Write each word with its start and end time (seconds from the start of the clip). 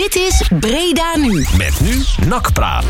Dit 0.00 0.14
is 0.14 0.50
Breda 0.60 1.16
Nu. 1.16 1.46
Met 1.56 1.80
nu 1.80 2.04
Nakpraat. 2.26 2.84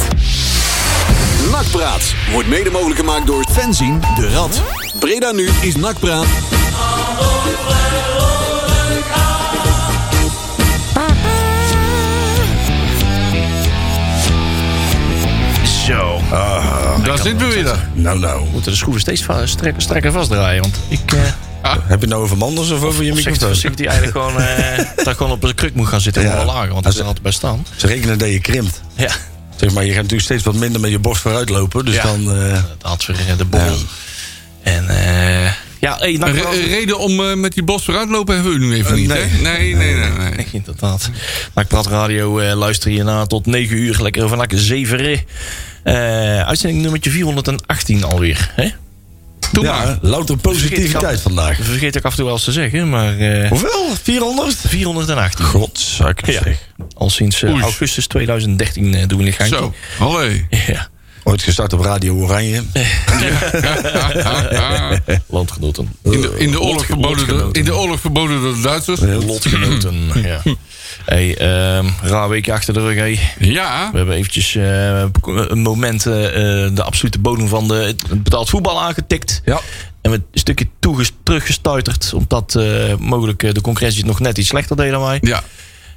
Nakpraat 1.51 2.15
wordt 2.33 2.49
mede 2.49 2.71
mogelijk 2.71 3.01
gemaakt 3.01 3.27
door 3.27 3.47
Fenzin 3.51 4.01
de 4.17 4.29
Rad. 4.29 4.63
Breda 4.99 5.33
nu 5.33 5.49
is 5.63 5.77
Nakpraat. 5.77 6.27
Zo. 15.87 16.21
Daar 17.05 17.19
zitten 17.19 17.49
we 17.49 17.55
weer. 17.55 17.89
Nou, 17.93 18.19
nou. 18.19 18.45
We 18.45 18.51
moeten 18.53 18.71
de 18.71 18.77
schroeven 18.79 19.01
steeds 19.01 19.27
strekker 19.77 20.13
vastdraaien. 20.13 20.63
Want 20.63 20.81
ik 20.89 21.13
uh, 21.13 21.21
Heb 21.63 21.83
je 21.89 21.95
het 22.01 22.09
nou 22.09 22.23
over 22.23 22.37
Manders 22.37 22.71
of 22.71 22.83
over 22.83 23.05
je 23.05 23.13
microfoon? 23.15 23.55
zeg 23.55 23.75
die 23.75 23.87
eigenlijk 23.89 24.17
gewoon, 24.19 24.41
eh 24.43 24.79
dat 24.97 25.07
ik 25.07 25.17
gewoon 25.17 25.33
op 25.33 25.43
een 25.45 25.55
kruk 25.55 25.75
moet 25.75 25.87
gaan 25.89 26.01
zitten. 26.01 26.23
Ja. 26.23 26.45
Lager, 26.45 26.73
want 26.73 26.87
ik 26.87 26.93
er 26.93 27.01
altijd 27.05 27.23
bij 27.23 27.33
staan. 27.33 27.67
Ze 27.77 27.87
rekenen 27.87 28.19
dat 28.19 28.29
je 28.29 28.41
krimpt. 28.41 28.81
Ja, 28.97 29.11
Zeg 29.57 29.73
maar, 29.73 29.83
je 29.85 29.89
gaat 29.93 29.97
natuurlijk 30.03 30.23
steeds 30.29 30.43
wat 30.43 30.55
minder 30.55 30.81
met 30.81 30.91
je 30.91 30.99
borst 30.99 31.23
vooruit 31.23 31.49
lopen. 31.49 31.85
Dus 31.85 31.95
Ja. 31.95 32.03
dan... 32.03 32.37
eh, 32.37 32.53
dat 32.53 32.63
had 32.83 33.07
weer 33.07 33.37
de 33.37 33.45
borrel. 33.45 33.77
En 34.63 34.89
eh 34.89 35.53
ja, 35.81 35.97
hey, 35.99 36.13
nou, 36.13 36.33
re- 36.33 36.67
reden 36.67 36.99
om 36.99 37.21
eh, 37.21 37.35
met 37.35 37.53
die 37.55 37.63
bos 37.63 37.85
vooruitlopen 37.85 38.35
hebben 38.35 38.53
we 38.53 38.59
nu 38.59 38.75
even 38.75 38.95
niet, 38.95 39.09
nee. 39.09 39.23
hè? 39.23 39.41
Nee, 39.43 39.75
nee, 39.75 39.95
nee. 39.95 40.09
nee. 40.11 40.31
Nee, 40.31 40.47
inderdaad. 40.53 41.11
Nou, 41.55 41.67
ik 41.67 41.67
praat 41.67 41.87
radio, 41.87 42.39
eh, 42.39 42.57
luister 42.57 42.91
je 42.91 43.03
na 43.03 43.27
tot 43.27 43.47
9 43.47 43.77
uur. 43.77 44.03
Lekker 44.03 44.29
van 44.29 44.39
lekker 44.39 44.59
7 44.59 45.25
eh 45.83 46.47
Uitzending 46.47 46.83
nummertje 46.83 47.11
418 47.11 48.05
alweer. 48.05 48.51
Hè? 48.55 48.69
Doe 49.53 49.65
ja, 49.65 49.85
maar. 49.85 49.99
louter 50.01 50.37
positiviteit 50.37 51.21
vandaag. 51.21 51.57
Dat 51.57 51.67
vergeet 51.67 51.97
ik 51.97 52.05
af 52.05 52.11
en 52.11 52.17
toe 52.17 52.25
wel 52.25 52.35
eens 52.35 52.45
te 52.45 52.53
zeggen, 52.53 52.89
maar 52.89 53.19
eh, 53.19 53.49
Hoeveel? 53.49 53.87
400? 54.03 54.57
418. 54.67 55.45
Godzak. 55.45 56.27
Ja, 56.27 56.43
zeg. 56.43 56.59
al 56.95 57.11
sinds 57.11 57.43
eh, 57.43 57.61
augustus 57.61 58.07
2013 58.07 58.95
eh, 58.95 59.09
doen 59.09 59.19
we 59.19 59.27
een 59.27 59.33
gaantje. 59.33 59.57
Zo, 59.57 59.75
allee. 59.99 60.47
Ja, 60.67 60.89
Ooit 61.31 61.43
gestart 61.43 61.73
op 61.73 61.81
Radio 61.81 62.15
Oranje. 62.15 62.63
landgenoten. 65.27 65.93
In 66.03 66.21
de, 66.21 66.35
in, 66.39 66.51
de 66.51 66.61
oorlog 66.61 66.87
verboden 66.87 67.27
door, 67.27 67.49
in 67.53 67.65
de 67.65 67.77
oorlog 67.77 68.01
verboden 68.01 68.43
door 68.43 68.55
de 68.55 68.61
Duitsers. 68.61 69.01
Lotgenoten, 69.01 70.11
ja. 70.23 70.43
Hey, 71.05 71.37
ehm 71.37 71.87
raar 72.03 72.29
weekje 72.29 72.53
achter 72.53 72.75
de 72.75 72.81
rug, 72.81 72.97
hey. 72.97 73.19
Ja, 73.39 73.89
We 73.91 73.97
hebben 73.97 74.17
eventjes 74.17 74.55
eh, 74.55 75.05
een 75.23 75.63
moment 75.63 76.07
eh, 76.07 76.65
eh, 76.65 76.75
de 76.75 76.83
absolute 76.83 77.19
bodem 77.19 77.49
van 77.49 77.69
de, 77.69 77.95
het 78.09 78.23
betaald 78.23 78.49
voetbal 78.49 78.81
aangetikt. 78.81 79.43
Ja. 79.45 79.61
En 80.01 80.11
we 80.11 80.17
een 80.17 80.25
stukje 80.33 80.69
toeges- 80.81 81.13
teruggestuiterd. 81.23 82.13
Omdat 82.15 82.55
eh, 82.55 82.97
mogelijk 82.99 83.55
de 83.55 83.61
concurrentie 83.61 84.01
het 84.01 84.11
nog 84.11 84.21
net 84.21 84.39
iets 84.39 84.49
slechter 84.49 84.77
deed 84.77 84.91
dan 84.91 85.03
wij. 85.03 85.19
ja. 85.23 85.43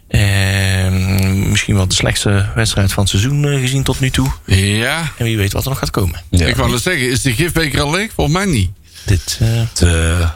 En 0.08 1.50
misschien 1.50 1.76
wel 1.76 1.88
de 1.88 1.94
slechtste 1.96 2.50
wedstrijd 2.56 2.94
van 2.94 3.04
het 3.04 3.12
seizoen 3.12 3.46
eh, 3.46 3.60
gezien 3.60 3.84
tot 3.84 4.00
nu 4.00 4.10
toe. 4.10 4.32
Ja. 4.46 5.12
En 5.18 5.26
wie 5.26 5.38
weet 5.38 5.54
wat 5.54 5.64
er 5.64 5.70
nog 5.70 5.80
gaat 5.80 5.92
komen. 5.92 6.22
Ja. 6.30 6.46
Ik 6.46 6.56
wou 6.56 6.72
net 6.72 6.82
zeggen, 6.82 7.10
is 7.10 7.22
de 7.22 7.34
gifbeker 7.34 7.82
al 7.82 7.92
leeg? 7.92 8.12
Volgens 8.14 8.36
mij 8.38 8.46
niet. 8.46 8.70
Dit, 9.06 9.38
eh, 9.42 9.48
Het, 9.52 9.82
eh, 9.82 10.30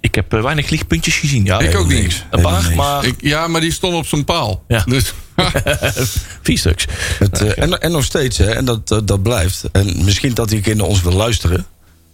ik 0.00 0.14
heb 0.14 0.32
weinig 0.32 0.70
lichtpuntjes 0.70 1.16
gezien. 1.16 1.44
Ja, 1.44 1.58
Ik 1.60 1.76
ook 1.76 1.88
niet. 1.88 2.02
niks. 2.02 2.24
Een 2.30 2.42
paar, 2.42 2.74
maar 2.74 3.04
Ik, 3.04 3.14
ja, 3.20 3.46
maar 3.48 3.60
die 3.60 3.72
stond 3.72 3.94
op 3.94 4.06
zijn 4.06 4.24
paal. 4.24 4.64
Ja. 4.68 4.84
Dus, 4.88 5.12
vier 6.42 6.58
stuks. 6.58 6.86
Het, 7.18 7.40
eh, 7.40 7.62
en, 7.62 7.80
en 7.80 7.92
nog 7.92 8.04
steeds, 8.04 8.38
hè, 8.38 8.50
en 8.52 8.64
dat, 8.64 8.88
dat, 8.88 9.06
dat 9.08 9.22
blijft. 9.22 9.64
En 9.72 10.04
misschien 10.04 10.34
dat 10.34 10.48
die 10.48 10.74
naar 10.74 10.86
ons 10.86 11.02
wil 11.02 11.12
luisteren. 11.12 11.66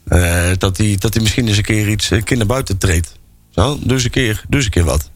eh, 0.08 0.44
dat 0.58 0.76
hij 0.76 0.96
dat 0.98 1.12
die 1.12 1.22
misschien 1.22 1.48
eens 1.48 1.56
een 1.56 1.62
keer 1.62 1.88
iets 1.88 2.08
naar 2.28 2.46
buiten 2.46 2.78
treedt. 2.78 3.12
Zo, 3.50 3.78
dus 3.82 4.04
een 4.04 4.10
keer, 4.10 4.44
dus 4.48 4.64
een 4.64 4.70
keer 4.70 4.84
wat. 4.84 5.10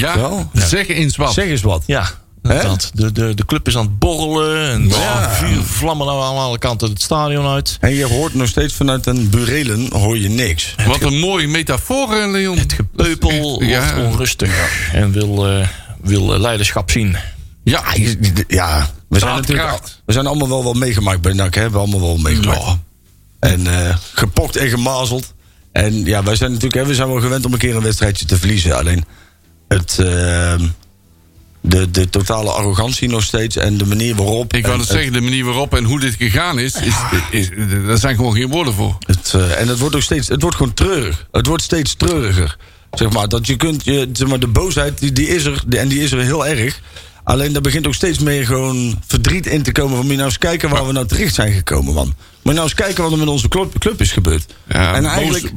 Ja, 0.00 0.16
Wel? 0.18 0.50
zeg 0.52 0.88
eens 0.88 1.16
wat. 1.16 1.32
Zeg 1.32 1.46
eens 1.48 1.62
wat. 1.62 1.82
Ja, 1.86 2.06
inderdaad. 2.42 2.90
De, 2.94 3.12
de, 3.12 3.34
de 3.34 3.44
club 3.44 3.66
is 3.68 3.76
aan 3.76 3.84
het 3.86 3.98
borrelen. 3.98 4.70
En 4.70 4.88
Ja. 4.88 5.30
vuur, 5.30 5.62
vlammen 5.62 6.06
nou 6.06 6.22
aan 6.22 6.36
alle 6.36 6.58
kanten 6.58 6.88
het 6.90 7.02
stadion 7.02 7.46
uit. 7.46 7.76
En 7.80 7.94
je 7.94 8.04
hoort 8.06 8.34
nog 8.34 8.48
steeds 8.48 8.74
vanuit 8.74 9.06
een 9.06 9.30
burelen 9.30 9.92
hoor 9.92 10.18
je 10.18 10.28
niks. 10.28 10.74
Wat 10.86 11.02
een 11.02 11.18
mooie 11.18 11.48
metafoor, 11.48 12.26
Leon. 12.26 12.58
Het 12.58 12.72
gepeupel 12.72 13.62
Ja. 13.62 13.94
wordt 13.94 14.08
onrustig. 14.12 14.90
En 14.92 15.12
wil, 15.12 15.46
eh, 15.48 15.68
wil 16.02 16.34
eh, 16.34 16.40
leiderschap 16.40 16.90
zien. 16.90 17.16
Ja, 17.64 17.82
Ja, 18.48 18.90
we 19.08 19.18
zijn 19.18 19.34
natuurlijk 19.34 19.80
we 20.04 20.12
zijn 20.12 20.26
allemaal 20.26 20.48
wel 20.48 20.64
wat 20.64 20.74
meegemaakt 20.74 21.20
bij 21.20 21.32
NAC. 21.32 21.44
Hè? 21.54 21.54
We 21.54 21.60
hebben 21.60 21.80
allemaal 21.80 22.00
wel 22.00 22.16
meegemaakt. 22.16 22.62
Ja. 22.62 22.78
En 23.40 23.66
eh, 23.86 23.96
gepokt 24.12 24.56
en 24.56 24.68
gemazeld. 24.68 25.32
En 25.72 26.04
ja, 26.04 26.22
wij 26.22 26.36
zijn 26.36 26.50
natuurlijk 26.52 26.82
hè, 26.82 26.86
we 26.88 26.94
zijn 26.94 27.08
wel 27.08 27.20
gewend 27.20 27.44
om 27.46 27.52
een 27.52 27.58
keer 27.58 27.76
een 27.76 27.82
wedstrijdje 27.82 28.24
te 28.26 28.36
verliezen. 28.38 28.76
Alleen 28.76 29.04
het, 29.72 29.98
eh, 29.98 30.54
de, 31.60 31.90
de 31.90 32.10
totale 32.10 32.50
arrogantie 32.50 33.08
nog 33.08 33.22
steeds 33.22 33.56
en 33.56 33.76
de 33.76 33.86
manier 33.86 34.14
waarop. 34.14 34.54
Ik 34.54 34.62
wou 34.62 34.72
en 34.72 34.78
net 34.80 34.88
zeggen, 34.88 35.12
de 35.12 35.20
manier 35.20 35.44
waarop 35.44 35.74
en 35.74 35.84
hoe 35.84 36.00
dit 36.00 36.14
gegaan 36.18 36.58
is, 36.58 36.74
is, 36.74 36.94
is, 37.30 37.48
daar 37.86 37.98
zijn 37.98 38.16
gewoon 38.16 38.34
geen 38.34 38.48
woorden 38.48 38.74
voor. 38.74 38.96
Het, 39.06 39.32
eh, 39.34 39.60
en 39.60 39.68
het 39.68 39.78
wordt 39.78 39.94
ook 39.94 40.02
steeds, 40.02 40.28
het 40.28 40.42
wordt 40.42 40.56
gewoon 40.56 40.74
treurig. 40.74 41.26
Het 41.32 41.46
wordt 41.46 41.62
steeds 41.62 41.94
treuriger. 41.94 42.56
Zeg 42.92 43.10
maar, 43.12 43.28
dat 43.28 43.46
je 43.46 43.56
kunt, 43.56 43.84
je, 43.84 44.08
zeg 44.12 44.28
maar, 44.28 44.40
de 44.40 44.46
boosheid 44.46 44.98
die, 44.98 45.12
die 45.12 45.26
is 45.28 45.44
er, 45.44 45.62
die- 45.66 45.78
en 45.78 45.88
die 45.88 46.00
is 46.02 46.12
er 46.12 46.20
heel 46.20 46.46
erg. 46.46 46.80
Alleen 47.24 47.52
daar 47.52 47.62
begint 47.62 47.86
ook 47.86 47.94
steeds 47.94 48.18
meer 48.18 48.46
gewoon 48.46 49.02
verdriet 49.06 49.46
in 49.46 49.62
te 49.62 49.72
komen. 49.72 49.90
Van 49.90 50.00
moet 50.00 50.10
je 50.10 50.16
nou 50.16 50.28
eens 50.28 50.38
kijken 50.38 50.70
waar 50.70 50.86
we 50.86 50.92
nou 50.92 51.06
terecht 51.06 51.34
zijn 51.34 51.52
gekomen, 51.52 51.94
man. 51.94 52.06
Moet 52.06 52.14
je 52.42 52.52
nou 52.52 52.62
eens 52.62 52.74
kijken 52.74 53.02
wat 53.02 53.12
er 53.12 53.18
met 53.18 53.28
onze 53.28 53.48
club, 53.48 53.78
club 53.78 54.00
is 54.00 54.12
gebeurd. 54.12 54.54
Ja, 54.68 54.94
en 54.94 55.02
boos- 55.02 55.12
eigenlijk, 55.12 55.52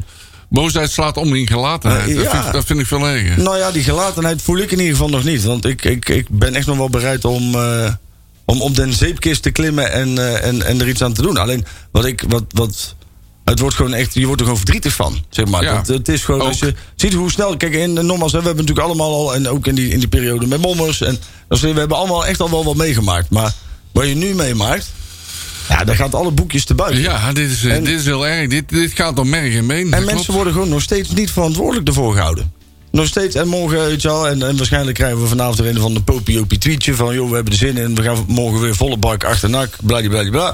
boosheid 0.50 0.92
slaat 0.92 1.18
om 1.18 1.36
in 1.36 1.48
gelatenheid. 1.48 2.10
Eh, 2.10 2.16
dat, 2.16 2.32
vind, 2.32 2.54
dat 2.54 2.66
vind 2.66 2.80
ik 2.80 2.86
veel 2.86 3.08
erger. 3.08 3.44
nou 3.44 3.58
ja, 3.58 3.72
die 3.72 3.84
gelatenheid 3.84 4.42
voel 4.42 4.58
ik 4.58 4.72
in 4.72 4.80
ieder 4.80 4.94
geval 4.94 5.10
nog 5.10 5.24
niet. 5.24 5.44
Want 5.44 5.66
ik, 5.66 5.84
ik, 5.84 6.10
ik 6.10 6.30
ben 6.30 6.56
echt 6.56 6.68
nog 6.68 6.78
wel 6.78 6.90
bereid 6.90 7.26
om, 7.26 7.56
eh, 7.56 7.94
om 8.46 8.62
op 8.62 8.76
den 8.76 8.94
zeepkist 8.94 9.42
te 9.42 9.52
klimmen 9.52 9.92
en, 9.92 10.18
eh, 10.18 10.46
en, 10.46 10.62
en 10.62 10.82
er 10.82 10.88
iets 10.88 11.04
aan 11.04 11.14
te 11.14 11.22
doen. 11.22 11.38
Alleen, 11.38 11.66
wat 11.92 12.06
ik, 12.06 12.24
wat, 12.28 12.44
wat, 12.48 12.96
het 13.46 13.60
wordt 13.60 13.76
gewoon 13.76 13.94
echt, 13.94 14.14
je 14.14 14.26
wordt 14.26 14.42
er 14.42 14.48
gewoon 14.48 14.62
verdrietig 14.62 14.94
van. 14.94 15.26
Zeg 15.30 15.46
maar. 15.46 15.64
Ja. 15.64 15.82
Het 15.86 16.10
is 16.10 16.24
gewoon, 16.24 16.42
als 16.42 16.60
je 16.60 16.74
ziet 16.96 17.14
hoe 17.14 17.32
snel, 17.32 17.58
kijk, 17.58 17.74
in, 17.74 17.94
nogmaals, 17.94 18.32
we 18.32 18.38
hebben 18.38 18.66
natuurlijk 18.66 18.88
allemaal 18.88 19.14
al, 19.14 19.36
en 19.36 19.48
ook 19.48 19.68
in 19.68 19.76
die, 19.76 19.90
in 19.90 20.00
die 20.00 20.08
periode 20.08 20.48
met 20.48 20.62
Mommers, 20.62 21.02
en 21.02 21.20
we 21.48 21.68
hebben 21.68 21.98
allemaal 21.98 22.26
echt 22.26 22.40
al 22.40 22.50
wel 22.50 22.64
wat 22.64 22.76
meegemaakt. 22.76 23.30
Maar 23.30 23.54
wat 23.92 24.08
je 24.08 24.16
nu 24.16 24.34
meemaakt, 24.34 24.92
ja, 25.70 25.84
daar 25.84 25.96
gaat 25.96 26.16
alle 26.16 26.32
boekjes 26.32 26.66
te 26.66 26.76
buiten. 26.76 27.02
Ja, 27.02 27.34
dit 27.34 27.52
is, 27.52 27.64
eh, 27.64 27.76
En- 27.76 27.84
dit 27.84 28.00
is 28.00 28.06
heel 28.06 28.28
erg. 28.28 28.50
Dit, 28.50 28.70
dit 28.70 28.92
gaat 28.92 29.20
om 29.20 29.30
merg 29.30 29.56
en 29.56 29.68
been. 29.68 29.80
En 29.84 29.90
mensen 29.90 30.08
klopt. 30.14 30.28
worden 30.28 30.54
gewoon 30.54 30.70
nog 30.70 30.82
steeds 30.82 31.10
niet 31.10 31.32
verantwoordelijk 31.32 31.88
ervoor 31.88 32.14
gehouden. 32.14 32.54
Nog 32.92 33.08
steeds, 33.08 33.36
en 33.36 33.48
morgen, 33.48 33.86
weet 33.86 34.02
je 34.02 34.08
wel, 34.08 34.28
en, 34.28 34.42
en 34.44 34.58
waarschijnlijk 34.58 34.98
krijgen 34.98 35.22
we 35.22 35.28
vanavond 35.28 35.60
er 35.60 35.66
een 35.68 35.80
van 35.80 35.94
de 35.94 36.02
popiopie 36.02 36.58
tweetje 36.58 36.94
van, 36.96 37.14
joh, 37.16 37.30
we 37.30 37.36
hebben 37.36 37.54
er 37.54 37.60
zin 37.60 37.78
in, 37.78 37.96
we 37.96 38.02
gaan 38.02 38.24
morgen 38.28 38.62
weer 38.62 38.76
volle 38.76 38.98
bak 38.98 39.24
achter 39.24 39.50
nak, 39.50 39.70
bladibladibla. 39.84 40.48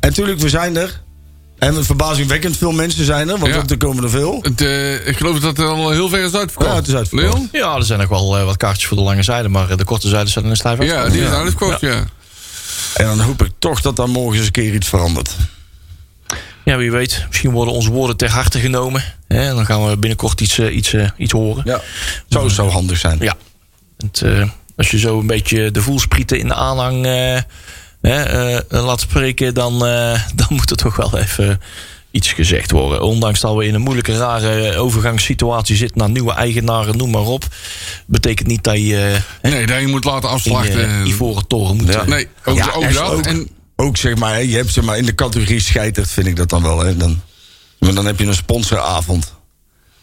En 0.00 0.08
natuurlijk, 0.08 0.38
we 0.40 0.48
zijn 0.48 0.76
er. 0.76 1.00
En 1.58 1.84
verbazingwekkend 1.84 2.56
veel 2.56 2.72
mensen 2.72 3.04
zijn 3.04 3.28
er, 3.28 3.38
want 3.38 3.54
Ja. 3.54 3.62
er 3.66 3.76
komen 3.76 4.04
er 4.04 4.10
veel. 4.10 4.38
Het, 4.42 4.60
eh, 4.60 5.06
ik 5.06 5.16
geloof 5.16 5.40
dat 5.40 5.56
het 5.56 5.66
al 5.66 5.90
heel 5.90 6.08
ver 6.08 6.24
is 6.24 6.34
uitverkocht. 6.34 6.70
Ja, 6.70 6.76
het 6.76 6.88
is 6.88 6.94
uitverkocht. 6.94 7.32
Leon? 7.34 7.48
Ja, 7.52 7.74
er 7.76 7.84
zijn 7.84 7.98
nog 7.98 8.08
wel 8.08 8.38
eh, 8.38 8.44
wat 8.44 8.56
kaartjes 8.56 8.86
voor 8.86 8.96
de 8.96 9.02
lange 9.02 9.22
zijde. 9.22 9.48
Maar 9.48 9.76
de 9.76 9.84
korte 9.84 10.08
zijde 10.08 10.30
zijn 10.30 10.44
er 10.44 10.56
stijf 10.56 10.78
uit. 10.78 10.88
Ja, 10.88 11.08
die 11.08 11.22
is 11.22 11.28
uitverkocht, 11.28 11.80
ja. 11.80 12.04
En 12.94 13.04
dan 13.04 13.20
hoop 13.20 13.42
ik 13.42 13.50
toch 13.58 13.80
dat 13.80 13.96
daar 13.96 14.08
morgen 14.08 14.36
eens 14.36 14.46
een 14.46 14.52
keer 14.52 14.74
iets 14.74 14.88
verandert. 14.88 15.36
Ja, 16.64 16.76
wie 16.76 16.90
weet. 16.90 17.24
Misschien 17.28 17.50
worden 17.50 17.74
onze 17.74 17.90
woorden 17.90 18.16
ter 18.16 18.30
harte 18.30 18.60
genomen. 18.60 19.02
Hè, 19.28 19.48
en 19.48 19.54
dan 19.54 19.66
gaan 19.66 19.88
we 19.88 19.96
binnenkort 19.96 20.40
iets, 20.40 20.58
eh, 20.58 20.76
iets, 20.76 20.92
eh, 20.92 21.08
iets 21.16 21.32
horen. 21.32 21.62
Ja. 21.66 21.80
Zo 22.28 22.48
zou 22.48 22.70
handig 22.70 22.98
zijn. 22.98 23.18
Ja. 23.20 23.36
Het, 23.96 24.22
eh, 24.22 24.48
als 24.76 24.90
je 24.90 24.98
zo 24.98 25.18
een 25.18 25.26
beetje 25.26 25.70
de 25.70 25.82
voelsprieten 25.82 26.38
in 26.38 26.48
de 26.48 26.54
aanhang 26.54 27.06
laat 28.68 29.00
spreken, 29.00 29.54
dan, 29.54 29.78
dan 30.40 30.46
moet 30.48 30.70
er 30.70 30.76
toch 30.76 30.96
wel 30.96 31.18
even 31.18 31.60
iets 32.10 32.32
gezegd 32.32 32.70
worden. 32.70 33.02
Ondanks 33.02 33.40
dat 33.40 33.54
we 33.56 33.66
in 33.66 33.74
een 33.74 33.80
moeilijke, 33.80 34.16
rare 34.16 34.76
overgangssituatie 34.76 35.76
zitten 35.76 35.98
naar 35.98 36.10
nieuwe 36.10 36.32
eigenaren, 36.32 36.96
noem 36.96 37.10
maar 37.10 37.22
op. 37.26 37.44
Betekent 38.06 38.48
niet 38.48 38.64
dat 38.64 38.76
je 38.76 39.22
eh, 39.42 39.50
Nee, 39.52 39.66
dat 39.66 39.80
je 39.80 39.86
moet 39.86 40.04
laten 40.04 40.28
in 40.28 40.34
afslachten. 40.34 40.78
je 40.98 41.04
ivoren 41.04 41.46
toren 41.46 41.76
moet. 41.76 41.92
Ja. 41.92 42.00
eh, 42.00 42.06
Nee, 42.06 42.28
ook, 42.44 42.56
Ja, 42.56 42.70
ook 42.74 42.82
en 42.82 42.92
dat. 42.92 43.10
ook- 43.12 43.24
En, 43.26 43.48
Ook 43.76 43.96
zeg 43.96 44.16
maar, 44.16 44.32
hè, 44.32 44.38
je 44.40 44.56
hebt 44.56 44.72
zeg 44.72 44.84
maar 44.84 44.98
in 44.98 45.04
de 45.06 45.14
categorie 45.14 45.60
scheiterd, 45.60 46.10
vind 46.10 46.26
ik 46.26 46.36
dat 46.36 46.48
dan 46.48 46.62
wel. 46.62 46.78
Hè. 46.78 46.96
Dan, 46.96 47.20
maar 47.78 47.94
dan 47.94 48.06
heb 48.06 48.18
je 48.18 48.26
een 48.26 48.34
sponsoravond. 48.34 49.34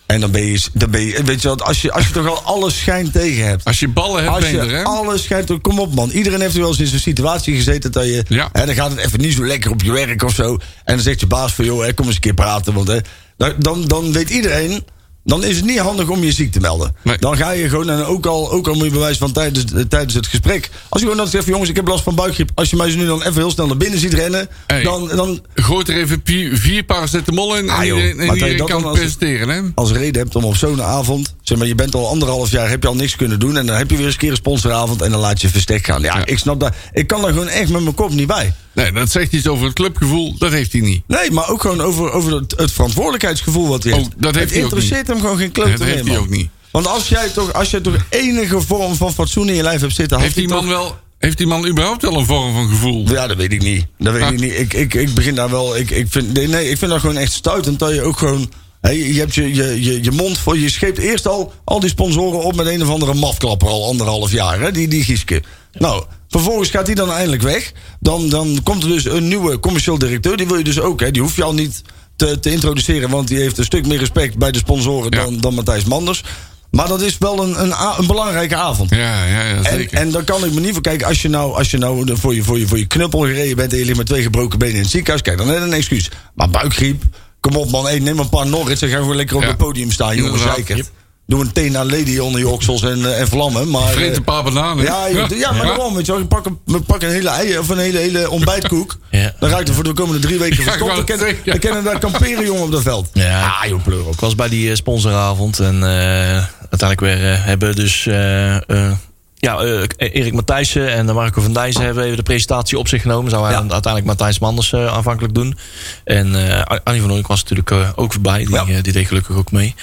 En 0.07 0.19
dan 0.19 0.31
ben 0.31 0.45
je, 0.45 0.61
dan 0.73 0.91
ben 0.91 1.01
je 1.01 1.23
weet 1.23 1.41
je 1.41 1.47
wat, 1.47 1.61
als 1.61 1.81
je, 1.81 1.91
als 1.91 2.07
je 2.07 2.13
toch 2.13 2.27
al 2.27 2.41
alles 2.41 2.77
schijn 2.79 3.11
tegen 3.11 3.47
hebt. 3.47 3.65
als 3.65 3.79
je 3.79 3.87
ballen 3.87 4.23
hebt, 4.23 4.35
Als 4.35 4.49
je 4.49 4.59
er, 4.59 4.71
hè? 4.71 4.83
alles 4.83 5.23
schijnt, 5.23 5.61
kom 5.61 5.79
op 5.79 5.93
man. 5.95 6.09
Iedereen 6.09 6.41
heeft 6.41 6.53
er 6.53 6.59
wel 6.59 6.69
eens 6.69 6.79
in 6.79 6.87
zo'n 6.87 6.99
situatie 6.99 7.55
gezeten 7.55 7.91
dat 7.91 8.05
je, 8.05 8.23
Ja. 8.27 8.49
hè, 8.51 8.65
dan 8.65 8.75
gaat 8.75 8.89
het 8.89 8.99
even 8.99 9.19
niet 9.19 9.33
zo 9.33 9.45
lekker 9.45 9.71
op 9.71 9.81
je 9.81 9.91
werk 9.91 10.23
of 10.23 10.33
zo. 10.33 10.53
En 10.83 10.93
dan 10.95 10.99
zegt 10.99 11.19
je 11.19 11.27
baas 11.27 11.53
van, 11.53 11.65
joh, 11.65 11.83
hè, 11.85 11.93
kom 11.93 12.05
eens 12.05 12.15
een 12.15 12.21
keer 12.21 12.33
praten. 12.33 12.73
Want 12.73 12.87
hè, 12.87 12.97
dan, 13.37 13.53
dan, 13.57 13.85
dan 13.85 14.11
weet 14.11 14.29
iedereen 14.29 14.83
dan 15.27 15.43
is 15.43 15.55
het 15.55 15.65
niet 15.65 15.79
handig 15.79 16.09
om 16.09 16.23
je 16.23 16.31
ziek 16.31 16.51
te 16.51 16.59
melden. 16.59 16.95
Nee. 17.03 17.17
Dan 17.17 17.37
ga 17.37 17.51
je 17.51 17.69
gewoon, 17.69 17.89
en 17.89 18.03
ook 18.05 18.25
al, 18.25 18.51
ook 18.51 18.67
al 18.67 18.73
moet 18.73 18.83
je 18.85 18.91
bewijs 18.91 19.17
van 19.17 19.31
tijdens, 19.31 19.73
eh, 19.73 19.81
tijdens 19.81 20.13
het 20.13 20.27
gesprek. 20.27 20.69
Als 20.89 21.01
je 21.01 21.07
gewoon 21.09 21.27
zegt, 21.27 21.45
jongens, 21.45 21.69
ik 21.69 21.75
heb 21.75 21.87
last 21.87 22.03
van 22.03 22.15
buikgriep. 22.15 22.49
Als 22.55 22.69
je 22.69 22.75
mij 22.75 22.95
nu 22.95 23.05
dan 23.05 23.19
even 23.21 23.33
heel 23.33 23.51
snel 23.51 23.67
naar 23.67 23.77
binnen 23.77 23.99
ziet 23.99 24.13
rennen, 24.13 24.47
Hey. 24.67 24.83
dan, 24.83 25.07
dan 25.15 25.41
Gooit 25.55 25.89
er 25.89 25.95
even 25.97 26.21
vier, 26.53 26.83
paracetamol 26.83 27.57
in 27.57 27.69
Ah, 27.69 27.79
en 27.79 27.85
joh. 27.87 27.97
en 27.99 28.05
je 28.25 28.33
iedereen 28.33 28.57
dat 28.57 28.69
kan 28.69 28.83
als- 28.85 28.97
presenteren, 28.97 29.49
hè? 29.49 29.61
als 29.75 29.91
reden 29.91 30.21
hebt 30.21 30.35
om 30.35 30.43
op 30.43 30.55
zo'n 30.55 30.81
avond, 30.83 31.33
zeg 31.41 31.57
maar, 31.57 31.67
je 31.67 31.75
bent 31.75 31.95
al 31.95 32.07
anderhalf 32.07 32.51
jaar, 32.51 32.69
heb 32.69 32.81
je 32.81 32.87
al 32.87 32.95
niks 32.95 33.15
kunnen 33.15 33.39
doen. 33.39 33.57
En 33.57 33.65
dan 33.65 33.75
heb 33.75 33.89
je 33.89 33.95
weer 33.95 34.05
eens 34.05 34.13
een 34.13 34.19
keer 34.19 34.29
een 34.29 34.35
sponsoravond 34.35 35.01
en 35.01 35.11
dan 35.11 35.19
laat 35.19 35.41
je 35.41 35.49
verstek 35.49 35.85
gaan. 35.85 36.01
Ja, 36.01 36.17
Ja. 36.17 36.25
ik 36.25 36.37
snap 36.37 36.59
dat. 36.59 36.73
Ik 36.93 37.07
kan 37.07 37.21
daar 37.21 37.31
gewoon 37.31 37.47
echt 37.47 37.69
met 37.69 37.81
mijn 37.81 37.95
kop 37.95 38.11
niet 38.13 38.27
bij. 38.27 38.53
Nee, 38.77 38.91
dat 38.91 39.11
zegt 39.11 39.33
iets 39.33 39.47
over 39.47 39.65
het 39.65 39.73
clubgevoel. 39.73 40.35
Dat 40.37 40.51
heeft 40.51 40.71
hij 40.71 40.81
niet. 40.81 41.01
Nee, 41.07 41.31
maar 41.31 41.49
ook 41.49 41.61
gewoon 41.61 41.81
over, 41.81 42.11
over 42.11 42.33
het, 42.35 42.53
het 42.57 42.71
verantwoordelijkheidsgevoel 42.71 43.67
wat 43.67 43.83
hij 43.83 43.91
Oh, 43.93 43.97
heeft. 43.97 44.09
dat 44.17 44.35
heeft 44.35 44.45
het 44.49 44.53
hij 44.53 44.63
ook 44.63 44.69
interesseert 44.71 45.07
hem 45.07 45.19
gewoon 45.19 45.37
geen 45.37 45.51
klote 45.51 45.69
Dat 45.69 45.81
heeft 45.87 46.07
hij 46.07 46.17
ook 46.17 46.29
niet. 46.29 46.49
Want 46.71 46.87
als 46.87 47.07
jij 47.09 47.29
toch, 47.29 47.53
als 47.53 47.69
jij 47.71 47.79
toch 47.79 47.95
enige 48.09 48.61
vorm 48.61 48.95
van 48.95 49.13
fatsoen 49.13 49.49
in 49.49 49.55
je 49.55 49.63
lijf 49.63 49.81
hebt 49.81 49.95
zitten... 49.95 50.19
Heeft 50.19 50.35
die 50.35 50.47
man 50.47 50.59
toch- 50.59 50.67
wel... 50.69 50.97
Heeft 51.17 51.37
die 51.37 51.47
man 51.47 51.67
überhaupt 51.67 52.01
wel 52.01 52.17
een 52.17 52.25
vorm 52.25 52.53
van 52.53 52.69
gevoel? 52.69 53.05
Ja, 53.11 53.27
dat 53.27 53.37
weet 53.37 53.51
ik 53.51 53.61
niet. 53.61 53.85
Dat 53.97 54.13
weet 54.13 54.21
Ah. 54.21 54.31
ik 54.31 54.39
niet. 54.39 54.53
Ik, 54.59 54.73
ik, 54.73 54.93
ik 54.93 55.13
begin 55.13 55.35
daar 55.35 55.49
wel... 55.49 55.77
Ik, 55.77 55.89
ik 55.89 56.05
vind, 56.09 56.33
nee, 56.33 56.47
nee, 56.47 56.69
ik 56.69 56.77
vind 56.77 56.91
dat 56.91 56.99
gewoon 56.99 57.17
echt 57.17 57.31
stuitend 57.31 57.79
dat 57.79 57.93
je 57.93 58.01
ook 58.01 58.17
gewoon... 58.17 58.51
Hé, 58.81 58.89
je 58.89 59.13
hebt 59.19 59.35
je, 59.35 59.53
je, 59.55 59.83
je, 59.83 60.03
je 60.03 60.11
mond 60.11 60.37
voor... 60.37 60.57
Je 60.57 60.69
scheept 60.69 60.97
eerst 60.97 61.27
al 61.27 61.53
al 61.63 61.79
die 61.79 61.89
sponsoren 61.89 62.43
op 62.43 62.55
met 62.55 62.65
een 62.67 62.81
of 62.81 62.89
andere 62.89 63.13
mafklapper 63.13 63.67
al 63.67 63.85
anderhalf 63.87 64.31
jaar. 64.31 64.59
Hè, 64.59 64.71
die, 64.71 64.87
die 64.87 65.03
Gieske. 65.03 65.43
Nou, 65.73 66.03
vervolgens 66.29 66.69
gaat 66.69 66.85
die 66.85 66.95
dan 66.95 67.11
eindelijk 67.11 67.41
weg. 67.41 67.71
Dan, 67.99 68.29
dan 68.29 68.59
komt 68.63 68.83
er 68.83 68.89
dus 68.89 69.05
een 69.05 69.27
nieuwe 69.27 69.59
commercieel 69.59 69.97
directeur. 69.97 70.37
Die 70.37 70.47
wil 70.47 70.57
je 70.57 70.63
dus 70.63 70.79
ook. 70.79 70.99
Hè, 70.99 71.11
die 71.11 71.21
hoef 71.21 71.35
je 71.35 71.43
al 71.43 71.53
niet 71.53 71.81
te, 72.15 72.39
te 72.39 72.51
introduceren. 72.51 73.09
Want 73.09 73.27
die 73.27 73.37
heeft 73.37 73.57
een 73.57 73.63
stuk 73.65 73.87
meer 73.87 73.97
respect 73.99 74.37
bij 74.37 74.51
de 74.51 74.57
sponsoren 74.57 75.11
Ja. 75.11 75.23
dan, 75.23 75.37
dan 75.39 75.53
Matthijs 75.53 75.83
Manders. 75.83 76.23
Maar 76.71 76.87
dat 76.87 77.01
is 77.01 77.17
wel 77.17 77.43
een, 77.43 77.61
een, 77.61 77.73
een 77.97 78.07
belangrijke 78.07 78.55
avond. 78.55 78.89
Ja, 78.89 79.25
ja, 79.25 79.43
ja 79.43 79.55
En, 79.55 79.63
zeker. 79.77 79.97
en 79.97 80.11
dan 80.11 80.23
kan 80.23 80.45
ik 80.45 80.53
me 80.53 80.59
niet 80.59 80.73
voor 80.73 80.81
kijken, 80.81 81.07
als 81.07 81.21
je 81.21 81.27
nou, 81.29 81.53
als 81.55 81.71
je 81.71 81.77
nou 81.77 82.17
voor, 82.17 82.35
je, 82.35 82.43
voor, 82.43 82.59
je, 82.59 82.67
voor 82.67 82.77
je 82.77 82.85
knuppel 82.85 83.19
gereden 83.19 83.55
bent 83.55 83.71
en 83.73 83.77
je 83.79 83.85
ligt 83.85 83.97
met 83.97 84.05
twee 84.05 84.21
gebroken 84.21 84.59
benen 84.59 84.75
in 84.75 84.81
het 84.81 84.89
ziekenhuis, 84.91 85.21
kijk, 85.21 85.37
dan 85.37 85.47
dat 85.47 85.61
een 85.61 85.73
excuus. 85.73 86.09
Maar 86.35 86.49
buikgriep, 86.49 87.03
kom 87.39 87.55
op 87.55 87.71
man, 87.71 87.85
hey, 87.85 87.99
neem 87.99 88.19
een 88.19 88.29
paar 88.29 88.47
Norrits 88.47 88.81
en 88.81 88.89
ga 88.89 88.97
gewoon 88.97 89.15
lekker 89.15 89.35
op 89.35 89.41
Ja. 89.41 89.47
het 89.47 89.57
podium 89.57 89.91
staan, 89.91 90.15
jongen, 90.15 90.31
Inderdaad. 90.39 90.91
Doe 91.27 91.41
een 91.41 91.51
Tena 91.51 91.85
Lady 91.85 92.17
onder 92.17 92.39
je 92.39 92.47
oksels 92.47 92.81
en, 92.83 93.05
eh, 93.05 93.19
en 93.19 93.27
vlammen. 93.27 93.69
Maar, 93.69 93.91
Vreet 93.91 94.09
eh, 94.11 94.15
een 94.15 94.23
paar 94.23 94.43
bananen. 94.43 94.83
ja, 94.83 95.07
ja, 95.35 95.51
maar 95.51 95.65
daarom, 95.65 95.93
weet 95.95 96.05
je 96.05 96.11
wel. 96.11 96.21
Je 96.21 96.27
pak 96.27 96.45
een, 96.45 96.83
pak 96.85 97.01
een 97.01 97.09
hele 97.09 97.29
ei 97.29 97.57
of 97.57 97.69
een 97.69 97.77
hele, 97.77 97.97
hele 97.97 98.29
ontbijtkoek. 98.29 98.95
Ja. 99.11 99.33
Dan 99.39 99.49
raakt 99.49 99.67
er 99.67 99.73
voor 99.73 99.83
de 99.83 99.93
komende 99.93 100.19
drie 100.27 100.39
weken 100.39 100.55
Ja, 100.63 100.73
ik 100.73 100.77
verstopt. 100.77 101.07
Dan 101.07 101.27
het 101.27 101.59
kennen 101.59 101.83
dan 101.83 101.91
daar 101.91 101.99
kamperen 101.99 102.45
jongen 102.45 102.63
op 102.63 102.71
dat 102.71 102.81
veld. 102.81 103.09
Ja. 103.13 103.41
Ah, 103.61 103.69
joh, 103.69 103.83
pleur 103.83 104.05
op. 104.05 104.13
Ik 104.13 104.19
was 104.19 104.35
bij 104.35 104.49
die 104.49 104.69
eh, 104.69 104.75
sponsoravond 104.75 105.59
en 105.59 105.75
eh, 105.83 106.43
uiteindelijk 106.69 106.99
weer 106.99 107.43
hebben 107.43 107.75
dus 107.75 108.05
eh, 108.07 108.55
eh, 108.55 108.91
ja, 109.39 109.57
eh, 109.59 109.81
Erik 109.97 110.33
Matthijssen 110.33 110.89
en 110.93 111.05
Marco 111.05 111.41
van 111.41 111.53
Dijssen 111.53 111.83
hebben 111.85 112.03
even 112.03 112.17
de 112.17 112.23
presentatie 112.23 112.77
op 112.79 112.87
zich 112.87 113.01
genomen. 113.01 113.31
Zou 113.31 113.43
hij 113.43 113.51
Ja. 113.53 113.59
uiteindelijk 113.59 114.05
Matthijs 114.05 114.39
Manders 114.39 114.73
eh, 114.73 114.93
aanvankelijk 114.95 115.33
doen. 115.33 115.57
En 116.03 116.35
eh 116.49 116.77
Annie 116.83 117.01
van 117.01 117.09
Oornik 117.11 117.27
was 117.27 117.41
natuurlijk 117.41 117.71
eh, 117.71 117.89
ook 117.95 118.13
voorbij. 118.13 118.37
Die, 118.45 118.55
Ja. 118.55 118.81
die 118.81 118.91
deed 118.93 119.07
gelukkig 119.07 119.35
ook 119.35 119.51
mee. 119.51 119.75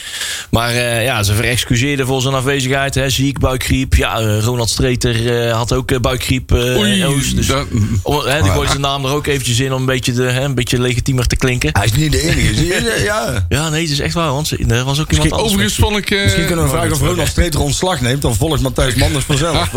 Maar 0.51 0.71
eh, 0.71 1.05
ja, 1.05 1.23
ze 1.23 1.35
verexcuseerden 1.35 2.06
voor 2.06 2.23
zijn 2.23 2.35
afwezigheid. 2.35 2.95
Hè, 2.95 3.11
ziek, 3.11 3.39
buikgriep. 3.39 3.95
Ja, 3.95 4.39
Ronald 4.41 4.69
Streeter 4.71 5.47
eh, 5.49 5.55
had 5.56 5.73
ook 5.73 6.01
buikgriep. 6.01 6.53
eh, 6.53 6.77
Oei, 6.79 7.05
dus, 7.35 7.47
dat- 7.47 7.67
om- 8.03 8.21
hè, 8.25 8.43
die 8.43 8.51
gooide 8.51 8.69
zijn 8.71 8.81
naam 8.81 9.05
er 9.05 9.12
ook 9.12 9.27
eventjes 9.27 9.61
in 9.61 9.73
om 9.73 9.81
een 9.81 9.87
beetje, 9.87 10.12
de, 10.12 10.23
hè, 10.23 10.41
een 10.45 10.55
beetje 10.55 10.81
legitiemer 10.81 11.27
te 11.27 11.37
klinken. 11.37 11.71
Hij 11.73 11.85
is 11.85 11.93
niet 11.93 12.12
de 12.12 12.21
enige, 12.23 12.55
zie 12.55 12.67
je? 12.67 13.01
Ja. 13.05 13.23
Ja, 13.49 13.69
nee, 13.69 13.83
het 13.83 13.91
is 13.91 14.01
echt 14.01 14.15
waar. 14.15 14.31
Want 14.33 14.51
er 14.71 14.85
was 14.85 15.01
ook 15.01 15.11
iemand 15.11 15.31
anders. 15.33 15.49
Overigens 15.49 15.75
vond 15.75 15.97
ik... 15.97 16.11
Misschien 16.11 16.47
kunnen 16.47 16.65
we 16.65 16.71
vragen 16.71 16.93
of 16.93 17.01
Ronald 17.01 17.29
Streeter 17.29 17.61
ontslag 17.61 18.01
neemt. 18.01 18.23
Dan 18.23 18.35
volgt 18.35 18.61
Matthijs 18.62 18.95
Manders 18.95 19.27
vanzelf. 19.52 19.73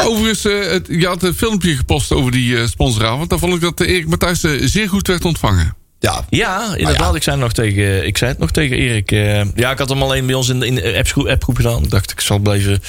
Overigens, 0.06 0.44
eh, 0.44 0.70
het, 0.70 0.86
je 0.90 1.06
had 1.06 1.22
een 1.22 1.34
filmpje 1.34 1.76
gepost 1.76 2.12
over 2.12 2.32
die 2.32 2.56
eh, 2.58 2.66
sponsoravond. 2.66 3.30
Daar 3.30 3.38
vond 3.38 3.54
ik 3.54 3.60
dat 3.60 3.80
eh, 3.80 3.88
Erik 3.88 4.06
Matthijs 4.08 4.42
eh, 4.44 4.52
zeer 4.64 4.88
goed 4.88 5.06
werd 5.06 5.24
ontvangen. 5.24 5.76
Ja, 6.00 6.24
Ja, 6.30 6.74
inderdaad. 6.76 7.14
Ik, 7.14 7.22
zei 7.22 7.36
nog 7.36 7.52
tegen, 7.52 8.06
ik 8.06 8.18
zei 8.18 8.30
het 8.30 8.40
nog 8.40 8.50
tegen 8.50 8.76
Erik. 8.76 9.12
eh, 9.12 9.44
ja, 9.54 9.70
ik 9.70 9.78
had 9.78 9.88
hem 9.88 10.02
alleen 10.02 10.26
bij 10.26 10.34
ons 10.34 10.48
in 10.48 10.60
de, 10.60 10.66
in 10.66 10.74
de 10.74 10.94
appgroep, 10.98 11.26
appgroep 11.26 11.56
gedaan. 11.56 11.82
Ik 11.82 11.90
dacht, 11.90 12.10
ik 12.10 12.20
zal 12.20 12.38
blijven 12.38 12.82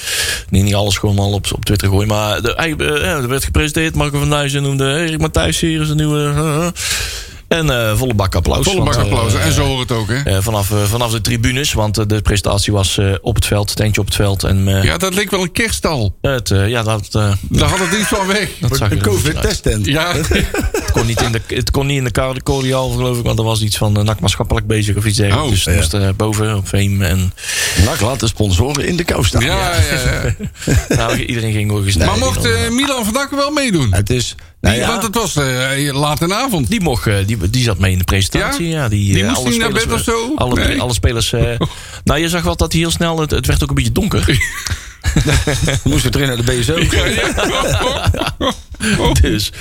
niet, 0.48 0.64
niet 0.64 0.74
alles 0.74 0.96
gewoon 0.98 1.18
al 1.18 1.32
op, 1.32 1.46
op 1.54 1.64
Twitter 1.64 1.88
gooien. 1.88 2.08
Maar 2.08 2.42
de, 2.42 2.54
ja, 3.02 3.16
er 3.16 3.28
werd 3.28 3.44
gepresenteerd. 3.44 3.94
Marco 3.94 4.18
van 4.18 4.30
Dijssen 4.30 4.62
noemde 4.62 5.04
Erik 5.06 5.20
Matthijs 5.20 5.60
hier 5.60 5.80
is 5.80 5.88
een 5.88 5.96
nieuwe... 5.96 6.72
en 7.50 7.70
eh, 7.70 7.96
volle 7.96 8.14
bak 8.14 8.34
applaus. 8.34 8.64
Volle 8.64 8.84
bak 8.84 8.94
eh, 8.94 9.00
applaus. 9.00 9.34
En 9.34 9.40
eh, 9.40 9.50
zo 9.50 9.64
hoort 9.64 9.88
het 9.88 9.98
ook, 9.98 10.08
hè? 10.08 10.22
eh, 10.22 10.36
vanaf, 10.40 10.70
eh, 10.70 10.82
vanaf 10.82 11.10
de 11.10 11.20
tribunes, 11.20 11.72
want 11.72 11.98
eh, 11.98 12.06
de 12.06 12.20
presentatie 12.22 12.72
was 12.72 12.98
eh, 12.98 13.12
op 13.20 13.34
het 13.34 13.46
veld, 13.46 13.76
tentje 13.76 14.00
op 14.00 14.06
het 14.06 14.16
veld. 14.16 14.44
En 14.44 14.68
eh, 14.68 14.84
Ja, 14.84 14.96
dat 14.98 15.14
leek 15.14 15.30
wel 15.30 15.42
een 15.42 15.52
kerststal. 15.52 16.16
het, 16.20 16.50
eh, 16.50 16.68
ja, 16.68 16.82
dat, 16.82 17.08
eh, 17.12 17.32
Daar 17.48 17.68
had 17.68 17.78
het 17.78 17.98
iets 17.98 18.08
van 18.08 18.26
weg. 18.26 18.50
dat 18.60 18.76
zag 18.76 18.90
een. 18.90 19.00
COVID-testtent. 19.02 19.86
Ja, 19.86 20.14
Het 20.90 20.92
kon 20.92 21.06
niet 21.06 21.20
in 21.20 21.32
de, 21.32 21.40
het 21.46 21.70
kon 21.70 21.86
niet 21.86 21.96
in 21.96 22.04
de 22.04 22.40
Cordial, 22.42 22.90
geloof 22.90 23.18
ik, 23.18 23.24
want 23.24 23.38
er 23.38 23.44
was 23.44 23.62
iets 23.62 23.76
van 23.76 23.98
uh, 23.98 24.04
NAC 24.04 24.20
maatschappelijk 24.20 24.66
bezig 24.66 24.96
of 24.96 25.04
iets 25.04 25.16
dergelijks. 25.16 25.48
Oh, 25.48 25.54
dus 25.54 25.64
ja. 25.64 25.72
moest 25.74 25.92
er 25.92 26.16
boven 26.16 26.56
op 26.56 26.68
Veem. 26.68 27.02
En 27.02 27.32
NAC 27.84 28.00
laat 28.00 28.20
de 28.20 28.26
sponsoren 28.26 28.86
in 28.86 28.96
de 28.96 29.04
kou 29.04 29.24
staan. 29.24 29.42
ja, 29.42 29.74
ja. 29.74 30.34
ja. 30.64 30.74
nou, 30.96 31.16
iedereen 31.16 31.52
ging 31.52 31.72
ook 31.72 31.84
eens 31.84 31.96
Maar 31.96 32.18
mocht 32.18 32.44
eh, 32.44 32.68
Milan 32.70 33.04
vandaag 33.04 33.30
wel 33.30 33.50
meedoen? 33.50 33.94
Het 33.94 34.10
is... 34.10 34.34
Nou 34.60 34.76
ja, 34.76 34.86
Want 34.88 35.02
het 35.02 35.14
was 35.14 35.36
eh, 35.36 35.92
laat 35.92 36.20
in 36.20 36.28
de 36.28 36.34
avond. 36.34 36.68
Die, 36.68 36.80
mocht, 36.80 37.06
eh, 37.06 37.14
die, 37.26 37.50
die 37.50 37.62
zat 37.62 37.78
mee 37.78 37.92
in 37.92 37.98
de 37.98 38.04
presentatie. 38.04 38.68
Ja? 38.68 38.82
Ja? 38.82 38.88
die, 38.88 39.12
Die 39.12 39.22
eh, 39.22 39.28
moest 39.28 39.38
alle 39.40 39.48
niet 39.50 39.58
naar 39.58 39.68
spelers, 39.68 39.86
bed 39.86 39.94
of 39.94 40.02
zo? 40.02 40.32
Alle, 40.36 40.54
Nee. 40.54 40.80
alle 40.80 40.92
spelers. 40.94 41.32
eh, 41.32 41.42
nou, 42.04 42.20
je 42.20 42.28
zag 42.28 42.42
wel 42.42 42.56
dat 42.56 42.72
hij 42.72 42.80
heel 42.80 42.90
snel. 42.90 43.18
Het, 43.20 43.30
het 43.30 43.46
werd 43.46 43.62
ook 43.62 43.68
een 43.68 43.74
beetje 43.74 43.92
donker. 43.92 44.28
moesten 45.84 46.02
we 46.02 46.08
terug 46.10 46.26
naar 46.26 46.36
de 46.36 46.42
BSO. 46.42 46.74
dus 49.20 49.52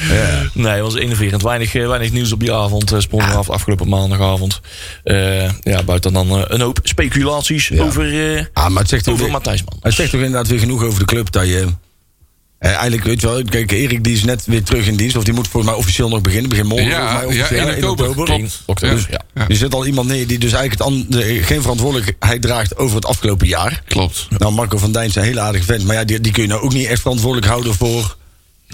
nee, 0.53 0.71
het 0.71 0.81
was 0.81 0.95
enerverend. 0.95 1.41
Weinig, 1.41 1.73
weinig 1.73 2.11
nieuws 2.11 2.31
op 2.31 2.39
die 2.39 2.53
avond. 2.53 2.93
Uh, 3.13 3.35
af 3.37 3.49
afgelopen 3.49 3.89
maandagavond. 3.89 4.59
Eh, 5.03 5.51
ja, 5.61 5.83
buiten 5.83 6.13
dan 6.13 6.29
eh, 6.29 6.41
een 6.47 6.61
hoop 6.61 6.79
speculaties 6.83 7.71
over, 7.79 8.35
eh 8.37 8.45
Ah, 8.53 8.69
maar 8.69 8.81
het 8.81 8.89
zegt, 8.89 9.03
toch 9.03 9.13
over 9.13 9.25
weer, 9.25 9.33
Matthijs 9.33 9.63
Man. 9.63 9.77
het 9.81 9.93
zegt 9.93 10.11
toch 10.11 10.21
inderdaad 10.21 10.47
weer 10.47 10.59
genoeg 10.59 10.83
over 10.83 10.99
de 10.99 11.05
club 11.05 11.31
dat 11.31 11.47
je... 11.47 11.67
Eh, 12.59 12.71
eigenlijk, 12.71 13.03
weet 13.03 13.21
je 13.21 13.27
wel, 13.27 13.43
kijk, 13.43 13.71
Erik 13.71 14.03
die 14.03 14.13
is 14.15 14.23
net 14.23 14.43
weer 14.45 14.63
terug 14.63 14.87
in 14.87 14.95
dienst. 14.95 15.15
Of 15.15 15.23
die 15.23 15.33
moet 15.33 15.47
volgens 15.47 15.71
mij 15.71 15.81
officieel 15.81 16.09
nog 16.09 16.21
beginnen. 16.21 16.49
Begin 16.49 16.65
morgen 16.65 16.87
Ja, 16.87 16.97
volgens 17.19 17.23
mij 17.25 17.35
ja, 17.35 17.41
officieel. 17.43 17.67
1 17.67 17.89
oktober. 17.89 18.25
Klopt. 18.25 18.61
oktober, 18.65 18.97
Ja. 18.97 19.21
ja. 19.33 19.41
Ja. 19.41 19.47
Er 19.49 19.55
zit 19.55 19.73
al 19.73 19.85
iemand 19.85 20.07
neer 20.07 20.27
die 20.27 20.39
dus 20.39 20.51
eigenlijk 20.53 20.89
het 20.95 21.11
de- 21.11 21.43
geen 21.43 21.61
verantwoordelijkheid 21.61 22.41
draagt 22.41 22.77
over 22.77 22.95
het 22.95 23.05
afgelopen 23.05 23.47
jaar. 23.47 23.83
Klopt. 23.87 24.27
Nou, 24.37 24.53
Marco 24.53 24.77
van 24.77 24.91
Dijn 24.91 25.07
is 25.09 25.15
een 25.15 25.23
hele 25.23 25.39
aardige 25.39 25.65
vent. 25.65 25.83
Maar 25.85 25.95
ja, 25.95 26.03
die, 26.03 26.19
die 26.21 26.31
kun 26.31 26.41
je 26.41 26.47
nou 26.49 26.61
ook 26.61 26.73
niet 26.73 26.87
echt 26.87 27.01
verantwoordelijk 27.01 27.47
houden 27.47 27.73
voor 27.73 28.17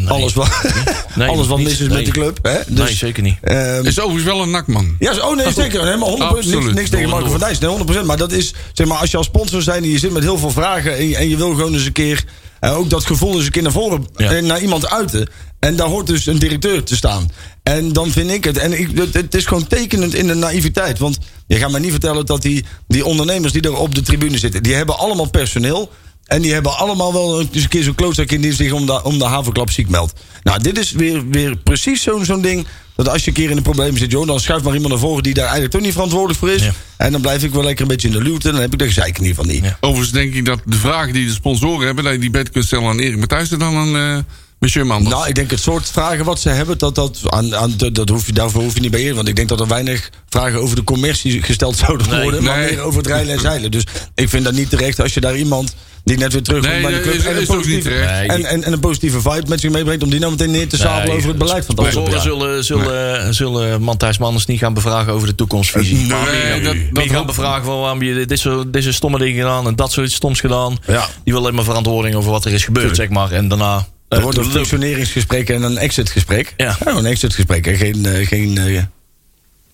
alles 0.06 0.34
wat, 0.34 0.50
Nee, 1.16 1.28
alles 1.28 1.48
wat 1.48 1.58
niet. 1.58 1.68
mis 1.68 1.80
is 1.80 1.88
Nee. 1.88 1.98
met 1.98 2.06
de 2.06 2.12
club. 2.12 2.40
Hè? 2.42 2.58
Dus, 2.68 2.86
nee, 2.86 2.96
zeker 2.96 3.24
niet. 3.24 3.38
ehm, 3.42 3.86
Is 3.86 4.00
overigens 4.00 4.26
wel 4.34 4.42
een 4.42 4.50
nakman. 4.50 4.96
Ja, 5.00 5.12
oh 5.28 5.36
nee, 5.36 5.54
zeker. 5.54 5.84
Helemaal 5.84 6.10
100%. 6.10 6.20
Niks, 6.20 6.36
Absoluut. 6.56 6.74
niks 6.74 6.90
tegen 6.90 7.10
Marco 7.10 7.30
van 7.30 7.40
Dijs. 7.40 7.60
Nee, 7.60 7.70
100%. 8.02 8.06
Maar 8.06 8.18
dat 8.18 8.32
is, 8.32 8.54
zeg 8.74 8.88
maar, 8.88 8.98
als 8.98 9.12
je 9.12 9.18
als 9.18 9.26
sponsor 9.26 9.62
zijn 9.62 9.84
en 9.84 9.90
je 9.90 10.00
zit 10.00 10.12
met 10.12 10.24
heel 10.24 10.38
veel 10.38 10.52
vragen. 10.52 10.98
En 10.98 11.08
je, 11.10 11.16
en 11.16 11.30
je 11.30 11.38
wil 11.38 11.50
gewoon 11.54 11.74
eens 11.74 11.86
een 11.86 11.92
keer. 11.92 12.24
Ook 12.74 12.90
dat 12.90 13.06
gevoel 13.06 13.36
eens 13.36 13.46
een 13.46 13.52
keer 13.52 13.62
naar 13.62 13.72
voren. 13.72 14.08
Ja. 14.16 14.32
eh, 14.32 14.44
naar 14.44 14.62
iemand 14.62 14.90
uiten. 14.90 15.30
En 15.60 15.76
daar 15.76 15.88
hoort 15.88 16.08
dus 16.08 16.26
een 16.26 16.40
directeur 16.40 16.84
te 16.84 16.96
staan. 16.96 17.32
En 17.64 17.94
dan 17.94 18.12
vind 18.12 18.32
ik 18.32 18.44
het. 18.44 18.58
En 18.58 18.80
ik, 18.80 18.90
het, 18.98 19.14
het 19.14 19.36
is 19.36 19.46
gewoon 19.46 19.68
tekenend 19.68 20.14
in 20.14 20.28
de 20.28 20.34
naïviteit. 20.34 21.00
Want 21.00 21.18
je 21.48 21.56
gaat 21.58 21.72
mij 21.72 21.80
niet 21.80 21.92
vertellen 21.92 22.26
dat 22.26 22.42
die, 22.42 22.66
die 22.88 23.06
ondernemers 23.06 23.54
die 23.54 23.62
er 23.62 23.78
op 23.78 23.96
de 23.96 24.02
tribune 24.02 24.38
zitten. 24.38 24.64
die 24.64 24.74
hebben 24.74 24.98
allemaal 24.98 25.30
personeel. 25.30 25.92
En 26.26 26.42
die 26.42 26.54
hebben 26.54 26.78
allemaal 26.78 27.14
wel 27.14 27.40
eens 27.40 27.64
een 27.64 27.68
keer 27.68 27.84
zo'n 27.84 27.96
klootzak 27.96 28.32
in 28.32 28.42
dienst 28.42 28.58
zich 28.58 28.72
om 28.72 28.86
de, 28.86 29.04
om 29.04 29.18
de 29.18 29.26
havenklap 29.26 29.70
ziek 29.72 29.90
meldt. 29.90 30.14
Nou, 30.44 30.62
dit 30.62 30.78
is 30.78 30.92
weer, 30.92 31.30
weer 31.30 31.58
precies 31.58 32.02
zo'n 32.02 32.26
zo'n 32.26 32.42
ding. 32.42 32.68
Dat 32.96 33.10
als 33.10 33.22
je 33.24 33.28
een 33.28 33.34
keer 33.34 33.50
in 33.50 33.58
een 33.58 33.64
probleem 33.64 33.98
zit, 33.98 34.12
joh, 34.12 34.28
dan 34.28 34.40
schuif 34.40 34.64
maar 34.64 34.74
iemand 34.74 34.92
naar 34.92 35.02
voren 35.02 35.24
die 35.24 35.34
daar 35.34 35.44
eigenlijk 35.44 35.74
toch 35.74 35.82
niet 35.82 35.94
verantwoordelijk 35.94 36.40
voor 36.40 36.52
is. 36.52 36.64
Ja. 36.64 36.74
En 36.98 37.12
dan 37.12 37.22
blijf 37.22 37.44
ik 37.44 37.54
wel 37.54 37.64
lekker 37.64 37.82
een 37.82 37.92
beetje 37.92 38.08
in 38.08 38.14
de 38.14 38.22
luwte. 38.22 38.52
Dan 38.52 38.62
heb 38.62 38.74
ik 38.74 38.80
de 38.80 38.86
gezeik 38.86 39.18
in 39.18 39.24
ieder 39.24 39.36
geval 39.36 39.54
niet. 39.54 39.64
Ja. 39.64 39.78
Overigens 39.80 40.12
denk 40.12 40.34
ik 40.34 40.46
dat 40.46 40.60
de 40.66 40.78
vragen 40.78 41.14
die 41.14 41.26
de 41.26 41.34
sponsoren 41.34 41.86
hebben... 41.86 42.04
dat 42.04 42.14
je 42.14 42.20
die 42.20 42.30
beter 42.30 42.54
kunt 42.54 42.66
stellen 42.66 42.88
aan 42.88 43.00
Erik 43.00 43.18
Matthijssen 43.18 43.60
dan 43.60 43.76
aan 43.76 43.96
eh 43.96 44.18
monsieur 44.60 44.86
Manders. 44.86 45.16
Nou, 45.16 45.28
ik 45.28 45.36
denk 45.36 45.52
het 45.52 45.60
soort 45.60 45.90
vragen 45.92 46.26
wat 46.26 46.40
ze 46.40 46.50
hebben, 46.50 46.78
dat, 46.78 46.96
dat, 46.96 47.20
aan, 47.30 47.56
aan, 47.56 47.74
dat, 47.92 48.10
hoef 48.10 48.26
je, 48.26 48.34
daarvoor 48.34 48.62
hoef 48.62 48.74
je 48.74 48.80
niet 48.80 48.92
bij 48.92 49.00
Erik. 49.00 49.16
Want 49.16 49.28
ik 49.28 49.36
denk 49.36 49.50
dat 49.50 49.60
er 49.60 49.68
weinig 49.68 50.10
vragen 50.30 50.62
over 50.62 50.76
de 50.76 50.84
commercie 50.84 51.42
gesteld 51.42 51.78
zouden 51.78 52.10
Nee, 52.10 52.22
worden. 52.22 52.44
Maar 52.44 52.60
nee. 52.60 52.72
meer 52.72 52.82
over 52.82 52.98
het 52.98 53.08
rijden 53.08 53.34
en 53.34 53.40
zeilen. 53.40 53.72
Dus 53.72 53.84
ik 54.16 54.30
vind 54.30 54.44
dat 54.44 54.54
niet 54.54 54.70
terecht 54.70 55.00
als 55.02 55.14
je 55.14 55.22
daar 55.22 55.38
iemand 55.38 55.76
die 56.06 56.18
net 56.18 56.34
weer 56.34 56.42
terugkomt 56.42 56.74
Nee, 56.74 56.82
bij 56.82 56.92
de 56.94 57.00
club. 57.02 57.14
is- 57.14 57.26
en, 57.26 57.38
een 57.38 57.46
positieve, 57.46 57.90
en, 57.96 58.46
en, 58.46 58.64
en 58.64 58.74
een 58.74 58.80
positieve 58.80 59.22
vibe 59.22 59.44
met 59.48 59.60
zich 59.60 59.72
meebrengt. 59.72 60.04
Om 60.04 60.10
die 60.10 60.20
nou 60.20 60.32
meteen 60.32 60.52
neer 60.52 60.68
te 60.70 60.78
sabelen 60.78 61.08
Nee, 61.08 61.16
over 61.16 61.30
het 61.30 61.38
beleid 61.38 61.66
van 61.66 62.10
jaar. 62.10 62.22
zullen, 62.22 62.64
zullen, 62.64 63.34
zullen 63.34 63.82
Matthijs 63.82 64.18
Manders 64.18 64.46
niet 64.46 64.60
gaan 64.60 64.74
bevragen 64.74 65.14
over 65.14 65.28
de 65.28 65.36
toekomstvisie. 65.36 65.98
Nee, 65.98 66.06
maar 66.08 66.60
dat- 66.64 66.64
dat 66.64 66.76
meer 66.92 67.10
gaan 67.10 67.26
bevragen 67.26 67.66
van 67.66 67.80
waarom 67.80 68.02
je 68.02 68.26
dit, 68.26 68.40
zo, 68.40 68.70
deze 68.70 68.94
stomme 68.94 69.18
dingen 69.18 69.36
gedaan 69.36 69.68
en 69.68 69.76
dat 69.76 69.92
soort 69.92 70.12
stoms 70.12 70.40
gedaan. 70.40 70.78
Ja. 70.88 71.08
Die 71.24 71.34
wil 71.34 71.42
alleen 71.42 71.56
maar 71.56 71.64
verantwoording 71.64 72.16
over 72.16 72.32
wat 72.32 72.46
er 72.46 72.54
is 72.54 72.64
gebeurd, 72.64 72.96
zeg 72.96 73.10
maar. 73.10 73.32
En 73.32 73.48
daarna. 73.48 73.88
Er 74.10 74.18
eh, 74.18 74.24
wordt 74.24 74.38
een 74.38 74.46
functioneringsgesprek 74.52 75.50
en 75.50 75.64
een 75.64 75.78
exitgesprek. 75.78 76.54
Ja. 76.58 76.78
een 76.86 77.06
exitgesprek 77.06 77.68
en 77.68 77.76
geen... 77.76 78.06
eh, 78.06 78.28
geen 78.28 78.58
eh, 78.58 78.82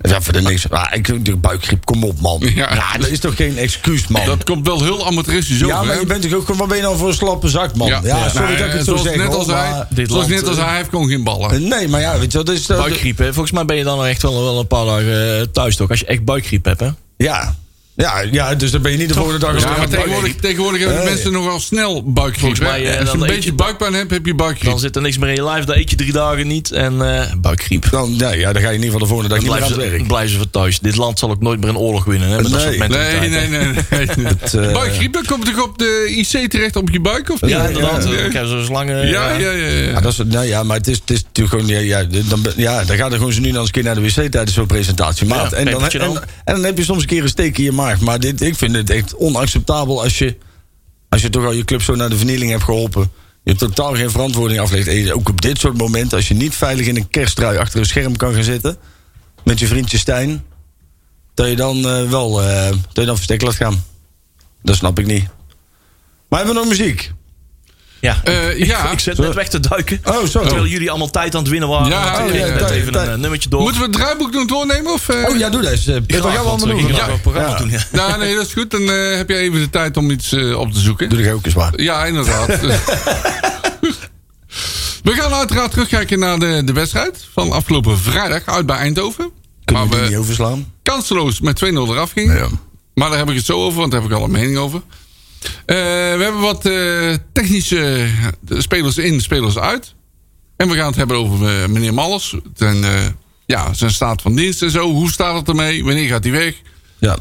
Ja, 0.01 0.21
voor 0.21 0.33
de 0.33 0.41
niks. 0.41 0.69
Ah, 0.69 0.85
ik 0.93 1.25
de 1.25 1.35
buikgriep, 1.35 1.85
kom 1.85 2.03
op, 2.03 2.19
man. 2.21 2.39
Ja. 2.55 2.73
Ja, 2.73 2.97
dat 2.97 3.07
is 3.07 3.19
toch 3.19 3.35
geen 3.35 3.57
excuus, 3.57 4.07
man. 4.07 4.25
Dat 4.25 4.43
komt 4.43 4.67
wel 4.67 4.83
heel 4.83 5.05
amateuristisch 5.07 5.63
over. 5.63 5.67
ja, 5.75 5.83
maar 5.83 5.93
hè? 5.93 5.99
je 5.99 6.05
bent 6.05 6.21
toch 6.21 6.33
ook 6.33 6.41
gewoon, 6.41 6.57
wat 6.57 6.67
ben 6.67 6.77
je 6.77 6.83
nou 6.83 6.97
voor 6.97 7.07
een 7.07 7.13
slappe 7.13 7.49
zak, 7.49 7.75
man? 7.75 7.87
Ja, 7.87 7.99
Ja. 8.03 8.29
sorry 8.29 8.47
Nee, 8.47 8.57
dat 8.57 8.65
ik 8.67 8.71
het 8.73 8.79
zo 8.85 8.91
zoals 8.91 9.01
zeg. 9.07 9.15
net 9.15 9.25
hoor, 9.27 9.35
als 9.35 9.47
hij, 9.47 9.69
maar- 9.69 9.87
Dit 9.89 10.09
zoals 10.09 10.27
land, 10.27 10.39
net 10.41 10.49
als 10.49 10.57
eh, 10.57 10.65
hij 10.67 10.75
heeft 10.77 10.89
gewoon 10.89 11.07
geen 11.09 11.23
ballen. 11.23 11.67
Nee, 11.67 11.87
maar 11.87 12.01
ja, 12.01 12.19
weet 12.19 12.31
je 12.31 12.37
wat, 12.37 12.47
dat 12.47 12.55
is... 12.55 12.65
dat- 12.65 12.77
Buikgriep, 12.77 13.17
hè? 13.17 13.25
Volgens 13.33 13.51
mij 13.51 13.65
ben 13.65 13.75
je 13.77 13.83
dan 13.83 14.05
echt 14.05 14.21
wel, 14.21 14.43
wel 14.43 14.59
een 14.59 14.67
paar 14.67 14.85
dagen 14.85 15.37
eh, 15.39 15.41
thuis 15.51 15.75
toch? 15.75 15.89
Als 15.89 15.99
je 15.99 16.05
echt 16.05 16.25
buikgriep 16.25 16.65
hebt, 16.65 16.79
hè? 16.79 16.89
Ja. 17.17 17.55
Ja, 17.95 18.23
ja, 18.31 18.55
dus 18.55 18.71
dan 18.71 18.81
ben 18.81 18.91
je 18.91 18.97
niet 18.97 19.07
de 19.07 19.13
volgende 19.13 19.39
dag... 19.39 19.53
als 19.53 19.63
Ja, 19.63 19.77
maar 19.77 19.87
tegenwoordig, 19.89 20.35
tegenwoordig 20.35 20.79
hebben 20.79 20.97
de 20.97 21.03
Nee. 21.03 21.13
mensen 21.13 21.31
nogal 21.31 21.59
snel 21.59 22.03
buikgriep. 22.11 22.59
Mij, 22.59 22.85
eh, 22.93 22.99
Als 22.99 23.09
je 23.11 23.15
een 23.17 23.21
eet 23.23 23.27
beetje 23.29 23.49
je- 23.49 23.55
buikpijn 23.55 23.93
hebt, 23.93 24.11
heb 24.11 24.25
je 24.25 24.35
buikgriep. 24.35 24.69
Dan 24.69 24.79
zit 24.79 24.95
er 24.95 25.01
niks 25.01 25.17
meer 25.17 25.29
in 25.29 25.35
je 25.35 25.43
lijf, 25.43 25.63
dan 25.65 25.75
eet 25.75 25.89
je 25.89 25.95
drie 25.95 26.11
dagen 26.11 26.47
niet 26.47 26.71
en 26.71 27.01
eh 27.15 27.33
buikgriep. 27.37 27.89
Dan, 27.91 28.13
ja, 28.17 28.31
ja, 28.33 28.53
dan 28.53 28.61
ga 28.61 28.69
je 28.69 28.75
in 28.75 28.83
ieder 28.83 28.83
geval 28.83 28.99
de 28.99 29.05
volgende 29.05 29.29
dag 29.35 29.43
Dan 29.43 29.47
niet 29.49 29.59
meer 29.59 29.67
aan 29.69 29.73
blijven 29.73 29.83
het 29.83 29.91
ze, 29.91 29.97
werk. 29.97 30.07
blijven 30.07 30.29
ze 30.31 30.37
voor 30.37 30.49
thuis. 30.49 30.79
Dit 30.79 30.95
land 30.95 31.19
zal 31.19 31.29
ook 31.29 31.41
nooit 31.41 31.59
meer 31.59 31.69
een 31.69 31.77
oorlog 31.77 32.03
winnen, 32.05 32.29
hè? 32.29 32.35
Met 32.35 32.51
dat 32.51 32.63
Nee. 32.65 32.75
soort 32.77 32.89
Nee, 32.89 33.29
nee, 33.29 33.47
nee. 33.47 33.67
nee. 33.89 34.07
eh, 34.67 34.73
buikgriep, 34.73 35.13
dan 35.13 35.25
komt 35.25 35.45
toch 35.45 35.63
op 35.63 35.77
de 35.77 36.13
IC 36.17 36.49
terecht 36.51 36.75
op 36.75 36.89
je 36.89 36.99
buik? 37.01 37.29
Of 37.31 37.41
niet? 37.41 37.51
Ja, 37.51 37.65
inderdaad. 37.67 38.03
Krijgen 38.05 38.47
ze 38.47 38.63
zo'n 38.63 38.73
lange... 38.73 38.93
Ja, 38.95 39.31
ja, 39.31 39.51
ja. 39.51 39.51
ja, 39.51 39.67
Ja, 39.89 39.99
dat 40.01 40.11
is, 40.11 40.17
nou 40.25 40.45
ja, 40.45 40.63
maar 40.63 40.77
het 40.77 40.87
is, 40.87 40.97
het 40.97 41.09
is 41.09 41.23
natuurlijk 41.23 41.55
gewoon... 41.67 41.83
Ja, 41.83 41.99
ja, 41.99 42.03
dan, 42.29 42.45
ja, 42.55 42.83
dan 42.83 42.97
gaat 42.97 43.11
er 43.11 43.17
gewoon 43.17 43.33
zo 43.33 43.39
nu 43.41 43.47
en 43.47 43.51
dan 43.53 43.59
eens 43.61 43.67
een 43.69 43.73
keer 43.73 43.83
naar 43.93 43.95
de 43.95 44.01
wc 44.01 44.31
tijdens 44.31 44.53
zo'n 44.53 44.65
presentatie. 44.65 45.27
Maat. 45.27 45.51
Ja, 45.51 45.57
en, 45.57 45.63
dan, 45.63 45.73
peppertje 45.73 45.99
en, 45.99 46.05
dan. 46.13 46.23
en 46.45 46.55
dan 46.55 46.63
heb 46.63 46.77
je 46.77 46.83
soms 46.83 47.01
een 47.01 47.07
keer 47.07 47.21
een 47.23 47.29
steek 47.29 47.57
in 47.57 47.63
je 47.63 47.71
Maar 47.99 48.19
dit, 48.19 48.41
ik 48.41 48.55
vind 48.55 48.75
het 48.75 48.89
echt 48.89 49.15
onacceptabel 49.15 50.01
als 50.03 50.17
je... 50.17 50.37
Als 51.09 51.21
je 51.21 51.29
toch 51.29 51.45
al 51.45 51.51
je 51.51 51.65
club 51.65 51.81
zo 51.81 51.95
naar 51.95 52.09
de 52.09 52.17
vernieling 52.17 52.51
hebt 52.51 52.63
geholpen. 52.63 53.11
Je 53.43 53.55
totaal 53.55 53.95
geen 53.95 54.11
verantwoording. 54.11 54.71
En 54.71 55.13
ook 55.13 55.29
op 55.29 55.41
dit 55.41 55.59
soort 55.59 55.77
momenten, 55.77 56.17
als 56.17 56.27
je 56.27 56.33
niet 56.33 56.55
veilig 56.55 56.87
in 56.87 56.95
een 56.95 57.09
kersttrui 57.09 57.57
achter 57.57 57.79
een 57.79 57.85
scherm 57.85 58.15
kan 58.15 58.33
gaan 58.33 58.43
zitten. 58.43 58.77
Met 59.43 59.59
je 59.59 59.67
vriendje 59.67 59.97
Stijn. 59.97 60.43
Dat 61.33 61.47
je 61.47 61.55
dan 61.55 61.87
eh, 61.87 62.09
wel 62.09 62.41
eh, 62.41 62.69
dat 62.69 62.79
je 62.93 63.05
dan 63.05 63.15
verstek 63.15 63.41
laat 63.41 63.55
gaan. 63.55 63.83
Dat 64.63 64.75
snap 64.75 64.99
ik 64.99 65.05
niet. 65.05 65.27
Maar 66.29 66.39
hebben 66.39 66.55
we 66.55 66.61
nog 66.61 66.69
muziek? 66.69 67.11
Ja, 68.01 68.21
Eh, 68.23 68.59
ik, 68.59 68.65
ja. 68.65 68.91
ik 68.91 68.99
zit 68.99 69.17
net 69.17 69.33
weg 69.33 69.47
te 69.47 69.59
duiken. 69.59 70.01
Oh, 70.03 70.25
sorry. 70.25 70.47
Terwijl 70.47 70.67
jullie 70.69 70.89
allemaal 70.89 71.09
tijd 71.09 71.35
aan 71.35 71.41
het 71.41 71.51
winnen 71.51 71.69
waren. 71.69 71.87
Ja, 71.87 72.25
oh, 72.25 72.33
even 72.71 72.95
een 73.01 73.09
eh, 73.09 73.15
nummertje 73.15 73.49
door. 73.49 73.61
Moeten 73.61 73.79
we 73.81 73.87
het 73.87 73.95
draaiboek 73.95 74.31
nog 74.33 74.45
doornemen? 74.45 74.93
Of, 74.93 75.09
eh? 75.09 75.29
Oh 75.29 75.37
ja, 75.37 75.49
doe 75.49 75.61
dat 75.61 76.25
allemaal 76.25 76.57
doen? 76.57 76.77
ik 76.79 76.87
nog 76.87 77.07
een 77.07 77.21
programma 77.21 77.49
Ja. 77.49 77.57
doen, 77.57 77.69
ja. 77.69 77.83
Nou, 78.07 78.19
nee, 78.19 78.35
dat 78.35 78.45
is 78.45 78.53
goed. 78.53 78.71
Dan 78.71 78.89
eh, 78.89 79.15
heb 79.17 79.29
je 79.29 79.35
even 79.35 79.59
de 79.59 79.69
tijd 79.69 79.97
om 79.97 80.11
iets 80.11 80.33
op 80.33 80.71
te 80.73 80.79
zoeken. 80.79 81.09
Doe 81.09 81.23
ik 81.23 81.33
ook 81.33 81.45
eens 81.45 81.53
waar. 81.53 81.81
Ja, 81.81 82.05
inderdaad. 82.05 82.47
we 85.03 85.11
gaan 85.11 85.33
uiteraard 85.33 85.71
terugkijken 85.71 86.19
naar 86.19 86.39
de, 86.39 86.61
de 86.65 86.73
wedstrijd 86.73 87.25
van 87.33 87.51
afgelopen 87.51 87.97
vrijdag 87.99 88.45
uit 88.45 88.65
bij 88.65 88.77
Eindhoven. 88.77 89.29
Kunnen 89.65 89.89
we 89.89 89.95
waar 89.97 90.07
die 90.07 90.17
overslaan? 90.17 90.71
kansloos 90.83 91.39
met 91.41 91.61
2-0 91.65 91.67
eraf 91.67 92.11
gingen. 92.11 92.35
Ja. 92.35 92.47
Maar 92.93 93.09
daar 93.09 93.17
heb 93.17 93.29
ik 93.29 93.35
het 93.35 93.45
zo 93.45 93.57
over, 93.57 93.79
want 93.79 93.91
daar 93.91 94.01
heb 94.01 94.09
ik 94.11 94.17
al 94.17 94.23
een 94.23 94.31
mening 94.31 94.57
over. 94.57 94.81
Eh, 95.41 95.75
we 95.75 96.23
hebben 96.23 96.41
wat 96.41 96.65
eh, 96.65 97.13
technische 97.33 98.07
spelers 98.49 98.97
in, 98.97 99.21
spelers 99.21 99.57
uit. 99.57 99.93
En 100.61 100.69
we 100.69 100.75
gaan 100.75 100.87
het 100.87 100.95
hebben 100.95 101.17
over 101.17 101.61
eh, 101.61 101.67
meneer 101.67 101.93
Mallers. 101.93 102.35
Zijn, 102.55 102.83
eh, 102.83 103.05
ja, 103.45 103.73
zijn 103.73 103.91
staat 103.91 104.21
van 104.21 104.35
dienst 104.35 104.61
en 104.61 104.71
zo. 104.71 104.91
Hoe 104.91 105.11
staat 105.11 105.35
het 105.35 105.47
ermee? 105.47 105.83
Wanneer 105.83 106.07
gaat 106.07 106.23
hij 106.23 106.31
weg? 106.33 106.55
Ja. 106.99 107.17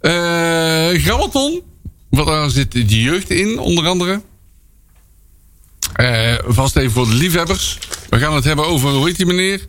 Eh 0.00 1.02
Grabbelton. 1.02 1.62
Want 2.10 2.26
daar 2.26 2.50
zit 2.50 2.72
de 2.72 3.02
jeugd 3.02 3.30
in, 3.30 3.58
onder 3.58 3.86
andere. 3.86 4.22
Eh, 5.92 6.34
vast 6.46 6.76
even 6.76 6.90
voor 6.90 7.06
de 7.06 7.14
liefhebbers. 7.14 7.78
We 8.08 8.18
gaan 8.18 8.34
het 8.34 8.44
hebben 8.44 8.66
over, 8.66 8.90
hoe 8.90 9.06
heet 9.06 9.16
die 9.16 9.26
meneer? 9.26 9.66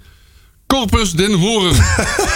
Corpus 0.67 1.11
den 1.11 1.33
Horen. 1.33 1.75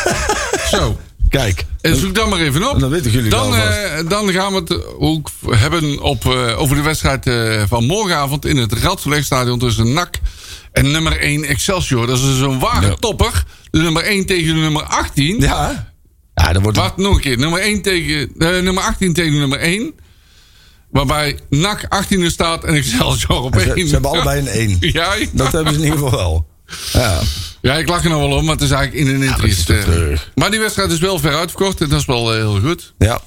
Zo. 0.72 1.00
Kijk. 1.40 1.66
En 1.82 1.96
zoek 1.96 2.16
dan 2.16 2.30
maar 2.30 2.40
even 2.40 2.70
op. 2.70 2.80
Dan 2.80 2.90
weten 2.90 3.12
jullie 3.12 3.30
dan, 3.30 3.56
eh, 3.56 4.00
dan 4.08 4.32
gaan 4.32 4.54
we 4.54 4.60
het 4.60 4.98
ook 5.00 5.30
hebben 5.50 6.02
op, 6.02 6.26
eh, 6.26 6.60
over 6.60 6.76
de 6.76 6.82
wedstrijd 6.82 7.28
eh, 7.28 7.64
van 7.68 7.86
morgenavond 7.86 8.46
in 8.46 8.58
het 8.58 8.74
Radverlegstadion 8.74 9.60
tussen 9.60 9.94
NAC 9.94 10.20
en 10.72 10.92
nummer 10.92 11.18
1 11.24 11.44
Excelsior. 11.44 12.08
Dat 12.08 12.18
is 12.18 12.24
dus 12.24 12.40
een 12.40 12.60
ware 12.60 12.88
Ja. 12.88 12.94
topper. 12.94 13.44
De 13.72 13.80
nummer 13.80 14.04
1 14.12 14.26
tegen 14.26 14.56
de 14.56 14.62
nummer 14.62 14.84
18. 14.84 15.40
Ja. 15.40 15.92
Ja, 16.34 16.54
dan 16.54 16.62
wordt 16.64 16.78
het... 16.78 16.86
Wacht, 16.86 16.98
nog 16.98 17.16
een 17.16 17.22
keer. 17.22 17.38
Nummer, 17.38 17.62
1 17.62 17.82
tegen, 17.82 18.32
eh, 18.38 18.48
nummer 18.50 18.84
18 18.84 19.14
tegen 19.14 19.40
nummer 19.40 19.60
1. 19.60 19.94
Waarbij 20.92 21.40
NAC 21.50 21.86
18 21.90 22.32
staat 22.32 22.64
en 22.64 22.74
Excelsior 22.74 23.42
op 23.42 23.60
Ze, 23.60 23.74
1. 23.74 23.88
ze 23.88 23.94
hebben 23.94 24.12
allebei 24.12 24.40
een 24.40 24.48
1. 24.48 24.78
Ja, 24.92 25.14
ja. 25.14 25.26
Dat 25.32 25.52
hebben 25.52 25.74
ze 25.74 25.80
in 25.80 25.86
ieder 25.86 26.00
geval 26.00 26.18
wel. 26.20 26.48
Ja. 26.94 27.22
ja, 27.62 27.74
ik 27.74 27.88
lach 27.88 28.04
er 28.04 28.10
nog 28.10 28.20
wel 28.20 28.38
om, 28.38 28.46
maar 28.46 28.54
het 28.54 28.64
is 28.64 28.72
eigenlijk 28.72 29.08
in 29.08 29.16
een 29.16 29.24
interest. 29.24 29.72
maar 30.36 30.52
die 30.52 30.60
wedstrijd 30.60 30.92
is 30.92 31.00
wel 31.00 31.20
ver 31.20 31.36
uitverkocht 31.36 31.82
en 31.82 31.90
dat 31.90 32.00
is 32.00 32.06
wel 32.06 32.34
eh, 32.34 32.38
heel 32.38 32.60
goed. 32.60 32.94
Ja. 32.98 33.22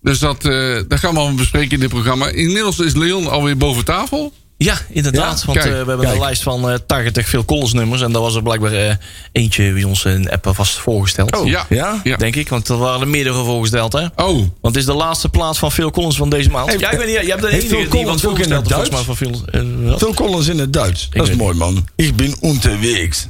Dus 0.00 0.18
dat, 0.18 0.44
eh, 0.44 0.76
dat 0.88 0.98
gaan 0.98 1.12
we 1.12 1.18
allemaal 1.18 1.34
bespreken 1.34 1.70
in 1.70 1.80
dit 1.80 1.88
programma. 1.88 2.28
Inmiddels 2.28 2.78
is 2.78 2.94
Leon 2.94 3.28
alweer 3.30 3.56
boven 3.56 3.84
tafel. 3.84 4.32
Ja, 4.58 4.78
inderdaad. 4.88 5.40
Ja, 5.40 5.46
want 5.46 5.58
kijk, 5.58 5.70
eh, 5.70 5.70
we 5.70 5.76
hebben 5.76 6.00
kijk. 6.00 6.12
een 6.14 6.20
lijst 6.20 6.42
van 6.42 6.80
80 6.86 7.28
veel 7.28 7.44
Collins 7.44 7.72
nummers. 7.72 8.02
En 8.02 8.12
daar 8.12 8.22
was 8.22 8.34
er 8.34 8.42
blijkbaar 8.42 8.72
eh, 8.72 8.94
eentje 9.32 9.72
bij 9.72 9.84
ons 9.84 10.04
in 10.04 10.22
de 10.22 10.30
app 10.32 10.50
vast 10.52 10.78
voorgesteld. 10.78 11.36
Oh, 11.36 11.48
Ja. 11.48 11.66
ja? 11.68 12.00
Ja. 12.04 12.16
Denk 12.16 12.36
ik, 12.36 12.48
want 12.48 12.68
er 12.68 12.76
waren 12.78 13.00
er 13.00 13.08
meerdere 13.08 13.44
voorgesteld. 13.44 13.92
Hè? 13.92 14.04
Oh, 14.16 14.36
Want 14.36 14.50
het 14.62 14.76
is 14.76 14.84
de 14.84 14.94
laatste 14.94 15.28
plaats 15.28 15.58
van 15.58 15.72
Phil 15.72 15.90
Collins 15.90 16.16
van 16.16 16.30
deze 16.30 16.50
maand. 16.50 16.80
Ja, 16.80 16.90
ik 16.90 16.98
weet 16.98 17.06
niet, 17.06 17.14
jij 17.14 17.24
hebt 17.24 17.40
heeft 17.40 17.52
enige 17.52 17.68
Phil 17.68 17.90
die 17.90 18.04
wat 18.06 18.22
in 18.38 18.52
het 18.52 18.90
mij 18.90 19.02
van? 19.02 19.98
Phil 19.98 20.14
Collins 20.14 20.48
in 20.48 20.58
het 20.58 20.72
Duits. 20.72 21.08
Dat 21.10 21.28
is 21.28 21.36
mooi, 21.36 21.56
man. 21.56 21.88
Ik 21.96 22.16
ben 22.16 22.34
unterwegs. 22.42 23.28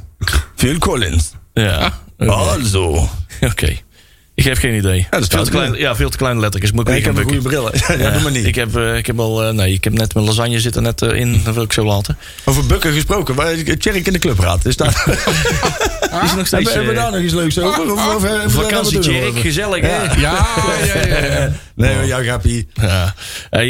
Phil 0.55 0.77
Collins. 0.77 1.31
Ja, 1.53 1.99
oké. 2.17 2.31
Also. 2.31 3.09
Oké. 3.51 3.77
Ik 4.39 4.45
heb 4.45 4.57
geen 4.57 4.73
idee. 4.75 5.07
dat 5.09 5.21
is 5.21 5.27
veel, 5.27 5.43
te 5.43 5.49
klein, 5.51 5.73
ja, 5.73 5.95
veel 5.95 6.09
te 6.09 6.17
kleine 6.17 6.39
lettertjes. 6.39 6.71
Moet 6.71 6.81
ik 6.81 6.87
Ja, 6.87 6.93
weer 6.93 7.01
ik 7.01 7.05
heb 7.17 7.17
een 7.17 7.23
goede 7.23 7.49
bril. 7.49 7.71
Ja, 8.05 8.11
doe 8.11 8.21
maar 8.21 8.31
niet. 8.31 8.45
Ik 8.45 8.55
heb, 8.55 8.75
eh, 8.75 8.95
ik 8.97 9.05
heb 9.05 9.19
al, 9.19 9.43
eh, 9.43 9.53
nee, 9.53 9.73
ik 9.73 9.83
heb 9.83 9.93
net 9.93 10.13
mijn 10.13 10.25
lasagne 10.25 10.59
zitten 10.59 10.83
net 10.83 11.01
eh, 11.01 11.19
in. 11.19 11.41
Dat 11.43 11.53
wil 11.53 11.63
ik 11.63 11.73
zo 11.73 11.85
laten. 11.85 12.17
Over 12.45 12.65
bukken 12.65 12.93
gesproken. 12.93 13.35
Waar 13.35 13.55
Tjerk 13.77 14.07
in 14.07 14.13
de 14.13 14.19
clubraad. 14.19 14.65
Is 14.65 14.75
daar... 14.77 14.87
Is 16.23 16.33
nog 16.35 16.47
steeds 16.47 16.51
hebben, 16.51 16.73
hebben 16.73 16.87
we 16.87 16.93
daar 16.93 17.11
nog 17.11 17.21
iets 17.21 17.33
leuks 17.33 17.59
over? 17.59 17.93
Of, 17.93 18.07
of, 18.07 18.15
of, 18.15 18.45
of- 18.45 18.53
vakantie, 18.53 18.99
Tjerk. 18.99 19.37
Gezellig, 19.39 19.81
hè? 19.81 19.87
ja, 19.87 20.47
ja, 20.85 21.05
ja. 21.05 21.25
ja. 21.25 21.51
Nee, 21.75 21.95
maar 21.95 22.05
jouw 22.07 22.21
grappie. 22.21 22.67
Ja. 22.73 23.13
Eh, 23.49 23.61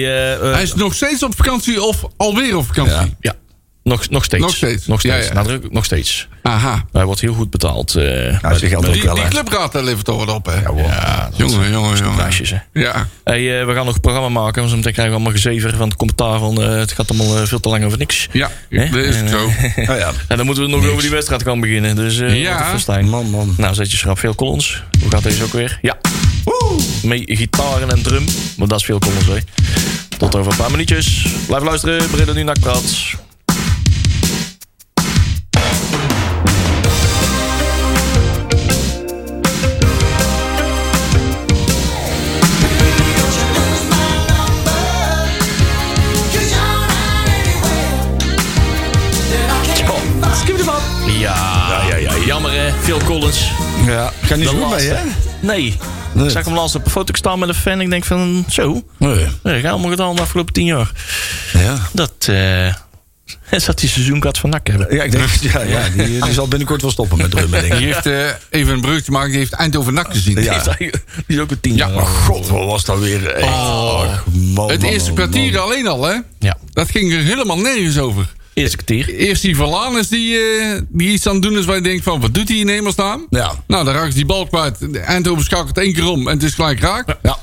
Hij 0.54 0.62
is 0.64 0.74
nog 0.74 0.94
steeds 0.94 1.24
op 1.24 1.36
vakantie 1.36 1.82
of 1.82 2.04
alweer 2.18 2.58
op 2.58 2.66
vakantie? 2.66 3.16
Ja. 3.20 3.34
Ja. 3.90 3.96
Nog, 3.96 4.10
nog 4.10 4.24
steeds. 4.24 4.42
Nog 4.44 4.56
steeds. 4.56 4.88
Nog 4.88 5.00
steeds. 5.00 5.16
Ja, 5.16 5.24
ja. 5.24 5.34
Nadruk, 5.34 5.72
nog 5.72 5.86
steeds. 5.86 6.28
Aha. 6.42 6.86
Hij 6.92 7.06
wordt 7.06 7.22
heel 7.22 7.34
goed 7.34 7.50
betaald. 7.50 7.96
eh 7.96 8.04
Nou, 8.42 8.58
ze 8.58 8.68
geldt 8.68 8.86
bij 8.86 8.88
ook 8.88 8.94
Die, 8.94 9.04
wel, 9.04 9.16
die 9.16 9.28
clubraad 9.28 9.74
levert 9.74 10.06
toch 10.06 10.26
wat 10.26 10.36
op, 10.36 10.46
hè? 10.46 10.54
Ja. 10.54 10.72
Ja, 10.76 11.30
jongen, 11.36 11.72
jongen, 11.72 11.98
jongen. 11.98 12.16
prijsjes, 12.16 12.50
hè. 12.50 12.58
Ja. 12.74 13.08
Hey, 13.24 13.60
eh, 13.60 13.66
we 13.66 13.74
gaan 13.74 13.86
nog 13.86 13.96
een 13.96 14.02
programma 14.02 14.30
maken. 14.30 14.62
Want 14.62 14.76
meteen 14.76 14.94
krijgen 14.94 15.14
we 15.16 15.20
allemaal 15.22 15.42
gezever 15.42 15.76
van 15.76 15.88
het 15.88 15.98
commentaar 15.98 16.40
van... 16.40 16.62
eh, 16.64 16.70
het 16.78 16.92
gaat 16.92 17.10
allemaal 17.10 17.46
veel 17.48 17.60
te 17.60 17.70
lang 17.70 17.84
over 17.86 17.98
niks. 17.98 18.28
Ja, 18.32 18.52
dat 18.70 18.96
is 18.96 19.16
En, 19.16 19.22
het 19.26 19.30
zo. 19.30 19.46
Oh 19.92 19.98
ja. 19.98 20.12
En 20.28 20.38
dan 20.38 20.46
moeten 20.46 20.64
we 20.64 20.70
nog 20.70 20.86
over 20.88 21.02
die 21.02 21.12
wedstrijd 21.12 21.44
gaan 21.44 21.60
beginnen. 21.60 21.96
Dus 21.96 22.20
eh 22.20 22.42
Ja. 22.42 22.52
wat 22.58 22.60
een 22.66 22.72
festijn. 22.72 23.10
Man, 23.10 23.30
man. 23.30 23.54
Nou, 23.58 23.74
zet 23.74 23.92
je 23.92 23.98
schrap 23.98 24.20
veel 24.20 24.36
Collins. 24.36 24.84
Hoe 25.02 25.12
gaat 25.12 25.24
deze 25.24 25.44
ook 25.44 25.54
weer? 25.54 25.80
Ja. 25.82 25.98
Mee 27.04 27.24
gitaren 27.26 27.90
en 27.90 28.02
drum. 28.02 28.26
Maar 28.58 28.68
dat 28.68 28.80
is 28.80 28.86
veel 28.86 29.00
Collins, 29.00 29.26
hè. 29.26 29.38
Tot 30.18 30.36
over 30.36 30.52
een 30.52 30.58
paar 30.58 30.72
minuutjes. 30.72 31.26
Blijf 31.48 31.64
luisteren. 31.64 32.10
Breda 32.10 32.34
nu 32.34 32.44
nakpraat. 32.44 32.84
Ja, 51.20 51.82
ja, 51.90 51.96
ja, 51.96 52.18
jammer 52.26 52.52
hè. 52.52 52.72
Phil 52.82 53.00
Collins. 53.06 53.52
Ja. 53.86 54.12
Ga 54.22 54.36
niet 54.36 54.48
zo 54.48 54.58
goed 54.58 54.76
mee, 54.76 54.88
hè? 54.90 55.04
Nee. 55.42 55.78
Nee. 56.14 56.26
Ik 56.26 56.32
zag 56.32 56.46
hem 56.46 56.54
laatst 56.54 56.76
op 56.76 56.86
een 56.86 56.92
foto 56.92 57.14
staan 57.16 57.40
met 57.40 57.50
een 57.50 57.56
fan. 57.56 57.82
Ik 57.82 57.90
denk 57.90 58.06
van, 58.06 58.46
zo. 58.50 58.84
Nee. 58.98 59.28
Nee, 59.44 59.62
gaan 59.62 59.72
allemaal 59.72 59.90
gedaan 59.90 60.16
de 60.16 60.22
afgelopen 60.22 60.54
tien 60.54 60.66
jaar. 60.66 60.92
Ja. 61.54 61.78
Dat 61.94 62.14
eh 62.28 62.74
zat 63.66 63.80
die 63.80 63.90
seizoenkaart 63.90 64.38
van 64.38 64.50
NAC 64.50 64.68
hebben. 64.68 64.96
Ja, 64.96 65.04
ik 65.04 65.12
denk, 65.12 65.26
ja, 65.54 65.62
ja 65.62 65.90
die, 65.90 66.22
die 66.22 66.34
zal 66.34 66.48
binnenkort 66.48 66.82
wel 66.82 66.92
stoppen 66.92 67.18
met 67.18 67.32
drummen, 67.32 67.62
denk 67.62 67.74
ik. 67.74 67.78
Die 67.80 67.88
heeft 67.88 68.06
eh, 68.06 68.60
even 68.60 68.74
een 68.74 68.82
bruggetje 68.82 69.12
maken. 69.12 69.30
Die 69.30 69.40
heeft 69.40 69.54
Eindhoven 69.54 69.94
NAC 69.94 70.12
gezien. 70.12 70.44
Ja. 70.44 70.64
Die 70.78 70.92
is 71.28 71.40
ook 71.40 71.52
een 71.52 71.60
tien 71.60 71.76
Ja, 71.76 71.86
jaar 71.86 71.96
maar 71.96 72.06
oud. 72.06 72.16
God, 72.16 72.48
wat 72.48 72.66
was 72.66 72.86
dat 72.86 73.00
weer? 73.00 73.28
Echt. 73.28 73.48
Och, 73.48 74.24
man, 74.54 74.70
Het 74.72 74.82
man, 74.82 74.92
eerste 74.92 75.08
man, 75.12 75.16
kwartier 75.16 75.54
man. 75.54 75.62
alleen 75.62 75.88
al, 75.88 76.04
hè? 76.04 76.16
Ja, 76.40 76.58
Dat 76.74 76.90
ging 76.90 77.14
er 77.14 77.20
helemaal 77.20 77.58
nergens 77.58 77.98
over. 77.98 78.38
Eerste 78.60 78.76
kwartier. 78.78 79.10
Eerst 79.16 79.42
die 79.42 79.56
Verlaan 79.56 79.98
is 79.98 80.08
die, 80.08 80.38
eh, 80.38 80.82
die 80.90 81.10
iets 81.12 81.28
aan 81.28 81.34
het 81.34 81.42
doen 81.44 81.58
is 81.58 81.66
waar 81.66 81.76
je 81.76 81.82
denkt 81.82 82.04
van... 82.04 82.22
Wat 82.22 82.34
doet 82.34 82.50
hij 82.50 82.58
in 82.58 82.68
hemelsnaam? 82.68 83.28
Ja. 83.30 83.64
Nou, 83.68 83.86
dan 83.86 83.94
raakt 83.94 84.16
die 84.16 84.26
bal 84.26 84.48
kwijt. 84.48 84.78
Eindhoven 85.06 85.44
schakelt 85.44 85.78
één 85.78 85.94
keer 85.94 86.08
om 86.08 86.28
en 86.28 86.34
het 86.34 86.44
is 86.44 86.54
gelijk 86.54 86.80
raak. 86.80 87.16
Ja. 87.22 87.40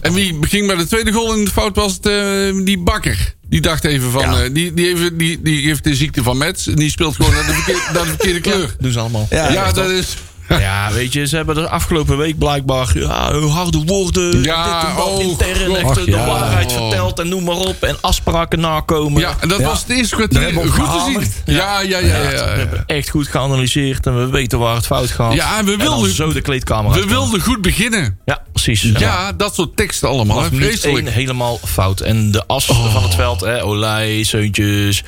En 0.00 0.12
wie 0.12 0.36
ging 0.40 0.66
bij 0.66 0.76
de 0.76 0.86
tweede 0.86 1.12
goal 1.12 1.34
in 1.34 1.44
de 1.44 1.50
fout 1.50 1.76
was 1.76 1.92
het 1.94 2.06
eh, 2.06 2.64
die 2.64 2.78
Bakker. 2.78 3.34
Die 3.48 3.60
dacht 3.60 3.84
even 3.84 4.10
van... 4.10 4.22
Ja. 4.22 4.42
eh, 4.42 4.50
die, 4.52 4.74
die, 4.74 4.88
even, 4.88 5.18
die, 5.18 5.42
die 5.42 5.66
heeft 5.66 5.84
de 5.84 5.94
ziekte 5.94 6.22
van 6.22 6.36
Mets. 6.38 6.66
En 6.66 6.74
die 6.74 6.90
speelt 6.90 7.16
gewoon 7.16 7.32
naar 7.32 7.46
de 7.46 7.52
verkeerde, 7.52 7.80
naar 7.94 8.02
de 8.02 8.08
verkeerde 8.08 8.40
kleur. 8.40 8.74
Doen 8.78 8.92
ze 8.92 8.98
allemaal. 8.98 9.26
Ja, 9.30 9.52
Ja, 9.52 9.72
dat 9.72 9.90
is... 9.90 10.16
Ja, 10.64 10.92
weet 10.92 11.12
je, 11.12 11.26
ze 11.26 11.36
hebben 11.36 11.54
de 11.54 11.68
afgelopen 11.68 12.16
week 12.18 12.38
blijkbaar 12.38 12.90
ja, 12.98 13.32
harde 13.38 13.82
woorden. 13.86 14.42
Ja, 14.42 14.80
dit 14.80 14.90
en 14.90 14.96
dat, 14.96 15.06
oh, 15.06 15.22
intern 15.22 15.76
echt 15.76 15.94
de 15.94 16.10
ja. 16.10 16.26
waarheid 16.26 16.72
verteld 16.72 17.18
en 17.18 17.28
noem 17.28 17.44
maar 17.44 17.56
op. 17.56 17.82
En 17.82 17.96
afspraken 18.00 18.60
nakomen. 18.60 19.20
Ja, 19.20 19.34
en 19.40 19.48
dat 19.48 19.58
Ja. 19.58 19.64
was 19.66 19.80
het 19.80 19.90
eerste 19.90 20.14
kwartier 20.16 20.40
goed 20.52 20.56
op 20.56 20.62
te 20.64 20.72
zien. 20.72 20.84
gehamerd. 20.84 21.30
Ja, 21.44 21.80
ja, 21.80 21.98
ja. 21.98 21.98
ja, 21.98 22.28
We 22.30 22.36
ja, 22.36 22.44
hebben 22.56 22.84
echt 22.86 23.08
goed 23.10 23.28
geanalyseerd 23.28 24.06
en 24.06 24.18
we 24.18 24.26
weten 24.30 24.58
waar 24.58 24.74
het 24.74 24.86
fout 24.86 25.10
gaat. 25.10 25.32
Ja, 25.34 25.58
en 25.58 25.64
we 25.64 25.76
dan 25.76 25.78
wilden- 25.86 26.10
zo 26.14 26.32
de 26.32 26.40
kleedkamer 26.40 26.92
We 26.92 27.06
wilden 27.06 27.40
goed 27.40 27.62
beginnen. 27.62 28.18
Ja, 28.24 28.42
precies. 28.52 28.82
Ja, 28.98 29.32
dat 29.32 29.54
soort 29.54 29.76
teksten 29.76 30.08
allemaal. 30.08 30.42
Vreselijk. 30.42 31.08
helemaal 31.10 31.60
fout. 31.66 32.00
En 32.00 32.30
de 32.30 32.46
as 32.46 32.68
Oh. 32.68 32.92
van 32.92 33.02
het 33.02 33.14
veld, 33.14 33.40
hè, 33.40 33.64
Olij, 33.64 34.22
Seuntjes, 34.22 35.02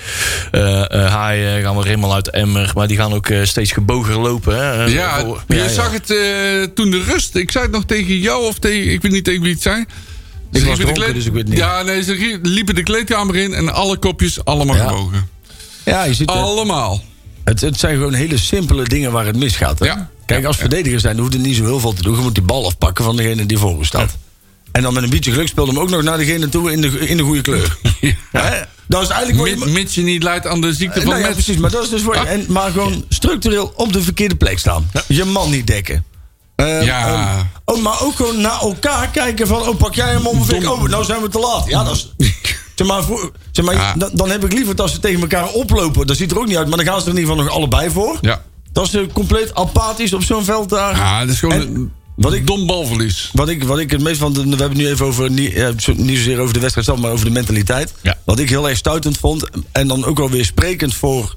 eh 0.50 0.74
eh, 1.04 1.10
Haaien 1.12 1.62
gaan 1.62 1.76
we 1.76 1.82
helemaal 1.84 2.14
uit 2.14 2.24
de 2.24 2.30
emmer. 2.30 2.70
Maar 2.74 2.86
die 2.86 2.96
gaan 2.96 3.12
ook 3.14 3.26
eh, 3.28 3.44
steeds 3.44 3.72
gebogen 3.72 4.14
lopen. 4.14 4.56
Hè. 4.56 4.84
Ja, 4.84 5.24
je 5.48 5.54
ja, 5.54 5.68
zag 5.68 5.92
het 5.92 6.10
eh, 6.10 6.62
toen 6.74 6.90
de 6.90 7.02
rust. 7.02 7.34
Ik 7.36 7.50
zei 7.50 7.64
het 7.64 7.72
nog 7.72 7.84
tegen 7.84 8.18
jou 8.18 8.46
of 8.46 8.58
tegen... 8.58 8.92
Ik 8.92 9.02
weet 9.02 9.12
niet 9.12 9.24
tegen 9.24 9.42
wie 9.42 9.54
het. 9.54 9.64
Ik 9.66 9.84
was 10.64 10.76
de 10.76 10.82
dronken, 10.82 10.92
kleed- 11.02 11.14
dus 11.14 11.24
ik 11.26 11.32
weet 11.32 11.48
niet. 11.48 11.58
Ja, 11.58 11.82
nee, 11.82 12.02
ze 12.02 12.38
liepen 12.42 12.74
de 12.74 12.82
kleedkamer 12.82 13.36
in 13.36 13.54
en 13.54 13.72
alle 13.74 13.96
kopjes 13.96 14.44
allemaal 14.44 14.76
Ja. 14.76 14.86
gebogen. 14.88 15.28
Ja, 15.84 16.04
je 16.04 16.14
ziet 16.14 16.30
het. 16.30 16.38
Allemaal. 16.38 17.02
Het, 17.44 17.60
het 17.60 17.78
zijn 17.78 17.94
gewoon 17.96 18.12
hele 18.14 18.38
simpele 18.38 18.84
dingen 18.84 19.12
waar 19.12 19.26
het 19.26 19.36
misgaat. 19.36 19.78
Hè? 19.78 19.84
Ja. 19.86 20.10
Kijk, 20.26 20.44
als 20.44 20.56
verdediger 20.56 21.00
zijn, 21.00 21.18
hoeft 21.18 21.34
er 21.34 21.40
niet 21.40 21.56
zo 21.56 21.64
heel 21.64 21.80
veel 21.80 21.92
te 21.92 22.02
doen. 22.02 22.16
Je 22.16 22.22
moet 22.22 22.34
die 22.34 22.42
bal 22.44 22.66
afpakken 22.66 23.04
van 23.04 23.16
degene 23.16 23.46
die 23.46 23.58
voor 23.58 23.78
je 23.78 23.84
staat. 23.84 24.16
En 24.76 24.82
dan 24.82 24.94
met 24.94 25.02
een 25.02 25.10
beetje 25.10 25.30
geluk 25.32 25.48
speelde 25.48 25.72
hem 25.72 25.80
ook 25.80 25.90
nog 25.90 26.02
naar 26.02 26.16
degene 26.18 26.48
toe 26.48 26.72
in 26.72 26.80
de, 26.80 26.88
in 27.08 27.16
de 27.16 27.22
goede 27.22 27.40
kleur. 27.40 27.76
Hè? 28.32 28.60
Dat 28.88 29.02
is 29.02 29.08
eigenlijk 29.08 29.58
je- 29.64 29.70
Mits 29.70 29.94
je 29.94 30.02
niet 30.02 30.22
leidt 30.22 30.46
aan 30.46 30.60
de 30.60 30.72
ziekte 30.72 31.00
van 31.00 31.10
Nou 31.10 31.20
ja, 31.20 31.30
precies, 31.32 31.56
maar 31.56 31.70
dat 31.70 31.82
is 31.82 31.88
dus 31.88 32.02
je- 32.02 32.10
Ah. 32.18 32.30
en, 32.30 32.44
Maar 32.48 32.70
gewoon 32.70 33.04
structureel 33.08 33.72
op 33.76 33.92
de 33.92 34.02
verkeerde 34.02 34.34
plek 34.36 34.58
staan. 34.58 34.90
Je 35.08 35.24
man 35.24 35.50
niet 35.50 35.66
dekken. 35.66 36.04
Ehm, 36.56 36.82
Ja. 36.84 37.06
ehm, 37.36 37.44
oh, 37.64 37.82
maar 37.82 38.02
ook 38.02 38.14
gewoon 38.16 38.40
naar 38.40 38.60
elkaar 38.60 39.08
kijken 39.08 39.46
van... 39.46 39.62
Oh, 39.68 39.76
pak 39.76 39.94
jij 39.94 40.08
hem 40.08 40.26
om 40.26 40.40
of 40.40 40.50
ik? 40.52 40.70
Oh, 40.70 40.82
nou 40.82 41.04
zijn 41.04 41.22
we 41.22 41.28
te 41.28 41.38
laat. 41.38 41.64
Ja, 41.68 41.84
dat 41.84 41.94
is... 41.94 42.14
Zeg 42.74 42.86
maar, 42.86 43.02
voor, 43.04 43.32
zeg 43.52 43.64
maar 43.64 43.74
Ja. 43.74 43.94
dan, 43.96 44.10
dan 44.12 44.30
heb 44.30 44.44
ik 44.44 44.52
liever 44.52 44.76
dat 44.76 44.90
ze 44.90 44.98
tegen 45.00 45.20
elkaar 45.20 45.48
oplopen. 45.48 46.06
Dat 46.06 46.16
ziet 46.16 46.30
er 46.30 46.38
ook 46.38 46.46
niet 46.46 46.56
uit, 46.56 46.68
maar 46.68 46.76
dan 46.76 46.86
gaan 46.86 47.00
ze 47.00 47.06
er 47.06 47.12
in 47.12 47.18
ieder 47.18 47.30
geval 47.30 47.44
nog 47.44 47.54
allebei 47.54 47.90
voor. 47.90 48.18
Ja. 48.20 48.42
Dat 48.72 48.92
is 48.94 49.00
compleet 49.12 49.54
apathisch 49.54 50.12
op 50.12 50.22
zo'n 50.22 50.44
veld 50.44 50.68
daar. 50.68 50.96
Ja, 50.96 51.20
dat 51.20 51.28
is 51.34 51.38
gewoon 51.38 51.60
En 51.60 51.92
wat 52.16 52.32
ik- 52.32 52.46
dom 52.46 52.66
balverlies. 52.66 53.30
Wat 53.32 53.48
ik, 53.48 53.64
wat 53.64 53.78
ik 53.78 53.90
het 53.90 54.00
meest 54.02 54.18
van. 54.18 54.32
We 54.32 54.38
hebben 54.40 54.58
het 54.68 54.76
nu 54.76 54.88
even 54.88 55.06
over. 55.06 55.30
Niet, 55.30 55.52
eh, 55.54 55.68
zo- 55.78 55.92
niet 55.96 56.16
zozeer 56.16 56.38
over 56.38 56.54
de 56.54 56.60
wedstrijd 56.60 56.86
zelf, 56.86 57.00
maar 57.00 57.10
over 57.10 57.24
de 57.24 57.30
mentaliteit. 57.30 57.92
Ja. 58.02 58.16
Wat 58.24 58.38
ik 58.38 58.48
heel 58.48 58.68
erg 58.68 58.78
stuitend 58.78 59.18
vond. 59.18 59.44
En 59.72 59.88
dan 59.88 60.04
ook 60.04 60.18
wel 60.18 60.30
weer 60.30 60.44
sprekend 60.44 60.94
voor 60.94 61.34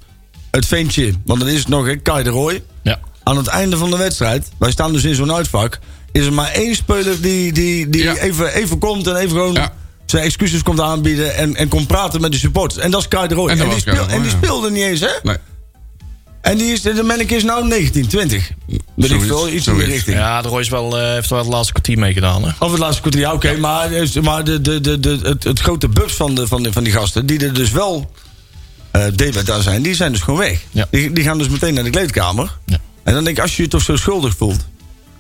het 0.52 0.66
ventje. 0.66 1.14
Want 1.26 1.40
dan 1.40 1.50
is 1.50 1.60
het 1.60 1.68
nog, 1.68 1.86
hè, 1.86 1.96
Kai 1.96 2.24
de 2.24 2.30
Roy. 2.30 2.64
Ja. 2.84 3.00
Aan 3.24 3.38
het 3.38 3.48
einde 3.48 3.78
van 3.78 3.90
de 3.90 3.98
wedstrijd. 3.98 4.50
Wij 4.60 4.72
staan 4.72 4.94
dus 4.94 5.04
in 5.04 5.16
zo'n 5.16 5.34
uitvak. 5.34 5.80
Is 6.12 6.26
er 6.26 6.34
maar 6.34 6.52
één 6.52 6.76
speler 6.76 7.22
die, 7.22 7.52
die, 7.54 7.90
die 7.90 8.04
Ja. 8.04 8.16
even, 8.18 8.54
even 8.54 8.78
komt 8.78 9.08
en 9.08 9.16
even 9.16 9.30
gewoon. 9.30 9.54
Ja. 9.54 9.74
Zijn 10.06 10.24
excuses 10.24 10.64
komt 10.64 10.80
aanbieden 10.82 11.36
en, 11.36 11.56
en 11.56 11.68
komt 11.68 11.88
praten 11.88 12.22
met 12.22 12.32
de 12.32 12.38
supporters. 12.38 12.84
En 12.84 12.92
dat 12.92 13.02
is 13.02 13.08
Kai 13.08 13.28
de 13.28 13.34
Roy. 13.36 13.50
En 13.50 13.70
die, 13.70 13.80
speel- 13.80 14.08
en 14.08 14.22
die 14.22 14.32
speelde 14.32 14.72
niet 14.72 14.84
eens, 14.84 15.00
hè? 15.00 15.10
Nee. 15.24 15.36
En 16.42 16.58
die 16.58 16.72
is, 16.72 16.82
de 16.82 17.04
manneke 17.04 17.36
is 17.36 17.44
nou 17.44 17.68
19, 17.68 18.08
20. 18.08 18.50
Weet 18.68 18.80
ik 18.96 19.08
Zoiets, 19.08 19.26
veel, 19.28 19.50
iets 19.50 19.68
in 19.68 19.76
die 19.78 19.86
richting. 19.86 20.18
Ja, 20.18 20.42
de 20.42 20.48
Roy 20.48 20.60
is 20.60 20.70
wel, 20.70 20.98
eh, 21.00 21.14
heeft 21.14 21.30
wel 21.30 21.40
het 21.40 21.48
laatste 21.48 21.72
kwartier 21.72 22.00
meegedaan. 22.00 22.44
Hè? 22.44 22.50
Of 22.60 22.70
het 22.72 22.80
laatste 22.80 23.02
kwartier, 23.02 23.22
ja, 23.22 23.34
oké. 23.34 23.58
Maar, 23.58 23.92
is- 23.92 24.20
maar 24.20 24.44
de, 24.44 24.62
de, 24.62 24.82
de, 24.82 25.00
de, 25.00 25.20
het, 25.24 25.44
het 25.44 25.60
grote 25.60 25.88
bubs 25.88 26.14
van, 26.14 26.36
de, 26.36 26.48
van, 26.48 26.64
de, 26.64 26.72
van 26.74 26.84
die 26.84 26.94
gasten, 26.94 27.26
die 27.26 27.46
er 27.46 27.54
dus 27.54 27.72
wel 27.72 28.12
eh 28.92 29.06
delen 29.16 29.46
daar 29.46 29.62
zijn, 29.62 29.82
die 29.82 29.96
zijn 29.96 30.12
dus 30.12 30.22
gewoon 30.22 30.40
weg. 30.40 30.62
Ja. 30.72 30.88
Die, 30.92 31.12
die 31.14 31.24
gaan 31.24 31.38
dus 31.38 31.50
meteen 31.50 31.74
naar 31.74 31.84
de 31.84 31.90
kleedkamer. 31.90 32.58
Ja. 32.66 32.78
En 33.04 33.14
dan 33.14 33.24
denk 33.24 33.38
ik, 33.38 33.44
als 33.44 33.56
je 33.56 33.64
je 33.64 33.70
toch 33.70 33.82
zo 33.82 33.96
schuldig 33.96 34.36
voelt, 34.38 34.66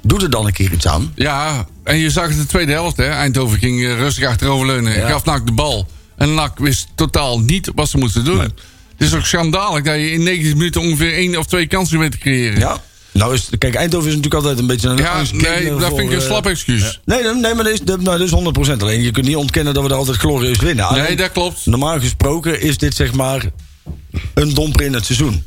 doe 0.01 0.21
er 0.21 0.29
dan 0.29 0.45
een 0.45 0.53
keer 0.53 0.71
iets 0.71 0.87
aan. 0.87 1.11
Ja, 1.15 1.65
en 1.83 1.97
je 1.97 2.09
zag 2.09 2.23
het 2.27 2.33
in 2.33 2.39
de 2.41 2.45
tweede 2.47 2.71
helft. 2.71 2.97
Hè. 2.97 3.03
Eindhoven 3.09 3.59
ging 3.59 3.83
eh, 3.85 3.97
rustig 3.97 4.25
achteroverleunen. 4.27 4.97
Ja. 4.97 5.07
Gaf 5.09 5.25
NAC 5.25 5.45
de 5.45 5.51
bal. 5.51 5.87
En 6.15 6.33
NAC 6.33 6.59
wist 6.59 6.87
totaal 6.95 7.39
niet 7.39 7.71
wat 7.75 7.89
ze 7.89 7.97
moesten 7.97 8.23
doen. 8.25 8.53
Het 8.99 9.07
is 9.07 9.13
ook 9.13 9.25
schandalig 9.25 9.83
dat 9.83 9.95
je 9.95 10.11
in 10.11 10.23
90 10.23 10.53
minuten 10.53 10.81
ongeveer 10.81 11.13
één 11.13 11.37
of 11.37 11.45
twee 11.45 11.67
kansen 11.67 11.99
weet 11.99 12.11
te 12.11 12.17
creëren. 12.17 12.59
Ja. 12.59 12.81
Nou 13.11 13.33
is, 13.33 13.49
kijk, 13.57 13.75
Eindhoven 13.75 14.09
is 14.09 14.15
natuurlijk 14.15 14.43
altijd 14.43 14.59
een 14.59 14.67
beetje 14.67 14.89
een 14.89 14.97
Ja, 14.97 15.21
nee, 15.31 15.69
dat 15.69 15.79
voor, 15.79 15.97
vind 15.97 16.09
ik 16.09 16.15
een 16.15 16.21
eh, 16.21 16.25
slap 16.25 16.45
excuus. 16.45 16.99
Nee, 17.05 17.23
nee, 17.23 17.33
nee, 17.33 17.53
maar 17.53 17.63
dat 17.63 17.73
is, 17.73 17.81
dat, 17.81 18.01
nou, 18.01 18.17
dat 18.17 18.27
is 18.27 18.69
100%. 18.69 18.81
Alleen 18.81 19.01
je 19.01 19.11
kunt 19.11 19.25
niet 19.25 19.35
ontkennen 19.35 19.73
dat 19.73 19.83
we 19.83 19.89
er 19.89 19.95
altijd 19.95 20.17
glorieus 20.17 20.57
winnen. 20.57 20.93
Nee, 20.93 21.15
dat 21.15 21.31
klopt. 21.31 21.65
Normaal 21.65 21.99
gesproken 21.99 22.61
is 22.61 22.77
dit 22.77 22.95
zeg 22.95 23.13
maar 23.13 23.43
een 24.33 24.53
domper 24.53 24.85
in 24.85 24.93
het 24.93 25.05
seizoen. 25.05 25.43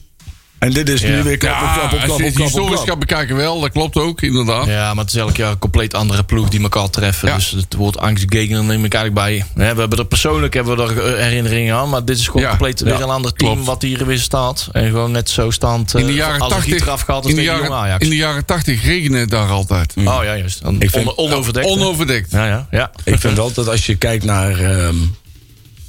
En 0.62 0.72
dit 0.72 0.88
is 0.88 1.00
Ja. 1.00 1.08
nu 1.08 1.22
weer 1.22 1.36
klap 1.36 1.52
op 1.54 1.60
Ja, 1.60 1.72
klap 1.72 1.84
op 1.84 1.92
als 1.92 2.04
klap 2.04 2.18
je 2.18 2.24
het 2.24 2.34
klap 2.34 2.46
historisch 2.46 2.74
klap. 2.74 2.88
gaat 2.88 2.98
bekijken 2.98 3.36
wel, 3.36 3.60
dat 3.60 3.70
klopt 3.70 3.96
ook, 3.96 4.22
inderdaad. 4.22 4.66
Ja, 4.66 4.94
maar 4.94 5.04
het 5.04 5.14
is 5.14 5.20
elk 5.20 5.36
jaar 5.36 5.50
een 5.50 5.58
compleet 5.58 5.94
andere 5.94 6.22
ploeg 6.24 6.48
die 6.48 6.62
elkaar 6.62 6.90
treffen. 6.90 7.28
Ja. 7.28 7.34
Dus 7.34 7.50
het 7.50 7.74
woord 7.74 7.98
angstgegner 7.98 8.64
neem 8.64 8.84
ik 8.84 8.94
eigenlijk 8.94 9.24
bij. 9.26 9.64
Ja, 9.66 9.74
we 9.74 9.80
hebben 9.80 9.98
er 9.98 10.04
persoonlijk 10.06 10.54
hebben 10.54 10.76
we 10.76 10.82
er 10.82 11.14
eh, 11.14 11.22
herinneringen 11.22 11.76
aan. 11.76 11.88
Maar 11.88 12.04
dit 12.04 12.18
is 12.18 12.26
gewoon 12.26 12.42
Ja, 12.42 12.48
compleet 12.48 12.78
ja, 12.78 12.84
weer 12.84 12.94
een 13.00 13.08
ander 13.08 13.32
team 13.32 13.52
klopt. 13.52 13.66
wat 13.66 13.82
hier 13.82 14.06
weer 14.06 14.18
staat. 14.18 14.68
En 14.72 14.90
gewoon 14.90 15.10
net 15.10 15.30
zo 15.30 15.50
staand. 15.50 15.94
In 15.94 16.06
de 16.06 16.12
eh, 16.12 16.16
jaren 16.18 16.40
als 16.40 16.50
een 16.52 16.56
80, 16.58 16.72
gieter 16.74 16.90
afgehaald 16.92 17.22
als 17.22 17.32
in 17.32 17.38
de 17.38 17.44
jaren, 17.44 17.72
Ajax. 17.72 18.04
in 18.04 18.10
de 18.10 18.16
jaren 18.16 18.44
80 18.44 18.84
regende 18.84 19.18
het 19.18 19.30
daar 19.30 19.48
altijd. 19.48 19.94
Oh 19.96 20.04
ja, 20.04 20.36
juist. 20.36 20.62
Dan 20.62 20.76
Ik 20.80 20.90
vind- 20.90 21.14
on- 21.14 21.16
onoverdekt. 21.30 21.66
Onoverdekt. 21.66 22.30
Ja, 22.30 22.46
ja, 22.46 22.66
ja. 22.70 22.90
Ik 23.04 23.18
vind 23.20 23.36
wel 23.36 23.52
dat 23.52 23.68
als 23.68 23.86
je 23.86 23.94
kijkt 23.96 24.24
naar, 24.24 24.58
ehm, 24.60 24.94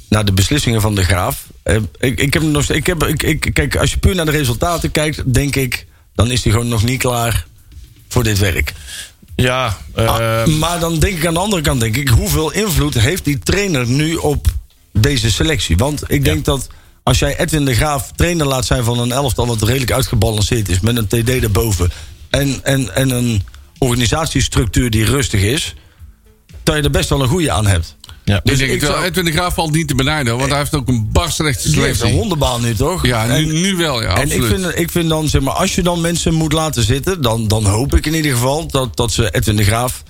naar 0.08 0.24
de 0.24 0.32
beslissingen 0.32 0.80
van 0.80 0.94
de 0.94 1.02
Graaf. 1.04 1.46
eh, 1.62 1.76
ik, 1.98 2.20
ik 2.20 2.34
heb 2.34 2.42
nog, 2.42 2.70
ik 2.70 2.86
heb, 2.86 3.04
ik, 3.04 3.22
ik, 3.22 3.50
kijk, 3.52 3.76
als 3.76 3.90
je 3.90 3.98
puur 3.98 4.14
naar 4.14 4.24
de 4.24 4.30
resultaten 4.30 4.90
kijkt, 4.90 5.34
denk 5.34 5.56
ik, 5.56 5.86
dan 6.14 6.30
is 6.30 6.42
hij 6.42 6.52
gewoon 6.52 6.68
nog 6.68 6.84
niet 6.84 6.98
klaar 6.98 7.46
voor 8.08 8.22
dit 8.22 8.38
werk. 8.38 8.72
Ja, 9.36 9.78
Ah, 9.94 10.40
ehm, 10.42 10.58
maar 10.58 10.80
dan 10.80 10.98
denk 10.98 11.16
ik 11.18 11.26
aan 11.26 11.34
de 11.34 11.40
andere 11.40 11.62
kant, 11.62 11.80
denk 11.80 11.96
ik, 11.96 12.08
hoeveel 12.08 12.50
invloed 12.52 12.94
heeft 12.94 13.24
die 13.24 13.38
trainer 13.38 13.86
nu 13.88 14.14
op 14.14 14.46
deze 14.92 15.30
selectie? 15.30 15.76
Want 15.76 16.02
ik 16.06 16.24
denk 16.24 16.44
dat 16.44 16.68
als 17.02 17.18
jij 17.18 17.38
Edwin 17.38 17.64
de 17.64 17.74
Graaf 17.74 18.12
trainer 18.16 18.46
laat 18.46 18.64
zijn 18.66 18.84
van 18.84 18.98
een 18.98 19.12
elftal 19.12 19.46
wat 19.46 19.62
redelijk 19.62 19.92
uitgebalanceerd 19.92 20.68
is, 20.68 20.80
met 20.80 20.96
een 20.96 21.06
TD 21.06 21.28
erboven 21.28 21.90
en, 22.30 22.60
en, 22.62 22.94
en 22.94 23.10
een 23.10 23.42
organisatiestructuur 23.78 24.90
die 24.90 25.04
rustig 25.04 25.40
is, 25.40 25.74
dat 26.62 26.76
je 26.76 26.82
er 26.82 26.90
best 26.90 27.08
wel 27.08 27.22
een 27.22 27.28
goede 27.28 27.50
aan 27.50 27.66
hebt. 27.66 27.96
Ja. 28.24 28.40
Dus 28.44 28.58
Dus 28.58 28.68
ik 28.68 28.74
ik 28.74 28.80
wel, 28.80 28.90
zou- 28.90 29.04
Edwin 29.04 29.24
de 29.24 29.32
Graaf 29.32 29.54
valt 29.54 29.72
niet 29.72 29.88
te 29.88 29.94
benijden, 29.94 30.36
want 30.38 30.50
hij 30.50 30.58
heeft 30.58 30.74
ook 30.74 30.88
een 30.88 31.08
barsrechte 31.12 31.70
Die 31.70 31.78
heeft 31.80 31.88
een 31.90 31.94
selectie. 31.96 32.18
hondenbaan 32.18 32.60
nu, 32.62 32.74
toch? 32.74 33.06
Ja, 33.06 33.26
nu, 33.26 33.32
En- 33.32 33.60
nu 33.60 33.76
wel, 33.76 34.02
ja, 34.02 34.08
En 34.16 34.22
absoluut. 34.22 34.50
ik 34.52 34.60
vind, 34.60 34.78
ik 34.78 34.90
vind 34.90 35.08
dan, 35.08 35.28
zeg 35.28 35.40
maar, 35.42 35.54
als 35.54 35.74
je 35.74 35.82
dan 35.82 36.00
mensen 36.00 36.34
moet 36.34 36.52
laten 36.52 36.82
zitten, 36.82 37.22
dan, 37.22 37.48
dan 37.48 37.64
hoop 37.66 37.94
ik 37.94 38.06
in 38.06 38.14
ieder 38.14 38.32
geval 38.32 38.66
dat, 38.66 38.96
dat 38.96 39.12
ze 39.12 39.30
Edwin 39.30 39.56
de 39.56 39.64
Graaf. 39.64 40.02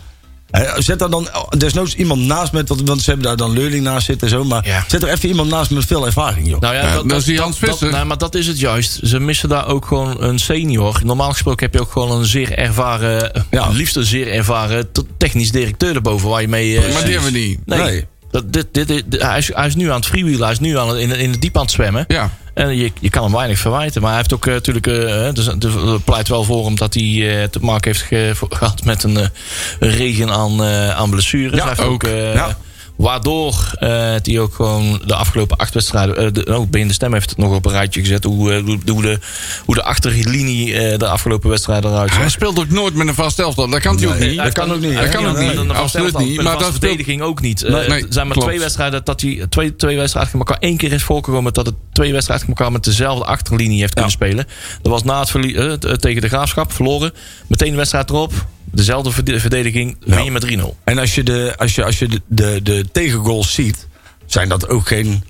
Zet 0.77 0.99
daar 0.99 1.11
dan 1.11 1.29
desnoods 1.59 1.95
iemand 1.95 2.21
naast 2.21 2.53
met, 2.53 2.69
want 2.85 3.03
ze 3.03 3.09
hebben 3.11 3.27
daar 3.27 3.37
dan 3.37 3.53
Leurling 3.53 3.85
naast 3.85 4.07
zitten 4.07 4.29
en 4.29 4.35
zo. 4.35 4.45
Maar 4.45 4.67
Ja. 4.67 4.85
zet 4.89 5.03
er 5.03 5.09
even 5.09 5.29
iemand 5.29 5.51
naast 5.51 5.71
met 5.71 5.85
veel 5.85 6.07
ervaring, 6.07 6.49
joh. 6.49 6.61
Nou 6.61 6.75
ja, 6.75 6.83
Ja, 6.83 6.95
dat, 6.95 7.09
dat 7.09 7.19
is 7.19 7.25
die 7.25 7.41
Hans 7.41 7.59
Visser. 7.59 7.91
nee, 7.91 8.05
maar 8.05 8.19
dat 8.19 8.35
is 8.35 8.47
het 8.47 8.61
juist. 8.61 8.99
Ze 9.03 9.19
missen 9.21 9.49
daar 9.49 9.67
ook 9.69 9.87
gewoon 9.87 10.23
een 10.23 10.39
senior. 10.39 11.01
Normaal 11.05 11.31
gesproken 11.31 11.65
heb 11.67 11.75
je 11.75 11.81
ook 11.81 11.93
gewoon 11.93 12.11
een 12.19 12.25
zeer 12.25 12.53
ervaren, 12.59 13.47
Ja. 13.51 13.69
liefst 13.69 13.97
een 13.97 14.05
zeer 14.05 14.33
ervaren 14.33 14.89
technisch 15.19 15.51
directeur 15.51 15.95
erboven 15.95 16.29
waar 16.29 16.41
je 16.41 16.49
mee. 16.49 16.77
eh, 16.79 16.93
maar 16.93 17.05
die 17.05 17.13
hebben 17.13 17.33
we 17.33 17.39
niet. 17.39 17.59
Nee. 17.67 17.79
Nee. 17.83 18.07
Dat, 18.31 18.53
dit, 18.53 18.67
dit, 18.73 18.89
dit- 18.89 19.05
hij, 19.23 19.39
is, 19.39 19.51
hij 19.55 19.67
is 19.67 19.75
nu 19.75 19.89
aan 19.91 19.97
het 19.97 20.07
freewheelen, 20.07 20.43
hij 20.43 20.53
is 20.53 20.59
nu 20.61 20.79
aan 20.79 20.89
het, 20.89 20.99
in, 20.99 21.11
in 21.11 21.31
het 21.31 21.41
diep 21.41 21.57
aan 21.57 21.63
het 21.63 21.71
zwemmen. 21.71 22.05
Ja. 22.09 22.31
En 22.55 22.77
je, 22.77 22.93
je 23.01 23.11
kan 23.11 23.23
hem 23.23 23.33
weinig 23.33 23.59
verwijten. 23.59 24.01
Maar 24.01 24.11
hij 24.11 24.19
heeft 24.19 24.35
ook 24.35 24.47
eh, 24.47 24.53
natuurlijk. 24.55 24.87
eh, 24.87 25.33
dus, 25.33 25.47
dus, 25.59 25.75
eh, 25.75 25.95
pleit 26.05 26.29
wel 26.29 26.45
voor 26.45 26.65
hem 26.65 26.77
dat 26.77 26.95
hij 26.95 27.49
te 27.51 27.59
maken 27.61 27.91
heeft 27.93 28.03
ge- 28.05 28.33
gehad 28.51 28.85
met 28.85 29.03
een, 29.03 29.31
regen 29.79 30.31
aan, 30.31 30.63
aan 30.95 31.11
blessures. 31.11 31.57
Ja, 31.59 31.65
hij 31.67 31.75
heeft 31.77 31.89
ook. 31.89 32.03
Ja. 32.35 32.57
Waardoor 32.97 33.71
eh 33.79 33.89
hij 34.23 34.39
ook 34.39 34.55
gewoon 34.55 35.03
de 35.05 35.15
afgelopen 35.15 35.57
acht 35.57 35.75
wedstrijden. 35.75 36.17
eh 36.17 36.29
de, 36.33 36.59
oh, 36.59 36.69
Ben 36.71 36.87
de 36.89 36.95
Stem 36.95 37.13
heeft 37.13 37.31
het 37.31 37.39
nog 37.39 37.55
op 37.55 37.67
een 37.67 37.73
rijtje 37.73 38.01
gezet. 38.01 38.25
Hoe, 38.25 38.53
eh, 38.53 38.63
hoe, 38.65 39.03
de, 39.03 39.19
hoe 39.65 39.75
de 39.75 39.83
achterlinie 39.83 40.75
eh, 40.75 40.99
de 40.99 41.09
afgelopen 41.09 41.51
wedstrijden 41.51 41.91
eruit 41.91 42.11
zag. 42.11 42.19
Hij 42.19 42.29
speelt 42.29 42.59
ook 42.59 42.69
nooit 42.71 42.95
met 42.95 43.09
een 43.09 43.15
vast 43.15 43.39
elftal. 43.39 43.69
Dat 43.69 43.81
kan 43.81 43.99
hij 43.99 44.09
ook 44.09 44.19
niet. 44.19 44.37
dat 44.37 44.53
kan 44.53 44.73
ook 44.73 44.81
niet. 44.81 44.95
Dat 44.97 45.09
kan 45.09 45.27
ook 45.27 45.39
niet. 45.39 45.71
Absoluut 45.71 46.19
niet. 46.19 46.43
Maar 46.43 46.59
dat 46.59 46.71
verdediging 46.71 47.23
ook 47.23 47.41
niet. 47.41 47.63
Eh, 47.63 47.75
er 47.91 48.07
zijn 48.09 48.27
maar 48.27 48.37
twee 48.37 48.59
wedstrijden 48.59 49.05
dat 49.05 49.21
hij 49.21 49.47
twee, 49.49 49.77
twee 49.77 49.97
wedstrijden 49.97 50.33
achter 50.33 50.39
elkaar 50.39 50.69
één 50.69 50.77
keer 50.77 50.93
is 50.93 51.03
voorgekomen 51.03 51.53
dat 51.53 51.67
het 51.67 51.75
twee 51.93 52.13
wedstrijden 52.13 52.47
achter 52.47 52.49
elkaar 52.65 52.73
met 52.73 52.85
dezelfde 52.85 53.25
achterlinie 53.25 53.81
heeft 53.81 53.95
kunnen 53.95 54.11
spelen. 54.13 54.47
Dat 54.83 54.93
was 54.93 55.03
na 55.03 55.19
het 55.21 55.31
verlie- 55.31 55.57
eh, 55.57 55.73
tegen 55.73 56.23
de 56.23 56.29
graafschap 56.29 56.73
verloren. 56.73 57.13
Meteen 57.47 57.71
de 57.71 57.77
wedstrijd 57.77 58.11
erop. 58.11 58.33
Dezelfde 58.75 59.11
verde- 59.11 59.41
verdediging. 59.41 59.97
Win 60.01 60.25
je 60.25 60.31
met 60.31 60.47
3-0. 60.47 60.61
En 60.85 60.99
als 60.99 61.15
je 61.15 61.23
de, 61.23 61.55
als 61.57 61.75
je, 61.75 61.85
als 61.85 61.99
je 61.99 62.09
de, 62.09 62.21
de, 62.29 62.61
de 62.63 62.85
tegengoals 62.93 63.55
ziet, 63.55 63.87
zijn 64.27 64.49
dat 64.49 64.69
ook 64.69 64.87
geen 64.87 65.25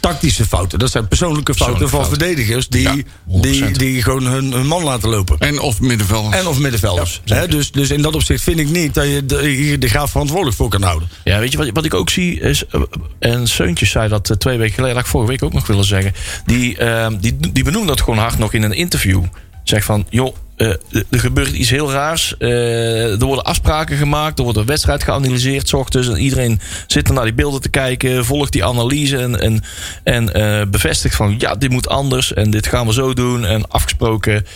tactische 0.00 0.46
fouten. 0.46 0.78
Dat 0.78 0.90
zijn 0.90 1.08
persoonlijke 1.08 1.54
fouten 1.54 1.78
Persoonlijke 1.78 2.14
van 2.18 2.26
fouten. 2.26 2.44
verdedigers 2.46 2.68
die, 2.68 3.52
Ja, 3.52 3.66
100%. 3.66 3.70
die, 3.70 3.78
die 3.78 4.02
gewoon 4.02 4.26
hun, 4.26 4.52
hun 4.52 4.66
man 4.66 4.84
laten 4.84 5.08
lopen. 5.08 5.36
En 5.38 5.60
of 5.60 5.80
middenvelders. 5.80 6.36
En 6.40 6.46
of 6.46 6.58
middenvelders. 6.58 7.20
Ja, 7.24 7.46
dus, 7.46 7.70
dus 7.72 7.90
in 7.90 8.02
dat 8.02 8.14
opzicht 8.14 8.42
vind 8.42 8.58
ik 8.58 8.68
niet 8.70 8.94
dat 8.94 9.04
je 9.06 9.26
de, 9.26 9.48
hier 9.48 9.78
de 9.78 9.88
graaf 9.88 10.10
verantwoordelijk 10.10 10.56
voor 10.56 10.68
kan 10.68 10.82
houden. 10.82 11.08
Ja, 11.24 11.38
weet 11.38 11.52
je 11.52 11.58
wat, 11.58 11.70
wat 11.72 11.84
ik 11.84 11.94
ook 11.94 12.10
zie 12.10 12.40
is. 12.40 12.66
eh, 12.66 12.80
En 13.18 13.46
Seuntjes 13.48 13.90
zei 13.90 14.08
dat 14.08 14.30
eh, 14.30 14.36
twee 14.36 14.58
weken 14.58 14.74
geleden, 14.74 14.94
had 14.96 15.04
ik 15.04 15.10
vorige 15.10 15.30
week 15.30 15.42
ook 15.42 15.52
nog 15.52 15.66
willen 15.66 15.84
zeggen. 15.84 16.12
Die, 16.46 16.76
eh, 16.76 17.06
die, 17.20 17.36
die 17.52 17.64
benoemde 17.64 17.86
dat 17.88 18.00
gewoon 18.00 18.18
hard 18.18 18.38
nog 18.38 18.52
in 18.52 18.62
een 18.62 18.72
interview. 18.72 19.22
Zegt 19.62 19.84
van, 19.84 20.06
joh, 20.08 20.34
eh, 20.60 20.68
er 21.10 21.20
gebeurt 21.20 21.52
iets 21.52 21.70
heel 21.70 21.92
raars. 21.92 22.36
Eh, 22.38 23.20
er 23.20 23.24
worden 23.24 23.44
afspraken 23.44 23.96
gemaakt. 23.96 24.38
Er 24.38 24.44
wordt 24.44 24.58
een 24.58 24.66
wedstrijd 24.66 25.02
geanalyseerd. 25.02 25.68
's 25.68 25.72
ochtends. 25.72 26.08
En 26.08 26.16
iedereen 26.16 26.60
zit 26.86 27.08
er 27.08 27.14
naar 27.14 27.24
die 27.24 27.34
beelden 27.34 27.60
te 27.60 27.68
kijken. 27.68 28.24
Volgt 28.24 28.52
die 28.52 28.64
analyse. 28.64 29.16
En, 29.16 29.40
en, 29.40 29.62
en 30.04 30.34
eh, 30.34 30.66
bevestigt 30.66 31.16
van 31.16 31.34
ja, 31.38 31.54
dit 31.54 31.70
moet 31.70 31.88
anders. 31.88 32.34
En 32.34 32.50
dit 32.50 32.66
gaan 32.66 32.86
we 32.86 32.92
zo 32.92 33.12
doen. 33.12 33.44
En 33.44 33.68
afgesproken. 33.68 34.46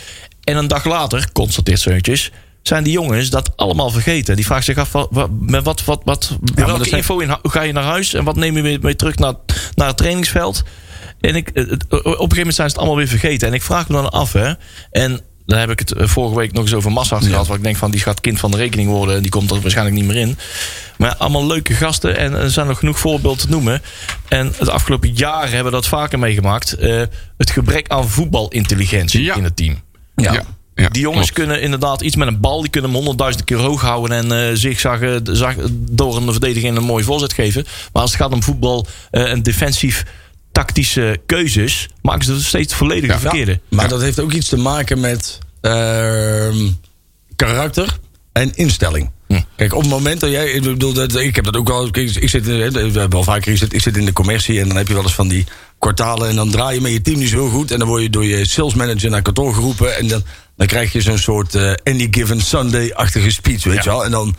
En 0.43 0.57
een 0.57 0.67
dag 0.67 0.85
later, 0.85 1.27
constateert 1.31 1.79
Zeuntjes. 1.79 2.31
Zijn 2.61 2.83
die 2.83 2.93
jongens 2.93 3.29
dat 3.29 3.51
allemaal 3.55 3.89
vergeten? 3.89 4.35
Die 4.35 4.45
vraagt 4.45 4.65
zich 4.65 4.77
af: 4.77 4.91
wat, 4.91 5.07
wat, 5.11 5.29
met 5.39 5.63
wat, 5.63 5.83
wat, 5.83 6.05
maar 6.05 6.65
welke 6.65 6.89
info 6.89 7.19
in, 7.19 7.37
ga 7.43 7.61
je 7.61 7.73
naar 7.73 7.83
huis? 7.83 8.13
En 8.13 8.23
wat 8.23 8.35
neem 8.35 8.55
je 8.55 8.61
mee, 8.61 8.79
mee 8.81 8.95
terug 8.95 9.15
naar, 9.15 9.33
naar 9.75 9.87
het 9.87 9.97
trainingsveld? 9.97 10.63
En 11.27 11.35
ik, 11.35 11.49
het- 11.53 11.69
het- 11.69 11.83
op 11.83 11.91
een 11.91 12.01
gegeven 12.11 12.37
moment 12.37 12.55
zijn 12.55 12.69
ze 12.69 12.73
het 12.73 12.77
allemaal 12.77 12.95
weer 12.97 13.07
vergeten. 13.07 13.47
En 13.47 13.53
ik 13.53 13.61
vraag 13.61 13.87
me 13.87 13.95
dan 13.95 14.11
af, 14.11 14.33
hè. 14.33 14.53
En 14.91 15.19
daar 15.45 15.59
heb 15.59 15.69
ik 15.69 15.79
het 15.79 15.91
eh, 15.91 16.07
vorige 16.07 16.35
week 16.37 16.51
nog 16.53 16.63
eens 16.63 16.73
over 16.73 16.91
Massart 16.91 17.25
gehad. 17.25 17.47
Waar 17.47 17.57
ik 17.57 17.63
denk 17.63 17.75
van, 17.75 17.91
die 17.91 17.99
gaat 17.99 18.21
kind 18.21 18.39
van 18.39 18.51
de 18.51 18.57
rekening 18.57 18.89
worden. 18.89 19.15
En 19.15 19.21
die 19.21 19.31
komt 19.31 19.51
er 19.51 19.61
waarschijnlijk 19.61 19.95
niet 19.97 20.05
meer 20.05 20.15
in. 20.15 20.37
Maar 20.97 21.15
allemaal 21.15 21.47
leuke 21.47 21.73
gasten. 21.73 22.17
En 22.17 22.33
er 22.33 22.51
zijn 22.51 22.67
nog 22.67 22.79
genoeg 22.79 22.99
voorbeelden 22.99 23.39
te 23.45 23.49
noemen. 23.49 23.81
En 24.27 24.53
het 24.57 24.69
afgelopen 24.69 25.13
jaar 25.13 25.45
hebben 25.47 25.65
we 25.65 25.71
dat 25.71 25.87
vaker 25.87 26.19
meegemaakt. 26.19 26.73
Eh, 26.73 27.01
het 27.37 27.49
gebrek 27.49 27.87
aan 27.87 28.09
voetbalintelligentie 28.09 29.23
Ja. 29.23 29.35
in 29.35 29.43
het 29.43 29.55
team. 29.55 29.81
Ja. 30.15 30.43
ja, 30.75 30.89
Die 30.89 31.01
jongens 31.01 31.31
klopt. 31.31 31.33
kunnen 31.33 31.61
inderdaad 31.61 32.01
iets 32.01 32.15
met 32.15 32.27
een 32.27 32.39
bal. 32.39 32.61
Die 32.61 32.69
kunnen 32.69 32.89
hem 32.89 32.99
honderdduizend 32.99 33.43
keer 33.45 33.57
hoog 33.57 33.81
houden. 33.81 34.17
En 34.17 34.49
eh 34.49 34.55
zich 34.55 34.79
zag, 34.79 34.99
zag, 35.23 35.55
door 35.71 36.17
een 36.17 36.31
verdediging 36.31 36.77
een 36.77 36.83
mooie 36.83 37.03
voorzet 37.03 37.33
geven. 37.33 37.65
Maar 37.93 38.01
als 38.01 38.11
het 38.11 38.21
gaat 38.21 38.33
om 38.33 38.43
voetbal 38.43 38.87
eh, 39.11 39.31
en 39.31 39.43
defensief 39.43 40.05
tactische 40.55 41.19
keuzes. 41.25 41.87
maken 42.01 42.25
ze 42.25 42.31
het 42.33 42.43
steeds 42.43 42.73
volledig 42.73 43.09
Ja. 43.09 43.19
verkeerde. 43.19 43.59
Maar 43.69 43.89
dat 43.89 44.01
heeft 44.01 44.19
ook 44.19 44.31
iets 44.31 44.49
te 44.49 44.57
maken 44.57 44.99
met 44.99 45.37
ehm, 45.61 46.67
karakter 47.35 47.97
en 48.31 48.51
instelling. 48.55 49.09
Hm. 49.27 49.41
Kijk, 49.55 49.73
op 49.73 49.81
het 49.81 49.89
moment 49.89 50.19
dat 50.19 50.29
jij. 50.31 50.51
Ik 50.51 50.61
bedoel, 50.63 50.93
dat, 50.93 51.15
ik 51.15 51.35
heb 51.35 51.45
dat 51.45 51.55
ook 51.57 51.67
wel. 51.67 51.87
Ik 51.91 52.29
zit, 52.29 52.47
in- 52.47 52.71
we 52.71 52.79
hebben 52.79 53.09
wel 53.09 53.23
vaker 53.23 53.51
gezegd, 53.51 53.73
ik 53.73 53.81
zit 53.81 53.97
in 53.97 54.05
de 54.05 54.13
commercie 54.13 54.59
en 54.61 54.67
dan 54.67 54.77
heb 54.77 54.87
je 54.87 54.93
wel 54.93 55.03
eens 55.03 55.13
van 55.15 55.27
die 55.27 55.45
kwartalen. 55.79 56.29
En 56.29 56.35
dan 56.35 56.49
draai 56.51 56.75
je 56.75 56.81
met 56.81 56.91
je 56.91 57.01
team 57.01 57.19
niet 57.19 57.29
zo 57.29 57.35
heel 57.41 57.49
goed. 57.49 57.71
En 57.71 57.79
dan 57.79 57.87
word 57.87 58.01
je 58.01 58.09
door 58.09 58.25
je 58.25 58.47
sales 58.47 58.73
manager 58.73 59.09
naar 59.09 59.21
kantoor 59.21 59.53
geroepen. 59.53 59.97
En 59.97 60.07
dan, 60.07 60.23
dan 60.57 60.67
krijg 60.67 60.91
je 60.93 61.01
zo'n 61.01 61.17
soort 61.17 61.55
eh, 61.55 61.71
Any 61.83 62.07
Given 62.11 62.41
Sunday-achtige 62.41 63.31
speech, 63.31 63.63
weet 63.63 63.83
je 63.83 63.89
wel. 63.89 64.05
En 64.05 64.11
dan. 64.11 64.35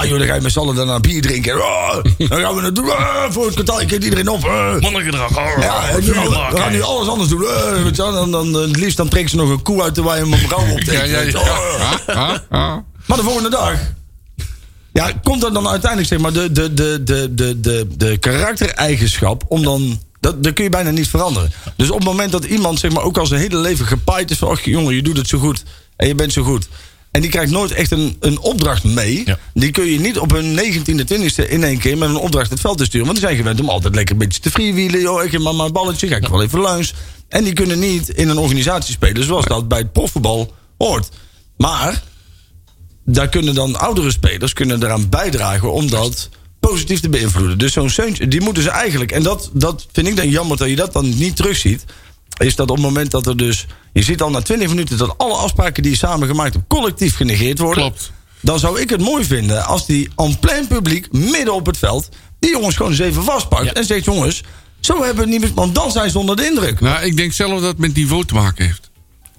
Ah 0.00 0.06
joh, 0.08 0.18
dan 0.18 0.26
ga 0.26 0.34
je 0.34 0.40
met 0.40 0.52
z'n 0.52 0.58
allen 0.58 0.74
daarna 0.74 1.00
bier 1.00 1.22
drinken. 1.22 1.54
Ah, 1.54 1.94
dan 2.28 2.40
gaan 2.40 2.54
we 2.54 2.62
het 2.62 2.74
doen. 2.74 2.90
Ah, 2.96 3.30
voor 3.30 3.44
het 3.44 3.54
kwartaal, 3.54 3.80
ik 3.80 3.86
kent 3.88 4.04
iedereen 4.04 4.28
op. 4.28 4.44
Ah. 4.44 4.80
Mannengedrag. 4.80 5.30
oh, 5.38 5.62
Ja, 5.62 5.88
en 5.88 6.00
nu- 6.04 6.10
we 6.12 6.50
gaan 6.54 6.72
nu 6.72 6.82
alles 6.82 7.08
anders 7.08 7.28
doen. 7.28 7.42
Eh, 7.44 7.82
weet 7.82 7.96
je 7.96 8.02
dan, 8.02 8.30
dan, 8.30 8.54
het 8.54 8.76
liefst 8.76 8.96
dan 8.96 9.08
trekken 9.08 9.30
ze 9.30 9.36
nog 9.36 9.48
een 9.50 9.62
koe 9.62 9.82
uit 9.82 9.94
de 9.94 10.02
wijn 10.02 10.24
om 10.24 10.32
een 10.32 10.38
vrouw 10.38 10.70
op 10.72 10.80
te 10.80 11.02
eten. 11.02 11.40
ja, 12.06 12.42
ja. 12.50 12.84
Maar 13.06 13.16
de 13.18 13.22
volgende 13.24 13.50
dag. 13.50 13.74
Ja, 14.92 15.12
komt 15.22 15.44
er 15.44 15.52
dan 15.52 15.68
uiteindelijk 15.68 16.10
zeg 16.10 16.18
maar 16.20 16.32
de, 16.32 16.52
de, 16.52 16.74
de, 16.74 17.00
de, 17.04 17.34
de, 17.34 17.60
de, 17.60 17.86
de 17.96 18.16
karaktereigenschap 18.18 19.44
om 19.48 19.62
dan. 19.62 20.00
Dat, 20.20 20.42
dat 20.42 20.52
kun 20.52 20.64
je 20.64 20.70
bijna 20.70 20.90
niet 20.90 21.08
veranderen. 21.08 21.52
Dus 21.76 21.90
op 21.90 21.96
het 21.96 22.04
moment 22.04 22.32
dat 22.32 22.44
iemand 22.44 22.78
zeg 22.78 22.92
maar 22.92 23.02
ook 23.02 23.18
al 23.18 23.26
zijn 23.26 23.40
hele 23.40 23.56
leven 23.56 23.86
gepaaid 23.86 24.30
is 24.30 24.38
van. 24.38 24.48
Och 24.48 24.60
jongen, 24.60 24.94
je 24.94 25.02
doet 25.02 25.16
het 25.16 25.28
zo 25.28 25.38
goed. 25.38 25.64
En 25.96 26.06
je 26.06 26.14
bent 26.14 26.32
zo 26.32 26.42
goed. 26.42 26.68
En 27.10 27.20
die 27.20 27.30
krijgt 27.30 27.52
nooit 27.52 27.72
echt 27.72 27.90
een, 27.90 28.16
een 28.20 28.38
opdracht 28.38 28.84
mee. 28.84 29.22
Ja. 29.24 29.38
Die 29.54 29.70
kun 29.70 29.84
je 29.84 30.00
niet 30.00 30.18
op 30.18 30.30
hun 30.30 30.58
19e, 30.58 31.04
20e 31.14 31.48
in 31.48 31.64
één 31.64 31.78
keer 31.78 31.98
met 31.98 32.08
een 32.08 32.16
opdracht 32.16 32.50
het 32.50 32.60
veld 32.60 32.78
te 32.78 32.84
sturen. 32.84 33.06
Want 33.06 33.18
die 33.18 33.26
zijn 33.26 33.38
gewend 33.38 33.60
om 33.60 33.68
altijd 33.68 33.94
lekker 33.94 34.14
een 34.14 34.20
beetje 34.20 34.40
te 34.40 34.50
freewheelen. 34.50 35.00
Joh, 35.00 35.24
ik 35.24 35.32
heb 35.32 35.40
maar 35.40 35.54
een 35.54 35.72
balletje, 35.72 36.08
ga 36.08 36.16
ik 36.16 36.28
wel 36.28 36.42
even 36.42 36.60
langs. 36.60 36.94
En 37.28 37.44
die 37.44 37.52
kunnen 37.52 37.78
niet 37.78 38.08
in 38.08 38.28
een 38.28 38.38
organisatie 38.38 38.92
spelen 38.92 39.24
zoals 39.24 39.44
dat 39.44 39.68
bij 39.68 39.78
het 39.78 39.92
profvoetbal 39.92 40.54
hoort. 40.78 41.08
Maar 41.56 42.02
daar 43.04 43.28
kunnen 43.28 43.54
dan 43.54 43.78
oudere 43.78 44.10
spelers 44.10 44.52
kunnen 44.52 44.82
eraan 44.82 45.08
bijdragen 45.08 45.72
om 45.72 45.90
dat 45.90 46.28
positief 46.60 47.00
te 47.00 47.08
beïnvloeden. 47.08 47.58
Dus 47.58 47.72
zo'n 47.72 47.90
Seuntje, 47.90 48.28
die 48.28 48.40
moeten 48.40 48.62
ze 48.62 48.70
eigenlijk... 48.70 49.12
en 49.12 49.22
dat, 49.22 49.50
dat 49.52 49.86
vind 49.92 50.06
ik 50.06 50.16
dan 50.16 50.28
jammer 50.28 50.56
dat 50.56 50.68
je 50.68 50.76
dat 50.76 50.92
dan 50.92 51.18
niet 51.18 51.36
terugziet... 51.36 51.84
is 52.46 52.56
dat 52.56 52.70
op 52.70 52.76
het 52.76 52.84
moment 52.84 53.10
dat 53.10 53.26
er 53.26 53.36
dus... 53.36 53.66
je 53.92 54.02
ziet 54.02 54.22
al 54.22 54.30
na 54.30 54.40
20 54.42 54.68
minuten 54.68 54.98
dat 54.98 55.14
alle 55.18 55.34
afspraken 55.34 55.82
die 55.82 55.92
je 55.92 55.98
samen 55.98 56.28
gemaakt 56.28 56.54
hebt... 56.54 56.66
collectief 56.68 57.16
genegeerd 57.16 57.58
worden. 57.58 57.82
Klopt. 57.84 58.12
Dan 58.40 58.58
zou 58.58 58.80
ik 58.80 58.90
het 58.90 59.00
mooi 59.00 59.24
vinden 59.24 59.64
als 59.64 59.86
die 59.86 60.08
en 60.16 60.38
plein 60.38 60.66
publiek... 60.66 61.12
midden 61.12 61.54
op 61.54 61.66
het 61.66 61.78
veld... 61.78 62.08
die 62.38 62.50
jongens 62.50 62.76
gewoon 62.76 62.90
eens 62.90 63.00
even 63.00 63.22
vastpakt 63.24 63.64
Ja. 63.64 63.72
en 63.72 63.84
zegt... 63.84 64.04
jongens, 64.04 64.42
zo 64.80 64.94
hebben 64.96 65.14
we 65.14 65.20
het 65.20 65.30
niet 65.30 65.40
meer... 65.40 65.54
want 65.54 65.74
dan 65.74 65.90
zijn 65.92 66.10
ze 66.10 66.18
onder 66.18 66.36
de 66.36 66.46
indruk. 66.46 66.80
Nou, 66.80 67.04
ik 67.04 67.16
denk 67.16 67.32
zelf 67.32 67.50
dat 67.52 67.62
het 67.62 67.78
met 67.78 67.94
niveau 67.94 68.24
te 68.24 68.34
maken 68.34 68.64
heeft. 68.64 68.90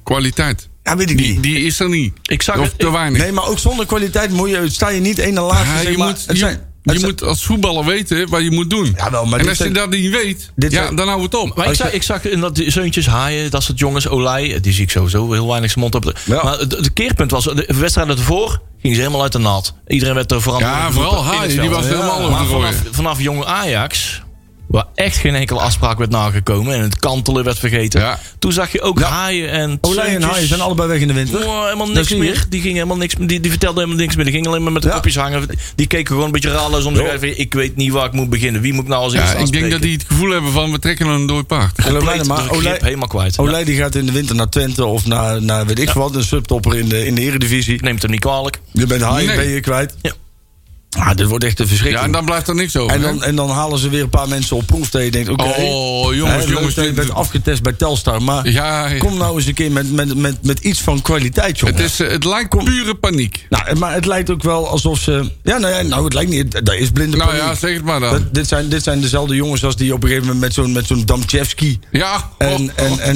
Kwaliteit. 0.04 0.70
Ja, 0.84 0.96
weet 0.98 1.10
ik 1.10 1.18
Die, 1.18 1.32
niet. 1.34 1.44
die 1.44 1.60
is 1.60 1.80
er 1.80 1.90
niet. 1.90 2.14
Ik 2.24 2.42
zag 2.42 2.58
of 2.58 2.66
het- 2.66 2.80
te 2.80 2.92
weinig. 2.92 3.22
Nee, 3.22 3.32
maar 3.32 3.48
ook 3.48 3.60
zonder 3.60 3.86
kwaliteit 3.86 4.32
moet 4.32 4.50
je, 4.50 4.70
sta 4.70 4.90
je 4.90 5.00
niet 5.00 5.20
één 5.20 5.38
en 5.38 5.44
laatste. 5.44 5.68
Ja, 5.76 5.82
zeg 5.82 5.92
je 5.92 5.98
maar. 5.98 6.08
moet, 6.08 6.18
Het 6.18 6.32
je, 6.32 6.38
zijn- 6.38 6.71
je 6.84 7.00
moet 7.00 7.24
als 7.24 7.44
voetballer 7.46 7.86
weten 7.86 8.30
wat 8.30 8.42
je 8.42 8.52
moet 8.52 8.70
doen. 8.70 8.94
Jawel, 8.98 9.26
maar 9.26 9.40
en 9.40 9.48
als 9.48 9.58
je 9.58 9.64
zijn- 9.64 9.74
dat 9.76 9.90
niet 9.90 10.12
weet, 10.12 10.52
dit 10.56 10.72
ja, 10.72 10.84
zijn- 10.84 10.96
dan 10.96 11.08
hou 11.08 11.22
het 11.24 11.36
op. 11.36 11.56
Maar 11.56 11.68
ik 11.70 11.76
zag, 11.76 11.92
ik 11.92 12.04
zag 12.04 12.26
in 12.26 12.40
dat 12.40 12.56
die 12.56 12.72
zeuntjes 12.72 13.06
haaien, 13.08 13.52
dat 13.52 13.64
soort 13.64 13.80
jongens, 13.80 14.08
Olij, 14.08 14.60
die 14.62 14.74
zie 14.74 14.84
ik 14.84 14.92
sowieso 14.92 15.32
heel 15.32 15.48
weinig 15.48 15.72
zijn 15.72 15.84
mond 15.84 15.96
op. 15.96 16.14
Ja. 16.26 16.44
Maar 16.44 16.58
het, 16.60 16.72
het 16.72 16.94
keerpunt 16.94 17.32
was, 17.32 17.44
de 17.44 17.66
wedstrijd 17.80 18.10
ervoor 18.10 18.62
ging 18.82 18.96
ze 18.96 19.02
helemaal 19.02 19.22
uit 19.22 19.32
de 19.32 19.40
naad. 19.40 19.74
Iedereen 19.88 20.16
werd 20.16 20.32
er 20.32 20.42
veranderd. 20.42 20.72
Ja, 20.74 20.92
vooral 20.92 21.24
Haaien, 21.24 21.62
die 21.62 21.70
was 21.70 21.86
helemaal 21.86 22.18
over 22.20 22.32
Maar 22.32 22.46
vanaf, 22.46 22.76
vanaf 22.92 23.22
jonge 23.22 23.46
Ajax, 23.46 24.22
waar 24.72 24.86
echt 24.96 25.18
geen 25.18 25.36
enkele 25.36 25.60
afspraak 25.60 25.98
werd 25.98 26.10
nagekomen 26.12 26.74
en 26.74 26.82
het 26.82 27.00
kantelen 27.00 27.44
werd 27.44 27.60
vergeten. 27.60 28.00
Ja. 28.02 28.20
Toen 28.40 28.52
zag 28.52 28.72
je 28.72 28.82
ook 28.82 29.00
Ja. 29.00 29.08
haaien 29.08 29.50
en 29.50 29.78
Olij 29.82 30.16
en. 30.16 30.22
Haaien 30.22 30.48
zijn 30.48 30.62
allebei 30.62 30.88
weg 30.90 31.00
in 31.00 31.08
de 31.08 31.14
winter. 31.14 31.46
Oh, 31.48 31.64
helemaal 31.64 31.88
niks 31.90 32.14
meer. 32.16 32.46
Die 32.50 32.60
gingen 32.62 32.76
helemaal 32.76 32.98
niks. 32.98 33.16
Die, 33.20 33.40
die 33.40 33.50
vertelde 33.52 33.80
helemaal 33.80 34.00
niks 34.02 34.16
meer. 34.16 34.26
Die 34.26 34.34
gingen 34.34 34.50
alleen 34.50 34.64
maar 34.64 34.72
met 34.72 34.82
de 34.82 34.88
Ja. 34.88 34.94
kopjes 34.94 35.16
hangen. 35.16 35.48
Die 35.76 35.88
keken 35.88 36.08
gewoon 36.08 36.26
een 36.26 36.32
beetje 36.32 36.50
te 36.50 36.56
Ja. 36.94 37.10
zeggen: 37.10 37.40
Ik 37.40 37.54
weet 37.54 37.76
niet 37.76 37.92
waar 37.92 38.06
ik 38.06 38.12
moet 38.12 38.30
beginnen. 38.30 38.62
Wie 38.62 38.74
moet 38.74 38.84
ik 38.84 38.90
nou 38.90 39.04
als 39.04 39.14
eerste 39.14 39.38
ik 39.38 39.52
denk 39.52 39.72
dat 39.72 39.82
die 39.82 39.94
het 39.94 40.04
gevoel 40.08 40.30
hebben 40.30 40.52
van 40.52 40.72
we 40.72 40.80
trekken 40.80 41.08
een 41.08 41.26
dood 41.26 41.48
paard. 41.48 41.82
Compleet 41.84 42.28
maar, 42.28 42.50
Olij, 42.52 42.78
helemaal 42.82 43.08
kwijt. 43.08 43.38
Olij 43.38 43.64
die 43.64 43.76
gaat 43.78 43.96
in 43.96 44.06
de 44.06 44.12
winter 44.12 44.36
naar 44.36 44.50
Twente 44.50 44.86
of 44.86 45.06
naar, 45.06 45.42
naar 45.42 45.66
weet 45.66 45.80
ik 45.80 45.90
wat, 45.90 46.16
een 46.16 46.24
subtopper 46.24 46.76
in 46.78 46.90
de, 46.90 47.06
in 47.06 47.16
de 47.16 47.22
eredivisie. 47.22 47.74
Ik 47.74 47.82
neem 47.82 47.94
het 47.94 48.02
hem 48.02 48.12
niet 48.12 48.20
kwalijk. 48.20 48.60
Je 48.72 48.86
bent 48.86 49.02
Haaien, 49.02 49.28
Nee. 49.28 49.36
ben 49.36 49.48
je 49.50 49.60
kwijt. 49.60 49.96
Ja. 50.02 50.12
Ah, 50.98 51.16
dit 51.16 51.28
wordt 51.28 51.44
echt 51.44 51.60
een 51.60 51.66
Ja, 51.66 51.70
verschrikking. 51.70 52.06
en 52.06 52.12
dan 52.12 52.26
blijft 52.26 52.48
er 52.48 52.56
niks 52.56 52.76
over. 52.78 52.96
en, 52.96 53.02
dan, 53.02 53.24
en 53.24 53.36
dan 53.36 53.50
halen 53.50 53.80
ze 53.80 53.90
weer 53.90 54.02
een 54.02 54.10
paar 54.10 54.28
mensen 54.28 54.56
op 54.56 54.66
proef 54.66 54.90
dat 54.90 55.04
je 55.04 55.12
denkt, 55.12 55.30
oké. 55.30 55.44
Oh, 55.44 56.16
jongens, 56.16 56.46
jongens. 56.46 56.76
je 56.76 56.92
bent 56.94 57.14
afgetest 57.14 57.62
bij 57.64 57.74
Telstar, 57.74 58.22
maar 58.24 58.50
Ja, 58.50 58.88
ja. 58.88 58.98
kom 58.98 59.18
nou 59.18 59.36
eens 59.38 59.46
een 59.46 59.54
keer 59.54 59.72
met, 59.72 59.92
met, 59.92 60.16
met, 60.18 60.36
met 60.44 60.60
iets 60.60 60.82
van 60.82 61.02
kwaliteit, 61.02 61.60
jongen. 61.60 61.76
het, 61.76 61.84
is, 61.86 62.00
eh, 62.00 62.10
het 62.10 62.24
lijkt 62.24 62.64
pure 62.64 62.96
paniek. 62.96 63.46
Nou, 63.50 63.76
maar 63.76 63.94
het 63.94 64.06
lijkt 64.06 64.30
ook 64.30 64.44
wel 64.44 64.68
alsof 64.68 65.00
ze... 65.00 65.32
Ja, 65.44 65.58
nou, 65.58 65.74
ja, 65.76 65.82
nou 65.82 66.04
het 66.04 66.14
lijkt 66.14 66.32
niet... 66.32 66.66
Dat 66.66 66.76
is 66.76 66.90
blinde 66.90 67.18
Nou 67.18 67.30
paniek. 67.30 67.46
ja, 67.46 67.56
zeg 67.56 67.74
het 67.74 67.84
maar 67.84 68.00
dan. 68.00 68.12
Dat- 68.12 68.34
dit, 68.34 68.48
zijn, 68.48 68.70
dit 68.70 68.84
zijn 68.84 69.02
dezelfde 69.02 69.36
jongens 69.36 69.64
als 69.66 69.76
die 69.76 69.94
op 69.94 70.04
een 70.04 70.10
gegeven 70.10 70.28
moment 70.34 70.44
met 70.46 70.54
zo'n 70.54 70.72
met 70.72 70.88
zo'n 70.88 71.06
Damchevski... 71.06 71.80
Ja, 71.92 72.30
En, 72.38 72.48
oh, 72.48 72.60
en, 72.76 72.92
oh, 72.92 73.08
en 73.08 73.16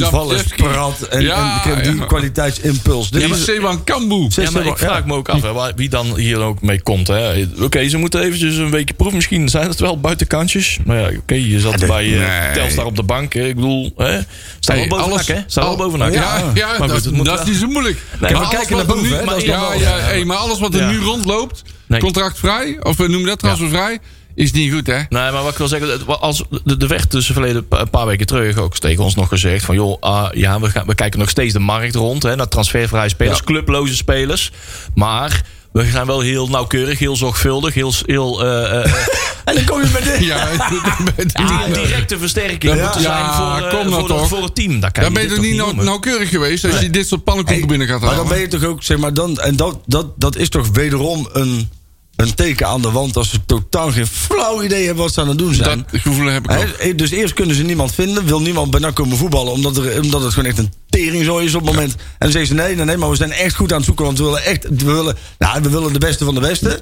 prat 0.56 1.02
en, 1.02 1.22
Ja, 1.22 1.64
en 1.66 1.84
die 1.84 1.96
ja. 2.00 2.06
kwaliteitsimpuls. 2.06 3.10
Dit 3.10 3.22
Die 3.22 3.30
is- 3.34 3.44
Sewan 3.44 3.84
Kambu. 3.84 4.28
Ja, 4.30 4.52
maar 4.52 4.66
ik 4.66 4.78
vraag 4.78 5.06
me 5.06 5.14
ook 5.14 5.30
af 5.30 5.42
hè, 5.42 5.52
wie 5.76 5.90
dan 5.90 6.16
hier 6.18 6.38
ook 6.40 6.62
mee 6.62 6.82
komt. 6.82 7.08
hè. 7.08 7.48
Oké, 7.66 7.90
ze 7.90 7.98
moeten 7.98 8.22
eventjes 8.22 8.56
een 8.56 8.70
weekje 8.72 8.94
proeven. 8.94 9.16
Misschien 9.16 9.50
zijn 9.50 9.68
het 9.70 9.80
wel 9.80 10.00
buitenkantjes. 10.00 10.80
Maar 10.86 10.98
ja, 11.12 11.18
oké, 11.18 11.34
je 11.36 11.60
zat 11.60 11.78
nee. 11.78 11.88
bij 11.88 12.06
uh, 12.08 12.20
Nee. 12.20 12.54
Telstar 12.54 12.86
op 12.86 12.96
de 12.96 13.04
bank. 13.04 13.34
hè. 13.34 13.48
Ik 13.48 13.56
bedoel, 13.56 13.92
hè, 13.98 14.20
staat 14.60 14.76
Hey, 14.78 14.78
wel 14.78 14.88
boven 14.98 15.06
alles- 15.14 15.28
nak, 15.28 15.38
hè? 15.38 15.44
Staat 15.48 15.64
al-. 15.80 15.98
Ja, 16.12 16.52
ja, 16.54 16.68
Maar 16.68 16.78
dat, 16.88 16.92
goed, 16.92 17.06
het 17.06 17.14
moet 17.14 17.26
dat 17.26 17.34
wel- 17.36 17.44
is 17.44 17.50
niet 17.52 17.60
zo 17.60 17.68
moeilijk. 17.68 17.98
Nee, 18.20 18.32
Maar 18.34 18.50
kijken 18.50 18.76
wat 18.78 18.88
naar 18.88 18.96
er 18.96 19.02
boven, 19.02 19.28
hè, 19.28 19.36
ja, 19.36 19.74
ja, 19.74 19.74
ja. 19.74 19.98
hey, 20.00 20.26
maar 20.26 20.38
alles 20.38 20.60
wat 20.60 20.74
er 20.74 20.80
Ja. 20.82 20.90
nu 20.90 21.00
rondloopt, 21.00 21.64
Nee. 21.88 22.00
contractvrij, 22.00 22.78
of 22.82 22.98
we 22.98 23.08
noemen 23.08 23.28
dat 23.30 23.40
transfervrij, 23.40 24.00
is 24.36 24.52
niet 24.52 24.74
goed, 24.74 24.88
hè? 24.88 24.96
Nee, 24.96 25.08
maar 25.10 25.44
wat 25.44 25.52
ik 25.52 25.58
wil 25.58 25.68
zeggen, 25.68 26.08
als, 26.20 26.44
de, 26.64 26.78
de 26.78 26.88
werd 26.88 27.12
dus 27.12 27.26
verleden 27.26 27.66
een 27.70 27.90
paar 27.90 28.06
weken 28.06 28.26
terug 28.26 28.58
ook 28.58 28.78
tegen 28.78 29.04
ons 29.04 29.16
nog 29.16 29.28
gezegd 29.28 29.66
van 29.66 29.76
joh, 29.76 29.98
ah, 30.02 30.28
ja, 30.34 30.60
we, 30.60 30.70
gaan, 30.70 30.86
we 30.88 30.96
kijken 30.96 31.20
nog 31.20 31.30
steeds 31.30 31.54
de 31.54 31.60
markt 31.60 31.96
rond, 31.96 32.24
hè, 32.24 32.36
naar 32.36 32.48
transfervrije 32.48 33.10
spelers, 33.10 33.38
Ja. 33.38 33.44
clubloze 33.44 33.96
spelers, 33.96 34.52
maar 34.96 35.42
we 35.84 35.90
zijn 35.92 36.06
wel 36.06 36.20
heel 36.20 36.48
nauwkeurig, 36.48 37.00
heel 37.00 37.16
zorgvuldig, 37.16 37.74
heel, 37.74 37.94
heel 38.06 38.44
eh, 38.46 38.84
eh, 38.86 38.94
En 39.46 39.56
dan 39.56 39.64
kom 39.66 39.82
je 39.82 39.90
met 39.94 40.04
dit. 40.04 40.26
Ja, 40.26 41.68
directe 41.74 42.18
versterking 42.18 42.76
Ja. 42.76 42.84
moeten 42.84 43.02
Ja, 43.02 43.08
zijn 43.34 43.34
voor, 43.34 43.68
eh, 43.68 43.78
kom 43.80 43.90
nou 43.90 44.00
voor, 44.00 44.08
de- 44.08 44.14
toch. 44.14 44.28
voor 44.28 44.44
het 44.44 44.56
team. 44.56 44.80
Daar 44.80 44.92
kan 44.92 45.04
Dan 45.04 45.14
ben 45.14 45.24
je 45.24 45.30
er 45.30 45.40
niet 45.40 45.48
toch 45.50 45.56
nou, 45.58 45.68
noemen? 45.68 45.86
nauwkeurig 45.86 46.30
geweest 46.30 46.66
als 46.66 46.80
je 46.80 46.90
dit 46.90 47.08
soort 47.08 47.24
pannenkoeken 47.24 47.68
binnen 47.68 47.88
gaat 47.88 48.00
Maar 48.00 48.10
halen. 48.10 48.26
dan 48.26 48.34
ben 48.34 48.42
je 48.44 48.48
toch 48.48 48.64
ook, 48.64 48.84
zeg 48.84 48.98
maar, 48.98 49.14
dan, 49.14 49.38
en 49.40 49.56
dat, 49.56 49.80
dat, 49.86 50.08
dat 50.16 50.36
is 50.36 50.50
toch 50.50 50.68
wederom 50.74 51.30
een, 51.34 51.70
een 52.16 52.34
teken 52.36 52.68
aan 52.68 52.82
de 52.82 52.92
wand 52.92 53.18
als 53.18 53.30
ze 53.30 53.46
totaal 53.46 53.92
geen 53.92 54.08
flauw 54.08 54.64
idee 54.64 54.86
hebben 54.86 55.04
wat 55.04 55.14
ze 55.14 55.22
aan 55.22 55.28
het 55.28 55.38
doen 55.38 55.54
zijn. 55.54 55.86
dat 55.92 56.02
gevoel 56.02 56.28
heb 56.28 56.44
ik 56.44 56.52
ook. 56.52 56.76
Hè, 56.78 56.96
dus 56.96 57.12
eerst 57.12 57.34
kunnen 57.34 57.56
ze 57.56 57.64
niemand 57.64 57.94
vinden, 57.94 58.26
wil 58.26 58.42
niemand 58.42 58.72
bij 58.72 58.80
NAC 58.80 58.96
komen 58.96 59.18
voetballen, 59.18 59.52
omdat, 59.52 59.78
er, 59.78 60.02
omdat 60.02 60.22
het 60.22 60.34
gewoon 60.34 60.50
echt 60.50 60.58
een 60.58 60.74
teringzooi 60.90 61.46
is 61.46 61.56
op 61.56 61.66
het 61.66 61.76
moment. 61.76 61.96
En 61.96 62.02
dan 62.18 62.32
zeggen 62.32 62.48
ze 62.48 62.54
nee, 62.54 62.76
nee, 62.76 62.86
nee, 62.86 62.98
maar 62.98 63.10
we 63.10 63.16
zijn 63.16 63.32
echt 63.32 63.56
goed 63.56 63.72
aan 63.72 63.78
het 63.78 63.86
zoeken, 63.86 64.06
want 64.06 64.18
we 64.18 64.24
willen 64.24 64.44
echt, 64.44 64.64
we 64.70 64.94
willen, 64.94 65.18
nou, 65.38 65.62
we 65.62 65.70
willen 65.70 65.94
de 65.94 66.00
beste 66.00 66.26
van 66.26 66.34
de 66.34 66.40
beste. 66.40 66.82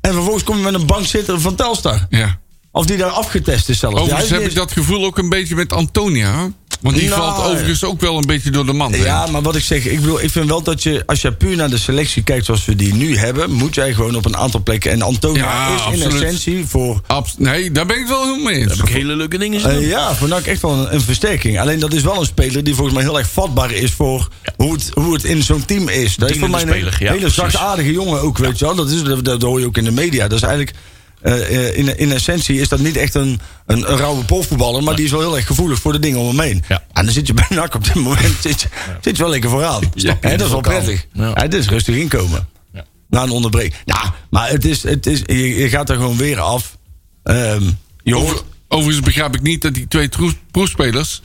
En 0.00 0.12
vervolgens 0.12 0.44
kom 0.44 0.56
je 0.56 0.62
met 0.62 0.74
een 0.74 0.86
bankzitter 0.86 1.40
van 1.40 1.54
Telstar. 1.54 2.06
Ja. 2.08 2.38
Of 2.78 2.86
die 2.86 2.96
daar 2.96 3.10
afgetest 3.10 3.68
is 3.68 3.78
zelfs. 3.78 3.96
Overigens 4.00 4.30
heb 4.30 4.38
hij 4.40 4.48
ik 4.48 4.54
dat 4.54 4.72
gevoel 4.72 5.04
ook 5.04 5.18
een 5.18 5.28
beetje 5.28 5.54
met 5.54 5.72
Antonia. 5.72 6.50
Want 6.80 6.96
die 6.96 7.08
Nou, 7.08 7.20
valt 7.20 7.46
overigens 7.50 7.84
ook 7.84 8.00
wel 8.00 8.16
een 8.16 8.26
beetje 8.26 8.50
door 8.50 8.66
de 8.66 8.72
mand. 8.72 8.96
hè? 8.96 9.04
Ja, 9.04 9.26
maar 9.26 9.42
wat 9.42 9.56
ik 9.56 9.62
zeg, 9.64 9.84
ik, 9.84 10.00
bedoel, 10.00 10.22
ik 10.22 10.30
vind 10.30 10.48
wel 10.48 10.62
dat 10.62 10.82
je, 10.82 11.02
als 11.06 11.20
je 11.22 11.32
puur 11.32 11.56
naar 11.56 11.70
de 11.70 11.78
selectie 11.78 12.22
kijkt 12.22 12.44
zoals 12.44 12.64
we 12.64 12.76
die 12.76 12.94
nu 12.94 13.16
hebben, 13.16 13.50
moet 13.50 13.74
jij 13.74 13.94
gewoon 13.94 14.16
op 14.16 14.24
een 14.24 14.36
aantal 14.36 14.62
plekken. 14.62 14.90
En 14.90 15.02
Antonia 15.02 15.42
Ja, 15.44 15.90
is 15.92 16.00
in 16.00 16.10
essentie 16.10 16.64
voor. 16.66 17.00
Abs- 17.06 17.34
nee, 17.38 17.72
daar 17.72 17.86
ben 17.86 17.98
ik 17.98 18.06
wel 18.06 18.20
helemaal 18.24 18.44
mee 18.44 18.60
eens. 18.60 18.76
Heb 18.78 18.88
ik 18.88 18.94
hele 18.94 19.16
leuke 19.16 19.38
dingen 19.38 19.60
gezien. 19.60 19.78
eh, 19.78 19.88
ja, 19.88 20.14
voor 20.14 20.28
NAC 20.28 20.46
echt 20.46 20.62
wel 20.62 20.72
een, 20.72 20.94
een 20.94 21.00
versterking. 21.00 21.60
Alleen 21.60 21.78
dat 21.80 21.92
is 21.92 22.02
wel 22.02 22.20
een 22.20 22.26
speler 22.26 22.64
die 22.64 22.74
volgens 22.74 22.96
mij 22.96 23.04
heel 23.04 23.18
erg 23.18 23.30
vatbaar 23.30 23.72
is 23.72 23.92
voor 23.92 24.28
hoe, 24.56 24.72
het, 24.72 24.90
hoe 24.94 25.14
het 25.14 25.24
in 25.24 25.42
zo'n 25.42 25.64
team 25.64 25.88
is. 25.88 26.16
Dat 26.16 26.30
is 26.30 26.38
voor 26.38 26.50
mij 26.50 26.62
een 26.62 26.68
speler, 26.68 26.96
ja, 26.98 27.12
hele 27.12 27.28
zachtaardige 27.28 27.92
jongen 27.92 28.20
ook, 28.20 28.38
weet 28.38 28.58
je 28.58 28.64
wel. 28.64 28.74
Dat, 28.74 28.90
is, 28.90 29.02
dat, 29.02 29.24
dat 29.24 29.42
hoor 29.42 29.60
je 29.60 29.66
ook 29.66 29.76
in 29.76 29.84
de 29.84 29.90
media. 29.92 30.28
Dat 30.28 30.38
is 30.38 30.44
eigenlijk. 30.44 30.76
Eh, 31.20 31.66
eh, 31.68 31.76
in, 31.76 31.98
in 31.98 32.12
essentie 32.12 32.60
is 32.60 32.68
dat 32.68 32.78
niet 32.78 32.96
echt 32.96 33.14
een, 33.14 33.40
een, 33.66 33.90
een 33.90 33.96
rauwe 33.96 34.24
profvoetballer, 34.24 34.82
maar 34.82 34.96
die 34.96 35.04
is 35.04 35.10
wel 35.10 35.20
heel 35.20 35.36
erg 35.36 35.46
gevoelig 35.46 35.78
voor 35.80 35.92
de 35.92 35.98
dingen 35.98 36.18
om 36.18 36.26
hem 36.28 36.40
heen. 36.40 36.64
Ja. 36.68 36.84
En 36.92 37.04
dan 37.04 37.14
zit 37.14 37.26
je 37.26 37.34
bij 37.34 37.46
NAC 37.48 37.74
op 37.74 37.84
dit 37.84 37.94
moment 37.94 38.34
zit 38.42 38.60
je, 38.60 38.68
zit 39.00 39.16
je 39.16 39.22
wel 39.22 39.30
lekker 39.32 39.50
vooraan. 39.50 39.80
Dat 40.20 40.40
is 40.40 40.48
wel 40.48 40.60
prettig. 40.60 41.06
Het 41.34 41.54
is 41.54 41.68
rustig 41.68 41.96
inkomen. 41.96 42.48
Ja. 42.72 42.84
Na 43.08 43.22
een 43.22 43.30
onderbreking. 43.30 43.74
Ja, 43.84 44.14
maar 44.30 44.48
het 44.50 44.64
is, 44.64 44.82
het 44.82 45.06
is, 45.06 45.22
je, 45.26 45.54
je 45.54 45.68
gaat 45.68 45.90
er 45.90 45.96
gewoon 45.96 46.16
weer 46.16 46.40
af. 46.40 46.76
Je 47.22 48.14
hoort, 48.14 48.26
Over- 48.26 48.42
overigens 48.68 49.04
begrijp 49.04 49.34
ik 49.34 49.42
niet 49.42 49.62
dat 49.62 49.74
die 49.74 49.88
twee 49.88 50.08
proefspelers... 50.50 51.22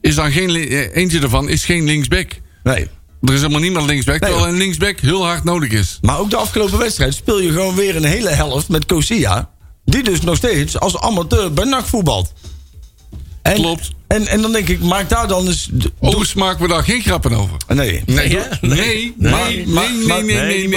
is 0.00 0.14
dan 0.14 0.32
geen, 0.32 0.54
eh, 0.54 0.96
eentje 0.96 1.18
daarvan 1.18 1.48
is 1.48 1.64
geen 1.64 1.84
linksback. 1.84 2.32
nee. 2.62 2.88
Er 3.22 3.32
is 3.32 3.40
helemaal 3.40 3.60
niemand 3.60 3.86
linksback, 3.86 4.20
Nee, 4.20 4.30
terwijl 4.30 4.52
een 4.52 4.58
linksback 4.58 5.00
heel 5.00 5.24
hard 5.24 5.44
nodig 5.44 5.70
is. 5.70 5.98
Maar 6.00 6.18
ook 6.18 6.30
de 6.30 6.36
afgelopen 6.36 6.78
wedstrijd 6.78 7.14
speel 7.14 7.40
je 7.40 7.52
gewoon 7.52 7.74
weer 7.74 7.96
een 7.96 8.04
hele 8.04 8.28
helft 8.30 8.68
met 8.68 8.86
Kosia. 8.86 9.50
Die 9.84 10.02
dus 10.02 10.20
nog 10.20 10.36
steeds 10.36 10.78
als 10.78 10.98
amateur 11.00 11.52
bij 11.52 11.64
NAC 11.64 11.86
voetbalt. 11.86 12.32
En, 13.42 13.54
Klopt. 13.54 13.90
En, 14.06 14.26
en 14.26 14.42
dan 14.42 14.52
denk 14.52 14.68
ik, 14.68 14.80
maak 14.80 15.08
daar 15.08 15.28
dan 15.28 15.46
eens... 15.46 15.68
doe- 15.72 15.90
Overigens 16.00 16.34
maken 16.34 16.62
we 16.62 16.68
daar 16.68 16.82
geen 16.84 17.02
grappen 17.02 17.32
over. 17.32 17.56
Nee. 17.68 18.02
Nee, 18.06 18.30
Ja? 18.30 18.48
nee, 18.60 18.70
nee, 18.70 19.14
nee, 19.16 19.16
Maar- 19.26 19.50
nee, 19.50 19.66
maar- 19.66 19.88
nee, 19.92 20.06
maar- 20.06 20.22
nee, 20.24 20.68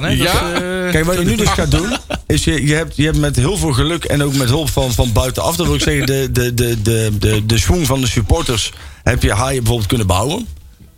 Nee, 0.00 0.16
Ja, 0.16 0.32
is, 0.32 0.60
eh, 0.60 0.90
Kijk, 0.90 1.04
wat 1.04 1.18
je 1.18 1.24
nu 1.24 1.34
dus 1.36 1.48
gaat 1.48 1.70
doen, 1.70 1.96
is 2.26 2.44
je, 2.44 2.66
je, 2.66 2.74
hebt, 2.74 2.96
je 2.96 3.04
hebt 3.04 3.18
met 3.18 3.36
heel 3.36 3.56
veel 3.56 3.72
geluk 3.72 4.04
en 4.04 4.22
ook 4.22 4.34
met 4.34 4.48
hulp 4.48 4.70
van, 4.70 4.92
van 4.92 5.12
buitenaf, 5.12 5.56
dat 5.56 5.66
wil 5.66 5.74
ik 5.74 5.80
zeggen, 5.82 6.06
de, 6.06 6.28
de, 6.32 6.54
de, 6.54 6.82
de, 6.82 7.10
de, 7.18 7.46
de 7.46 7.58
schwung 7.58 7.86
van 7.86 8.00
de 8.00 8.06
supporters 8.06 8.72
heb 9.02 9.22
je 9.22 9.32
Haaien 9.32 9.56
bijvoorbeeld 9.58 9.88
kunnen 9.88 10.06
behouden. 10.06 10.46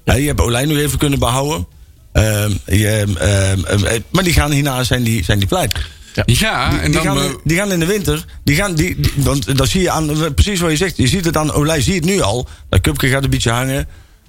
Hè, 0.05 0.15
je 0.15 0.27
hebt 0.27 0.41
Olijn 0.41 0.69
nog 0.69 0.77
even 0.77 0.99
kunnen 0.99 1.19
behouden. 1.19 1.67
Ehm, 2.13 2.53
je, 2.67 2.89
ehm, 2.89 3.17
ehm, 3.65 3.85
eh, 3.85 4.01
maar 4.11 4.25
die 4.25 4.33
gaan 4.33 4.51
hierna 4.51 4.85
zijn 4.85 5.03
die, 5.03 5.25
zijn 5.25 5.39
die 5.39 5.49
pleit. 5.49 5.73
ja 6.25 6.81
en 6.81 6.91
Die 6.93 7.01
dan... 7.03 7.03
gaan, 7.03 7.19
eh, 7.25 7.35
die 7.45 7.57
gaan 7.57 7.73
in 7.73 7.81
de 7.81 7.87
winter. 7.87 8.25
Die 8.45 8.57
gaan, 8.57 8.75
die, 8.75 9.01
die- 9.01 9.13
want 9.17 9.57
dat 9.57 9.69
zie 9.69 9.81
je 9.81 9.91
aan. 9.91 10.35
Precies 10.35 10.61
wat 10.61 10.71
je 10.71 10.77
zegt. 10.77 10.97
Je 10.97 11.07
ziet 11.07 11.25
het 11.25 11.37
aan 11.37 11.53
Olij, 11.53 11.81
zie 11.81 11.95
het 11.95 12.05
nu 12.05 12.21
al. 12.21 12.49
Dat 12.69 12.81
Cupke 12.81 13.09
gaat 13.09 13.25
een 13.25 13.31
beetje 13.31 13.51
hangen. 13.51 13.89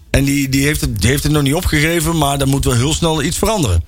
En 0.10 0.24
die, 0.24 0.50
die, 0.50 0.66
heeft 0.66 0.82
het, 0.82 1.02
die 1.02 1.10
heeft 1.10 1.24
het 1.24 1.32
nog 1.32 1.42
niet 1.44 1.54
opgegeven. 1.54 2.18
Maar 2.18 2.38
dan 2.38 2.50
moet 2.50 2.66
wel 2.66 2.74
heel 2.74 2.94
snel 2.94 3.24
iets 3.24 3.38
veranderen. 3.38 3.84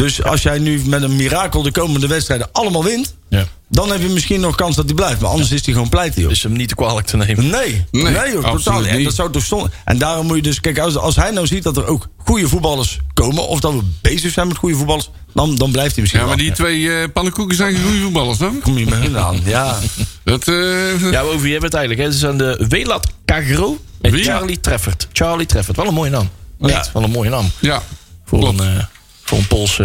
Dus 0.00 0.22
als 0.22 0.42
jij 0.42 0.58
nu 0.58 0.82
met 0.84 1.02
een 1.02 1.16
mirakel 1.16 1.62
de 1.62 1.70
komende 1.70 2.06
wedstrijden 2.06 2.48
allemaal 2.52 2.84
wint. 2.84 3.14
Ja. 3.28 3.44
Dan 3.68 3.90
heb 3.90 4.00
je 4.00 4.08
misschien 4.08 4.40
nog 4.40 4.54
kans 4.54 4.76
dat 4.76 4.84
hij 4.84 4.94
blijft. 4.94 5.20
Maar 5.20 5.30
anders 5.30 5.50
is 5.52 5.64
hij 5.64 5.74
gewoon 5.74 5.88
pleit. 5.88 6.14
Joh. 6.16 6.28
Dus 6.28 6.42
hem 6.42 6.52
niet 6.52 6.68
te 6.68 6.74
kwalijk 6.74 7.06
te 7.06 7.16
nemen. 7.16 7.48
Nee, 7.48 7.84
nee, 7.90 8.02
Nee, 8.02 8.12
joh, 8.12 8.44
absoluut 8.44 8.64
totaal 8.64 8.80
niet. 8.80 8.88
En 8.90 9.04
dat 9.04 9.14
zou 9.14 9.30
toch 9.32 9.44
stom. 9.44 9.68
En 9.84 9.98
daarom 9.98 10.26
moet 10.26 10.36
je 10.36 10.42
dus, 10.42 10.60
kijk, 10.60 10.78
als, 10.78 10.96
als 10.96 11.16
hij 11.16 11.30
nou 11.30 11.46
ziet 11.46 11.62
dat 11.62 11.76
er 11.76 11.86
ook 11.86 12.08
goede 12.16 12.48
voetballers 12.48 12.98
komen, 13.14 13.48
of 13.48 13.60
dat 13.60 13.72
we 13.72 13.80
bezig 14.00 14.32
zijn 14.32 14.46
met 14.48 14.56
goede 14.56 14.74
voetballers, 14.76 15.10
dan, 15.34 15.54
dan 15.54 15.70
blijft 15.70 15.92
hij 15.92 16.00
misschien. 16.00 16.20
ja, 16.22 16.28
maar 16.28 16.36
wel. 16.36 16.46
die 16.46 16.54
twee 16.54 16.92
eh 16.92 17.08
pannenkoeken 17.12 17.56
zijn 17.56 17.74
geen 17.74 17.84
goede 17.84 18.00
voetballers, 18.00 18.38
dan? 18.38 18.60
Kom 18.62 18.78
je 18.78 18.84
met 18.84 18.98
hun 18.98 19.18
aan? 19.18 19.40
Ja. 19.44 19.78
Dat, 20.24 20.48
eh, 20.48 21.10
Ja, 21.10 21.20
over 21.20 21.40
wie 21.40 21.52
hebben 21.52 21.70
we 21.70 21.76
het 21.76 21.86
eigenlijk? 21.86 22.00
Het 22.00 22.14
zijn 22.14 22.36
de 22.36 22.66
Welat 22.68 23.06
Cagro 23.24 23.78
en 24.00 24.10
Wie? 24.12 24.24
Charlie 24.24 24.60
Treffert. 24.60 25.08
Charlie 25.12 25.46
Treffert, 25.46 25.76
wel 25.76 25.86
een 25.86 25.94
mooie 25.94 26.10
naam. 26.10 26.28
Ja. 26.58 26.68
Echt, 26.68 26.92
wel 26.92 27.02
een 27.02 27.10
mooie 27.10 27.30
naam. 27.30 27.50
ja, 27.58 27.82
Voor 28.24 28.38
klopt. 28.38 28.60
een, 28.60 28.76
eh, 28.76 28.84
voor 29.30 29.38
een 29.38 29.46
Poolse 29.46 29.82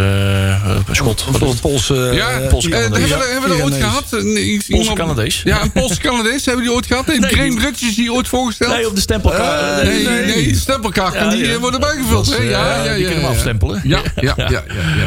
eh, 0.64 0.94
schot. 0.94 1.24
Wat 1.24 1.34
is 1.34 1.38
Voor 1.40 1.48
het? 1.48 1.60
Poolse. 1.60 1.94
Ja, 2.12 2.30
eh, 2.30 2.48
Poolse 2.48 2.68
eh, 2.70 2.80
hebben, 2.80 3.00
Canadees. 3.00 3.18
we, 3.26 3.32
hebben 3.32 3.50
we 3.50 3.56
dat 3.56 3.64
ooit 3.64 3.82
gehad? 3.82 4.04
Een- 4.10 4.34
Poolse 4.34 4.72
iemand- 4.72 4.98
Canadees. 4.98 5.40
Ja, 5.44 5.62
een 5.62 5.72
Poolse 5.72 6.00
Canadees. 6.00 6.44
Hebben 6.44 6.62
we 6.64 6.68
die 6.68 6.76
ooit 6.76 6.86
gehad? 6.86 7.06
Heeft 7.06 7.20
Nee, 7.20 7.30
Graham 7.30 7.50
die- 7.50 7.60
Rutjes 7.60 7.94
die 7.94 8.12
ooit 8.12 8.28
voorgesteld? 8.28 8.70
Nee, 8.72 8.86
op 8.88 8.94
de 8.94 9.00
stempelkaart. 9.00 9.82
nee, 9.82 10.04
nee, 10.04 10.24
nee, 10.24 10.48
de 10.52 10.58
stempelkaart 10.58 11.14
kan 11.14 11.24
Ja, 11.24 11.30
die 11.30 11.44
ja. 11.46 11.52
eh, 11.52 11.56
worden 11.58 11.80
bijgevuld. 11.80 12.32
Eh, 12.36 12.50
Ja, 12.50 12.76
ja, 12.76 12.82
die 12.82 12.90
ja, 12.90 12.96
kunnen 12.96 13.14
we 13.14 13.20
ja. 13.20 13.26
afstempelen. 13.28 13.80
Ja, 13.84 14.00
ja, 14.20 14.34
ja. 14.36 14.64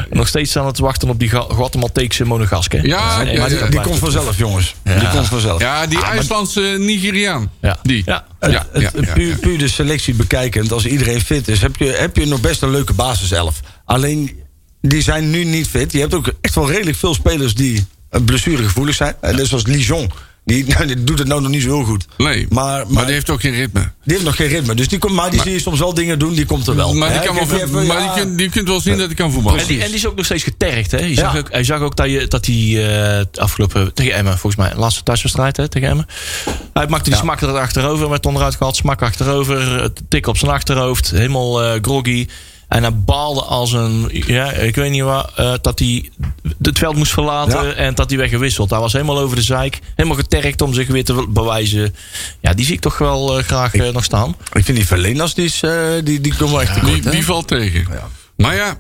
Nog 0.09 0.27
steeds 0.27 0.49
staan 0.49 0.65
we 0.65 0.71
te 0.71 0.81
wachten 0.81 1.09
op 1.09 1.19
die 1.19 1.29
Guatemalteekse 1.29 2.25
monegask. 2.25 2.71
hè? 2.71 2.79
Ja. 2.81 3.23
Die, 3.23 3.69
die 3.69 3.81
komt 3.81 3.97
vanzelf, 3.99 4.37
jongens. 4.37 4.75
Die 4.83 5.09
komt 5.09 5.27
vanzelf. 5.27 5.61
Ja, 5.61 5.85
die 5.87 6.01
IJslandse 6.01 6.75
Nigeriaan. 6.77 7.51
Ja. 7.61 7.77
Die. 7.83 8.01
Ja. 8.05 8.25
Ja, 8.41 8.47
ja, 8.47 8.65
Het- 8.71 8.81
ja, 8.81 8.89
ja. 9.01 9.13
puur, 9.13 9.35
puur 9.37 9.57
de 9.57 9.67
selectie 9.67 10.13
bekijkend, 10.13 10.71
als 10.71 10.85
iedereen 10.85 11.21
fit 11.21 11.47
is, 11.47 11.61
heb 11.61 11.75
je, 11.75 11.85
heb 11.85 12.15
je 12.15 12.25
nog 12.25 12.41
best 12.41 12.61
een 12.61 12.69
leuke 12.71 12.93
basiself. 12.93 13.59
Alleen, 13.89 14.39
die 14.81 15.01
zijn 15.01 15.29
nu 15.29 15.43
niet 15.43 15.67
fit. 15.67 15.91
Je 15.91 15.99
hebt 15.99 16.13
ook 16.13 16.33
echt 16.41 16.55
wel 16.55 16.71
redelijk 16.71 16.97
veel 16.97 17.13
spelers 17.13 17.53
die 17.55 17.85
eh, 18.09 18.21
blessuregevoelig 18.25 18.95
zijn. 18.95 19.15
En 19.21 19.35
net 19.35 19.47
zoals 19.47 19.65
Lijon. 19.65 20.11
Die, 20.45 20.65
nou, 20.73 20.85
die 20.85 21.03
doet 21.03 21.19
het 21.19 21.27
nou 21.27 21.41
nog 21.41 21.51
niet 21.51 21.61
zo 21.61 21.75
heel 21.75 21.83
goed. 21.85 22.05
Nee, 22.17 22.45
Maar, 22.49 22.65
maar, 22.65 22.85
maar, 22.93 23.05
die 23.05 23.13
heeft 23.13 23.29
ook 23.29 23.41
geen 23.41 23.53
ritme. 23.53 23.79
die 24.03 24.13
heeft 24.13 24.23
nog 24.25 24.35
geen 24.35 24.47
ritme. 24.47 24.75
Dus 24.75 24.87
die 24.87 24.99
komt, 24.99 25.13
maar 25.13 25.31
die 25.31 25.41
zie 25.41 25.51
je 25.51 25.59
soms 25.59 25.79
wel 25.79 25.93
dingen 25.93 26.19
doen, 26.19 26.33
die 26.33 26.45
komt 26.45 26.67
er 26.67 26.75
wel. 26.75 26.93
Maar, 26.93 27.11
die, 27.11 27.19
kan 27.21 27.35
wel, 27.35 27.45
die 27.57 27.87
maar 27.87 28.01
ja, 28.01 28.13
die, 28.13 28.23
kunt, 28.23 28.37
die 28.37 28.49
kunt 28.49 28.67
wel 28.67 28.79
zien 28.79 28.97
dat 28.97 29.05
hij 29.05 29.15
kan 29.15 29.31
voetballen. 29.31 29.59
En 29.59 29.67
die, 29.67 29.79
en 29.81 29.85
die 29.87 29.95
is 29.95 30.07
ook 30.07 30.15
nog 30.15 30.25
steeds 30.25 30.43
getergd. 30.43 30.91
Hè? 30.91 30.97
Je 30.99 31.15
zag 31.15 31.33
Ja. 31.33 31.39
ook, 31.39 31.51
hij 31.51 31.63
zag 31.63 31.79
ook 31.81 31.95
dat, 31.95 32.09
je, 32.09 32.27
dat 32.27 32.45
hij 32.45 32.89
eh, 33.19 33.25
afgelopen 33.33 33.93
tegen 33.93 34.13
Emmen, 34.13 34.37
volgens 34.37 34.55
mij, 34.61 34.71
laatste 34.75 35.03
thuiswedstrijd 35.03 35.57
hè, 35.57 35.67
tegen 35.67 35.89
Emmen. 35.89 36.05
Hij 36.73 36.87
maakte 36.87 37.03
die 37.09 37.13
Ja. 37.13 37.19
smak 37.25 37.41
er 37.41 37.57
achterover, 37.57 38.09
werd 38.09 38.25
onderuit 38.25 38.55
gehaald, 38.55 38.75
smak 38.75 39.01
achterover, 39.01 39.81
eh, 39.81 39.85
tik 40.09 40.27
op 40.27 40.37
zijn 40.37 40.51
achterhoofd, 40.51 41.09
helemaal 41.11 41.63
eh, 41.63 41.81
groggy. 41.81 42.27
En 42.69 42.83
hij 42.83 42.95
baalde 42.95 43.41
als 43.41 43.71
een, 43.71 44.09
ja, 44.11 44.51
ik 44.51 44.75
weet 44.75 44.91
niet 44.91 45.01
wat, 45.01 45.31
eh, 45.35 45.53
dat 45.61 45.79
hij 45.79 46.09
het 46.61 46.77
veld 46.77 46.95
moest 46.95 47.11
verlaten 47.11 47.67
Ja. 47.67 47.73
en 47.73 47.95
dat 47.95 48.09
hij 48.09 48.17
werd 48.17 48.29
gewisseld. 48.29 48.69
Hij 48.69 48.79
was 48.79 48.93
helemaal 48.93 49.19
over 49.19 49.35
de 49.35 49.41
zeik, 49.41 49.79
helemaal 49.95 50.17
getergd 50.17 50.61
om 50.61 50.73
zich 50.73 50.87
weer 50.87 51.03
te 51.05 51.25
bewijzen. 51.29 51.95
Ja, 52.41 52.53
die 52.53 52.65
zie 52.65 52.73
ik 52.73 52.81
toch 52.81 52.97
wel 52.97 53.37
eh, 53.37 53.43
graag 53.43 53.73
eh, 53.73 53.93
nog 53.93 54.03
staan. 54.03 54.35
Ik 54.53 54.65
vind 54.65 54.77
die 54.77 54.87
Verlenas, 54.87 55.33
die, 55.33 55.45
is, 55.45 55.61
eh, 55.63 55.71
die, 56.03 56.21
die 56.21 56.35
komen 56.35 56.53
wel 56.53 56.61
echt 56.61 56.73
tekort. 56.73 56.93
Die, 56.93 57.03
hè? 57.03 57.11
die 57.11 57.25
valt 57.25 57.47
tegen. 57.47 57.87
Maar 58.37 58.55
ja, 58.55 58.77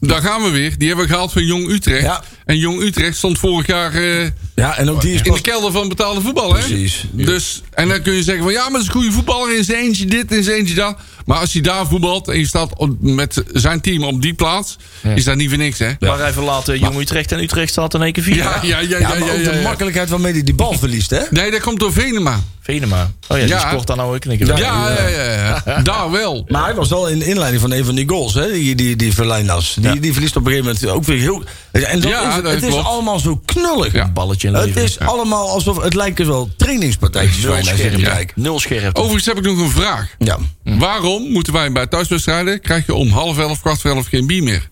daar 0.00 0.22
gaan 0.22 0.42
we 0.42 0.50
weer. 0.50 0.78
Die 0.78 0.88
hebben 0.88 1.06
we 1.06 1.12
gehaald 1.12 1.32
van 1.32 1.44
Jong 1.44 1.68
Utrecht. 1.68 2.02
Ja. 2.02 2.22
En 2.48 2.58
Jong 2.58 2.80
Utrecht 2.82 3.16
stond 3.16 3.38
vorig 3.38 3.66
jaar 3.66 3.94
eh, 3.94 4.26
Ja, 4.54 4.76
en 4.78 4.90
ook 4.90 5.00
die 5.00 5.12
is 5.14 5.20
in 5.22 5.32
de 5.32 5.40
kelder 5.40 5.72
van 5.72 5.88
betaalde 5.88 6.20
voetbal. 6.20 6.54
Hè? 6.54 6.58
Precies. 6.58 7.04
Dus, 7.12 7.62
en 7.70 7.88
dan 7.88 8.02
kun 8.02 8.12
je 8.14 8.22
zeggen 8.22 8.44
van 8.44 8.52
ja, 8.52 8.62
maar 8.62 8.70
dat 8.72 8.80
is 8.80 8.86
een 8.86 8.92
goede 8.92 9.12
voetballer. 9.12 9.56
In 9.56 9.64
zijn 9.64 9.78
eentje 9.78 10.06
dit, 10.06 10.32
in 10.32 10.42
zijn 10.42 10.56
eentje 10.56 10.74
dat. 10.74 10.96
Maar 11.26 11.38
als 11.38 11.52
hij 11.52 11.62
daar 11.62 11.86
voetbalt 11.86 12.28
en 12.28 12.38
je 12.38 12.46
staat 12.46 12.76
op- 12.76 12.96
met 13.00 13.42
zijn 13.52 13.80
team 13.80 14.02
op 14.04 14.22
die 14.22 14.34
plaats, 14.34 14.76
is 15.14 15.24
dat 15.24 15.36
niet 15.36 15.48
voor 15.48 15.58
niks. 15.58 15.78
Hè? 15.78 15.90
Maar 16.00 16.18
hij 16.18 16.32
verlaat 16.32 16.68
eh, 16.68 16.80
Jong 16.80 16.98
Utrecht 17.00 17.32
en 17.32 17.42
Utrecht 17.42 17.70
staat 17.70 17.94
in 17.94 18.02
één 18.02 18.12
keer 18.12 18.22
vier. 18.22 18.36
Ja, 18.36 18.58
ja, 18.62 18.78
ja, 18.78 18.80
ja. 18.80 18.98
Ja, 18.98 18.98
ja, 18.98 19.08
maar 19.08 19.20
ook 19.30 19.42
ja, 19.42 19.50
de 19.50 19.56
ja. 19.56 19.62
makkelijkheid 19.62 20.08
waarmee 20.08 20.32
hij 20.32 20.42
die 20.42 20.54
bal 20.54 20.72
verliest, 20.78 21.10
hè? 21.10 21.20
Nee, 21.30 21.50
dat 21.50 21.60
komt 21.60 21.80
door 21.80 21.92
Venema. 21.92 22.40
Venema. 22.60 23.10
Oh 23.28 23.36
ja, 23.36 23.44
die 23.44 23.52
Ja. 23.54 23.68
scoort 23.68 23.86
dan 23.86 23.96
nou 23.96 24.14
ook 24.16 24.24
een 24.24 24.38
keer. 24.38 24.46
Ja. 24.46 24.56
Ja, 24.58 25.08
ja, 25.08 25.08
ja, 25.08 25.62
ja. 25.66 25.80
Daar 25.82 26.10
wel. 26.10 26.44
Maar 26.48 26.64
hij 26.64 26.74
was 26.74 26.88
wel 26.88 27.08
in 27.08 27.18
de 27.18 27.24
inleiding 27.24 27.60
van 27.62 27.72
een 27.72 27.84
van 27.84 27.94
die 27.94 28.08
goals, 28.08 28.34
hè? 28.34 28.52
Die, 28.52 28.74
die, 28.74 28.96
die 28.96 29.14
Verleinas. 29.14 29.74
Die, 29.80 29.94
Ja. 29.94 30.00
die 30.00 30.12
verliest 30.12 30.36
op 30.36 30.46
een 30.46 30.52
gegeven 30.52 30.74
moment 30.74 30.96
ook 30.96 31.04
weer 31.04 31.18
heel. 31.18 31.42
En 31.70 32.00
dat 32.00 32.10
Ja, 32.10 32.36
is, 32.36 32.37
het 32.42 32.52
dat 32.52 32.54
het 32.54 32.62
is 32.62 32.70
klopt. 32.74 32.86
allemaal 32.86 33.18
zo 33.18 33.40
knullig. 33.44 33.92
Ja. 33.92 34.08
Balletje 34.08 34.48
in 34.48 34.54
Het 34.54 34.76
is 34.76 34.98
allemaal 34.98 35.48
alsof 35.48 35.82
het 35.82 35.94
lijkt 35.94 36.16
dus 36.16 36.26
wel 36.26 36.48
trainingspartijtjes 36.56 37.42
ja. 37.42 37.60
kijken. 38.02 38.42
Nul 38.42 38.60
scherp. 38.60 38.96
Overigens 38.96 39.26
heb 39.26 39.38
ik 39.38 39.44
nog 39.44 39.58
een 39.58 39.70
vraag. 39.70 40.14
Ja. 40.18 40.38
Waarom 40.62 41.30
moeten 41.32 41.52
wij 41.52 41.72
bij 41.72 41.86
thuiswedstrijden... 41.86 42.60
krijg 42.60 42.86
je 42.86 42.94
om 42.94 43.08
half 43.08 43.38
elf, 43.38 43.60
kwart 43.60 43.80
voor 43.80 43.90
elf 43.90 44.06
geen 44.06 44.26
bier 44.26 44.42
meer? 44.42 44.68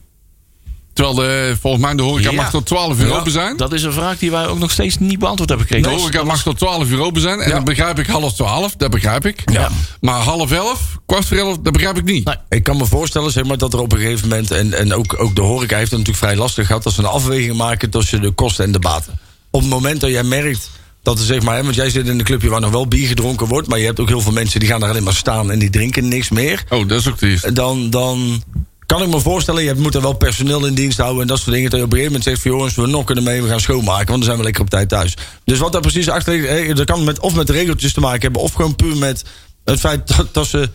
Terwijl 0.97 1.17
de, 1.17 1.57
volgens 1.61 1.83
mij 1.83 1.95
de 1.95 2.03
horeca 2.03 2.31
Ja. 2.31 2.37
mag 2.37 2.51
tot 2.51 2.67
12 2.67 2.99
uur 3.01 3.07
Ja. 3.09 3.17
open 3.19 3.33
zijn. 3.33 3.57
Dat 3.57 3.73
is 3.73 3.83
een 3.83 3.93
vraag 3.93 4.19
die 4.19 4.31
wij 4.31 4.47
ook 4.47 4.59
nog 4.59 4.71
steeds 4.71 4.99
niet 4.99 5.19
beantwoord 5.19 5.49
hebben 5.49 5.67
De 5.69 5.75
gekregen. 5.75 5.99
horeca 6.01 6.25
mag 6.25 6.43
tot 6.43 6.59
12 6.59 6.89
uur 6.91 7.01
open 7.01 7.21
zijn. 7.21 7.41
En 7.41 7.49
Ja. 7.49 7.55
dan 7.55 7.65
begrijp 7.65 7.99
ik 7.99 8.07
half 8.07 8.35
12, 8.35 8.75
dat 8.77 8.91
begrijp 8.91 9.27
ik. 9.27 9.43
Ja. 9.53 9.71
Maar 10.01 10.21
half 10.21 10.51
11, 10.53 10.81
kwart 11.07 11.27
voor 11.27 11.37
11, 11.37 11.59
dat 11.63 11.73
begrijp 11.73 11.97
ik 11.97 12.05
niet. 12.05 12.25
Nee. 12.25 12.35
Ik 12.49 12.63
kan 12.63 12.77
me 12.77 12.87
voorstellen 12.87 13.31
zeg 13.31 13.45
maar, 13.45 13.59
dat 13.59 13.73
er 13.73 13.81
op 13.81 13.93
een 13.93 13.99
gegeven 13.99 14.29
moment. 14.29 14.51
En, 14.51 14.73
en 14.75 14.95
ook, 14.95 15.15
ook 15.19 15.35
de 15.35 15.41
horeca 15.43 15.77
heeft 15.77 15.91
het 15.91 15.99
natuurlijk 15.99 16.27
vrij 16.27 16.37
lastig 16.37 16.67
gehad. 16.67 16.83
dat 16.83 16.93
ze 16.93 17.01
een 17.01 17.07
afweging 17.07 17.57
maken 17.57 17.91
tussen 17.91 18.21
de 18.23 18.31
kosten 18.31 18.65
en 18.65 18.73
de 18.73 18.79
baten. 18.79 19.19
Op 19.51 19.61
het 19.61 19.71
moment 19.71 20.01
dat 20.01 20.11
jij 20.11 20.23
merkt. 20.25 20.71
Dat 21.03 21.19
er 21.19 21.25
zeg 21.25 21.43
maar, 21.43 21.57
hè, 21.57 21.63
want 21.63 21.75
jij 21.75 21.91
zit 21.91 22.07
in 22.09 22.19
een 22.19 22.25
clubje 22.25 22.49
waar 22.49 22.61
nog 22.61 22.71
wel 22.71 22.87
bier 22.89 23.09
gedronken 23.09 23.47
wordt. 23.47 23.69
Maar 23.69 23.79
je 23.79 23.85
hebt 23.85 24.01
ook 24.01 24.09
heel 24.09 24.21
veel 24.21 24.33
mensen 24.33 24.61
die 24.61 24.69
gaan 24.69 24.81
daar 24.81 24.91
alleen 24.91 25.03
maar 25.03 25.15
staan 25.15 25.51
en 25.51 25.59
die 25.59 25.71
drinken 25.71 26.09
niks 26.09 26.29
meer. 26.29 26.65
Oh, 26.69 26.89
dat 26.89 27.01
is 27.01 27.09
ook 27.09 27.17
triest. 27.17 27.55
dan, 27.55 27.91
dan 27.91 28.43
kan 28.87 29.03
ik 29.03 29.09
me 29.09 29.21
voorstellen, 29.21 29.63
je 29.63 29.75
moet 29.75 29.95
er 29.95 30.01
wel 30.01 30.13
personeel 30.13 30.67
in 30.67 30.75
dienst 30.75 30.99
houden 30.99 31.23
en 31.23 31.27
dat 31.27 31.39
soort 31.39 31.55
dingen. 31.55 31.71
Dat 31.71 31.79
je 31.79 31.85
op 31.85 31.93
een 31.93 31.99
gegeven 31.99 32.19
moment 32.19 32.31
zegt 32.31 32.43
van 32.43 32.51
jongens, 32.51 32.75
we 32.75 32.87
nokken 32.87 33.17
ermee, 33.17 33.43
we 33.43 33.49
gaan 33.49 33.61
schoonmaken, 33.61 34.07
want 34.07 34.19
dan 34.19 34.25
zijn 34.25 34.37
we 34.37 34.45
lekker 34.45 34.63
op 34.63 34.71
tijd 34.71 34.89
thuis. 34.89 35.17
Dus 35.45 35.59
wat 35.59 35.73
daar 35.73 35.81
precies 35.81 36.09
achter 36.09 36.33
ligt, 36.33 36.49
hè, 36.49 36.75
dat 36.75 36.87
kan 36.87 37.05
met, 37.05 37.21
of 37.21 37.35
met 37.35 37.51
regeltjes 37.51 37.93
te 37.93 38.01
maken 38.01 38.21
hebben, 38.21 38.43
of 38.43 38.53
gewoon 38.53 38.77
puur 38.77 38.97
met 38.97 39.25
het 39.65 39.81
feit 39.81 40.09
dat, 40.17 40.35
dat 40.35 40.47
ze 40.47 40.71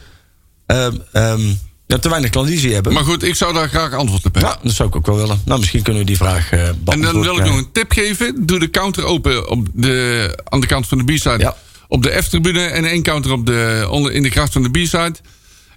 ehm, 0.65 0.95
ehm, 1.12 1.41
ja, 1.88 1.97
te 1.97 2.10
weinig 2.10 2.30
klandizie 2.30 2.74
hebben. 2.74 2.93
Maar 2.93 3.04
goed, 3.04 3.24
ik 3.24 3.36
zou 3.36 3.54
daar 3.54 3.69
graag 3.69 3.93
antwoord 3.93 4.26
op 4.26 4.34
hebben. 4.34 4.52
ja, 4.52 4.60
dat 4.63 4.74
zou 4.74 4.89
ik 4.89 4.95
ook 4.95 5.06
wel 5.06 5.17
willen. 5.17 5.41
Nou, 5.45 5.60
misschien 5.60 5.82
kunnen 5.82 6.02
we 6.02 6.08
die 6.08 6.17
vraag 6.17 6.52
eh 6.52 6.67
En 6.67 7.02
dan 7.02 7.21
wil 7.21 7.38
ik 7.38 7.45
nog 7.45 7.58
een 7.58 7.71
tip 7.71 7.91
geven. 7.91 8.45
Doe 8.45 8.60
de 8.60 8.69
counter 8.69 9.04
open 9.04 9.50
op 9.50 9.67
de, 9.74 10.39
aan 10.43 10.60
de 10.60 10.67
kant 10.67 10.88
van 10.88 10.97
de 10.97 11.04
B-side. 11.04 11.39
Ja. 11.39 11.56
op 11.88 12.04
de 12.04 12.21
F-tribune 12.24 12.65
en 12.65 12.86
één 12.86 13.04
counter 13.04 13.32
op 13.32 13.45
de, 13.45 13.88
onder, 13.89 14.12
in 14.12 14.24
de 14.24 14.30
kracht 14.30 14.54
van 14.54 14.63
de 14.63 14.69
B-side. 14.69 15.13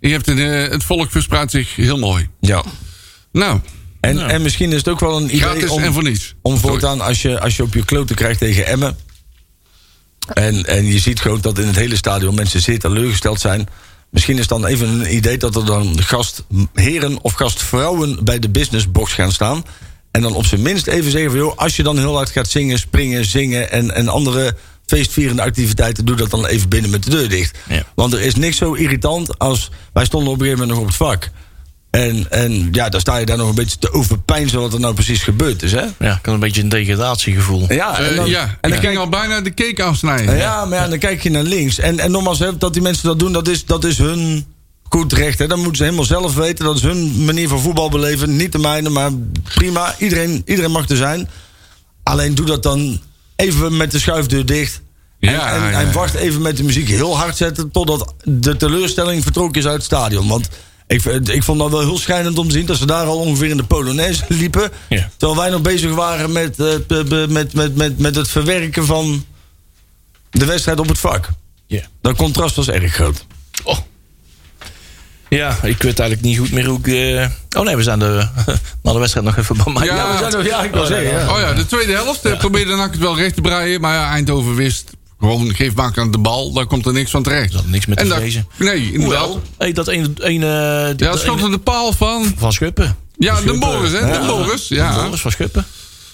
Je 0.01 0.09
hebt 0.09 0.29
een, 0.29 0.39
eh, 0.39 0.71
het 0.71 0.85
volk 0.85 1.11
verspreidt 1.11 1.51
zich 1.51 1.77
heel 1.77 1.99
mooi. 1.99 2.29
Ja. 2.41 2.65
Nou, 3.33 3.61
En, 4.01 4.29
en 4.29 4.43
misschien 4.43 4.71
is 4.71 4.77
het 4.77 4.89
ook 4.89 5.01
wel 5.01 5.17
een 5.17 5.35
idee 5.37 5.71
om, 5.71 5.83
en 5.83 5.93
voor 5.93 6.03
niets. 6.03 6.35
om 6.43 6.59
voortaan 6.59 7.01
als 7.01 7.23
je, 7.23 7.41
als 7.41 7.57
je 7.57 7.63
op 7.63 7.75
je 7.75 7.85
kloten 7.85 8.17
krijgt 8.17 8.39
tegen 8.39 8.67
Emmen. 8.67 8.97
En, 10.33 10.65
en 10.67 10.87
je 10.87 10.99
ziet 10.99 11.21
gewoon 11.21 11.41
dat 11.41 11.59
in 11.59 11.67
het 11.67 11.77
hele 11.77 11.97
stadion 11.97 12.35
mensen 12.35 12.61
zeer 12.61 12.79
teleurgesteld 12.79 13.41
zijn. 13.41 13.69
Misschien 14.11 14.39
is 14.39 14.47
dan 14.47 14.67
even 14.67 14.89
een 14.89 15.15
idee 15.15 15.39
dat 15.39 15.57
er 15.57 15.65
dan 15.65 16.03
gastheren 16.03 17.19
of 17.23 17.33
gastvrouwen 17.33 18.25
bij 18.25 18.39
de 18.39 18.49
businessbox 18.49 19.13
gaan 19.13 19.33
staan. 19.33 19.65
En 20.11 20.23
dan 20.23 20.35
op 20.35 20.47
zijn 20.47 20.63
minst 20.63 20.87
even 20.87 21.11
zeggen 21.11 21.31
van 21.31 21.41
joh, 21.41 21.57
als 21.57 21.77
je 21.77 21.83
dan 21.83 21.99
heel 21.99 22.17
hard 22.17 22.31
gaat 22.31 22.49
zingen, 22.49 22.79
springen, 22.79 23.25
zingen 23.25 23.71
en, 23.71 23.95
en 23.95 24.09
andere 24.09 24.57
feestvierende 24.87 25.43
activiteiten, 25.43 26.05
doe 26.05 26.17
dat 26.17 26.31
dan 26.31 26.47
even 26.47 26.69
binnen 26.69 26.91
met 26.91 27.03
de 27.03 27.11
deur 27.11 27.29
dicht. 27.29 27.59
Ja. 27.69 27.83
Want 27.95 28.13
er 28.13 28.21
is 28.21 28.35
niks 28.35 28.57
zo 28.57 28.73
irritant 28.73 29.39
als 29.39 29.71
wij 29.93 30.05
stonden 30.05 30.33
op 30.33 30.41
een 30.41 30.45
gegeven 30.47 30.67
moment 30.67 30.79
nog 30.79 30.89
op 30.89 30.99
het 30.99 31.09
vak. 31.09 31.31
En, 31.91 32.31
en 32.31 32.69
ja, 32.73 32.89
dan 32.89 33.01
sta 33.01 33.17
je 33.17 33.27
daar 33.27 33.37
nog 33.37 33.49
een 33.49 33.55
beetje 33.55 33.79
te 33.79 33.93
overpijnzen 33.93 34.61
wat 34.61 34.73
er 34.73 34.81
nou 34.81 34.95
precies 34.95 35.23
gebeurd 35.23 35.63
is. 35.63 35.73
Hè? 35.73 35.81
Ja, 35.99 36.13
ik 36.13 36.19
had 36.25 36.35
een 36.35 36.41
beetje 36.41 36.63
een 36.63 36.69
degradatiegevoel. 36.69 37.73
Ja, 37.73 37.99
Eh, 37.99 38.09
en 38.09 38.17
dan, 38.17 38.29
ja, 38.29 38.59
en 38.61 38.71
dan 38.71 38.81
kijk 38.81 38.97
al 38.99 39.09
bijna 39.09 39.41
de 39.41 39.55
cake 39.55 39.83
afsnijden. 39.83 40.37
ja, 40.37 40.65
maar 40.65 40.79
ja, 40.79 40.89
dan 40.89 40.99
kijk 40.99 41.23
je 41.23 41.31
naar 41.31 41.43
links. 41.43 41.79
En, 41.79 41.99
en 41.99 42.11
nogmaals, 42.11 42.39
hè, 42.39 42.57
dat 42.59 42.73
die 42.73 42.83
mensen 42.83 43.07
dat 43.07 43.19
doen, 43.19 43.33
dat 43.33 43.49
is, 43.49 43.65
dat 43.65 43.85
is 43.85 43.99
hun 43.99 44.47
goed 44.83 45.13
recht. 45.13 45.39
Hè. 45.39 45.47
Dat 45.47 45.57
moeten 45.59 45.77
ze 45.77 45.83
helemaal 45.83 46.05
zelf 46.05 46.35
weten. 46.35 46.65
Dat 46.65 46.77
is 46.77 46.83
hun 46.83 47.25
manier 47.25 47.49
van 47.49 47.61
voetbal 47.61 47.89
beleven. 47.89 48.37
Niet 48.37 48.53
de 48.53 48.59
mijne, 48.59 48.89
maar 48.89 49.11
prima. 49.55 49.95
Iedereen, 49.99 50.43
iedereen 50.47 50.71
mag 50.71 50.89
er 50.89 50.97
zijn. 50.97 51.29
Alleen 52.03 52.35
doe 52.35 52.47
dat 52.47 52.63
dan 52.63 53.01
even 53.37 53.77
met 53.77 53.91
de 53.91 53.99
schuifdeur 53.99 54.47
dicht. 54.47 54.83
En, 55.21 55.33
Ja, 55.33 55.53
en, 55.55 55.61
ja, 55.61 55.81
en 55.81 55.87
ja. 55.87 55.93
wacht 55.93 56.15
even 56.15 56.43
met 56.43 56.57
de 56.57 56.65
muziek 56.65 56.89
heel 56.89 57.17
hard 57.17 57.37
zetten... 57.37 57.71
totdat 57.71 58.15
de 58.25 58.57
teleurstelling 58.57 59.23
vertrokken 59.23 59.61
is 59.61 59.67
uit 59.67 59.77
het 59.77 59.85
stadion. 59.85 60.29
Want 60.29 60.49
ik, 60.87 61.05
ik 61.05 61.43
vond 61.43 61.59
dat 61.59 61.71
wel 61.71 61.81
heel 61.81 61.99
schijnend 61.99 62.39
om 62.39 62.49
te 62.49 62.55
zien... 62.55 62.67
dat 62.67 62.77
ze 62.77 62.87
daar 62.87 63.07
al 63.07 63.19
ongeveer 63.19 63.51
in 63.51 63.57
de 63.57 63.65
Polonaise 63.65 64.25
liepen. 64.29 64.71
Ja. 64.89 65.11
Terwijl 65.17 65.41
wij 65.41 65.51
nog 65.51 65.63
bezig 65.63 65.95
waren 65.95 66.33
met, 66.33 66.61
eh, 66.61 67.27
met, 67.29 67.55
met, 67.55 67.77
met, 67.77 67.99
met 67.99 68.15
het 68.15 68.29
verwerken 68.29 68.87
van 68.87 69.25
de 70.31 70.45
wedstrijd 70.45 70.79
op 70.79 70.89
het 70.89 70.99
vak. 70.99 71.29
Ja. 71.67 71.83
Dat 72.01 72.17
contrast 72.17 72.57
was 72.57 72.69
erg 72.69 72.95
groot. 72.95 73.27
Oh. 73.65 73.79
Ja, 75.29 75.51
ik 75.63 75.83
weet 75.83 75.99
eigenlijk 75.99 76.21
niet 76.21 76.39
goed 76.39 76.53
meer 76.53 76.67
hoe 76.67 76.79
ik... 76.79 76.87
eh, 76.87 77.27
Oh 77.61 77.65
nee, 77.65 77.77
we 77.77 77.83
zijn 77.83 77.99
de, 78.05 78.27
na 78.83 78.93
de 78.93 78.99
wedstrijd 78.99 79.27
nog 79.27 79.37
even 79.37 79.57
bij 79.65 79.73
mij. 79.73 79.85
Ja, 79.85 80.13
we 80.13 80.19
zijn 80.19 80.33
nog, 80.33 80.45
ja, 80.47 80.63
ik 80.63 80.71
wil 80.73 80.81
Oh, 80.81 80.87
zeggen. 80.87 81.11
ja, 81.13 81.19
Ja. 81.19 81.33
Oh 81.35 81.41
ja, 81.41 81.53
de 81.53 81.67
tweede 81.67 81.93
helft 81.93 82.25
eh, 82.25 82.39
probeerde 82.39 82.77
NAC 82.77 82.91
het 82.91 83.01
wel 83.01 83.17
recht 83.17 83.35
te 83.35 83.41
breien. 83.41 83.81
Maar 83.81 83.95
ja, 83.95 84.11
Eindhoven 84.11 84.55
wist 84.55 84.91
gewoon, 85.19 85.55
geef 85.55 85.75
maak 85.75 85.99
aan 85.99 86.11
de 86.11 86.19
bal. 86.19 86.53
Daar 86.53 86.67
komt 86.67 86.87
er 86.87 86.93
niks 86.93 87.11
van 87.11 87.23
terecht. 87.23 87.53
Er 87.53 87.59
zat 87.59 87.67
niks 87.67 87.87
meer 87.87 87.97
te 87.97 88.03
En 88.03 88.09
dat- 88.09 88.19
vrezen. 88.19 88.47
Nee, 88.57 88.93
inderdaad. 88.93 89.19
Hoewel, 89.25 89.43
hey, 89.59 89.73
dat 89.73 89.89
ene... 89.89 90.11
ene 90.21 90.93
die- 90.97 91.07
Ja, 91.07 91.13
de 91.49 91.59
paal 91.65 91.93
van... 91.93 92.35
van 92.37 92.53
Schuppen. 92.53 92.97
Ja, 93.19 93.41
de 93.41 93.59
Boris, 93.59 93.93
hè? 93.93 94.01
De 94.21 94.25
Boris, 94.27 94.69
ja. 94.69 95.03
Boris 95.05 95.21
van 95.21 95.31
Schuppen. 95.31 95.65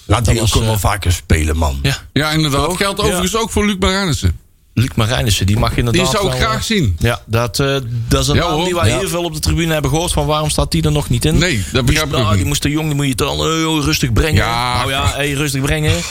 Laat 0.05 0.25
die 0.25 0.33
Dat 0.39 0.55
ook 0.55 0.63
wel 0.63 0.73
eh, 0.73 0.79
vaker 0.79 1.11
spelen, 1.11 1.57
man. 1.57 1.79
Ja. 1.81 1.97
Ja, 2.13 2.31
inderdaad. 2.31 2.75
Geldt 2.77 2.99
overigens 2.99 3.35
ook 3.37 3.51
voor 3.51 3.65
Luc 3.65 3.75
Marijnissen. 3.79 4.39
Luc 4.73 4.89
Marijnissen, 4.95 5.45
die 5.45 5.57
mag 5.59 5.71
je 5.71 5.77
inderdaad 5.77 6.03
Die 6.03 6.11
zou 6.11 6.25
ik 6.25 6.31
wel, 6.31 6.41
graag 6.47 6.57
eh, 6.59 6.65
zien. 6.65 6.95
Ja, 6.99 7.21
dat, 7.25 7.59
eh, 7.59 7.75
dat 8.07 8.21
is 8.21 8.27
een 8.27 8.35
Ja, 8.35 8.47
naam 8.49 8.63
die 8.63 8.75
wij 8.75 8.89
Ja. 8.89 8.97
heel 8.97 9.07
veel 9.09 9.23
op 9.23 9.33
de 9.33 9.39
tribune 9.39 9.73
hebben 9.73 9.91
gehoord. 9.91 10.11
Van 10.11 10.25
waarom 10.25 10.49
staat 10.49 10.71
die 10.71 10.83
er 10.83 10.91
nog 10.91 11.09
niet 11.09 11.25
in? 11.25 11.37
Nee, 11.37 11.55
dat 11.57 11.71
Die, 11.73 11.83
begrijp 11.83 12.05
ik 12.07 12.11
nou, 12.11 12.23
ook 12.23 12.29
die 12.29 12.37
niet. 12.39 12.47
moest 12.47 12.61
te 12.61 12.69
jong, 12.69 12.85
die 12.87 12.95
moet 12.95 13.07
je 13.07 13.15
dan 13.15 13.39
eh, 13.39 13.83
rustig 13.83 14.13
brengen. 14.13 14.33
Ja, 14.43 14.77
nou 14.77 14.89
ja, 14.89 15.11
hey, 15.15 15.31
rustig 15.31 15.61
brengen. 15.61 15.93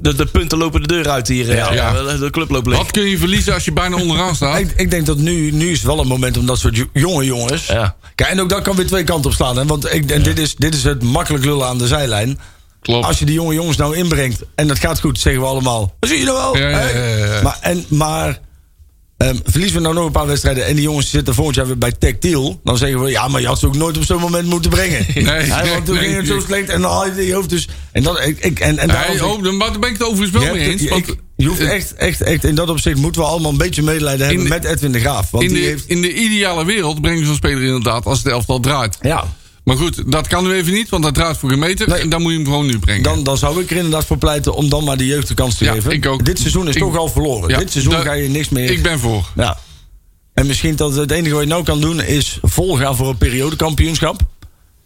de, 0.00 0.14
de 0.14 0.26
punten 0.26 0.58
lopen 0.58 0.80
de 0.80 0.86
deur 0.86 1.08
uit 1.08 1.28
hier. 1.28 1.54
Ja, 1.56 1.72
ja. 1.72 1.92
De, 1.92 2.18
de 2.18 2.30
club 2.30 2.50
loopt 2.50 2.66
leeg. 2.66 2.76
Wat 2.78 2.90
kun 2.90 3.02
je 3.08 3.18
verliezen 3.18 3.54
als 3.54 3.64
je 3.64 3.72
bijna 3.72 3.96
onderaan 3.96 4.34
staat? 4.34 4.58
Ik, 4.64 4.72
ik 4.76 4.90
denk 4.90 5.06
dat 5.06 5.18
nu, 5.18 5.50
nu 5.50 5.70
is 5.70 5.82
wel 5.82 6.00
een 6.00 6.06
moment 6.06 6.36
om 6.36 6.46
dat 6.46 6.58
soort 6.58 6.76
jo- 6.76 6.88
jonge 6.92 7.24
jongens. 7.24 7.66
Ja. 7.66 7.96
Kijk, 8.14 8.30
en 8.30 8.40
ook 8.40 8.48
dat 8.48 8.62
kan 8.62 8.76
weer 8.76 8.86
twee 8.86 9.04
kanten 9.04 9.30
op 9.30 9.36
slaan. 9.36 9.56
Hè? 9.56 9.64
Want 9.66 9.92
ik, 9.94 10.10
en 10.10 10.22
dit, 10.22 10.38
is, 10.38 10.54
dit 10.56 10.74
is 10.74 10.84
het 10.84 11.02
makkelijk 11.02 11.44
lullen 11.44 11.66
aan 11.66 11.78
de 11.78 11.86
zijlijn. 11.86 12.38
Klopt. 12.84 13.06
Als 13.06 13.18
je 13.18 13.24
die 13.24 13.34
jonge 13.34 13.54
jongens 13.54 13.76
nou 13.76 13.96
inbrengt 13.96 14.42
en 14.54 14.68
dat 14.68 14.78
gaat 14.78 15.00
goed, 15.00 15.18
zeggen 15.20 15.42
we 15.42 15.48
allemaal. 15.48 15.94
Dat 16.00 16.10
zie 16.10 16.18
je 16.18 16.24
nou 16.24 16.36
wel. 16.36 16.56
Ja, 16.70 16.88
ja. 16.88 17.40
Maar, 17.42 17.58
en, 17.60 17.84
maar 17.88 18.40
ehm, 19.16 19.36
verliezen 19.44 19.76
we 19.76 19.82
nou 19.82 19.94
nog 19.94 20.06
een 20.06 20.12
paar 20.12 20.26
wedstrijden 20.26 20.66
en 20.66 20.74
die 20.74 20.84
jongens 20.84 21.10
zitten 21.10 21.34
volgend 21.34 21.56
jaar 21.56 21.66
weer 21.66 21.78
bij 21.78 21.92
Tactiel. 21.92 22.60
Dan 22.64 22.78
zeggen 22.78 23.02
we, 23.02 23.10
ja, 23.10 23.28
maar 23.28 23.40
je 23.40 23.46
had 23.46 23.58
ze 23.58 23.66
ook 23.66 23.76
nooit 23.76 23.96
op 23.96 24.04
zo'n 24.04 24.20
moment 24.20 24.48
moeten 24.48 24.70
brengen. 24.70 25.06
Nee, 25.14 25.48
want 25.70 25.84
toen 25.84 25.94
nee, 25.94 26.04
ging 26.04 26.16
het 26.16 26.26
zo 26.26 26.40
slecht 26.40 26.68
en 26.68 26.80
dan 26.80 26.90
haal 26.90 27.06
je 27.06 27.26
je 27.26 27.34
hoofd. 27.34 27.48
Dus, 27.50 27.68
en, 27.92 28.02
dat, 28.02 28.20
ik, 28.26 28.38
ik, 28.44 28.60
en, 28.60 28.78
en 28.78 28.88
daarom 28.88 29.16
Nee, 29.16 29.26
oh, 29.26 29.42
dan- 29.42 29.56
maar 29.56 29.70
daar 29.70 29.78
ben 29.78 29.90
ik 29.90 29.98
het 29.98 30.06
overigens 30.06 30.42
wel 30.44 30.54
mee 30.54 30.68
eens. 30.70 30.82
je- 30.82 30.88
Want 30.88 31.08
ik- 31.08 31.16
je 31.36 31.46
hoeft 31.46 31.60
echt, 31.60 31.94
echt, 31.94 32.20
echt, 32.20 32.44
in 32.44 32.54
dat 32.54 32.68
opzicht 32.68 32.96
moeten 32.98 33.20
we 33.22 33.26
allemaal 33.28 33.50
een 33.50 33.56
beetje 33.56 33.82
medelijden 33.82 34.26
hebben 34.26 34.44
de- 34.44 34.50
met 34.50 34.64
Edwin 34.64 34.92
de 34.92 35.00
Graaf. 35.00 35.30
Want 35.30 35.44
in, 35.44 35.52
die 35.52 35.60
de, 35.62 35.66
heeft... 35.68 35.84
in 35.86 36.00
de 36.02 36.14
ideale 36.14 36.64
wereld 36.64 37.00
breng 37.00 37.18
je 37.18 37.24
zo'n 37.24 37.34
speler 37.34 37.62
inderdaad 37.62 38.06
als 38.06 38.18
het 38.18 38.26
elftal 38.26 38.60
draait. 38.60 38.98
Ja, 39.00 39.24
Maar 39.64 39.76
goed, 39.76 40.12
dat 40.12 40.26
kan 40.26 40.44
nu 40.44 40.52
even 40.52 40.72
niet, 40.72 40.88
want 40.88 41.02
dat 41.02 41.14
draait 41.14 41.36
voor 41.36 41.52
een 41.52 41.58
meter. 41.58 41.88
Nee. 41.88 41.98
En 42.00 42.08
dan 42.08 42.22
moet 42.22 42.30
je 42.30 42.36
hem 42.36 42.46
gewoon 42.46 42.66
nu 42.66 42.78
brengen. 42.78 43.02
dan, 43.02 43.22
dan 43.22 43.38
zou 43.38 43.60
ik 43.62 43.70
er 43.70 43.76
inderdaad 43.76 44.04
voor 44.04 44.18
pleiten 44.18 44.54
om 44.54 44.68
dan 44.68 44.84
maar 44.84 44.96
de 44.96 45.06
jeugd 45.06 45.28
de 45.28 45.34
kans 45.34 45.54
te 45.54 45.64
Ja, 45.64 45.72
geven. 45.72 45.90
ik 45.90 46.06
ook. 46.06 46.24
Dit 46.24 46.38
seizoen 46.38 46.68
is 46.68 46.74
Ik- 46.74 46.80
toch 46.82 46.96
al 46.96 47.08
verloren. 47.08 47.48
Ja, 47.50 47.58
Dit 47.58 47.70
seizoen 47.72 47.94
ga 47.94 48.12
je 48.12 48.28
niks 48.28 48.48
meer... 48.48 48.70
Ik 48.70 48.82
ben 48.82 48.98
voor. 48.98 49.30
Ja. 49.36 49.58
En 50.34 50.46
misschien 50.46 50.76
dat 50.76 50.96
het 50.96 51.10
enige 51.10 51.34
wat 51.34 51.42
je 51.42 51.48
nou 51.48 51.62
kan 51.64 51.80
doen 51.80 52.02
is 52.02 52.38
volgaan 52.42 52.96
voor 52.96 53.08
een 53.08 53.18
periodekampioenschap. 53.18 54.20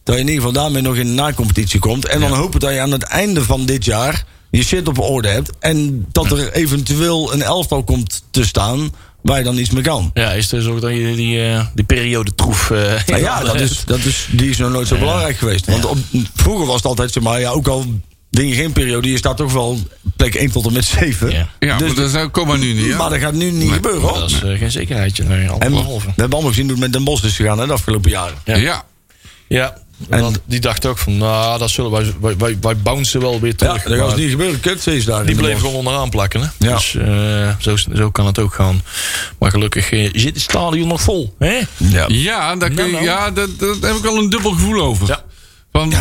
Dat 0.04 0.14
je 0.14 0.20
in 0.20 0.28
ieder 0.28 0.44
geval 0.44 0.62
daarmee 0.62 0.82
nog 0.82 0.96
in 0.96 1.06
de 1.06 1.12
nacompetitie 1.12 1.80
komt. 1.80 2.06
En 2.06 2.20
dan 2.20 2.32
hopen 2.32 2.60
dat 2.60 2.72
je 2.72 2.80
aan 2.80 2.92
het 2.92 3.02
einde 3.02 3.42
van 3.42 3.66
dit 3.66 3.84
jaar 3.84 4.24
je 4.50 4.62
shit 4.62 4.88
op 4.88 4.98
orde 4.98 5.28
hebt. 5.28 5.50
En 5.58 6.06
dat 6.12 6.30
er 6.30 6.52
eventueel 6.52 7.32
een 7.32 7.42
elftal 7.42 7.84
komt 7.84 8.22
te 8.30 8.44
staan 8.44 8.92
waar 9.22 9.38
je 9.38 9.44
dan 9.44 9.58
iets 9.58 9.70
mee 9.70 9.82
kan. 9.82 10.10
Ja, 10.14 10.32
is 10.32 10.52
er 10.52 10.62
zo 10.62 10.78
dat 10.80 10.90
je 10.90 11.12
die, 11.16 11.44
eh, 11.44 11.66
die 11.74 11.84
periode 11.84 12.34
troef... 12.34 12.70
eh, 12.70 12.78
Nou 13.06 13.20
ja, 13.22 13.40
dat 13.42 13.60
is, 13.60 13.82
dat 13.86 13.98
is, 14.04 14.28
die 14.30 14.50
is 14.50 14.56
nog 14.58 14.70
nooit 14.70 14.88
zo 14.88 14.98
belangrijk 14.98 15.36
geweest. 15.36 15.66
Want 15.66 15.84
op, 15.84 15.98
vroeger 16.34 16.66
was 16.66 16.76
het 16.76 16.84
altijd, 16.84 17.12
zeg 17.12 17.22
maar, 17.22 17.40
ja, 17.40 17.50
ook 17.50 17.68
al 17.68 17.84
ding 18.30 18.48
je 18.48 18.54
geen 18.54 18.72
periode, 18.72 19.10
je 19.10 19.16
staat 19.16 19.36
toch 19.36 19.52
wel 19.52 19.78
plek 20.16 20.34
1 20.34 20.50
tot 20.50 20.66
en 20.66 20.72
met 20.72 20.84
7. 20.84 21.30
Ja. 21.30 21.48
Ja, 21.58 21.78
Dus 21.78 21.94
maar 21.94 22.12
dat 22.12 22.30
komen 22.30 22.60
nu 22.60 22.72
niet. 22.72 22.84
Ja? 22.86 22.96
Maar 22.96 23.10
dat 23.10 23.18
gaat 23.18 23.32
nu 23.34 23.50
niet 23.50 23.58
Nee, 23.58 23.68
gebeuren 23.72 24.00
hoor. 24.00 24.12
Dat 24.18 24.30
is 24.30 24.42
eh, 24.42 24.58
geen 24.58 24.70
zekerheidje. 24.70 25.24
Nee, 25.24 25.48
En 25.58 25.72
we 25.72 26.00
hebben 26.06 26.30
allemaal 26.30 26.42
gezien 26.42 26.62
hoe 26.64 26.72
het 26.72 26.80
met 26.80 26.92
Den 26.92 27.04
Bosch 27.04 27.24
is 27.24 27.36
gegaan 27.36 27.58
hè, 27.58 27.66
de 27.66 27.72
afgelopen 27.72 28.10
jaren. 28.10 28.36
ja. 28.44 28.84
Ja. 29.48 29.74
Ja, 29.98 30.16
En- 30.16 30.22
want 30.22 30.38
die 30.44 30.60
dacht 30.60 30.86
ook 30.86 30.98
van, 30.98 31.16
nou, 31.16 31.58
dat 31.58 31.70
zullen 31.70 31.90
wij, 31.90 32.12
wij, 32.20 32.36
wij, 32.36 32.56
wij 32.60 32.76
bouncen 32.76 33.20
wel 33.20 33.40
weer 33.40 33.50
Ja, 33.50 33.56
terug. 33.56 33.82
dat 33.82 33.98
gaat 33.98 34.06
maar 34.08 34.18
niet 34.18 34.30
gebeuren. 34.30 34.60
Is 34.84 35.04
daar. 35.04 35.26
die 35.26 35.36
bleven 35.36 35.60
gewoon 35.60 35.74
onderaan 35.74 36.10
plakken. 36.10 36.40
Hè? 36.40 36.46
Ja. 36.68 36.74
Dus 36.74 36.94
eh, 36.94 37.54
zo, 37.58 37.76
zo 37.94 38.10
kan 38.10 38.26
het 38.26 38.38
ook 38.38 38.54
gaan. 38.54 38.82
Maar 39.38 39.50
gelukkig 39.50 39.90
eh, 39.90 40.10
zit 40.12 40.34
het 40.34 40.40
stadion 40.42 40.88
nog 40.88 41.00
vol. 41.00 41.34
Hè? 41.38 41.60
Ja. 41.76 42.04
Ja, 42.08 42.56
daar 42.56 42.70
kun 42.70 42.86
je, 42.86 42.92
Nou, 42.92 43.04
nou. 43.04 43.04
ja 43.04 43.30
dat, 43.30 43.58
dat 43.58 43.76
heb 43.80 43.94
ik 43.94 44.02
wel 44.02 44.16
een 44.16 44.30
dubbel 44.30 44.50
gevoel 44.52 44.80
over. 44.82 45.06
Ja. 45.08 45.22
Van, 45.72 45.90
w- 45.90 45.96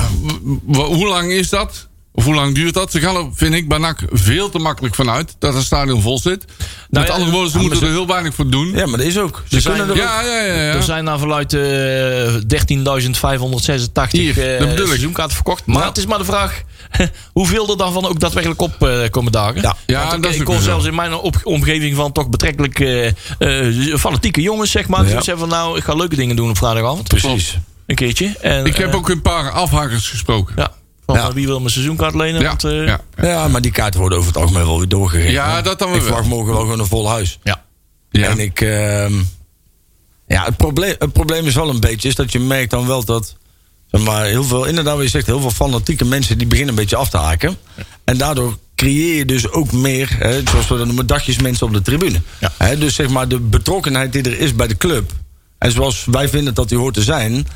w- 0.65 0.77
hoe 0.77 1.07
lang 1.07 1.31
is 1.31 1.49
dat? 1.49 1.86
Of 2.17 2.23
hoe 2.23 2.33
lang 2.35 2.55
duurt 2.55 2.73
dat? 2.73 2.91
Ze 2.91 2.99
gaan 2.99 3.15
er, 3.15 3.25
vind 3.33 3.53
ik, 3.53 3.67
bij 3.67 3.77
NAC 3.77 3.99
veel 4.11 4.49
te 4.49 4.57
makkelijk 4.59 4.95
vanuit 4.95 5.35
dat 5.39 5.53
het 5.53 5.63
stadion 5.63 6.01
vol 6.01 6.19
zit. 6.19 6.45
Met 6.89 7.07
ja, 7.07 7.13
andere 7.13 7.31
woorden, 7.31 7.51
ze 7.51 7.57
ja, 7.57 7.63
moeten 7.63 7.79
maar 7.81 7.89
er 7.89 7.95
heel 7.95 8.07
weinig 8.07 8.33
voor 8.35 8.49
doen. 8.49 8.67
ja, 8.71 8.85
maar 8.85 8.97
dat 8.97 9.07
is 9.07 9.17
ook. 9.17 9.43
Ze 9.49 9.59
zijn- 9.61 9.75
kunnen 9.77 9.95
er 9.95 10.01
ook- 10.01 10.07
Ja, 10.09 10.21
ja, 10.21 10.43
ja. 10.43 10.53
ja. 10.53 10.73
Er 10.73 10.83
zijn 10.83 11.03
naar 11.03 11.19
verluid 11.19 11.53
eh 11.53 11.61
13.586 12.47 14.11
Hier, 14.11 14.55
eh, 14.57 14.85
seizoenkaarten 14.87 15.35
verkocht. 15.35 15.65
Maar 15.65 15.81
Ja. 15.81 15.87
het 15.87 15.97
is 15.97 16.05
maar 16.05 16.17
de 16.17 16.25
vraag 16.25 16.61
hoeveel 17.33 17.69
er 17.69 17.77
dan 17.77 17.93
van 17.93 18.05
ook 18.07 18.19
daadwerkelijk 18.19 18.61
op 18.61 18.83
eh, 18.83 19.09
komen 19.09 19.31
dagen. 19.31 19.61
Ja. 19.61 19.75
Ja, 19.85 19.99
Want, 19.99 20.09
dat 20.11 20.19
oké, 20.19 20.27
is 20.29 20.35
ik 20.39 20.45
kon 20.45 20.61
zelfs 20.61 20.85
in 20.85 20.95
mijn 20.95 21.13
op- 21.13 21.39
omgeving 21.43 21.95
van 21.95 22.11
toch 22.11 22.29
betrekkelijk 22.29 22.79
eh, 22.79 23.07
eh, 23.39 23.95
fanatieke 23.97 24.41
jongens, 24.41 24.71
zeg 24.71 24.87
maar. 24.87 24.99
Ja. 24.99 25.05
Die 25.05 25.13
zeggen 25.23 25.37
van 25.37 25.49
nou, 25.49 25.77
ik 25.77 25.83
ga 25.83 25.93
leuke 25.93 26.15
dingen 26.15 26.35
doen 26.35 26.49
op 26.49 26.57
vrijdagavond. 26.57 27.07
Precies. 27.07 27.57
Een 27.85 27.95
keertje. 27.95 28.35
En, 28.41 28.65
Ik 28.65 28.77
heb 28.77 28.95
ook 28.95 29.09
een 29.09 29.21
paar 29.21 29.51
afhakers 29.51 30.09
gesproken. 30.09 30.53
Ja, 30.57 30.71
van 31.07 31.15
Ja. 31.15 31.27
eh, 31.27 31.33
wie 31.33 31.45
wil 31.45 31.59
mijn 31.59 31.71
seizoenkaart 31.71 32.15
lenen? 32.15 32.41
Ja, 32.41 32.47
Want, 32.47 32.63
eh, 32.63 32.85
ja. 32.85 32.99
Ja, 33.21 33.47
maar 33.47 33.61
die 33.61 33.71
kaarten 33.71 33.99
worden 33.99 34.17
over 34.17 34.31
het 34.33 34.41
algemeen 34.41 34.65
wel 34.65 34.77
weer 34.77 34.87
doorgegeven. 34.87 35.31
Ja, 35.31 35.55
hè. 35.55 35.61
dat 35.61 35.79
dan 35.79 35.87
Ik 35.87 35.93
weer 35.93 36.03
verwacht 36.03 36.27
morgen 36.27 36.53
wel 36.53 36.61
gewoon 36.61 36.79
een 36.79 36.85
vol 36.85 37.09
huis. 37.09 37.39
ja. 37.43 37.65
Ja. 38.09 38.29
En 38.29 38.39
ik... 38.39 38.61
ehm, 38.61 39.13
ja, 40.27 40.43
het 40.45 40.57
probleem, 40.57 40.95
het 40.99 41.13
probleem 41.13 41.45
is 41.45 41.55
wel 41.55 41.69
een 41.69 41.79
beetje... 41.79 42.07
is 42.07 42.15
dat 42.15 42.31
je 42.31 42.39
merkt 42.39 42.71
dan 42.71 42.87
wel 42.87 43.05
dat... 43.05 43.35
Zeg 43.91 44.01
maar, 44.01 44.25
heel 44.25 44.43
veel, 44.43 44.65
inderdaad 44.65 44.95
wat 44.95 45.03
je 45.03 45.09
zegt... 45.09 45.25
heel 45.25 45.39
veel 45.39 45.51
fanatieke 45.51 46.05
mensen 46.05 46.37
die 46.37 46.47
beginnen 46.47 46.73
een 46.73 46.79
beetje 46.81 46.95
af 46.95 47.09
te 47.09 47.17
haken. 47.17 47.57
En 48.03 48.17
daardoor 48.17 48.57
creëer 48.75 49.15
je 49.15 49.25
dus 49.25 49.49
ook 49.49 49.71
meer... 49.71 50.15
Hè, 50.19 50.41
zoals 50.49 50.67
we 50.67 50.77
dat 50.77 50.85
noemen, 50.85 51.07
dagjes 51.07 51.39
mensen 51.39 51.67
op 51.67 51.73
de 51.73 51.81
tribune. 51.81 52.21
Ja. 52.39 52.51
Hè, 52.57 52.77
dus 52.77 52.95
zeg 52.95 53.09
maar 53.09 53.27
de 53.27 53.39
betrokkenheid 53.39 54.13
die 54.13 54.23
er 54.23 54.39
is 54.39 54.55
bij 54.55 54.67
de 54.67 54.77
club... 54.77 55.11
en 55.57 55.71
zoals 55.71 56.05
wij 56.05 56.29
vinden 56.29 56.53
dat 56.53 56.69
die 56.69 56.77
hoort 56.77 56.93
te 56.93 57.01
zijn... 57.03 57.47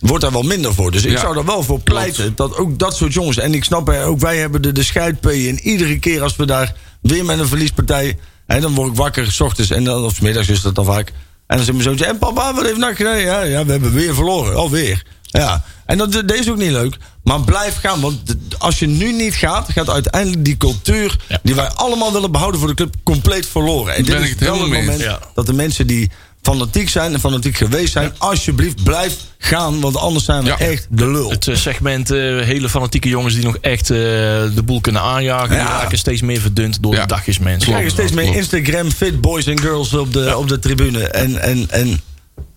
wordt 0.00 0.22
daar 0.22 0.32
wel 0.32 0.42
minder 0.42 0.74
voor. 0.74 0.90
Dus 0.90 1.04
ik 1.04 1.10
Ja. 1.10 1.20
zou 1.20 1.36
er 1.38 1.44
wel 1.44 1.62
voor 1.62 1.80
pleiten 1.80 2.32
dat 2.36 2.56
ook 2.56 2.78
dat 2.78 2.96
soort 2.96 3.12
jongens... 3.12 3.36
en 3.38 3.54
ik 3.54 3.64
snap, 3.64 3.86
hè, 3.86 4.04
ook 4.04 4.20
wij 4.20 4.36
hebben 4.38 4.62
de, 4.62 4.72
de 4.72 4.82
scheidpee... 4.82 5.48
en 5.48 5.58
iedere 5.60 5.98
keer 5.98 6.22
als 6.22 6.36
we 6.36 6.46
daar 6.46 6.74
weer 7.00 7.24
met 7.24 7.38
een 7.38 7.48
verliespartij... 7.48 8.18
Hè, 8.46 8.60
dan 8.60 8.74
word 8.74 8.90
ik 8.90 8.96
wakker, 8.96 9.32
s 9.32 9.40
ochtends 9.40 9.70
en 9.70 9.84
dan, 9.84 10.04
of 10.04 10.14
's 10.14 10.20
middags 10.20 10.48
is 10.48 10.60
dat 10.62 10.74
dan 10.74 10.84
vaak... 10.84 11.08
En 11.46 11.56
dan 11.56 11.64
zegt 11.64 11.72
mijn 11.78 11.82
zoontje, 11.88 12.04
en 12.06 12.18
papa, 12.18 12.54
wat 12.54 12.64
heeft 12.64 12.76
NAC 12.78 12.96
gedaan? 12.96 13.18
Ja, 13.18 13.42
ja, 13.42 13.64
we 13.64 13.70
hebben 13.70 13.92
weer 13.92 14.14
verloren. 14.14 14.56
Alweer. 14.56 15.02
Ja. 15.22 15.64
En 15.86 15.98
dat, 15.98 16.12
dat 16.12 16.34
is 16.34 16.50
ook 16.50 16.56
niet 16.56 16.70
leuk. 16.70 16.96
Maar 17.22 17.40
blijf 17.40 17.78
gaan. 17.80 18.00
Want 18.00 18.36
als 18.58 18.78
je 18.78 18.86
nu 18.86 19.12
niet 19.12 19.34
gaat, 19.34 19.72
gaat 19.72 19.90
uiteindelijk 19.90 20.44
die 20.44 20.56
cultuur... 20.56 21.16
die 21.42 21.54
wij 21.54 21.68
allemaal 21.68 22.12
willen 22.12 22.32
behouden 22.32 22.60
voor 22.60 22.68
de 22.68 22.74
club, 22.74 22.94
compleet 23.04 23.46
verloren. 23.46 23.94
En 23.94 24.02
dit 24.04 24.12
Ben 24.14 24.22
ik 24.22 24.24
is 24.24 24.30
het 24.30 24.40
wel 24.40 24.60
het 24.60 24.70
moment. 24.72 25.00
Ja. 25.00 25.18
dat 25.34 25.46
de 25.46 25.52
mensen 25.52 25.86
die 25.86 26.10
fanatiek 26.42 26.88
zijn 26.88 27.12
en 27.12 27.20
fanatiek 27.20 27.56
geweest 27.56 27.92
zijn... 27.92 28.12
alsjeblieft 28.18 28.82
blijf 28.82 29.16
gaan, 29.38 29.80
want 29.80 29.96
anders 29.96 30.24
zijn 30.24 30.42
we 30.42 30.48
Ja. 30.48 30.58
echt 30.58 30.86
de 30.90 31.10
lul. 31.10 31.30
Het 31.30 31.48
eh, 31.48 31.56
segment 31.56 32.10
eh, 32.10 32.18
hele 32.40 32.68
fanatieke 32.68 33.08
jongens 33.08 33.34
die 33.34 33.44
nog 33.44 33.56
echt 33.60 33.90
eh, 33.90 33.96
de 33.96 34.62
boel 34.64 34.80
kunnen 34.80 35.02
aanjagen. 35.02 35.48
Die 35.48 35.58
Ja. 35.58 35.64
raken 35.80 35.98
steeds 35.98 36.20
meer 36.22 36.40
verdund 36.40 36.82
door 36.82 36.94
Ja. 36.94 37.00
de 37.00 37.06
dagjesmensen. 37.06 37.60
We 37.60 37.66
krijgen 37.66 37.90
steeds 37.90 38.12
meer. 38.12 38.36
Instagram 38.36 38.90
fit 38.90 39.20
boys 39.20 39.46
en 39.46 39.60
girls 39.60 39.94
op 39.94 40.12
de, 40.12 40.36
op 40.36 40.48
de 40.48 40.58
tribune. 40.58 41.08
En, 41.08 41.42
en, 41.42 41.66
en 41.70 42.00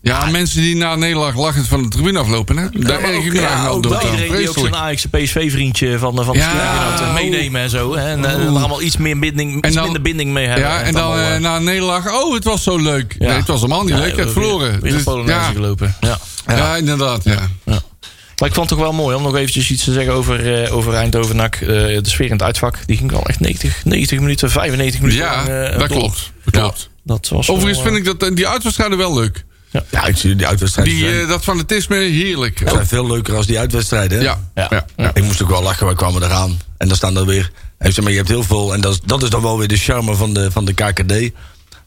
Ja, 0.04 0.26
mensen 0.26 0.62
die 0.62 0.76
na 0.76 0.94
een 0.94 1.00
nederlaag 1.00 1.36
lachend 1.36 1.68
van 1.68 1.82
de 1.82 1.88
tribune 1.88 2.20
aflopen. 2.20 2.58
Hè? 2.58 2.70
Daar 2.70 3.02
maar 3.02 3.12
erg 3.12 3.24
ik 3.26 3.34
me 3.34 3.40
ja, 3.42 3.68
ook 3.68 3.86
aan. 3.94 4.02
Iedereen 4.12 4.38
die 4.38 4.50
ook 4.50 4.58
zo'n 4.58 4.76
Ajax 4.76 5.06
PSV-vriendje 5.06 5.98
van, 6.00 6.16
de- 6.16 6.24
van 6.24 6.34
de 6.34 6.40
Ja. 6.40 6.94
ja, 7.00 7.12
meenemen 7.14 7.62
en 7.62 7.70
zo. 7.70 7.96
Hè? 7.96 8.10
En, 8.10 8.26
eh, 8.26 8.32
er 8.34 8.48
allemaal 8.48 8.82
iets 8.82 8.98
meer 8.98 9.20
binding, 9.20 9.66
iets 9.66 9.76
dan- 9.76 9.84
minder 9.84 10.02
binding 10.02 10.32
mee 10.32 10.46
hebben. 10.48 10.66
Ja, 10.66 10.80
en 10.80 10.86
het 10.86 10.94
dan 10.94 11.04
allemaal, 11.04 11.24
eh, 11.24 11.36
eh, 11.36 11.42
na 11.42 11.56
een 11.56 11.64
nederlaag, 11.64 12.14
oh, 12.14 12.34
het 12.34 12.44
was 12.44 12.64
zo 12.64 12.78
leuk. 12.78 13.16
ja. 13.20 13.28
Nee, 13.28 13.36
het 13.38 13.48
was 13.48 13.62
helemaal 13.62 13.82
niet 13.84 13.90
Ja, 13.94 14.00
leuk, 14.00 14.16
weer- 14.16 14.30
verloren. 14.30 14.82
Weer 14.82 14.92
Dus, 14.92 15.04
ja, 15.26 15.42
gelopen. 15.44 15.96
Ja. 16.02 16.18
ja. 16.48 16.76
inderdaad, 16.76 17.24
ja. 17.24 17.50
Maar 17.66 18.50
ik 18.50 18.56
vond 18.56 18.70
het 18.70 18.80
toch 18.80 18.88
wel 18.88 18.98
mooi 18.98 19.16
om 19.16 19.24
nog 19.24 19.36
eventjes 19.36 19.70
iets 19.72 19.84
te 19.84 19.94
zeggen 19.94 20.14
over, 20.14 20.64
eh, 20.64 20.76
over 20.76 20.94
Eindhoven 20.94 21.36
NAC. 21.36 21.56
Eh, 21.56 21.68
de 21.68 22.00
sfeer 22.04 22.26
in 22.26 22.32
het 22.32 22.42
uitvak, 22.42 22.78
die 22.86 22.98
ging 22.98 23.12
wel 23.12 23.26
echt 23.26 23.40
90, 23.40 23.82
90 23.86 24.20
minuten, 24.20 24.52
95 24.52 25.02
minuten 25.02 25.22
Ja, 25.24 25.36
lang, 25.36 25.48
eh, 25.48 25.80
dat 25.80 25.90
door. 25.90 25.98
klopt. 25.98 26.32
Dat 26.44 26.54
klopt. 26.54 26.90
Dat 27.04 27.28
was 27.30 27.50
Overigens 27.50 27.84
vind 27.84 27.96
ik 27.98 28.06
dat, 28.06 28.24
eh, 28.30 28.36
die 28.36 28.48
uitwedstrijden 28.48 28.98
wel 28.98 29.14
leuk. 29.14 29.44
Ja, 29.90 30.06
ik 30.06 30.18
zie 30.18 30.36
die 30.36 30.48
uitwedstrijden. 30.48 30.94
Die, 30.94 31.04
zijn, 31.10 31.22
eh, 31.22 31.28
dat 31.28 31.44
fanatisme, 31.44 31.96
heerlijk. 31.96 32.62
zijn 32.66 32.88
veel 32.88 33.08
leuker 33.08 33.36
als 33.36 33.46
die 33.46 33.60
uitwedstrijden. 33.60 34.18
hè? 34.18 34.24
Ja, 34.24 34.40
Ja. 34.56 34.68
ja. 34.70 34.86
ja. 34.98 35.12
Ik 35.14 35.24
moest 35.24 35.42
ook 35.42 35.50
wel 35.50 35.64
lachen, 35.64 35.86
wij 35.86 35.96
kwamen 35.96 36.24
eraan. 36.24 36.60
En 36.78 36.88
dan 36.88 36.98
staan 36.98 37.18
er 37.18 37.26
weer. 37.26 37.52
en 37.78 37.94
zeg 37.94 38.04
maar, 38.04 38.12
je 38.12 38.18
hebt 38.18 38.30
heel 38.30 38.44
veel. 38.44 38.74
En 38.74 38.82
dat 38.82 38.92
is, 38.94 39.00
dat 39.06 39.24
is 39.24 39.30
dan 39.30 39.42
wel 39.42 39.58
weer 39.58 39.68
de 39.68 39.78
charme 39.78 40.16
van 40.16 40.34
de, 40.34 40.52
van 40.52 40.66
de 40.66 40.74
KKD. 40.74 41.32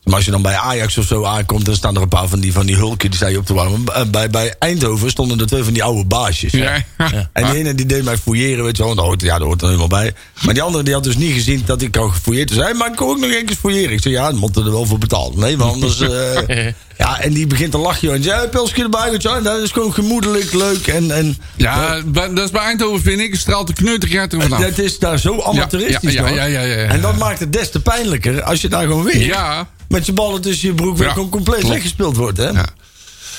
Maar 0.05 0.15
als 0.15 0.25
je 0.25 0.31
dan 0.31 0.43
bij 0.43 0.57
Ajax 0.57 0.99
of 0.99 1.07
zo 1.07 1.25
aankomt, 1.25 1.65
dan 1.65 1.75
staan 1.75 1.97
er 1.97 2.03
een 2.03 2.09
paar 2.09 2.29
van 2.29 2.41
die, 2.41 2.53
van 2.53 2.67
die 2.67 2.77
hulken 2.77 3.11
die 3.11 3.29
je 3.29 3.39
op 3.39 3.47
te 3.47 3.55
warmen. 3.55 3.85
Eh, 3.95 4.03
Bij, 4.11 4.31
bij 4.31 4.55
Eindhoven 4.59 5.11
stonden 5.11 5.41
er 5.41 5.47
twee 5.47 5.63
van 5.63 5.73
die 5.73 5.83
oude 5.83 6.05
baasjes. 6.05 6.53
Ja. 6.53 6.85
En 7.33 7.47
die 7.47 7.55
ene 7.55 7.75
die 7.75 7.87
deed 7.87 8.05
mij 8.05 8.17
fouilleren, 8.17 8.65
weet 8.65 8.77
je 8.77 8.85
wel. 8.85 8.97
Hoort, 8.97 9.21
ja, 9.21 9.39
dat 9.39 9.47
hoort 9.47 9.61
er 9.61 9.67
helemaal 9.67 9.89
bij. 9.89 10.13
Maar 10.45 10.55
die 10.55 10.63
andere 10.63 10.85
die 10.85 10.95
had 10.95 11.05
dus 11.05 11.17
niet 11.17 11.33
gezien 11.33 11.63
dat 11.67 11.83
ik 11.83 11.97
al 11.97 12.09
gefouilleerd 12.09 12.49
was. 12.49 12.59
Hij 12.59 12.67
zei, 12.67 12.79
maar 12.79 12.91
ik 12.91 12.97
kan 12.97 13.09
ook 13.09 13.19
nog 13.19 13.31
keer 13.31 13.57
fouilleren. 13.61 13.93
Ik 13.93 14.03
zei, 14.03 14.15
ja, 14.15 14.31
dan 14.31 14.39
moeten 14.39 14.63
we 14.63 14.69
er 14.69 14.75
wel 14.75 14.87
voor 14.87 14.99
betalen. 14.99 15.39
Nee, 15.39 15.57
want 15.57 15.73
anders... 15.73 16.01
eh, 16.49 16.67
ja, 16.99 17.21
en 17.21 17.33
die 17.33 17.47
begint 17.47 17.71
te 17.71 17.79
lachen. 17.79 18.13
En 18.13 18.23
zei, 18.23 18.41
ja, 18.43 18.49
pilsje 18.49 18.83
erbij, 18.83 19.11
weet 19.11 19.23
je 19.23 19.29
wel. 19.29 19.43
Dat 19.43 19.63
is 19.63 19.71
gewoon 19.71 19.95
gemoedelijk, 19.95 20.53
leuk. 20.53 20.87
En, 20.87 21.11
en 21.11 21.37
Ja, 21.57 22.01
dat 22.13 22.39
is 22.39 22.51
bij 22.51 22.63
Eindhoven, 22.63 23.03
vind 23.03 23.21
ik, 23.21 23.35
straalt 23.35 23.67
de 23.67 23.73
kneuterigheid 23.73 24.33
er 24.33 24.43
vanaf. 24.43 24.61
dat 24.61 24.79
is 24.79 24.99
daar 24.99 25.19
zo 25.19 25.43
amateuristisch, 25.43 26.13
ja, 26.13 26.29
ja, 26.29 26.45
ja, 26.45 26.61
ja. 26.61 26.77
En 26.77 27.01
dat 27.01 27.17
maakt 27.17 27.39
het 27.41 27.53
des 27.53 27.71
te 27.71 27.81
pijnlijker 27.81 28.43
als 28.43 28.61
je 28.61 28.69
daar 28.69 28.87
gewoon 28.87 29.05
weer... 29.05 29.25
Ja, 29.27 29.69
Met 29.89 30.07
je 30.07 30.13
ballen 30.13 30.41
tussen 30.41 30.69
je 30.69 30.75
broek 30.75 30.97
weer 30.97 31.07
Ja, 31.07 31.13
gewoon 31.13 31.29
compleet 31.29 31.59
klopt. 31.59 31.75
weggespeeld 31.75 32.17
wordt, 32.17 32.39
hè? 32.39 32.49
Ja. 32.49 32.67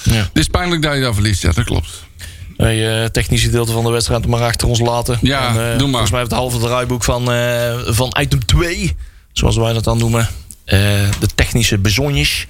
het 0.03 0.29
is 0.33 0.47
pijnlijk 0.47 0.81
dat 0.81 0.93
je 0.95 1.01
daar 1.01 1.13
verliest, 1.13 1.41
ja, 1.41 1.51
dat 1.51 1.65
klopt. 1.65 2.03
Hey, 2.57 3.01
eh, 3.03 3.09
technische 3.09 3.45
gedeelte 3.45 3.71
van 3.71 3.83
de 3.83 3.89
wedstrijd 3.89 4.27
maar 4.27 4.41
achter 4.41 4.67
ons 4.67 4.79
laten. 4.79 5.17
Ja, 5.21 5.47
En, 5.47 5.71
eh, 5.73 5.77
doe 5.77 5.87
maar. 5.87 5.89
Volgens 5.89 6.09
mij 6.11 6.19
heeft 6.19 6.31
het 6.31 6.39
halve 6.39 6.59
draaiboek 6.59 7.03
van, 7.03 7.31
eh, 7.31 7.73
van 7.85 8.15
item 8.19 8.45
2, 8.45 8.95
zoals 9.33 9.55
wij 9.57 9.73
dat 9.73 9.83
dan 9.83 9.97
noemen. 9.97 10.29
eh, 10.65 10.79
de 11.19 11.27
technische 11.35 11.77
bezonjes. 11.77 12.47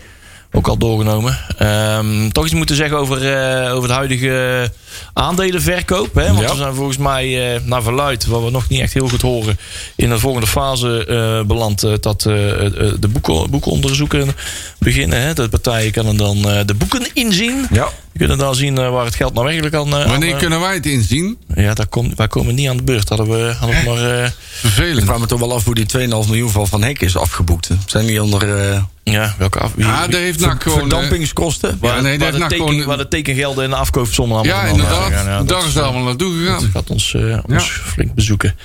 Ook 0.55 0.67
al 0.67 0.77
doorgenomen. 0.77 1.37
Ehm, 1.57 2.29
toch 2.29 2.45
iets 2.45 2.53
moeten 2.53 2.75
zeggen 2.75 2.97
over, 2.97 3.33
eh, 3.33 3.75
over 3.75 3.87
de 3.87 3.93
huidige 3.93 4.71
aandelenverkoop. 5.13 6.13
Hè? 6.15 6.27
Want 6.27 6.39
Ja. 6.39 6.49
we 6.49 6.55
zijn 6.57 6.73
volgens 6.73 6.97
mij 6.97 7.53
eh, 7.55 7.61
naar 7.63 7.83
verluid, 7.83 8.25
wat 8.25 8.43
we 8.43 8.51
nog 8.51 8.69
niet 8.69 8.81
echt 8.81 8.93
heel 8.93 9.07
goed 9.09 9.21
horen, 9.21 9.57
in 9.95 10.09
de 10.09 10.19
volgende 10.19 10.47
fase 10.47 11.05
eh, 11.05 11.47
beland 11.47 11.81
dat 12.01 12.21
de 12.21 13.07
boeken, 13.09 13.49
boekenonderzoeken 13.49 14.31
beginnen. 14.77 15.21
Hè? 15.21 15.33
De 15.33 15.49
partijen 15.49 15.91
kunnen 15.91 16.17
dan 16.17 16.41
de 16.41 16.73
boeken 16.77 17.07
inzien. 17.13 17.67
Ja. 17.71 17.87
We 18.15 18.21
kunnen 18.21 18.37
dan 18.37 18.55
zien 18.55 18.77
eh, 18.77 18.89
waar 18.89 19.05
het 19.05 19.15
geld 19.15 19.33
nou 19.33 19.45
eigenlijk 19.45 19.75
kan. 19.75 19.85
eh, 19.87 19.91
Wanneer 20.07 20.27
aan, 20.29 20.33
eh, 20.33 20.39
kunnen 20.39 20.59
wij 20.59 20.73
het 20.73 20.85
inzien? 20.85 21.37
ja, 21.55 21.73
daar 21.73 21.87
kom, 21.87 22.11
wij 22.15 22.27
komen 22.27 22.55
niet 22.55 22.69
aan 22.69 22.77
de 22.77 22.83
beurt. 22.83 23.09
Hadden 23.09 23.27
we, 23.29 23.53
hadden 23.59 23.83
we 23.83 23.89
maar. 23.89 24.17
eh, 24.19 24.25
Ik 24.25 24.33
Vervelend. 24.51 25.05
vraag 25.05 25.19
me 25.19 25.25
toch 25.25 25.39
wel 25.39 25.53
af 25.53 25.63
hoe 25.63 25.75
die 25.75 25.85
2,5 25.85 26.27
miljoen 26.27 26.49
van 26.49 26.67
Van 26.67 26.83
Hek 26.83 27.01
is 27.01 27.17
afgeboekt. 27.17 27.69
Zijn 27.85 28.05
die 28.05 28.23
onder 28.23 28.59
eh, 28.71 28.81
ja, 29.03 29.35
welke 29.37 29.59
af? 29.59 29.71
Wie, 29.75 29.85
Ja, 29.85 30.01
wie- 30.01 30.11
daar 30.11 30.21
heeft 30.21 30.39
NAC 30.39 30.63
gewoon... 30.63 30.77
eh, 30.77 30.87
verdampingskosten? 30.89 31.77
waar, 31.81 31.95
ja, 31.95 32.01
nee, 32.01 32.17
dat 32.17 32.21
waar, 32.31 32.39
heeft 32.39 32.49
de 32.49 32.57
teken, 32.57 32.71
gewoon- 32.73 32.85
waar 32.87 32.97
de 32.97 33.07
tekengelden 33.07 33.63
en 33.63 33.69
de 33.69 33.75
afkoopsommen 33.75 34.37
allemaal 34.37 34.55
Ja, 34.63 34.69
inderdaad. 34.69 35.09
Ja, 35.09 35.43
Daar 35.43 35.65
is 35.67 35.73
het 35.73 35.83
allemaal 35.83 36.03
naartoe 36.03 36.37
gegaan. 36.39 36.61
Dat 36.61 36.69
gaat 36.73 36.89
ons, 36.89 37.13
eh, 37.13 37.37
ons 37.47 37.63
flink 37.83 38.13
bezoeken. 38.13 38.55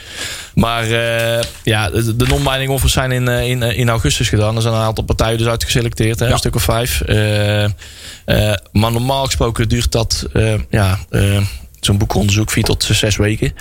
Maar 0.55 0.83
eh, 0.83 1.43
ja, 1.63 1.91
de, 1.91 2.17
de 2.17 2.27
non-binding 2.27 2.71
offers 2.71 2.93
zijn 2.93 3.13
in, 3.13 3.29
eh, 3.29 3.49
in, 3.49 3.63
eh, 3.63 3.79
in 3.79 3.89
augustus 3.89 4.29
gedaan. 4.29 4.57
Er 4.57 4.63
zijn 4.63 4.75
een 4.75 4.81
aantal 4.81 5.05
partijen 5.05 5.39
dus 5.39 5.47
uitgeselecteerd. 5.47 6.19
Hè, 6.19 6.27
Een 6.31 6.39
stuk 6.39 6.55
of 6.55 6.63
vijf. 6.63 7.01
Eh, 7.01 7.65
eh, 7.65 7.71
maar 8.73 8.93
normaal 8.93 9.25
gesproken 9.25 9.69
duurt 9.69 9.93
dat 9.93 10.27
ja, 10.71 10.99
zo'n 11.81 11.99
boekonderzoek 11.99 12.51
vier 12.51 12.65
tot 12.65 12.85
zes 12.85 13.17
weken. 13.17 13.55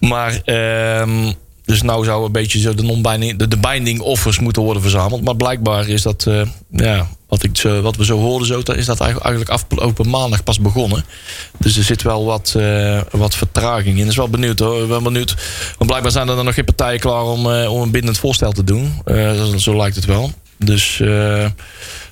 Maar 0.00 0.40
ehm, 0.44 1.32
dus 1.64 1.82
nou 1.82 2.04
zou 2.04 2.24
een 2.24 2.32
beetje 2.32 2.58
zo 2.60 2.74
de 2.74 2.82
non-binding, 2.82 3.38
de, 3.38 3.48
de 3.48 3.56
binding 3.56 4.00
offers 4.00 4.38
moeten 4.38 4.62
worden 4.62 4.82
verzameld. 4.82 5.24
Maar 5.24 5.36
blijkbaar 5.36 5.88
is 5.88 6.02
dat, 6.02 6.26
eh, 6.26 6.42
ja, 6.70 7.08
wat, 7.28 7.42
ik 7.42 7.62
wat 7.82 7.96
we 7.96 8.04
zo 8.04 8.18
hoorden, 8.18 8.46
zo, 8.46 8.58
is 8.58 8.86
dat 8.86 9.00
eigenlijk 9.00 9.20
eigenlijk 9.20 9.50
afgelopen 9.50 10.08
maandag 10.10 10.42
pas 10.44 10.60
begonnen. 10.60 11.04
Dus 11.58 11.76
er 11.76 11.82
zit 11.84 12.02
wel 12.02 12.24
wat, 12.24 12.54
eh, 12.56 13.00
wat 13.10 13.34
vertraging 13.34 13.94
in. 13.94 14.00
Dat 14.02 14.10
is 14.10 14.16
wel 14.16 14.28
benieuwd 14.28 14.58
hoor. 14.58 14.86
Ben 14.86 15.02
benieuwd. 15.02 15.34
Want 15.78 15.90
blijkbaar 15.90 16.12
zijn 16.12 16.28
er 16.28 16.36
dan 16.36 16.44
nog 16.44 16.54
geen 16.54 16.64
partijen 16.64 17.00
klaar 17.00 17.22
om, 17.24 17.50
eh, 17.52 17.72
om 17.72 17.82
een 17.82 17.90
bindend 17.90 18.18
voorstel 18.18 18.52
te 18.52 18.64
doen. 18.64 18.92
Zo, 19.06 19.56
zo 19.56 19.76
lijkt 19.76 19.96
het 19.96 20.04
wel. 20.04 20.32
Dus 20.58 20.98
het 20.98 21.52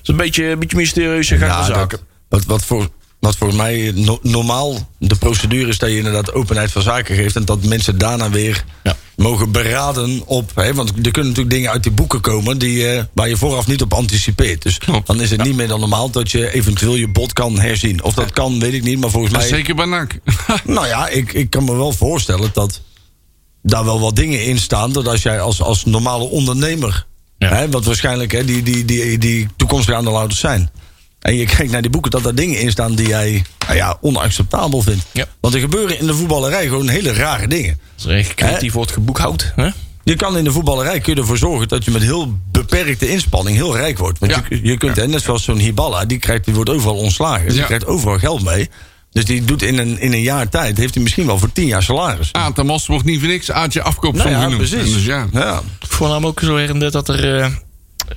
is 0.01 0.07
een 0.07 0.15
beetje, 0.15 0.45
een 0.45 0.59
beetje 0.59 0.77
mysterieuze 0.77 1.37
gang 1.37 1.51
Ja, 1.51 1.63
zaken. 1.65 1.99
wat, 2.29 2.45
wat, 2.45 2.63
voor, 2.63 2.89
wat 3.19 3.35
voor 3.35 3.55
mij 3.55 3.91
no- 3.95 4.19
normaal 4.21 4.89
de 4.97 5.15
procedure 5.15 5.69
is 5.69 5.77
dat 5.77 5.89
je 5.89 5.97
inderdaad 5.97 6.33
openheid 6.33 6.71
van 6.71 6.81
zaken 6.81 7.15
geeft. 7.15 7.35
En 7.35 7.45
dat 7.45 7.63
mensen 7.63 7.97
daarna 7.97 8.29
weer 8.29 8.63
Ja. 8.83 8.95
Mogen 9.21 9.51
beraden 9.51 10.21
op. 10.25 10.51
Hè, 10.55 10.73
want 10.73 10.89
er 10.89 11.11
kunnen 11.11 11.29
natuurlijk 11.31 11.49
dingen 11.49 11.71
uit 11.71 11.83
die 11.83 11.91
boeken 11.91 12.21
komen 12.21 12.57
die, 12.57 12.87
eh, 12.87 13.03
waar 13.13 13.29
je 13.29 13.37
vooraf 13.37 13.67
niet 13.67 13.81
op 13.81 13.93
anticipeert. 13.93 14.61
Dus 14.61 14.77
Klopt. 14.77 15.07
dan 15.07 15.21
is 15.21 15.31
het 15.31 15.43
niet 15.43 15.55
meer 15.55 15.67
dan 15.67 15.79
normaal 15.79 16.09
dat 16.09 16.31
je 16.31 16.53
eventueel 16.53 16.95
je 16.95 17.07
bod 17.07 17.33
kan 17.33 17.59
herzien. 17.59 18.03
Of 18.03 18.13
dat 18.13 18.31
kan, 18.31 18.59
weet 18.59 18.73
ik 18.73 18.83
niet. 18.83 18.99
Maar 18.99 19.09
volgens 19.09 19.33
mij. 19.33 19.47
Zeker 19.47 19.75
bij 19.75 19.85
NAC. 19.85 20.19
Nou 20.63 20.87
ja, 20.87 21.07
ik, 21.07 21.33
ik 21.33 21.49
kan 21.49 21.63
me 21.63 21.75
wel 21.75 21.91
voorstellen 21.91 22.49
dat 22.53 22.81
daar 23.63 23.85
wel 23.85 23.99
wat 23.99 24.15
dingen 24.15 24.45
in 24.45 24.57
staan. 24.57 24.91
Dat 24.91 25.07
als 25.07 25.21
jij 25.21 25.41
als, 25.41 25.61
als 25.61 25.85
normale 25.85 26.23
ondernemer, 26.23 27.05
Ja. 27.37 27.47
hè, 27.55 27.69
wat 27.69 27.85
waarschijnlijk 27.85 28.31
hè, 28.31 28.45
die, 28.45 28.63
die, 28.63 28.85
die, 28.85 29.17
die 29.17 29.47
toekomstige 29.55 29.97
aandeelhouders 29.97 30.39
zijn. 30.39 30.69
En 31.21 31.35
je 31.35 31.45
kijkt 31.45 31.71
naar 31.71 31.81
die 31.81 31.91
boeken, 31.91 32.11
dat 32.11 32.23
daar 32.23 32.35
dingen 32.35 32.59
in 32.59 32.71
staan 32.71 32.95
die 32.95 33.07
jij 33.07 33.43
nou 33.65 33.75
ja, 33.75 33.97
onacceptabel 34.01 34.81
vindt. 34.81 35.03
Ja. 35.11 35.25
Want 35.39 35.53
er 35.53 35.59
gebeuren 35.59 35.99
in 35.99 36.05
de 36.07 36.13
voetballerij 36.13 36.67
gewoon 36.67 36.87
hele 36.87 37.13
rare 37.13 37.47
dingen. 37.47 37.79
Als 37.95 38.05
er 38.05 38.17
echt 38.17 38.33
creatief 38.33 38.73
wordt 38.73 38.91
geboekhoud. 38.91 39.51
Hè? 39.55 39.69
Je 40.03 40.15
kan 40.15 40.37
in 40.37 40.43
de 40.43 40.51
voetballerij 40.51 40.99
kun 40.99 41.13
je 41.15 41.19
ervoor 41.21 41.37
zorgen 41.37 41.67
dat 41.67 41.85
je 41.85 41.91
met 41.91 42.01
heel 42.01 42.37
beperkte 42.51 43.09
inspanning 43.09 43.57
heel 43.57 43.75
rijk 43.75 43.97
wordt. 43.97 44.19
Want 44.19 44.31
Ja. 44.31 44.43
je, 44.49 44.59
je 44.63 44.77
kunt, 44.77 44.95
hè, 44.95 45.07
net 45.07 45.21
zoals 45.21 45.43
zo'n 45.43 45.57
Hiballa, 45.57 46.05
die, 46.05 46.17
krijgt, 46.19 46.45
die 46.45 46.53
wordt 46.53 46.69
overal 46.69 46.95
ontslagen. 46.95 47.45
Ja. 47.47 47.53
Die 47.53 47.63
krijgt 47.63 47.85
overal 47.85 48.17
geld 48.19 48.43
mee. 48.43 48.69
Dus 49.11 49.25
die 49.25 49.45
doet 49.45 49.61
in 49.61 49.77
een, 49.77 49.99
in 49.99 50.13
een 50.13 50.21
jaar 50.21 50.49
tijd, 50.49 50.77
heeft 50.77 50.93
hij 50.93 51.03
misschien 51.03 51.25
wel 51.25 51.39
voor 51.39 51.51
tien 51.51 51.67
jaar 51.67 51.83
salaris. 51.83 52.31
Mos 52.63 52.87
wordt 52.87 53.05
niet 53.05 53.19
voor 53.19 53.27
niks 53.29 53.51
uit 53.51 53.73
je 53.73 53.81
afkoopsom 53.81 54.25
Nou 54.31 54.37
ja, 54.41 54.49
genoemd. 54.49 54.69
precies. 54.69 54.93
Dus 54.93 55.05
ja. 55.05 55.27
ja. 55.31 55.61
Ik 55.81 55.91
voornam 55.91 56.25
ook 56.25 56.39
zo 56.39 56.57
her 56.57 56.69
en 56.69 56.79
der 56.79 56.91
dat 56.91 57.09
er 57.09 57.51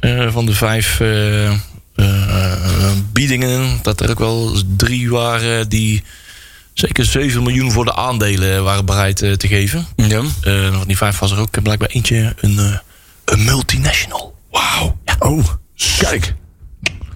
eh, 0.01 0.27
eh, 0.27 0.33
van 0.33 0.47
de 0.47 0.53
vijf 0.55 1.01
eh, 1.01 1.53
biedingen, 3.13 3.79
dat 3.83 4.01
er 4.01 4.11
ook 4.11 4.19
wel 4.19 4.57
drie 4.77 5.11
waren 5.11 5.69
die 5.69 6.03
zeker 6.73 7.05
7 7.05 7.43
miljoen 7.43 7.73
voor 7.73 7.85
de 7.85 7.95
aandelen 7.95 8.65
waren 8.65 8.85
bereid 8.85 9.23
eh, 9.23 9.33
te 9.33 9.49
geven. 9.49 9.87
Ja. 9.97 10.23
Eh, 10.41 10.75
van 10.77 10.87
die 10.87 10.97
vijf 10.97 11.19
was 11.19 11.31
er 11.31 11.39
ook 11.39 11.63
blijkbaar 11.63 11.89
eentje 11.89 12.35
een, 12.41 12.59
eh, 12.59 12.77
een 13.25 13.45
multinational. 13.45 14.35
Wauw. 14.51 14.99
Oh, 15.19 15.49
kijk. 15.99 16.35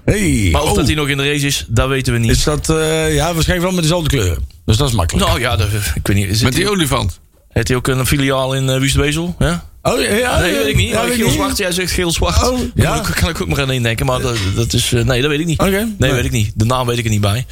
Hey. 0.04 0.48
Maar 0.52 0.62
of 0.62 0.70
oh. 0.70 0.76
dat 0.76 0.86
hij 0.86 0.94
nog 0.94 1.08
in 1.08 1.16
de 1.16 1.30
race 1.30 1.46
is, 1.46 1.64
dat 1.68 1.88
weten 1.88 2.12
we 2.12 2.18
niet. 2.18 2.30
Is 2.30 2.44
dat, 2.44 2.70
eh, 2.70 3.14
ja, 3.14 3.34
waarschijnlijk 3.34 3.60
wel 3.60 3.72
met 3.72 3.82
dezelfde 3.82 4.08
kleuren. 4.08 4.44
Dus 4.64 4.76
dat 4.76 4.88
is 4.88 4.94
makkelijk. 4.94 5.26
nou 5.26 5.40
ja, 5.40 5.56
dat, 5.56 5.68
ik 5.94 6.06
weet 6.06 6.16
niet. 6.16 6.28
Is 6.28 6.42
Met 6.42 6.54
die 6.54 6.70
olifant. 6.70 7.20
heeft 7.48 7.68
hij 7.68 7.76
ook 7.76 7.86
een 7.86 8.06
filiaal 8.06 8.54
in 8.54 8.68
uh? 8.68 9.28
Ja? 9.38 9.67
Oh, 9.92 10.18
ja. 10.18 10.38
Nee, 10.40 10.52
weet 10.52 10.66
ik 10.66 10.76
niet. 10.76 10.88
Ja, 10.88 11.04
geel 11.06 11.30
zwart, 11.30 11.56
jij 11.56 11.72
zegt 11.72 11.92
geel 11.92 12.10
zwart. 12.12 12.48
Oh, 12.50 12.60
ja. 12.74 12.94
Daar 13.02 13.14
kan 13.20 13.28
ik 13.28 13.40
ook 13.40 13.48
maar 13.48 13.60
aan 13.60 13.70
één 13.70 13.82
denken. 13.82 14.06
Maar 14.06 14.20
dat, 14.20 14.36
dat 14.54 14.72
is. 14.72 14.92
eh, 14.92 15.04
nee, 15.04 15.20
dat 15.20 15.30
weet 15.30 15.40
ik 15.40 15.46
niet. 15.46 15.58
Oké. 15.60 15.70
Nee, 15.70 15.94
Nee. 15.98 16.12
weet 16.12 16.24
ik 16.24 16.30
niet. 16.30 16.52
De 16.54 16.64
naam 16.64 16.86
weet 16.86 16.98
ik 16.98 17.04
er 17.04 17.10
niet 17.10 17.20
bij. 17.20 17.46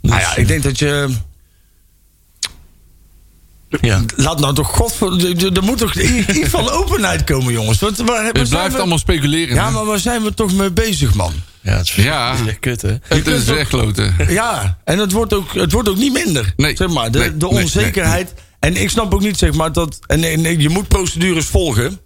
Nou 0.00 0.18
Dus, 0.18 0.24
ja, 0.28 0.36
ik 0.36 0.46
denk 0.48 0.62
dat 0.62 0.78
je... 0.78 1.08
ja. 3.80 4.00
Laat 4.16 4.40
nou 4.40 4.54
toch 4.54 4.68
god... 4.68 4.94
voor- 4.94 5.18
Er 5.54 5.62
moet 5.62 5.78
toch 5.78 5.96
i- 5.96 6.24
iets 6.28 6.48
van 6.48 6.68
openheid 6.70 7.24
komen, 7.24 7.52
jongens. 7.52 7.78
Wat, 7.80 7.96
waar, 7.96 8.24
Het 8.24 8.36
zijn 8.36 8.48
blijft 8.48 8.72
we- 8.72 8.78
allemaal 8.78 8.98
speculeren. 8.98 9.54
Ja, 9.54 9.70
maar 9.70 9.84
waar 9.84 9.98
zijn 9.98 10.22
we 10.22 10.34
toch 10.34 10.52
mee 10.52 10.70
bezig, 10.70 11.14
man? 11.14 11.32
Ja, 11.60 11.76
het 11.76 11.86
is, 11.86 11.94
Ja. 11.94 12.30
het 12.30 12.40
is 12.40 12.46
echt 12.46 12.58
kut, 12.58 12.82
hè? 12.82 12.94
Het 13.08 13.26
is 13.26 13.46
echt 13.46 13.68
kloten. 13.68 14.14
Ja, 14.28 14.78
en 14.84 14.98
het 14.98 15.12
wordt 15.12 15.32
ook, 15.34 15.54
het 15.54 15.72
wordt 15.72 15.88
ook 15.88 15.96
niet 15.96 16.12
minder. 16.12 16.52
Nee. 16.56 16.76
Zeg 16.76 16.88
maar, 16.88 17.10
de, 17.10 17.18
Nee, 17.18 17.36
de 17.36 17.46
nee, 17.50 17.62
onzekerheid. 17.62 18.34
En 18.64 18.76
ik 18.76 18.90
snap 18.90 19.14
ook 19.14 19.20
niet, 19.20 19.38
zeg 19.38 19.52
maar, 19.54 19.72
dat. 19.72 19.98
En, 20.06 20.24
en 20.24 20.60
je 20.60 20.68
moet 20.68 20.88
procedures 20.88 21.46
volgen. 21.46 21.98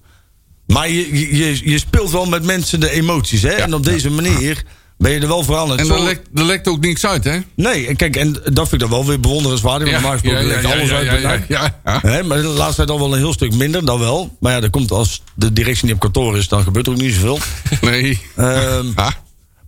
Maar 0.67 0.89
je, 0.91 1.37
je, 1.37 1.71
je 1.71 1.79
speelt 1.79 2.11
wel 2.11 2.27
met 2.27 2.43
mensen 2.45 2.81
de 2.81 2.91
emoties, 2.91 3.43
hè? 3.43 3.49
en 3.49 3.75
op 3.75 3.85
deze 3.85 4.11
manier 4.11 4.63
ben 4.99 5.11
je 5.13 5.21
er 5.21 5.29
wel 5.29 5.45
voor 5.45 5.57
aan 5.57 5.71
het 5.71 5.79
En 5.79 5.85
er 5.85 5.87
zorgen- 5.87 6.07
lekt, 6.07 6.29
er 6.35 6.45
lekt 6.45 6.69
ook 6.69 6.81
niks 6.81 7.07
uit, 7.07 7.25
hè? 7.25 7.39
Nee, 7.57 7.87
en 7.87 7.97
kijk, 7.97 8.17
en 8.17 8.33
dat 8.33 8.69
vind 8.69 8.73
ik 8.73 8.79
dan 8.79 8.91
wel 8.91 9.07
weer 9.07 9.21
bewonderenswaardig. 9.21 9.91
Want 9.91 10.03
normaal 10.03 10.19
gesproken 10.21 10.47
lekt 10.47 10.65
alles 10.65 10.91
uit 10.91 11.23
ja, 11.23 11.39
ja, 11.49 11.79
ja. 11.85 11.99
Hè, 12.03 12.23
maar 12.23 12.41
de 12.43 12.47
laatste 12.47 12.77
tijd 12.77 12.91
al 12.91 12.99
wel 12.99 13.13
een 13.13 13.19
heel 13.19 13.33
stuk 13.33 13.55
minder, 13.55 13.85
dan 13.85 13.99
wel. 13.99 14.37
Maar 14.41 14.53
ja, 14.53 14.61
dat 14.61 14.71
komt 14.71 14.91
als 14.91 15.23
de 15.35 15.53
directie 15.53 15.85
niet 15.85 15.95
op 15.95 16.01
kantoor 16.01 16.37
is, 16.37 16.49
dan 16.49 16.63
gebeurt 16.63 16.87
er 16.87 16.93
ook 16.93 16.99
niet 17.01 17.15
zoveel. 17.15 17.39
Nee. 17.91 18.21
Ehm, 18.37 18.87
Ah, 18.95 19.11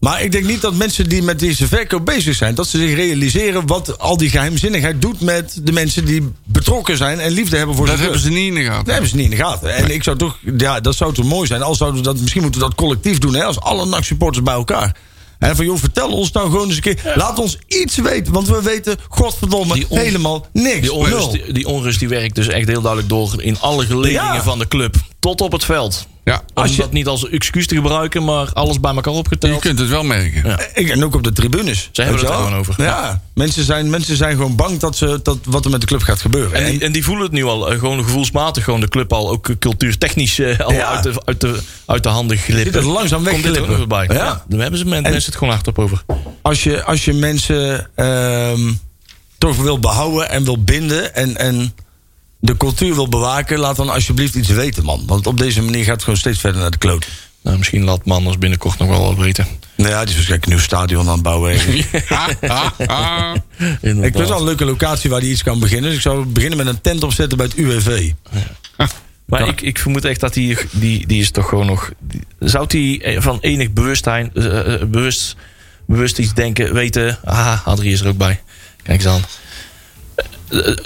maar 0.01 0.23
ik 0.23 0.33
denk 0.33 0.45
niet 0.47 0.61
dat 0.61 0.75
mensen 0.75 1.09
die 1.09 1.23
met 1.23 1.39
deze 1.39 1.67
verkoop 1.69 2.05
bezig 2.07 2.35
zijn, 2.35 2.55
dat 2.55 2.67
ze 2.69 2.79
zich 2.79 2.95
realiseren 2.95 3.67
wat 3.67 3.99
al 3.99 4.17
die 4.17 4.31
geheimzinnigheid 4.31 5.01
doet 5.03 5.21
met 5.21 5.61
de 5.63 5.73
mensen 5.73 6.05
die 6.05 6.33
betrokken 6.45 6.97
zijn 6.97 7.21
en 7.21 7.31
liefde 7.31 7.57
hebben 7.57 7.77
voor 7.77 7.87
dat 7.87 7.99
hebben 7.99 8.21
ze 8.21 8.29
niet 8.29 8.47
in 8.49 8.55
de 8.55 8.63
gaten. 8.65 8.85
Dat 8.85 8.93
hebben 8.93 9.11
ze 9.11 9.17
niet 9.17 9.25
in 9.25 9.31
de 9.31 9.37
gaten. 9.37 9.75
En 9.75 9.91
ik 9.95 10.03
zou 10.03 10.17
toch, 10.17 10.39
ja, 10.57 10.81
dat 10.81 10.95
zou 10.97 11.15
toch 11.15 11.25
mooi 11.25 11.47
zijn. 11.47 11.63
Als 11.63 11.79
zouden 11.79 12.01
we 12.01 12.07
dat, 12.07 12.21
misschien 12.21 12.43
moeten 12.43 12.61
we 12.61 12.67
dat 12.67 12.77
collectief 12.77 13.19
doen, 13.19 13.35
hè, 13.35 13.45
als 13.45 13.61
alle 13.61 13.87
NAC-supporters 13.87 14.45
bij 14.45 14.55
elkaar. 14.55 14.97
En 15.39 15.57
van 15.57 15.65
joh, 15.65 15.79
vertel 15.79 16.09
ons 16.11 16.33
nou 16.33 16.51
gewoon 16.51 16.67
eens 16.67 16.77
een 16.77 16.83
keer. 16.83 17.13
Laat 17.15 17.39
ons 17.39 17.59
iets 17.67 17.97
weten, 17.97 18.33
want 18.33 18.49
we 18.49 18.63
weten, 18.63 18.97
godverdomme, 19.09 19.75
Die 19.75 19.87
on- 19.89 19.99
helemaal 19.99 20.47
niks. 20.53 20.81
Die 20.81 20.93
onrust, 20.93 21.31
die, 21.33 21.53
die 21.53 21.67
onrust 21.67 21.99
die 21.99 22.09
werkt 22.09 22.35
dus 22.35 22.49
echt 22.49 22.69
heel 22.69 22.81
duidelijk 22.81 23.09
door 23.09 23.43
in 23.43 23.61
alle 23.61 23.87
geledingen 23.87 24.35
Ja. 24.35 24.43
van 24.43 24.59
de 24.59 24.69
club. 24.69 24.95
Tot 25.19 25.41
op 25.41 25.53
het 25.53 25.65
veld. 25.65 26.07
Ja, 26.31 26.43
Om 26.55 26.63
Als 26.63 26.71
je- 26.77 26.83
dat 26.83 26.93
niet 26.93 27.07
als 27.07 27.29
excuus 27.29 27.67
te 27.67 27.75
gebruiken, 27.75 28.25
maar 28.25 28.53
alles 28.53 28.81
bij 28.81 28.95
elkaar 28.95 29.13
je 29.13 29.19
opgeteld. 29.19 29.61
kunt 29.61 29.79
het 29.79 29.89
wel 29.89 30.03
merken. 30.03 30.43
Ja. 30.49 30.59
Ik- 30.75 30.89
En 30.89 31.05
ook 31.05 31.15
op 31.15 31.23
de 31.23 31.33
tribunes. 31.33 31.89
Ze 31.93 32.03
hebben 32.03 32.21
het 32.21 32.29
je 32.29 32.35
er 32.35 32.41
gewoon 32.43 32.59
over. 32.59 32.75
Ja, 32.83 33.23
Mensen, 33.35 33.65
zijn, 33.65 33.91
mensen 33.91 34.17
zijn 34.17 34.37
gewoon 34.37 34.57
bang 34.57 34.79
dat, 34.79 34.97
ze, 34.97 35.21
dat 35.23 35.39
wat 35.45 35.65
er 35.65 35.71
met 35.71 35.81
de 35.81 35.87
club 35.87 36.03
gaat 36.03 36.21
gebeuren. 36.21 36.53
En 36.65 36.71
die, 36.71 36.81
en 36.81 36.93
die 36.93 37.05
voelen 37.05 37.25
het 37.25 37.33
nu 37.33 37.45
al, 37.45 37.71
eh, 37.73 37.79
gewoon 37.79 38.05
gevoelsmatig, 38.05 38.65
gewoon 38.65 38.81
de 38.81 38.89
club 38.89 39.13
al, 39.13 39.31
ook 39.31 39.49
cultuurtechnisch 39.59 40.39
eh, 40.39 40.59
al 40.61 40.73
Ja. 40.73 40.89
uit, 40.89 41.03
de, 41.03 41.13
uit, 41.25 41.41
de, 41.41 41.61
uit 41.87 42.03
de 42.03 42.09
handen 42.09 42.37
glippen. 42.37 42.73
het 42.75 42.85
langzaam 42.85 43.25
Komt 43.25 43.37
dit 43.43 43.45
er 43.57 43.63
ook 43.63 43.69
wegglippen. 43.69 43.89
nog 43.99 44.07
bij. 44.07 44.17
Ja. 44.17 44.25
Ja. 44.25 44.45
daar 44.49 44.61
hebben 44.61 44.79
ze 44.79 44.85
men- 44.87 45.03
mensen 45.03 45.25
het 45.31 45.37
gewoon 45.37 45.55
hardop 45.55 45.79
over. 45.79 46.03
als 46.43 46.63
je, 46.63 46.85
als 46.85 47.05
je 47.05 47.13
mensen 47.13 47.89
ehm, 47.95 48.73
toch 49.39 49.57
wil 49.57 49.79
behouden 49.79 50.31
en 50.31 50.45
wil 50.45 50.63
binden 50.63 51.15
en, 51.15 51.37
en 51.37 51.75
de 52.41 52.57
cultuur 52.57 52.95
wil 52.95 53.09
bewaken, 53.09 53.59
laat 53.59 53.77
dan 53.77 53.91
alsjeblieft 53.91 54.35
iets 54.35 54.49
weten, 54.49 54.85
man. 54.85 55.03
Want 55.07 55.27
op 55.27 55.39
deze 55.39 55.63
manier 55.63 55.85
gaat 55.85 55.93
het 55.95 56.03
gewoon 56.03 56.19
steeds 56.19 56.39
verder 56.39 56.61
naar 56.61 56.71
de 56.71 56.79
kloot. 56.79 57.09
Nou, 57.43 57.59
misschien 57.59 57.85
laat 57.85 58.05
Manders 58.05 58.39
binnenkort 58.39 58.79
nog 58.79 58.89
wel 58.89 59.05
wat 59.05 59.17
weten. 59.17 59.47
Nou 59.77 59.91
ja, 59.91 59.99
die 60.01 60.09
is 60.09 60.15
waarschijnlijk 60.15 60.45
een 60.45 60.53
nieuw 60.53 60.61
stadion 60.61 61.07
aan 61.07 61.13
het 61.13 61.23
bouwen. 61.23 61.59
Ah, 62.09 62.29
ah, 62.41 62.71
ah. 62.87 63.35
ik 63.81 64.13
weet 64.15 64.29
wel 64.29 64.39
een 64.39 64.45
leuke 64.45 64.65
locatie 64.65 65.11
waar 65.11 65.21
hij 65.21 65.29
iets 65.29 65.43
kan 65.43 65.61
beginnen. 65.61 65.85
Dus 65.89 65.95
ik 65.95 66.03
zou 66.03 66.27
beginnen 66.27 66.59
met 66.59 66.67
een 66.67 66.81
tent 66.81 67.03
opzetten 67.03 67.39
bij 67.39 67.47
het 67.47 67.57
UWV. 67.57 68.13
Maar 69.25 69.49
ik, 69.49 69.61
ik 69.61 69.79
vermoed 69.79 70.05
echt 70.05 70.21
dat 70.21 70.35
die, 70.35 70.57
die, 70.71 71.07
die 71.07 71.21
is 71.21 71.31
toch 71.31 71.49
gewoon 71.49 71.67
nog... 71.67 71.91
die- 71.99 72.25
zou 72.39 72.67
die 72.67 73.03
eh, 73.03 73.21
van 73.23 73.39
enig 73.41 73.71
bewustzijn, 73.71 74.31
eh, 74.35 74.75
eh, 74.75 74.83
bewust, 74.89 75.37
bewust 75.87 76.19
iets 76.19 76.35
denken, 76.35 76.75
weten... 76.75 77.19
Ah, 77.25 77.67
Adrie 77.67 77.93
is 77.93 78.01
er 78.01 78.09
ook 78.09 78.17
bij. 78.17 78.41
Kijk 78.83 79.03
eens 79.03 79.13
aan. 79.13 79.23
Eh, 80.51 80.77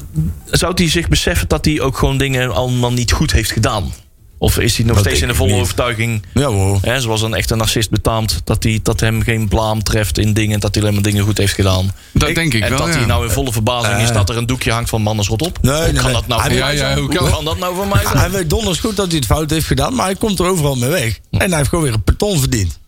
zou 0.50 0.72
hij 0.74 0.88
zich 0.90 1.08
beseffen 1.08 1.48
dat 1.48 1.64
hij 1.64 1.80
ook 1.80 1.98
gewoon 1.98 2.18
dingen 2.18 2.54
allemaal 2.54 2.92
niet 2.92 3.12
goed 3.12 3.32
heeft 3.32 3.50
gedaan? 3.52 3.92
Of 4.38 4.58
is 4.58 4.76
hij 4.76 4.86
nog 4.86 4.96
Dat 4.96 5.04
steeds 5.04 5.22
in 5.22 5.28
de 5.28 5.34
volle 5.34 5.54
overtuiging... 5.54 6.22
Ja 6.34 6.46
hoor. 6.46 6.78
Hè, 6.82 7.00
zoals 7.00 7.22
een 7.22 7.34
echte 7.34 7.56
narcist 7.56 7.90
betaamt... 7.90 8.40
Dat, 8.44 8.62
hij, 8.62 8.80
dat 8.82 9.00
hem 9.00 9.22
geen 9.22 9.48
blaam 9.48 9.82
treft 9.82 10.18
in 10.18 10.32
dingen... 10.32 10.60
dat 10.60 10.74
hij 10.74 10.82
alleen 10.82 10.94
maar 10.94 11.02
dingen 11.04 11.24
goed 11.24 11.38
heeft 11.38 11.52
gedaan. 11.54 11.92
Dat 12.12 12.34
denk 12.34 12.54
ik 12.54 12.62
en 12.62 12.68
wel, 12.70 12.78
dat 12.78 12.88
ja. 12.88 12.94
hij 12.94 13.06
nou 13.06 13.24
in 13.24 13.30
volle 13.30 13.52
verbazing 13.52 14.00
is... 14.02 14.08
Eh. 14.08 14.14
dat 14.14 14.28
er 14.30 14.36
een 14.36 14.46
doekje 14.46 14.72
hangt 14.72 14.88
van 14.88 15.02
Manders 15.02 15.28
rot 15.28 15.42
op. 15.42 15.58
Nee, 15.62 15.72
hoe 15.74 15.82
nee, 15.82 15.92
kan 15.92 16.04
nee. 16.04 16.12
dat 16.12 16.26
nou 16.26 16.40
Hij 16.40 16.50
voor 16.50 16.58
weet- 16.58 16.66
mij 16.68 16.76
Ja, 16.76 16.80
ja, 16.82 16.86
zijn? 16.94 16.98
hoe 17.04 17.14
kan- 17.14 17.30
kan 17.30 17.44
dat 17.44 17.58
nou 17.58 17.74
voor 17.74 17.86
mij 17.86 18.02
zijn? 18.02 18.16
Hij 18.18 18.30
weet 18.30 18.50
donders 18.50 18.78
goed 18.78 18.96
dat 18.96 19.06
hij 19.06 19.16
het 19.16 19.26
fout 19.26 19.50
heeft 19.50 19.66
gedaan, 19.66 19.94
maar 19.94 20.04
hij 20.06 20.14
komt 20.14 20.38
er 20.38 20.46
overal 20.46 20.74
mee 20.74 20.90
weg. 20.90 21.18
En 21.30 21.48
hij 21.48 21.56
heeft 21.56 21.68
gewoon 21.68 21.84
weer 21.84 21.94
een 21.94 22.02
peton 22.02 22.38
verdiend. 22.40 22.78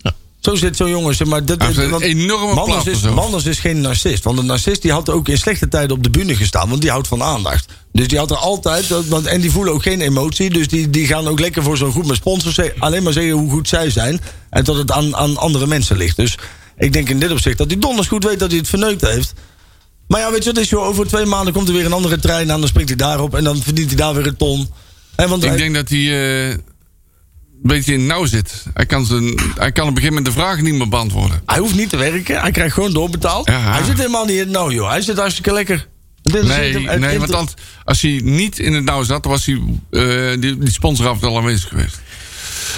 Zo 0.46 0.54
zit 0.54 0.76
zo'n 0.76 0.90
jongen. 0.90 1.14
Zeg 1.14 1.26
maar, 1.26 1.44
dat, 1.44 1.62
heeft 1.62 1.76
een 1.78 2.00
enorme 2.00 2.54
Manders 2.54 2.86
is, 2.86 3.00
zo. 3.00 3.14
Manders 3.14 3.44
is 3.44 3.58
geen 3.58 3.80
narcist. 3.80 4.24
Want 4.24 4.38
een 4.38 4.46
narcist 4.46 4.82
die 4.82 4.92
had 4.92 5.10
ook 5.10 5.28
in 5.28 5.38
slechte 5.38 5.68
tijden 5.68 5.96
op 5.96 6.02
de 6.02 6.10
bühne 6.10 6.36
gestaan. 6.36 6.68
Want 6.68 6.80
die 6.80 6.90
houdt 6.90 7.08
van 7.08 7.22
aandacht. 7.22 7.72
Dus 7.92 8.08
die 8.08 8.18
had 8.18 8.30
er 8.30 8.36
altijd. 8.36 9.08
Want, 9.08 9.26
en 9.26 9.40
die 9.40 9.50
voelen 9.50 9.72
ook 9.72 9.82
geen 9.82 10.00
emotie. 10.00 10.50
Dus 10.50 10.68
die, 10.68 10.90
die 10.90 11.06
gaan 11.06 11.28
ook 11.28 11.40
lekker 11.40 11.62
voor 11.62 11.76
zo'n 11.76 11.92
goed 11.92 12.06
met 12.06 12.16
sponsors. 12.16 12.58
Alleen 12.78 13.02
maar 13.02 13.12
zeggen 13.12 13.32
hoe 13.32 13.50
goed 13.50 13.68
zij 13.68 13.90
zijn. 13.90 14.20
En 14.50 14.64
dat 14.64 14.76
het 14.76 14.90
aan, 14.92 15.16
aan 15.16 15.36
andere 15.36 15.66
mensen 15.66 15.96
ligt. 15.96 16.16
Dus 16.16 16.38
ik 16.78 16.92
denk 16.92 17.08
in 17.08 17.18
dit 17.18 17.30
opzicht 17.30 17.58
dat 17.58 17.70
hij 17.70 17.78
donders 17.78 18.08
goed 18.08 18.24
weet 18.24 18.38
dat 18.38 18.50
hij 18.50 18.58
het 18.58 18.68
verneukt 18.68 19.00
heeft. 19.00 19.32
Maar 20.08 20.20
ja, 20.20 20.30
weet 20.30 20.44
je 20.44 20.52
wat 20.52 20.62
is, 20.62 20.68
joh, 20.70 20.86
over 20.86 21.06
twee 21.06 21.24
maanden 21.24 21.52
komt 21.52 21.68
er 21.68 21.74
weer 21.74 21.84
een 21.84 21.92
andere 21.92 22.18
trein 22.18 22.52
aan. 22.52 22.60
Dan 22.60 22.68
springt 22.68 22.88
hij 22.90 22.98
daarop 22.98 23.34
en 23.34 23.44
dan 23.44 23.62
verdient 23.62 23.88
hij 23.88 23.96
daar 23.96 24.14
weer 24.14 24.26
een 24.26 24.36
ton. 24.36 24.68
En 25.16 25.28
want 25.28 25.42
Ik 25.42 25.48
hij- 25.48 25.58
denk 25.58 25.74
dat 25.74 25.88
hij 25.88 26.48
eh, 26.50 26.56
een 27.62 27.68
beetje 27.68 27.92
in 27.92 28.06
nauw 28.06 28.24
zit. 28.24 28.62
Hij 28.74 28.86
kan, 28.86 29.06
zijn, 29.06 29.38
hij 29.58 29.72
kan 29.72 29.82
op 29.88 29.96
een 29.96 29.96
gegeven 30.02 30.14
moment 30.14 30.24
de 30.24 30.32
vragen 30.40 30.64
niet 30.64 30.74
meer 30.74 30.88
beantwoorden. 30.88 31.42
Hij 31.46 31.58
hoeft 31.58 31.74
niet 31.74 31.88
te 31.88 31.96
werken. 31.96 32.40
Hij 32.40 32.50
krijgt 32.50 32.74
gewoon 32.74 32.92
doorbetaald. 32.92 33.48
Ja. 33.48 33.60
Hij 33.72 33.82
zit 33.84 33.96
helemaal 33.96 34.24
niet 34.24 34.34
in 34.34 34.40
het 34.40 34.48
nauw, 34.50 34.70
joh. 34.70 34.88
Hij 34.90 35.00
zit 35.00 35.16
hartstikke 35.18 35.52
lekker. 35.52 35.88
Het 36.22 36.34
interesseert 36.34 36.74
Nee, 36.74 36.88
het 36.88 37.00
nee 37.00 37.18
want 37.18 37.30
dan, 37.30 37.48
als 37.84 38.00
hij 38.02 38.20
niet 38.24 38.58
in 38.58 38.72
het 38.72 38.84
nauw 38.84 39.02
zat, 39.02 39.22
dan 39.22 39.32
was 39.32 39.46
hij 39.46 39.60
eh, 39.90 40.40
die, 40.40 40.58
die 40.58 40.70
sponsoraf 40.72 41.22
al 41.22 41.36
aanwezig 41.36 41.68
geweest. 41.68 42.00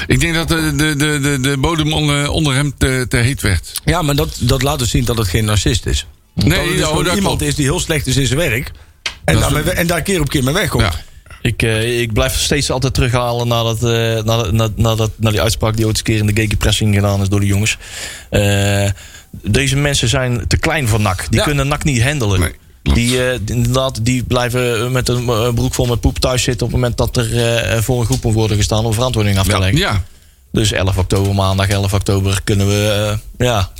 Ik 0.07 0.21
denk 0.21 0.35
dat 0.35 0.49
de, 0.49 0.75
de, 0.77 0.97
de, 0.97 1.19
de, 1.23 1.39
de 1.41 1.57
bodem 1.59 1.93
onder, 1.93 2.55
hem 2.55 2.73
te, 2.79 3.07
te 3.09 3.17
heet 3.17 3.41
werd. 3.41 3.81
Ja, 3.85 4.03
maar 4.03 4.17
dat, 4.17 4.37
dat 4.41 4.63
laat 4.63 4.79
dus 4.79 4.91
zien 4.91 5.05
dat 5.05 5.19
het 5.19 5.29
geen 5.29 5.45
narcist 5.45 5.87
is. 5.87 6.07
Nee, 6.35 6.49
dat 6.49 6.67
het 6.69 6.77
dus 6.77 6.87
oh, 6.87 6.95
dat 7.05 7.05
iemand 7.17 7.23
klopt. 7.23 7.43
is 7.43 7.55
die 7.55 7.65
heel 7.65 7.81
slecht 7.81 8.07
is 8.07 8.17
in 8.17 8.27
zijn 8.27 8.39
werk. 8.39 8.71
En, 9.25 9.39
we- 9.65 9.71
en 9.71 9.87
daar 9.87 10.03
keer 10.03 10.21
op 10.21 10.29
keer 10.29 10.45
mee 10.45 10.55
wegkomt. 10.55 10.83
Ja. 10.83 11.01
Ik, 11.43 11.63
eh, 11.63 12.01
ik 12.01 12.13
blijf 12.13 12.35
steeds 12.39 12.71
altijd 12.71 12.95
terughalen 12.95 13.49
naar, 13.49 13.65
dat, 13.65 13.77
eh, 13.83 13.91
naar, 13.91 14.25
dat- 14.25 14.53
naar, 14.53 14.69
naar, 14.77 14.97
dat, 14.97 15.11
naar 15.17 15.33
die 15.33 15.41
uitspraak 15.41 15.77
die 15.77 15.87
ooit 15.87 15.95
eens 15.97 15.99
een 15.99 16.15
keer 16.15 16.19
in 16.29 16.35
de 16.35 16.41
gegenpressing 16.43 16.95
gedaan 16.95 17.21
is 17.23 17.29
door 17.29 17.41
de 17.41 17.47
jongens. 17.47 17.77
Eh, 18.31 18.91
deze 19.31 19.77
mensen 19.77 20.09
zijn 20.09 20.47
te 20.47 20.57
klein 20.57 20.89
voor 20.89 21.01
NAC. 21.01 21.27
Die 21.31 21.39
Ja. 21.39 21.45
kunnen 21.45 21.69
NAC 21.69 21.85
niet 21.85 22.03
handelen. 22.03 22.41
Nee, 22.41 22.53
die, 22.83 23.19
inderdaad, 23.47 23.99
die 24.05 24.23
blijven 24.25 24.93
met 24.93 25.09
een 25.09 25.25
broek 25.55 25.75
vol 25.75 25.87
met 25.87 26.01
poep 26.01 26.19
thuis 26.19 26.43
zitten 26.43 26.67
op 26.67 26.73
het 26.73 26.81
moment 26.81 26.99
dat 26.99 27.17
er 27.17 27.83
voor 27.83 28.01
een 28.01 28.07
groep 28.07 28.23
moet 28.25 28.35
worden 28.35 28.57
gestaan 28.57 28.85
om 28.85 28.93
verantwoording 28.93 29.39
af 29.39 29.47
te 29.47 29.59
leggen. 29.59 29.79
Ja. 29.79 30.03
Dus 30.53 30.73
11 30.73 30.99
oktober, 30.99 31.35
maandag 31.35 31.69
11 31.69 31.93
oktober 31.95 32.41
kunnen 32.45 32.67
we, 32.67 33.09
eh, 33.39 33.47
ja, 33.47 33.71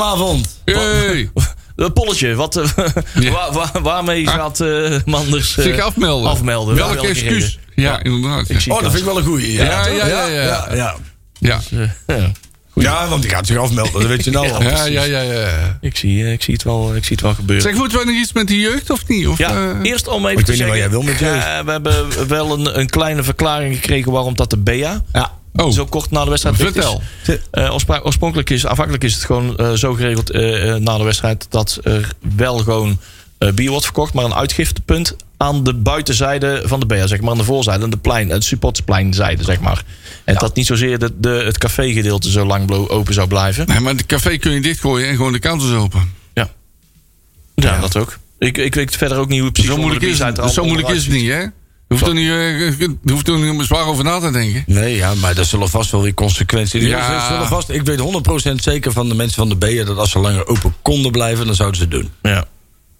avond. 0.00 0.58
Hey. 0.64 1.30
een 1.76 1.92
polletje. 1.92 2.34
Wat, 2.34 2.56
eh, 2.56 2.64
Ja. 3.20 3.30
waar- 3.30 3.52
waar- 3.52 3.82
waarmee 3.82 4.26
gaat 4.26 4.60
eh, 4.60 4.90
Manders 5.04 5.56
eh, 5.56 5.64
Zich 5.64 5.78
afmelden. 5.80 6.30
afmelden? 6.30 6.74
Welk 6.74 6.92
Welke 6.92 7.08
excuus? 7.08 7.58
Ja, 7.74 8.02
inderdaad. 8.02 8.48
Ja. 8.48 8.54
Ik 8.58 8.72
Oh, 8.72 8.74
dat 8.82 8.90
vind 8.92 8.98
ik 8.98 9.04
wel 9.04 9.18
een 9.18 9.24
goeie. 9.24 9.52
Ja, 9.52 9.64
Ja, 9.64 9.86
ja, 9.86 10.06
ja, 10.06 10.26
ja. 10.26 10.42
ja, 10.42 10.68
ja. 10.74 10.94
Ja. 11.38 11.60
Eh, 12.06 12.16
ja. 12.16 12.30
Ja, 12.74 13.08
want 13.08 13.22
die 13.22 13.30
gaat 13.30 13.46
zich 13.46 13.56
afmelden. 13.56 13.92
Dat 13.92 14.06
weet 14.06 14.24
je 14.24 14.30
nou 14.30 14.50
al. 14.50 14.62
Ja, 14.62 14.84
ja, 14.84 15.02
ja, 15.02 15.20
ja. 15.20 15.78
Ik 15.80 15.96
zie, 15.96 16.24
eh, 16.24 16.32
ik, 16.32 16.42
zie 16.42 16.54
het 16.54 16.62
wel, 16.62 16.94
ik 16.96 17.02
zie 17.04 17.12
het 17.12 17.20
wel 17.24 17.34
gebeuren. 17.34 17.62
Zeg, 17.70 17.74
moeten 17.74 17.96
wij 17.98 18.06
nog 18.06 18.16
iets 18.16 18.32
met 18.32 18.46
die 18.46 18.60
jeugd 18.60 18.90
of 18.90 19.08
niet? 19.08 19.26
Of, 19.26 19.38
ja, 19.38 19.50
eh, 19.50 19.90
eerst 19.90 20.08
om 20.08 20.26
even 20.26 20.38
ik 20.38 20.44
te 20.44 20.50
weet 20.50 20.60
niet 20.60 20.68
wat 20.68 20.76
zeggen... 20.76 20.76
jij 20.76 20.90
wil 20.90 21.02
met 21.02 21.18
jeugd. 21.18 21.44
ja, 21.46 21.64
we 21.64 21.70
hebben 21.70 22.28
wel 22.28 22.52
een, 22.58 22.78
een 22.78 22.88
kleine 22.90 23.22
verklaring 23.22 23.74
gekregen... 23.74 24.12
waarom 24.12 24.36
dat 24.36 24.50
de 24.50 24.56
BEA 24.58 25.02
Ja. 25.12 25.32
Oh, 25.54 25.72
zo 25.72 25.84
kort 25.84 26.10
na 26.10 26.24
de 26.24 26.30
wedstrijd 26.30 26.56
vertel. 26.56 27.02
Oorspra- 27.52 28.00
oorspronkelijk 28.02 28.50
is, 28.50 28.66
afhankelijk 28.66 29.04
is 29.04 29.14
het 29.14 29.24
gewoon 29.24 29.56
eh, 29.56 29.72
zo 29.72 29.94
geregeld 29.94 30.30
eh, 30.30 30.74
na 30.74 30.98
de 30.98 31.04
wedstrijd... 31.04 31.46
dat 31.48 31.78
er 31.82 32.12
wel 32.36 32.58
gewoon 32.58 32.98
bier 33.54 33.70
wordt 33.70 33.84
verkocht... 33.84 34.12
maar 34.12 34.24
een 34.24 34.34
uitgiftepunt 34.34 35.16
aan 35.36 35.64
de 35.64 35.74
buitenzijde 35.74 36.62
van 36.64 36.80
de 36.80 36.86
BEA. 36.86 37.06
Zeg 37.06 37.20
maar 37.20 37.30
aan 37.30 37.38
de 37.38 37.44
voorzijde, 37.44 37.84
aan 37.84 37.90
de 37.90 37.96
plein, 37.96 38.30
het 38.30 38.44
supporterspleinzijde, 38.44 39.44
zeg 39.44 39.60
maar. 39.60 39.84
En 40.24 40.34
dat 40.34 40.54
niet 40.54 40.66
zozeer 40.66 40.98
de, 40.98 41.12
de, 41.18 41.28
het 41.28 41.58
cafégedeelte 41.58 42.30
zo 42.30 42.44
lang 42.44 42.70
open 42.70 43.14
zou 43.14 43.28
blijven. 43.28 43.66
Nee, 43.66 43.80
maar 43.80 43.92
het 43.92 44.06
café 44.06 44.36
kun 44.36 44.52
je 44.52 44.60
dichtgooien 44.60 45.08
en 45.08 45.16
gewoon 45.16 45.32
de 45.32 45.38
counters 45.38 45.72
open. 45.72 46.12
Ja, 46.34 46.50
ja, 47.54 47.80
dat 47.80 47.96
ook. 47.96 48.18
Ik, 48.38 48.58
ik 48.58 48.74
weet 48.74 48.96
verder 48.96 49.18
ook 49.18 49.28
niet 49.28 49.38
hoe 49.38 49.44
het 49.44 49.52
precies 49.52 49.72
Zo 49.72 49.80
moeilijk, 49.80 50.04
is, 50.04 50.18
het, 50.18 50.52
zo 50.52 50.64
moeilijk 50.64 50.88
is 50.88 51.04
het 51.04 51.12
niet, 51.12 51.28
hè? 51.28 51.44
Je 51.92 51.98
hoeft 51.98 52.06
er 52.06 52.14
niet, 52.14 52.28
eh, 52.28 52.78
je 53.04 53.12
hoeft 53.12 53.28
er 53.28 53.38
niet 53.38 53.62
zwaar 53.64 53.84
over 53.86 54.04
na 54.04 54.18
te 54.20 54.30
denken. 54.30 54.64
Nee, 54.66 54.96
ja, 54.96 55.14
maar 55.14 55.36
er 55.38 55.44
zullen 55.44 55.68
vast 55.68 55.90
wel 55.90 56.02
weer 56.02 56.14
consequenties. 56.14 56.84
Ja. 56.84 57.14
Er 57.14 57.32
zullen 57.32 57.48
vast, 57.48 57.70
ik 57.70 57.82
weet 57.82 57.98
100% 58.00 58.62
zeker 58.62 58.92
van 58.92 59.08
de 59.08 59.14
mensen 59.14 59.36
van 59.36 59.48
de 59.48 59.56
BEA 59.56 59.84
dat 59.84 59.96
als 59.98 60.10
ze 60.10 60.18
langer 60.18 60.46
open 60.46 60.74
konden 60.82 61.12
blijven, 61.12 61.46
dan 61.46 61.54
zouden 61.54 61.78
ze 61.78 61.82
het 61.84 61.92
doen. 61.92 62.10
Ja. 62.22 62.44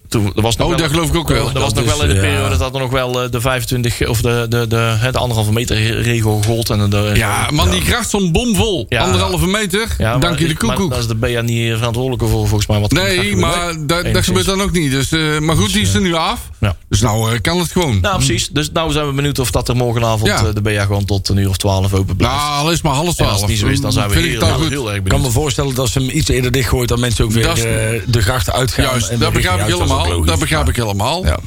Toen, 0.09 0.31
er 0.35 0.41
was 0.41 0.55
nog 0.55 0.67
Oh, 0.67 0.73
wel, 0.73 0.81
dat 0.81 0.91
geloof 0.91 1.09
ik 1.09 1.15
ook 1.15 1.27
wel. 1.27 1.37
Er 1.47 1.53
was 1.59 1.73
Dat 1.73 1.75
nog 1.75 1.93
is, 1.93 1.99
wel 1.99 2.01
in 2.01 2.07
de 2.07 2.15
ja. 2.15 2.21
periode 2.21 2.57
dat 2.57 2.73
er 2.73 2.79
nog 2.79 2.91
wel 2.91 3.23
eh, 3.23 3.31
de 3.31 3.41
25 3.41 4.07
of 4.07 4.21
de, 4.21 4.45
de, 4.49 4.67
de, 4.67 4.75
hè, 4.75 5.11
de 5.11 5.17
anderhalve 5.17 5.51
meter 5.51 6.01
regel 6.01 6.41
gold. 6.45 6.69
En 6.69 6.89
de, 6.89 7.11
Ja, 7.13 7.47
man, 7.53 7.69
die 7.69 7.81
kracht 7.83 8.09
zo'n 8.09 8.31
bomvol. 8.31 8.85
Ja. 8.89 9.03
Anderhalve 9.03 9.47
meter. 9.47 9.87
Ja, 9.97 10.11
maar- 10.11 10.19
Dank 10.19 10.39
je 10.39 10.47
de 10.47 10.53
maar 10.53 10.75
koekoek. 10.75 10.89
daar 10.91 10.99
is 10.99 11.07
de 11.07 11.15
BA 11.15 11.41
niet 11.41 11.73
verantwoordelijk 11.75 12.21
voor, 12.21 12.47
volgens 12.47 12.67
mij. 12.67 12.79
Wat 12.79 12.91
Nee, 12.91 13.35
maar 13.35 13.73
dat, 13.79 14.13
dat 14.13 14.23
gebeurt 14.23 14.45
dan 14.45 14.61
ook 14.61 14.71
niet. 14.71 14.91
Dus, 14.91 15.11
eh, 15.11 15.39
maar 15.39 15.55
goed, 15.55 15.73
die 15.73 15.81
is 15.81 15.93
er 15.93 16.01
nu 16.01 16.13
af. 16.13 16.49
Ja. 16.59 16.75
Dus 16.93 17.01
nou 17.01 17.33
eh, 17.33 17.41
kan 17.41 17.59
het 17.59 17.71
gewoon. 17.71 17.99
Nou, 18.01 18.15
precies. 18.15 18.47
Dus 18.47 18.71
nou 18.71 18.91
zijn 18.91 19.07
we 19.07 19.13
benieuwd 19.13 19.39
of 19.39 19.51
dat 19.51 19.69
er 19.69 19.75
morgenavond 19.75 20.27
Ja. 20.27 20.45
eh, 20.45 20.53
de 20.53 20.61
BA 20.61 20.85
gewoon 20.85 21.05
tot 21.05 21.29
een 21.29 21.37
uur 21.37 21.49
of 21.49 21.57
twaalf 21.57 21.93
open 21.93 22.15
blijft. 22.15 22.35
Nou, 22.35 22.63
al 22.63 22.71
is 22.71 22.81
maar 22.81 22.93
half 22.93 23.07
en 23.07 23.13
twaalf. 23.13 23.31
als 23.31 23.41
het 23.41 23.49
niet 23.49 23.59
zo 23.59 23.67
is, 23.67 23.81
dan 23.81 23.91
zijn 23.91 24.09
we 24.09 24.15
ik 24.15 24.31
heel, 24.31 24.41
al 24.41 24.47
heel, 24.47 24.61
erg 24.61 24.71
Ik 24.71 24.79
kan 24.79 24.91
me 24.93 25.01
benieuwd. 25.03 25.31
voorstellen 25.31 25.75
dat 25.75 25.89
ze 25.89 25.99
hem 25.99 26.09
iets 26.09 26.29
eerder 26.29 26.51
dichtgooit... 26.51 26.89
dan 26.89 26.99
mensen 26.99 27.25
ook 27.25 27.31
weer 27.31 27.43
Dat 27.43 27.57
eh, 27.57 27.63
de 28.05 28.21
grachten 28.21 28.53
uitgaan. 28.53 28.85
Juist, 28.85 29.09
en 29.09 29.19
dat 29.19 29.33
begrijp 29.33 29.59
ik 29.59 29.65
helemaal. 29.65 30.23
Dat 30.25 30.39
begrijp 30.39 30.69
ik 30.69 30.75
helemaal. 30.75 31.25
Ja. 31.25 31.39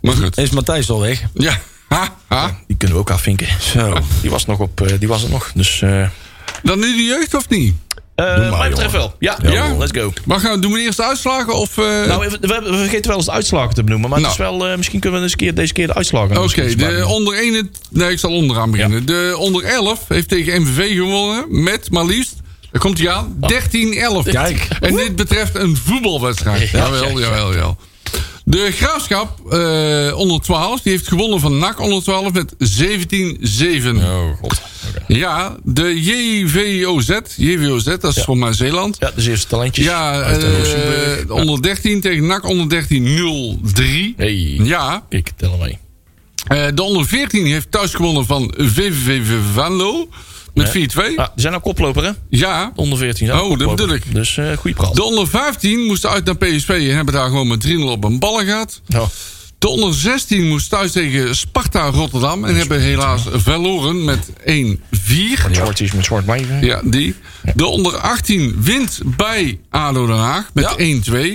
Maar 0.00 0.14
goed. 0.14 0.38
Is 0.38 0.50
Matthijs 0.50 0.90
al 0.90 1.00
weg? 1.00 1.22
Ja. 1.34 1.60
Ha, 1.88 2.16
ha. 2.26 2.58
Die 2.66 2.76
kunnen 2.76 2.96
we 2.96 3.02
ook 3.02 3.10
afvinken. 3.10 3.46
Zo. 3.60 3.98
Die 4.20 4.30
was 4.30 4.46
nog 4.46 4.58
op, 4.58 4.80
eh, 4.80 4.98
die 4.98 5.08
was 5.08 5.22
het 5.22 5.30
nog. 5.30 5.50
Dus, 5.54 5.82
eh 5.82 6.08
Dan 6.62 6.78
nu 6.78 6.96
de 6.96 7.02
jeugd 7.02 7.34
of 7.34 7.48
niet? 7.48 7.74
Eh 8.18 8.50
maar, 8.50 8.58
mij 8.58 8.68
betreft 8.68 8.92
wel. 8.92 9.14
Ja, 9.18 9.38
Ja? 9.42 9.76
let's 9.76 9.98
go. 9.98 10.12
Maar 10.24 10.40
gaan 10.40 10.52
we, 10.54 10.58
doen 10.58 10.72
we 10.72 10.80
eerst 10.80 10.96
de 10.96 11.04
uitslagen? 11.04 11.54
Of, 11.54 11.78
eh, 11.78 11.84
Nou, 11.84 12.28
we, 12.28 12.38
we, 12.40 12.60
we 12.64 12.76
vergeten 12.76 13.06
wel 13.08 13.16
eens 13.16 13.26
de 13.26 13.32
uitslagen 13.32 13.74
te 13.74 13.84
benoemen. 13.84 14.10
Maar 14.10 14.20
het 14.20 14.30
is 14.30 14.36
wel, 14.36 14.68
eh, 14.68 14.76
misschien 14.76 15.00
kunnen 15.00 15.18
we 15.18 15.24
eens 15.24 15.34
een 15.34 15.38
keer, 15.38 15.54
deze 15.54 15.72
keer 15.72 15.86
de 15.86 15.94
uitslagen 15.94 16.42
Oké, 16.42 16.74
de 16.74 17.04
onder 17.06 17.34
1... 17.38 17.70
Nee, 17.90 18.10
ik 18.10 18.18
zal 18.18 18.32
onderaan 18.32 18.70
beginnen. 18.70 19.06
De 19.06 19.34
onder 19.38 19.64
11 19.64 20.00
heeft 20.08 20.28
tegen 20.28 20.62
MVV 20.62 20.94
gewonnen 20.96 21.62
met 21.62 21.90
maar 21.90 22.04
liefst... 22.04 22.36
Daar 22.70 22.80
komt 22.80 22.98
hij 22.98 23.10
aan. 23.10 23.36
13-11. 23.40 24.30
Kijk. 24.30 24.68
En 24.80 24.96
dit 24.96 25.16
betreft 25.16 25.54
een 25.54 25.76
voetbalwedstrijd. 25.76 26.70
Ja, 26.70 26.78
Jawel, 26.78 27.02
ja, 27.02 27.18
ja. 27.18 27.18
jawel, 27.18 27.52
jawel. 27.52 27.76
De 28.50 28.70
Graafschap 28.72 29.52
eh, 29.52 30.16
onder 30.18 30.40
12, 30.40 30.80
die 30.80 30.92
heeft 30.92 31.08
gewonnen 31.08 31.40
van 31.40 31.58
NAC 31.58 31.80
onder 31.80 32.02
12 32.02 32.32
met 32.32 32.54
17-7. 32.54 33.96
Oh, 33.96 34.36
god. 34.40 34.60
Ja, 35.06 35.56
de 35.64 36.02
JVOZ, 36.02 37.10
JVOZ, 37.36 37.84
dat 37.84 38.16
is 38.16 38.22
voor 38.22 38.38
mij 38.38 38.52
Zeeland. 38.52 38.96
Ja, 39.00 39.10
de 39.16 39.30
eerste 39.30 39.46
talentjes. 39.46 39.84
Ja, 39.84 40.32
de 40.32 41.24
de 41.26 41.32
onder 41.34 41.62
13 41.62 42.00
tegen 42.00 42.26
NAC 42.26 42.46
onder 42.46 42.68
13 42.68 43.60
0-3. 44.12 44.16
Hey. 44.16 44.60
Ja, 44.62 45.04
Ik 45.08 45.30
tel 45.36 45.50
hem 45.50 45.60
mee. 45.60 45.78
eh, 46.46 46.66
de 46.74 46.82
onder 46.82 47.06
14 47.06 47.46
heeft 47.46 47.70
thuis 47.70 47.94
gewonnen 47.94 48.26
van 48.26 48.54
VVV 48.56 49.36
Venlo 49.54 50.08
met 50.58 50.68
4-2. 50.68 50.98
Ah, 51.16 51.16
die 51.16 51.24
zijn 51.34 51.54
ook 51.54 51.62
koploper, 51.62 52.04
hè? 52.04 52.10
Ja, 52.28 52.72
Onder 52.74 52.98
14 52.98 53.26
zijn 53.26 53.40
Oh, 53.40 53.58
dat 53.58 53.76
bedoel 53.76 53.94
ik. 53.94 54.14
Dus 54.14 54.36
eh 54.36 54.56
goede 54.56 54.76
praat. 54.76 54.94
de 54.94 55.02
onder 55.02 55.28
15 55.28 55.80
moesten 55.80 56.10
uit 56.10 56.24
naar 56.24 56.36
PSV 56.36 56.68
en 56.68 56.94
hebben 56.96 57.14
daar 57.14 57.28
gewoon 57.28 57.48
met 57.48 57.66
3-0 57.66 57.80
op 57.80 58.04
een 58.04 58.18
ballen 58.18 58.44
gehad. 58.44 58.80
Ja. 58.86 59.04
De 59.58 59.68
onder 59.68 59.94
16 59.94 60.48
moest 60.48 60.70
thuis 60.70 60.92
tegen 60.92 61.36
Sparta 61.36 61.86
Rotterdam 61.90 62.44
en 62.44 62.54
hebben 62.56 62.80
helaas 62.80 63.22
verloren 63.32 64.04
met 64.04 64.30
1-4. 64.30 65.52
Shorties 65.52 65.92
met 65.92 66.04
zwart. 66.04 66.24
Ja, 66.60 66.80
die. 66.84 67.14
De 67.54 67.66
onder 67.66 67.96
18 67.96 68.62
wint 68.62 69.00
bij 69.16 69.60
ADO 69.70 70.06
Den 70.06 70.16
Haag 70.16 70.50
met 70.54 70.74
Ja. 70.76 70.76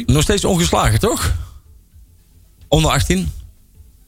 1-2. 0.01 0.03
Nog 0.05 0.21
steeds 0.21 0.45
ongeslagen, 0.45 0.99
toch? 0.99 1.33
Onder 2.67 2.91
18? 2.91 3.31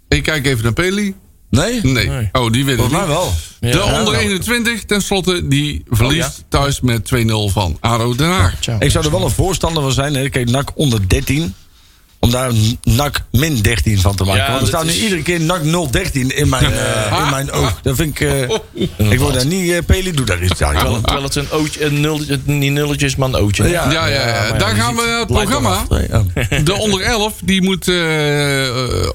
Ik 0.07 0.23
kijk 0.23 0.45
even 0.45 0.63
naar 0.63 0.73
Peli. 0.73 1.15
Nee? 1.55 1.79
Nee. 1.83 2.07
Nee. 2.07 2.29
Oh, 2.31 2.51
die 2.51 2.65
het 2.65 2.75
Volgens 2.75 2.97
mij 2.97 3.05
niet. 3.07 3.15
wel. 3.15 3.33
Ja. 3.59 3.71
De 3.71 3.77
Ja, 3.77 3.83
onder 3.99 4.13
nou. 4.13 4.25
21, 4.25 4.83
tenslotte, 4.83 5.47
die 5.47 5.83
verliest 5.89 6.27
Oh, 6.39 6.45
thuis 6.49 6.81
met 6.81 7.11
2-0 7.15 7.51
van 7.51 7.77
ADO 7.79 8.15
Den 8.15 8.27
Haag. 8.29 8.53
Ik 8.79 8.91
zou 8.91 9.05
er 9.05 9.11
wel 9.11 9.23
een 9.23 9.31
voorstander 9.31 9.83
van 9.83 9.91
zijn. 9.91 10.15
Hè. 10.15 10.29
Kijk, 10.29 10.49
NAC 10.49 10.71
onder 10.75 11.07
13. 11.09 11.53
Om 12.25 12.31
daar 12.31 12.49
een 12.49 12.79
NAC 12.83 13.21
min 13.31 13.61
13 13.61 13.99
van 13.99 14.15
te 14.15 14.23
maken. 14.23 14.41
Ja, 14.43 14.49
Want 14.49 14.61
er 14.61 14.67
staat 14.67 14.83
nu 14.83 14.89
is- 14.89 15.01
iedere 15.01 15.21
keer 15.21 15.41
NAC 15.41 15.91
013 15.91 16.35
in 16.37 16.49
mijn, 16.49 16.63
eh, 16.73 17.19
in 17.23 17.29
mijn 17.29 17.51
oog. 17.51 17.79
Dat 17.81 17.95
vind 17.95 18.19
ik... 18.19 18.27
eh, 18.29 19.11
ik 19.11 19.19
word 19.19 19.33
daar 19.33 19.45
niet... 19.45 19.71
eh 19.71 19.77
Peli, 19.85 20.11
doe 20.11 20.25
daar 20.25 20.43
iets 20.43 20.61
aan. 20.61 20.73
Terwijl, 20.73 21.01
terwijl 21.01 21.23
het 21.23 21.35
een 21.35 21.51
ootje, 21.51 21.85
een 21.85 22.01
nulletje, 22.01 22.31
het- 22.31 22.47
niet 22.47 22.71
nulletjes, 22.71 23.15
maar 23.15 23.27
een 23.27 23.35
ootje. 23.35 23.63
Ja. 23.69 23.91
Ja, 23.91 24.05
ja, 24.07 24.51
Daar 24.51 24.75
gaan 24.75 24.95
we 24.95 25.15
het 25.19 25.27
programma. 25.27 25.83
De 26.63 26.73
onder 26.73 27.01
11, 27.01 27.33
die 27.43 27.61
moet, 27.61 27.87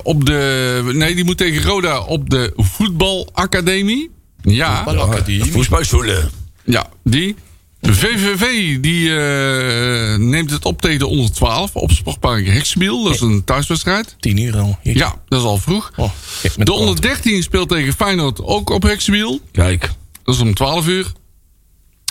op 0.02 0.26
de, 0.26 0.90
nee, 0.92 1.14
die 1.14 1.24
moet 1.24 1.36
tegen 1.38 1.62
Roda 1.62 2.00
op 2.00 2.30
de 2.30 2.52
voetbalacademie. 2.56 4.11
Ja, 4.42 4.84
Balakademie. 4.84 5.52
Voetbalscholen. 5.52 6.30
ja, 6.64 6.86
die. 7.04 7.36
De 7.80 7.94
VVV 7.94 8.76
die 8.80 9.16
eh, 9.16 10.16
neemt 10.18 10.50
het 10.50 10.64
op 10.64 10.80
tegen 10.80 10.98
de 10.98 11.06
onder 11.06 11.32
12 11.32 11.74
op 11.76 11.90
Sportpark 11.90 12.46
Heksenbiel. 12.46 13.04
Dat 13.04 13.14
is 13.14 13.20
een 13.20 13.44
thuiswedstrijd. 13.44 14.16
10 14.18 14.36
uur 14.36 14.56
al. 14.56 14.78
Ja, 14.82 15.20
dat 15.28 15.40
is 15.40 15.46
al 15.46 15.58
vroeg. 15.58 15.92
Oh, 15.96 16.10
De 16.56 16.72
onder 16.72 17.00
13 17.00 17.42
speelt 17.42 17.68
tegen 17.68 17.92
Feyenoord 17.92 18.42
ook 18.42 18.70
op 18.70 18.82
Heksenbiel. 18.82 19.40
Kijk. 19.52 19.90
Dat 20.24 20.34
is 20.34 20.40
om 20.40 20.54
12 20.54 20.88
uur. 20.88 21.12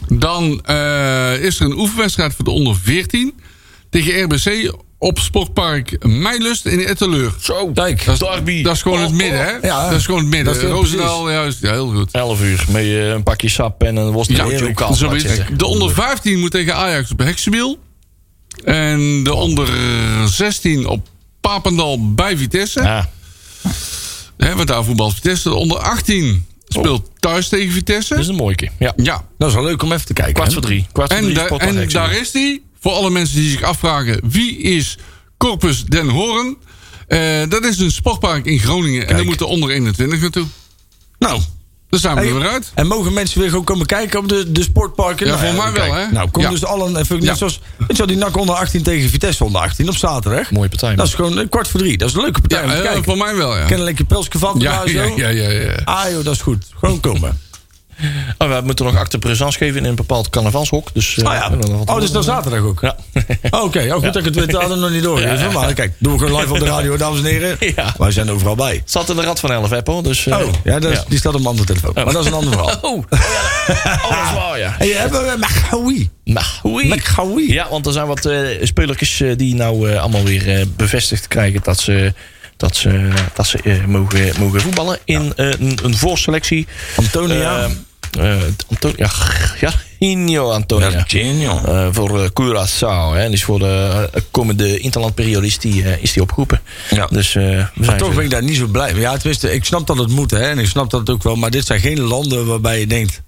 Dan 0.07 0.65
eh, 0.65 1.43
is 1.43 1.59
er 1.59 1.65
een 1.65 1.78
oefenwedstrijd 1.78 2.34
voor 2.34 2.45
de 2.45 2.51
onder 2.51 2.76
14. 2.76 3.34
Tegen 3.89 4.24
RBC 4.24 4.74
op 5.00 5.20
Sportpark 5.20 6.06
Meilust 6.06 6.66
in 6.66 6.86
Etteleur. 6.86 7.34
Zo, 7.41 7.72
Kijk. 7.72 8.06
Dat 8.06 8.14
is, 8.14 8.20
Derby. 8.28 8.64
dat 8.64 8.76
is 8.76 8.82
gewoon 8.82 9.00
het 9.00 9.10
Oh, 9.10 9.16
midden, 9.16 9.39
hè? 9.39 9.68
Ja. 9.68 9.89
dat 9.89 10.00
is 10.00 10.06
gewoon 10.06 10.20
het 10.22 10.30
midden. 10.30 10.54
Dat 10.54 10.64
is 10.64 10.70
Roosendaal, 10.70 11.32
juist. 11.32 11.62
Ja, 11.62 11.72
heel 11.72 11.89
goed. 11.91 12.12
11 12.12 12.41
uur. 12.41 12.66
Met 12.70 12.84
eh, 12.84 13.10
een 13.10 13.24
pakje 13.24 13.50
sap 13.50 13.84
en 13.84 13.95
een 13.95 14.12
worst 14.12 14.30
Ja, 14.32 14.93
Zo. 14.93 15.10
De 15.58 15.66
onder 15.66 15.91
15 15.93 16.39
moet 16.39 16.52
tegen 16.52 16.76
Ajax 16.76 17.12
op 17.12 17.20
Heksenbiel. 17.20 17.78
En 18.64 19.24
de 19.24 19.34
onder 19.34 19.68
16 20.26 20.88
op 20.88 21.08
Papendal 21.41 22.14
bij 22.14 22.38
Vitesse. 22.38 22.82
Ja, 22.82 23.10
Hè, 24.38 24.56
want 24.56 24.68
daar 24.68 24.84
voetbalt 24.84 25.14
Vitesse. 25.14 25.50
De 25.50 25.56
onder 25.56 25.78
18 25.78 26.45
speelt 26.68 27.10
thuis 27.20 27.47
tegen 27.47 27.72
Vitesse. 27.74 28.14
dat 28.14 28.24
is 28.24 28.30
een 28.30 28.36
mooie 28.36 28.56
keer. 28.56 28.72
Ja. 28.80 28.93
Ja, 28.95 29.24
Dat 29.38 29.50
is 29.50 29.56
wel 29.56 29.64
leuk 29.64 29.84
om 29.84 29.91
even 29.91 30.06
te 30.06 30.14
kijken. 30.14 30.34
Kwart 30.34 30.54
voor 30.54 30.62
drie. 30.62 30.88
Kwart 30.91 31.10
voor 31.14 31.18
En, 31.22 31.24
drie. 31.34 31.36
da- 31.36 31.47
en 31.47 31.60
Heksenbiel. 31.60 31.88
daar 31.89 32.12
is 32.20 32.34
hij. 32.34 32.62
Voor 32.82 32.92
alle 32.92 33.10
mensen 33.10 33.36
die 33.36 33.50
zich 33.50 33.62
afvragen 33.62 34.20
wie 34.24 34.58
is 34.58 34.98
Corpus 35.38 35.84
Den 35.86 36.10
Hoorn. 36.10 36.58
Eh, 37.08 37.20
dat 37.50 37.66
is 37.66 37.80
een 37.80 37.92
sportpark 37.92 38.46
in 38.46 38.60
Groningen. 38.60 39.08
En 39.08 39.16
daar 39.16 39.26
moeten 39.26 39.48
onder 39.48 39.70
21 39.70 40.22
naartoe. 40.22 40.46
Nou. 41.20 41.42
Daar 41.90 42.00
zijn 42.00 42.16
we 42.16 42.22
Hey, 42.22 42.30
er 42.30 42.40
weer 42.40 42.50
uit. 42.50 42.72
En 42.76 42.88
mogen 42.88 43.14
mensen 43.14 43.40
weer 43.40 43.50
gewoon 43.50 43.64
komen 43.64 43.86
kijken 43.86 44.20
op 44.20 44.30
de, 44.30 44.52
de 44.52 44.62
sportparken? 44.64 45.28
Ja, 45.28 45.32
Nou 45.36 45.46
voor 45.46 45.64
mij 45.64 45.72
wel, 45.74 45.90
kijk. 45.94 46.06
hè? 46.08 46.12
Nou, 46.14 46.30
kom 46.30 46.42
Ja. 46.44 46.50
dus 46.50 46.66
allen 46.66 46.96
even, 46.98 47.16
net 47.16 47.26
Ja. 47.26 47.36
zoals, 47.36 47.60
weet 47.78 47.88
je 47.90 47.96
wel, 47.98 48.08
die 48.08 48.16
NAC 48.18 48.38
onder 48.38 48.56
18 48.56 48.84
tegen 48.84 49.10
Vitesse 49.10 49.44
onder 49.44 49.62
18 49.62 49.90
op 49.90 49.96
zaterdag. 49.96 50.52
Mooie 50.52 50.70
partij. 50.70 50.96
Dat 50.96 51.08
is 51.08 51.14
gewoon 51.14 51.38
een 51.38 51.50
kwart 51.50 51.68
voor 51.68 51.80
drie. 51.80 51.98
Dat 51.98 52.10
is 52.10 52.16
een 52.16 52.22
leuke 52.22 52.40
partij 52.42 52.60
Ja, 52.60 52.64
om 52.66 52.70
te 52.72 52.78
eh, 52.78 52.84
kijken. 52.84 53.04
voor 53.04 53.18
mij 53.18 53.36
wel, 53.36 53.58
ja. 53.58 53.66
Kennen 53.66 53.86
lekker 53.86 54.06
pilsje 54.06 54.40
van 54.40 54.56
Ja, 54.60 54.82
ja, 54.86 55.04
ja, 55.16 55.28
ja, 55.30 55.50
ja. 55.50 55.72
Ah 55.86 56.10
joh, 56.12 56.24
dat 56.24 56.34
is 56.36 56.42
goed. 56.42 56.66
Gewoon 56.80 57.00
komen. 57.00 57.40
Oh, 58.38 58.47
we 58.58 58.62
moeten 58.64 58.86
nog 58.86 58.95
acte 58.95 59.18
présence 59.18 59.58
geven 59.58 59.78
in 59.78 59.86
een 59.86 59.95
bepaald 59.95 60.30
carnavalshok. 60.30 60.89
Dus, 60.93 61.18
eh, 61.18 61.26
Ah 61.26 61.34
ja. 61.34 61.50
dat 61.50 61.70
Oh, 61.70 62.00
dus 62.00 62.12
dat 62.12 62.26
wel- 62.26 62.36
zaterdag 62.36 62.60
ook. 62.62 62.80
Ja. 62.82 62.95
Oh, 63.50 63.64
Oké, 63.64 63.80
oh, 63.88 63.93
goed 63.93 64.02
dat 64.04 64.16
ik 64.16 64.26
het 64.26 64.36
weet. 64.36 64.52
hadden 64.52 64.80
nog 64.80 64.89
niet 64.91 65.04
doorgegeven. 65.04 65.52
Maar 65.54 65.74
kijk, 65.74 65.93
doen 65.97 66.14
we 66.14 66.20
gewoon 66.20 66.39
live 66.41 66.54
op 66.54 66.60
de 66.60 66.66
radio, 66.66 66.97
dames 66.97 67.20
en 67.20 67.26
heren. 67.26 67.58
Ja. 67.76 67.93
Wij 67.97 68.12
zijn 68.12 68.30
overal 68.32 68.56
bij. 68.56 68.82
Zat 68.86 69.10
in 69.10 69.16
de 69.16 69.22
rad 69.22 69.39
van 69.39 69.52
11 69.52 69.72
app 69.72 69.88
hoor. 69.88 70.04
Dus, 70.04 70.28
eh, 70.28 70.38
Oh, 70.39 70.54
ja, 70.64 70.80
dat 70.80 70.91
is, 70.91 71.04
die 71.08 71.18
staat 71.18 71.34
op 71.34 71.39
mijn 71.41 71.50
andere 71.58 71.68
telefoon. 71.68 71.91
Maar 72.04 72.14
dat 72.14 72.22
is 72.26 72.28
een 72.32 72.34
ander 72.38 72.52
verhaal. 72.54 72.78
Oh, 72.89 72.97
oh, 72.97 73.04
ja, 73.10 73.95
oh, 73.95 74.10
dat 74.10 74.28
is 74.28 74.34
waar, 74.34 74.60
ja. 74.60 74.76
We 75.10 75.36
Machawi? 75.39 76.10
Nou, 76.24 76.45
oei. 76.66 76.88
Machawi. 76.88 77.54
Ja, 77.54 77.68
want 77.70 77.86
er 77.86 77.91
zijn 77.93 78.08
wat 78.08 78.26
eh 78.26 78.38
spelertjes 78.64 79.22
eh, 79.22 79.38
die 79.38 79.56
nou 79.56 79.91
eh, 79.91 80.00
allemaal 80.02 80.24
weer 80.24 80.56
eh, 80.60 80.66
bevestigd 80.76 81.28
krijgen 81.28 81.60
dat 81.64 81.80
ze, 81.80 82.14
dat 82.58 82.76
ze, 82.76 83.10
dat 83.34 83.47
ze 83.47 83.58
eh, 83.64 83.86
mogen, 83.86 84.32
mogen 84.39 84.62
voetballen 84.62 85.00
in 85.06 85.34
eh, 85.36 85.45
een, 85.50 85.80
een 85.84 85.97
voorselectie. 85.97 86.68
Antonia. 86.95 87.64
Eh, 87.64 87.70
eh, 88.20 88.36
Antonia. 88.70 89.10
Ja, 89.60 89.72
Inho 89.99 90.51
Antonia. 90.51 91.03
Genial. 91.07 91.62
Eh, 91.66 91.88
voor 91.91 92.24
eh, 92.24 92.30
Curaçao. 92.30 93.16
Hè. 93.18 93.30
Dus 93.30 93.43
voor 93.43 93.60
de 93.60 94.10
komende 94.32 94.80
interlandperiode 94.80 95.45
is 95.47 95.57
die, 95.60 95.84
is 96.01 96.14
die 96.14 96.22
opgeroepen. 96.22 96.62
Ja. 96.89 97.07
Dus 97.12 97.34
Maar 97.74 97.97
toch 97.97 98.10
zo- 98.10 98.16
ben 98.16 98.24
ik 98.24 98.30
daar 98.30 98.43
niet 98.43 98.57
zo 98.57 98.66
blij 98.68 98.91
mee. 98.93 99.01
Ja, 99.01 99.18
tenminste, 99.18 99.53
ik 99.53 99.66
snap 99.66 99.88
dat 99.88 99.97
het 99.97 100.10
moet, 100.10 100.32
hè. 100.32 100.39
En 100.49 100.60
ik 100.60 100.68
snap 100.68 100.89
dat 100.89 101.10
ook 101.10 101.24
wel. 101.24 101.36
Maar 101.36 101.51
dit 101.51 101.66
zijn 101.66 101.80
geen 101.80 101.99
landen 101.99 102.45
waarbij 102.45 102.80
je 102.80 102.88
denkt... 102.88 103.22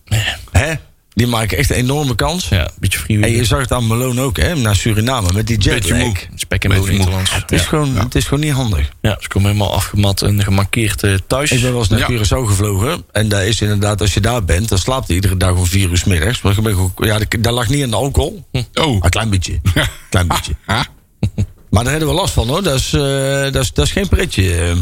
Hè? 0.52 0.74
Die 1.14 1.28
maken 1.28 1.58
echt 1.58 1.70
een 1.70 1.76
enorme 1.76 2.16
kans. 2.16 2.50
ja, 2.50 2.62
een 2.64 2.72
beetje 2.80 2.98
En 2.98 3.04
freewheel. 3.04 3.32
je 3.32 3.46
zag 3.46 3.60
het 3.60 3.72
aan 3.72 3.88
Malone 3.88 4.22
ook, 4.22 4.38
hè. 4.38 4.56
Naar 4.56 4.76
Suriname, 4.76 5.30
met 5.34 5.48
die 5.48 5.58
Beetje 5.58 5.94
moe. 5.94 6.14
Spek 6.36 6.64
en 6.64 6.70
Beetje 6.70 6.98
moe. 6.98 7.10
Het 7.30 7.52
is, 7.52 7.62
Ja. 7.62 7.68
gewoon, 7.68 7.96
het 7.98 8.16
is 8.16 8.24
gewoon 8.24 8.40
niet 8.44 8.54
handig. 8.54 8.90
Ja, 9.02 9.18
ze 9.20 9.28
komen 9.28 9.48
helemaal 9.52 9.74
afgemat 9.74 10.22
en 10.22 10.44
gemarkeerd 10.44 11.04
eh, 11.04 11.14
thuis. 11.28 11.52
Ik 11.52 11.62
ben 11.62 11.72
wel 11.72 11.80
eens 11.80 11.90
naar 11.90 12.00
Ja. 12.00 12.08
Curaçao 12.20 12.46
gevlogen. 12.48 13.04
En 13.12 13.30
daar 13.30 13.46
is 13.48 13.62
inderdaad, 13.62 14.02
als 14.02 14.14
je 14.14 14.20
daar 14.20 14.46
bent, 14.46 14.70
dan 14.70 14.78
slaapt 14.78 15.08
hij 15.08 15.16
iedere 15.16 15.38
dag 15.38 15.56
om 15.56 15.66
vier 15.66 15.90
uur 15.90 15.98
's 15.98 16.04
middags. 16.04 16.42
Maar 16.42 16.58
ik 16.58 16.64
ben 16.64 16.74
gewoon- 16.74 16.94
ja, 16.98 17.20
daar 17.40 17.54
lag 17.54 17.70
niet 17.70 17.84
aan 17.84 17.90
de 17.90 17.96
alcohol. 17.96 18.46
Oh. 18.52 18.62
Maar 18.74 18.88
een 19.04 19.10
klein 19.10 19.30
beetje. 19.30 19.60
Klein 20.10 20.28
beetje. 20.28 20.54
Maar 21.70 21.84
daar 21.84 21.92
hebben 21.94 22.10
we 22.10 22.16
last 22.16 22.34
van 22.34 22.48
hoor. 22.48 22.64
Dat 22.64 22.76
is, 22.76 22.94
eh, 22.94 23.02
dat 23.52 23.64
is, 23.64 23.74
dat 23.74 23.86
is 23.86 23.92
geen 23.92 24.08
pretje. 24.10 24.74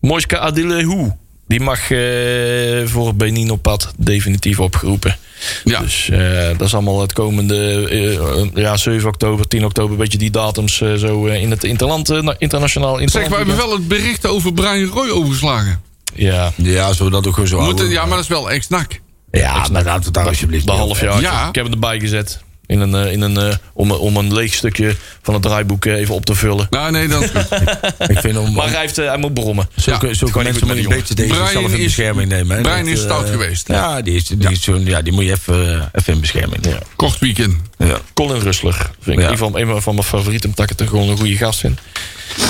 Moiska 0.00 0.38
Adilehu. 0.38 1.10
Die 1.46 1.60
mag 1.60 1.90
eh, 1.90 2.86
voor 2.86 3.14
Benin 3.14 3.50
op 3.50 3.62
pad 3.62 3.92
definitief 3.96 4.60
opgeroepen. 4.60 5.16
Ja. 5.64 5.80
Dus 5.80 6.08
eh, 6.10 6.48
dat 6.56 6.60
is 6.66 6.74
allemaal 6.74 7.00
het 7.00 7.12
komende 7.12 7.88
eh, 7.90 8.62
ja, 8.62 8.76
7 8.76 9.08
oktober, 9.08 9.48
10 9.48 9.64
oktober. 9.64 9.92
Een 9.92 9.98
beetje 9.98 10.18
die 10.18 10.30
datums 10.30 10.80
eh, 10.80 10.94
zo 10.94 11.24
in 11.24 11.50
het 11.50 11.64
interland, 11.64 12.08
na- 12.08 12.34
internationaal 12.38 13.00
Zeg, 13.08 13.28
we 13.28 13.36
hebben 13.36 13.56
wel 13.56 13.72
het 13.72 13.88
bericht 13.88 14.26
over 14.26 14.52
Brian 14.52 14.84
Roy 14.88 15.08
overgeslagen. 15.10 15.80
Ja, 16.14 16.52
Ja, 16.56 16.92
zullen 16.92 17.12
we 17.12 17.18
dat 17.18 17.26
ook 17.26 17.34
gewoon 17.34 17.48
zo 17.48 17.58
We 17.58 17.64
moeten, 17.64 17.88
ja, 17.88 18.00
maar 18.04 18.14
dat 18.14 18.22
is 18.24 18.28
wel 18.28 18.50
ex-nak. 18.50 19.00
Ja, 19.30 19.66
maar 19.72 19.84
laten 19.84 19.98
we 19.98 20.04
het 20.04 20.14
daar 20.14 20.26
alsjeblieft 20.26 20.66
de 20.66 20.72
half 20.72 21.00
jaar. 21.00 21.20
Ja. 21.20 21.48
Ik 21.48 21.54
heb 21.54 21.64
hem 21.64 21.72
erbij 21.72 22.00
gezet. 22.00 22.40
In 22.72 22.80
een, 22.80 22.94
eh, 22.94 23.12
in 23.12 23.20
een, 23.20 23.36
eh, 23.36 23.54
om, 23.74 23.90
om 23.90 24.16
een 24.16 24.34
leeg 24.34 24.54
stukje 24.54 24.96
van 25.22 25.34
het 25.34 25.42
draaiboek 25.42 25.84
eh, 25.84 25.94
even 25.94 26.14
op 26.14 26.24
te 26.24 26.34
vullen. 26.34 26.66
Nou, 26.70 26.90
nee, 26.92 27.10
goed. 27.10 27.30
Ik 28.14 28.18
vind 28.20 28.36
om, 28.38 28.52
Maar 28.54 28.70
hij, 28.70 28.80
heeft, 28.80 28.96
hij 28.96 29.16
moet 29.18 29.34
brommen. 29.34 29.68
zulke, 29.74 30.06
Ja, 30.06 30.12
kan 30.30 30.42
mensen 30.42 30.42
goed 30.42 30.42
moet 30.42 30.52
je 30.52 30.62
met 30.62 30.68
een 30.68 30.76
die 30.76 30.88
beetje 30.88 31.14
deze 31.14 31.28
Brian 31.28 31.48
zelf 31.48 31.72
in 31.72 31.78
is- 31.78 31.84
bescherming 31.84 32.28
nemen. 32.28 32.56
hè. 32.56 32.62
Brian 32.62 32.78
Dat, 32.84 32.86
is 32.94 33.00
stout 33.00 33.28
geweest. 33.30 33.68
Ja, 33.68 34.02
die, 34.02 34.14
is, 34.14 34.24
die, 34.24 34.50
is 34.50 34.62
zo'n- 34.62 34.84
ja, 34.84 35.02
die 35.02 35.12
moet 35.12 35.24
je 35.24 35.30
even, 35.30 35.90
even 35.92 36.12
in 36.12 36.20
bescherming 36.20 36.62
nemen. 36.62 36.80
Kort 36.96 37.18
weekend. 37.18 37.54
Ja. 37.78 37.98
Colin 38.14 38.40
Rustler. 38.40 38.74
Vind 38.74 38.90
ik 39.06 39.12
ieder 39.12 39.28
geval 39.30 39.58
een 39.58 39.82
van 39.82 39.94
mijn 39.94 40.06
favorieten. 40.06 40.48
Omdat 40.48 40.64
ik 40.64 40.70
het 40.70 40.80
er 40.80 40.86
gewoon 40.88 41.08
een 41.08 41.16
goede 41.16 41.36
gast 41.36 41.60
vind. 41.60 41.78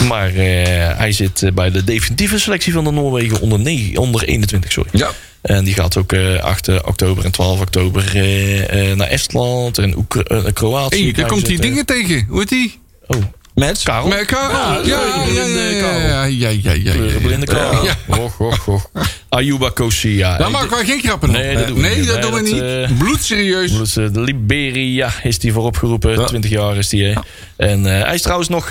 Maar 0.09 0.29
eh, 0.29 0.97
hij 0.99 1.13
zit 1.13 1.51
bij 1.55 1.71
de 1.71 1.85
definitieve 1.85 2.39
selectie 2.39 2.73
van 2.73 2.85
de 2.85 2.91
Noorwegen 2.91 3.41
onder, 3.41 3.59
9, 3.59 3.97
onder 4.01 4.23
21. 4.25 4.73
Sorry. 4.73 4.91
Ja. 4.93 5.11
En 5.43 5.65
die 5.65 5.75
gaat 5.75 5.97
ook 5.97 6.13
eh 6.13 6.39
8 6.43 6.83
oktober 6.85 7.25
en 7.25 7.31
12 7.31 7.61
oktober 7.61 8.05
eh, 8.17 8.91
eh, 8.91 8.97
naar 8.97 9.09
Estland 9.09 9.79
en 9.79 9.97
Oekra- 9.97 10.23
eh, 10.23 10.45
Kroatië. 10.53 11.03
Hey, 11.03 11.13
daar 11.13 11.27
komt 11.29 11.47
die 11.47 11.61
dingen 11.61 11.87
tegen. 11.87 12.27
Hoe 12.29 12.39
heet 12.39 12.49
die? 12.49 12.79
Oh, 13.07 13.23
Met? 13.55 13.81
Karel. 13.83 14.09
Met 14.09 14.25
Karel. 14.27 14.87
Ja, 14.87 15.01
ja, 15.27 15.45
ja, 15.45 15.45
ja, 15.45 15.81
Karel. 15.81 16.27
ja, 16.31 16.49
ja. 16.49 16.93
Kleurenblinde 16.93 17.47
Karel. 17.47 17.89
Och, 18.07 18.41
och, 18.41 18.69
och. 18.69 18.91
Ayuba 19.29 19.71
Kosia. 19.71 20.37
Daar 20.39 20.51
maken 20.51 20.71
wij 20.71 20.85
geen 20.85 21.01
grappen 21.01 21.29
op. 21.29 21.35
Nee, 21.37 21.55
dat 21.57 21.67
doen 21.67 21.77
we 21.77 21.83
nee, 21.83 21.97
niet. 21.99 22.07
dat 22.09 22.23
doen 22.23 22.33
we 22.33 22.43
dat, 22.43 22.53
niet. 22.53 22.91
eh, 22.91 22.99
Bloedserieus. 22.99 23.97
Eh, 23.97 24.13
de 24.13 24.21
Liberia 24.21 25.13
is 25.23 25.39
die 25.39 25.53
voor 25.53 25.65
opgeroepen. 25.65 26.11
Ja. 26.21 26.25
20 26.25 26.51
jaar 26.51 26.77
is 26.77 26.89
die. 26.89 27.05
hè. 27.05 27.21
En 27.57 27.87
eh, 27.87 28.05
hij 28.05 28.15
is 28.15 28.23
trouwens 28.23 28.49
nog 28.49 28.71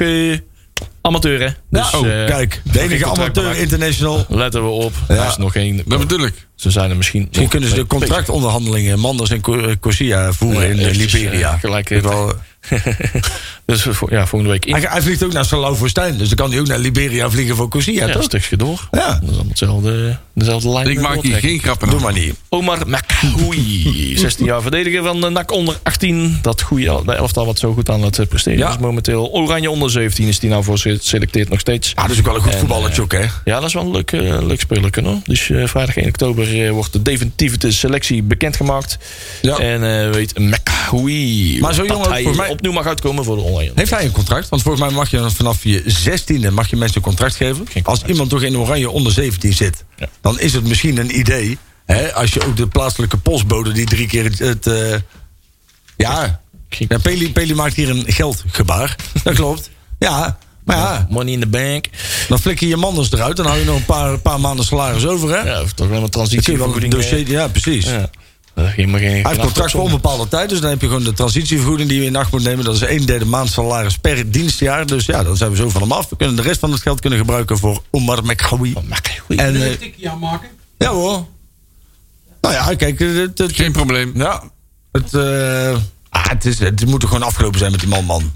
amateur, 1.02 1.40
hè? 1.40 1.48
Dus, 1.70 1.94
oh, 1.94 2.08
eh, 2.08 2.26
kijk. 2.26 2.62
De 2.72 2.80
enige 2.80 3.06
amateur 3.06 3.58
international. 3.58 4.26
Letten 4.30 4.64
we 4.64 4.70
op. 4.70 4.94
Ja. 5.08 5.16
Er 5.16 5.28
is 5.28 5.38
nog 5.38 5.52
geen. 5.52 5.84
Bedoel 5.86 6.26
ik. 6.26 6.48
Ze 6.56 6.72
zijn 6.72 6.90
er 6.90 6.98
misschien. 6.98 7.26
Misschien 7.28 7.50
kunnen 7.50 7.70
ze 7.70 7.76
de 7.76 7.86
contractonderhandelingen 7.86 9.00
Manders 9.00 9.30
en 9.30 9.42
eh, 9.42 9.76
Corsia 9.80 10.34
voeren 10.34 10.70
in 10.70 10.80
eh, 10.80 10.96
Liberia. 10.96 11.58
gelijk, 11.58 11.90
Ik 11.90 12.02
wel, 12.02 12.34
dus 13.66 13.82
voor- 13.84 14.12
ja, 14.12 14.26
volgende 14.28 14.54
week 14.54 14.66
in. 14.66 14.74
hij, 14.76 14.86
hij 14.90 15.02
vliegt 15.02 15.24
ook 15.24 15.34
naar 15.34 15.46
Salau 15.46 15.76
voor 15.76 15.90
Stijn, 15.90 16.18
dus 16.18 16.28
dan 16.28 16.38
kan 16.38 16.50
hij 16.52 16.60
ook 16.60 16.68
naar 16.68 16.80
Liberia 16.80 17.30
vliegen 17.30 17.56
voor 17.56 17.68
Corsia, 17.68 17.94
Ja, 17.94 18.08
een 18.08 18.12
toch? 18.14 18.24
stukje 18.24 18.58
door. 18.58 18.88
Ja. 18.92 19.08
Dat 19.08 19.22
is 19.22 19.28
allemaal 19.30 19.46
hetzelfde, 19.48 20.18
dezelfde 20.34 20.70
lijn. 20.70 20.88
Ik 20.88 21.00
maak 21.00 21.22
hier 21.22 21.36
geen 21.38 21.60
grappen 21.60 21.90
Doe 21.90 22.00
maar 22.00 22.14
niet. 22.14 22.34
Omar 22.50 22.88
Makahoui, 22.88 24.18
16 24.18 24.46
jaar 24.46 24.62
verdediger 24.62 25.04
van 25.04 25.22
de 25.22 25.30
NAC 25.30 25.52
onder 25.52 25.80
18. 25.84 26.40
Dat 26.42 26.62
goede 26.62 27.02
de 27.06 27.14
elftal 27.14 27.46
wat 27.46 27.60
zo 27.60 27.74
goed 27.74 27.90
aan 27.90 28.04
het 28.04 28.20
eh, 28.20 28.28
presteren 28.28 28.60
Ja. 28.60 28.70
is 28.70 28.78
momenteel. 28.78 29.32
Oranje 29.32 29.70
onder 29.70 29.90
17 29.90 30.28
is 30.28 30.40
die 30.40 30.50
nou 30.50 30.64
voor 30.64 30.78
geselecteerd 30.78 31.50
nog 31.50 31.60
steeds. 31.60 31.92
Ah, 31.96 32.04
dat 32.04 32.12
is 32.12 32.20
ook 32.20 32.26
wel 32.26 32.36
een 32.36 32.42
goed 32.42 32.56
voetballertje 32.56 33.02
ook, 33.02 33.12
hè? 33.12 33.26
Ja, 33.46 33.60
dat 33.60 33.64
is 33.64 33.74
wel 33.74 33.84
een 33.86 33.92
leuk, 33.92 34.12
eh, 34.12 34.42
leuk 34.42 34.60
speler, 34.60 34.90
hoor. 35.04 35.18
Dus 35.24 35.50
eh, 35.50 35.68
vrijdag 35.68 35.98
1 35.98 36.08
oktober 36.08 36.66
eh, 36.66 36.72
wordt 36.72 36.94
de 36.94 37.02
definitieve 37.02 37.72
selectie 37.72 38.24
bekendgemaakt. 38.24 38.98
Ja. 39.42 39.58
En 39.58 40.00
eh, 40.06 40.10
weet 40.12 40.40
Makahoui 40.40 41.60
Maar 41.60 41.74
zo 41.74 41.82
dat 41.82 41.90
jong 41.92 42.06
ook, 42.08 42.14
volgens 42.14 42.38
mij- 42.38 42.50
opnieuw 42.52 42.72
mag 42.72 42.86
uitkomen 42.86 43.24
voor 43.24 43.36
de 43.36 43.42
Oranje. 43.42 43.72
Heeft 43.76 43.92
hij 43.92 44.06
een 44.06 44.12
contract? 44.12 44.50
Want 44.50 44.62
volgens 44.62 44.84
mij 44.86 44.94
mag 44.94 45.10
je 45.12 45.30
vanaf 45.32 45.64
je 45.64 45.84
16e 45.84 46.52
mag 46.54 46.70
je 46.70 46.76
mensen 46.76 46.98
een 46.98 47.04
contract 47.04 47.36
geven. 47.36 47.56
contract. 47.56 47.88
Als 47.88 48.04
iemand 48.04 48.30
toch 48.30 48.42
in 48.42 48.58
oranje 48.58 48.90
onder 48.90 49.12
17 49.12 49.54
zit, 49.54 49.84
Ja. 49.98 50.08
dan 50.22 50.40
is 50.40 50.54
het 50.54 50.64
misschien 50.68 50.98
een 50.98 51.20
idee. 51.20 51.58
Hè, 51.86 52.14
als 52.14 52.34
je 52.34 52.46
ook 52.46 52.58
de 52.58 52.68
plaatselijke 52.68 53.18
postbode 53.18 53.72
die 53.72 53.86
drie 53.86 54.08
keer 54.08 54.24
het. 54.24 54.40
het, 54.40 54.68
eh, 54.68 54.96
ja, 55.98 56.42
ja 56.70 56.98
Peli, 57.02 57.32
Peli 57.32 57.56
maakt 57.56 57.76
hier 57.76 57.90
een 57.90 58.04
geldgebaar. 58.08 58.96
Dat 59.24 59.34
klopt. 59.34 59.70
Ja, 60.00 60.38
maar 60.66 60.78
ja, 60.78 61.08
Money 61.10 61.34
in 61.34 61.40
the 61.40 61.48
bank. 61.48 61.86
dan 62.28 62.40
flikker 62.40 62.64
je 62.68 62.72
je 62.74 62.78
manders 62.80 63.12
eruit. 63.12 63.36
Dan 63.38 63.46
hou 63.46 63.58
je 63.60 63.66
nog 63.66 63.76
een 63.76 63.86
paar, 63.86 64.18
paar 64.20 64.40
maanden 64.40 64.66
salaris 64.66 65.06
over. 65.06 65.30
Hè? 65.30 65.50
Ja, 65.50 65.62
of 65.62 65.74
toch 65.74 65.88
wel 65.88 66.04
een 66.04 66.10
transitievergoeding. 66.10 66.94
dossier. 66.94 67.28
Ja, 67.30 67.48
precies. 67.48 67.86
Ja. 67.86 68.10
Geen, 68.68 68.94
Hij 68.94 69.22
heeft 69.22 69.40
contract 69.40 69.72
voor 69.72 69.82
onbepaalde 69.82 70.28
tijd, 70.28 70.50
dus 70.50 70.60
dan 70.62 70.70
heb 70.70 70.82
je 70.82 70.88
gewoon 70.88 71.04
de 71.04 71.14
transitievergoeding 71.14 71.90
die 71.90 72.00
je 72.00 72.06
in 72.06 72.16
acht 72.16 72.32
moet 72.32 72.44
nemen. 72.44 72.66
Dat 72.66 72.76
is 72.76 72.82
een 72.82 73.06
derde 73.06 73.26
maand 73.26 73.50
salaris 73.50 73.98
per 73.98 74.32
dienstjaar. 74.32 74.86
Dus 74.86 75.06
ja, 75.06 75.24
dan 75.24 75.38
zijn 75.38 75.52
we 75.52 75.56
zo 75.56 75.70
van 75.70 75.82
hem 75.82 75.92
af. 75.92 76.10
We 76.10 76.16
kunnen 76.16 76.36
de 76.36 76.42
rest 76.42 76.60
van 76.60 76.72
het 76.72 76.82
geld 76.82 77.00
kunnen 77.00 77.20
gebruiken 77.20 77.58
voor 77.58 77.82
Omar 77.90 78.26
Mekhawi. 78.26 78.74
En, 79.28 79.56
eh, 79.62 79.94
ja 80.78 80.90
hoor. 80.92 81.26
Nou 82.42 82.54
ja, 82.54 82.76
kijk. 82.76 83.00
Het, 83.00 83.38
het, 83.38 83.56
Geen 83.56 83.72
probleem. 83.72 84.12
ja, 84.16 84.44
het, 84.92 85.14
eh, 85.14 85.78
ah, 86.10 86.26
het, 86.30 86.46
is, 86.46 86.60
het 86.60 86.86
moet 86.86 87.02
er 87.02 87.08
gewoon 87.08 87.24
afgelopen 87.24 87.60
zijn 87.60 87.72
met 87.72 87.80
die 87.80 87.90
man, 87.90 88.06
man. 88.06 88.32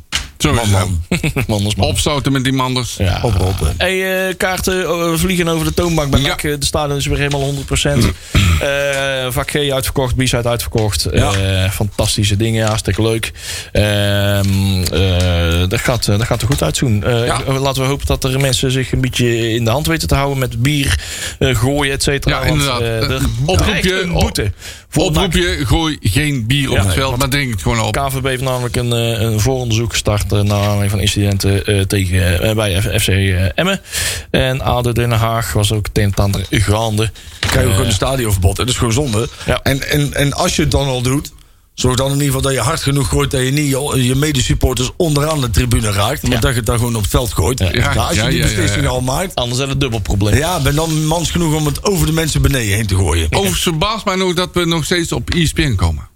Zo 0.46 0.52
is 0.64 0.70
Man, 0.70 1.00
het. 1.10 1.34
man. 1.34 1.43
Manders, 1.48 1.76
man. 1.76 1.88
Opstoten 1.88 2.32
met 2.32 2.43
die 2.43 2.54
manders. 2.54 2.96
Ja. 2.98 3.20
Oprotten. 3.24 3.74
Hey, 3.78 4.28
eh, 4.28 4.36
kaarten 4.38 4.84
eh, 4.86 5.12
vliegen 5.16 5.48
over 5.48 5.66
de 5.66 5.74
toonbank 5.74 6.12
bij 6.12 6.20
Ja. 6.20 6.28
NAC. 6.28 6.43
Eh, 6.43 6.54
De 6.60 6.66
stadion 6.66 6.98
is 6.98 7.06
weer 7.06 7.18
helemaal 7.18 7.41
100%. 7.41 8.12
Eh 8.60 9.28
vak 9.30 9.50
G 9.52 9.56
uitverkocht, 9.72 10.16
B-side 10.16 10.48
uitverkocht. 10.50 11.08
Ja. 11.14 11.32
Eh, 11.34 11.70
fantastische 11.72 12.38
dingen, 12.38 12.68
hartstikke 12.68 13.02
leuk. 13.02 13.32
Ehm, 13.72 14.84
eh, 14.93 15.70
dat, 15.70 15.80
gaat, 15.80 16.06
dat 16.06 16.24
gaat 16.24 16.41
er 16.41 16.48
goed 16.48 16.64
uitzien. 16.64 17.04
Eh, 17.04 17.26
Ja. 17.26 17.41
Laten 17.60 17.82
we 17.82 17.88
hopen 17.88 18.06
dat 18.06 18.24
er 18.24 18.39
mensen 18.39 18.72
zich 18.72 18.91
een 18.91 19.02
beetje 19.02 19.50
in 19.54 19.64
de 19.64 19.70
hand 19.72 19.88
weten 19.88 20.08
te 20.08 20.16
houden 20.16 20.38
met 20.38 20.62
bier, 20.62 21.00
gooien, 21.39 21.93
et 21.93 22.04
cetera. 22.04 22.39
Ja, 22.43 22.46
inderdaad. 22.52 22.80
Want, 22.82 23.12
er 23.12 23.30
oproepje, 23.46 24.08
boete. 24.08 24.52
Oproepje, 24.96 25.66
gooi 25.66 25.98
geen 26.02 26.46
bier 26.46 26.70
op 26.70 26.74
Ja, 26.74 26.80
het 26.80 26.88
nee, 26.88 26.98
veld, 26.98 27.18
maar 27.18 27.30
drink 27.30 27.52
het 27.52 27.62
gewoon 27.62 27.80
op. 27.80 27.93
KVB 27.93 28.26
heeft 28.26 28.41
namelijk 28.41 28.76
een, 28.76 28.93
eh, 28.93 29.22
een 29.22 29.39
vooronderzoek 29.39 29.91
gestart 29.91 30.32
eh, 30.32 30.41
naar 30.41 30.60
aanleiding 30.60 30.91
van 30.91 31.00
incidenten 31.00 31.66
eh, 31.66 31.82
tegen, 31.82 32.56
bij 32.56 32.82
FC 32.82 33.08
Emmen. 33.56 33.82
En 34.30 34.62
ADO 34.62 34.91
Den 34.91 35.12
Haag 35.12 35.54
was 35.54 35.72
ook 35.72 35.86
het 35.88 35.98
een 35.98 36.04
en 36.04 36.24
ander 36.24 36.46
gaande. 36.50 37.12
krijg 37.39 37.66
je 37.66 37.72
gewoon 37.72 37.88
een 37.88 37.93
stadionverbod. 37.93 38.56
Dat 38.56 38.70
is 38.70 38.78
gewoon 38.78 38.93
zonde. 38.93 39.30
Ja. 39.46 39.60
En, 39.64 39.89
en, 39.89 40.14
en 40.14 40.34
als 40.34 40.56
je 40.56 40.62
het 40.62 40.72
dan 40.72 40.88
al 40.88 41.02
doet. 41.02 41.32
Zorg 41.76 41.95
dan 41.95 42.05
in 42.07 42.11
ieder 42.13 42.26
geval 42.28 42.41
dat 42.41 42.53
je 42.53 42.59
hard 42.59 42.82
genoeg 42.82 43.07
gooit 43.07 43.32
dat 43.32 43.41
je 43.41 43.51
niet 43.51 43.69
je, 43.69 44.03
je 44.05 44.15
medesupporters 44.15 44.91
onderaan 44.97 45.41
de 45.41 45.49
tribune 45.49 45.91
raakt. 45.91 46.21
Maar 46.21 46.32
Ja. 46.32 46.39
dat 46.39 46.49
je 46.51 46.57
het 46.57 46.65
dan 46.65 46.78
gewoon 46.78 46.95
op 46.95 47.01
het 47.01 47.09
veld 47.11 47.34
gooit. 47.34 47.59
Ja. 47.59 47.71
Nou, 47.71 47.97
als 47.97 48.15
je 48.15 48.21
Ja, 48.23 48.30
die 48.30 48.41
beslissing 48.41 48.84
ja. 48.84 48.89
al 48.89 49.01
maakt. 49.01 49.36
Anders 49.36 49.57
is 49.59 49.63
het 49.63 49.73
een 49.73 49.80
dubbel 49.80 49.99
probleem. 49.99 50.36
Ja, 50.38 50.59
ben 50.61 50.76
dan 50.76 51.05
mans 51.05 51.32
genoeg 51.32 51.55
om 51.55 51.65
het 51.65 51.84
over 51.84 52.05
de 52.05 52.11
mensen 52.13 52.41
beneden 52.41 52.76
heen 52.76 52.88
te 52.88 52.95
gooien. 52.95 53.28
Overigens 53.32 53.61
verbaast 53.61 54.05
mij 54.05 54.15
nog 54.15 54.34
dat 54.34 54.49
we 54.53 54.65
nog 54.65 54.86
steeds 54.86 55.11
op 55.11 55.30
ESPN 55.30 55.76
komen. 55.76 56.07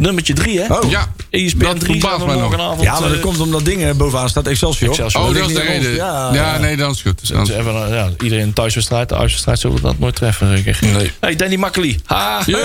Nummertje 0.00 0.32
3, 0.34 0.60
hè? 0.60 0.74
Oh. 0.74 0.90
Ja, 0.90 1.12
ESPN 1.30 1.58
dat 1.64 1.80
3 1.80 1.90
verbaast 2.00 2.16
zijn 2.16 2.18
we 2.18 2.26
mij 2.26 2.34
nog. 2.34 2.42
morgenavond. 2.50 2.82
Ja, 2.82 2.92
maar 3.00 3.08
dat 3.08 3.16
eh, 3.18 3.22
komt 3.24 3.40
omdat 3.40 3.64
dingen 3.64 3.96
bovenaan 3.96 4.28
staat 4.28 4.46
Excelsior. 4.46 4.88
Excelsior. 4.90 5.22
Oh, 5.24 5.34
dat 5.34 5.48
is 5.48 5.54
de 5.56 5.62
reden. 5.62 5.94
Ja, 5.94 6.30
Ja, 6.34 6.58
nee, 6.58 6.76
dan 6.76 6.90
is 6.90 7.02
het 7.02 7.06
goed. 7.06 7.28
Dus 7.28 7.50
even, 7.50 7.84
eh, 7.84 7.90
ja, 7.94 8.10
iedereen 8.22 8.52
thuiswedstrijd. 8.52 9.08
De 9.08 9.16
uitwedstrijd 9.16 9.58
zullen 9.58 9.76
we 9.76 9.82
dat 9.82 9.98
nooit 9.98 10.14
treffen, 10.14 10.56
zeker. 10.56 10.78
Nee. 10.80 11.10
Hey, 11.20 11.36
Danny 11.36 11.56
Makkely. 11.56 11.98
Ha! 12.04 12.42
Yay, 12.46 12.60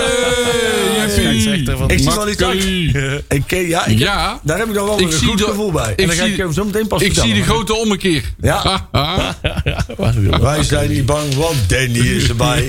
Scheidsrechter 1.10 1.76
van 1.76 1.90
Ik 1.90 1.98
zie 1.98 2.10
wel 2.10 2.28
iets 2.28 2.42
uit. 2.42 2.64
Ik, 3.28 3.42
ken- 3.46 3.68
ja, 3.68 3.86
ik 3.86 3.98
Ja. 3.98 4.40
daar 4.42 4.58
heb 4.58 4.68
ik 4.68 4.74
dan 4.74 4.84
wel 4.84 5.00
Ik 5.00 5.12
een 5.12 5.26
goed 5.26 5.38
de- 5.38 5.44
gevoel 5.44 5.70
bij. 5.72 5.90
ik 5.92 6.00
En 6.00 6.06
dan 6.06 6.16
ga 6.16 6.22
zie- 6.22 6.32
ik 6.32 6.38
hem 6.38 6.52
zo 6.52 6.64
meteen 6.64 6.86
pas 6.86 7.02
Ik 7.02 7.14
zie 7.14 7.34
de 7.34 7.42
grote 7.42 7.74
ommekeer. 7.74 8.22
Ja. 8.40 8.88
Wij 10.40 10.62
zijn 10.62 10.90
niet 10.90 11.06
bang, 11.06 11.34
want 11.34 11.56
Danny 11.68 11.98
is 11.98 12.28
erbij. 12.28 12.68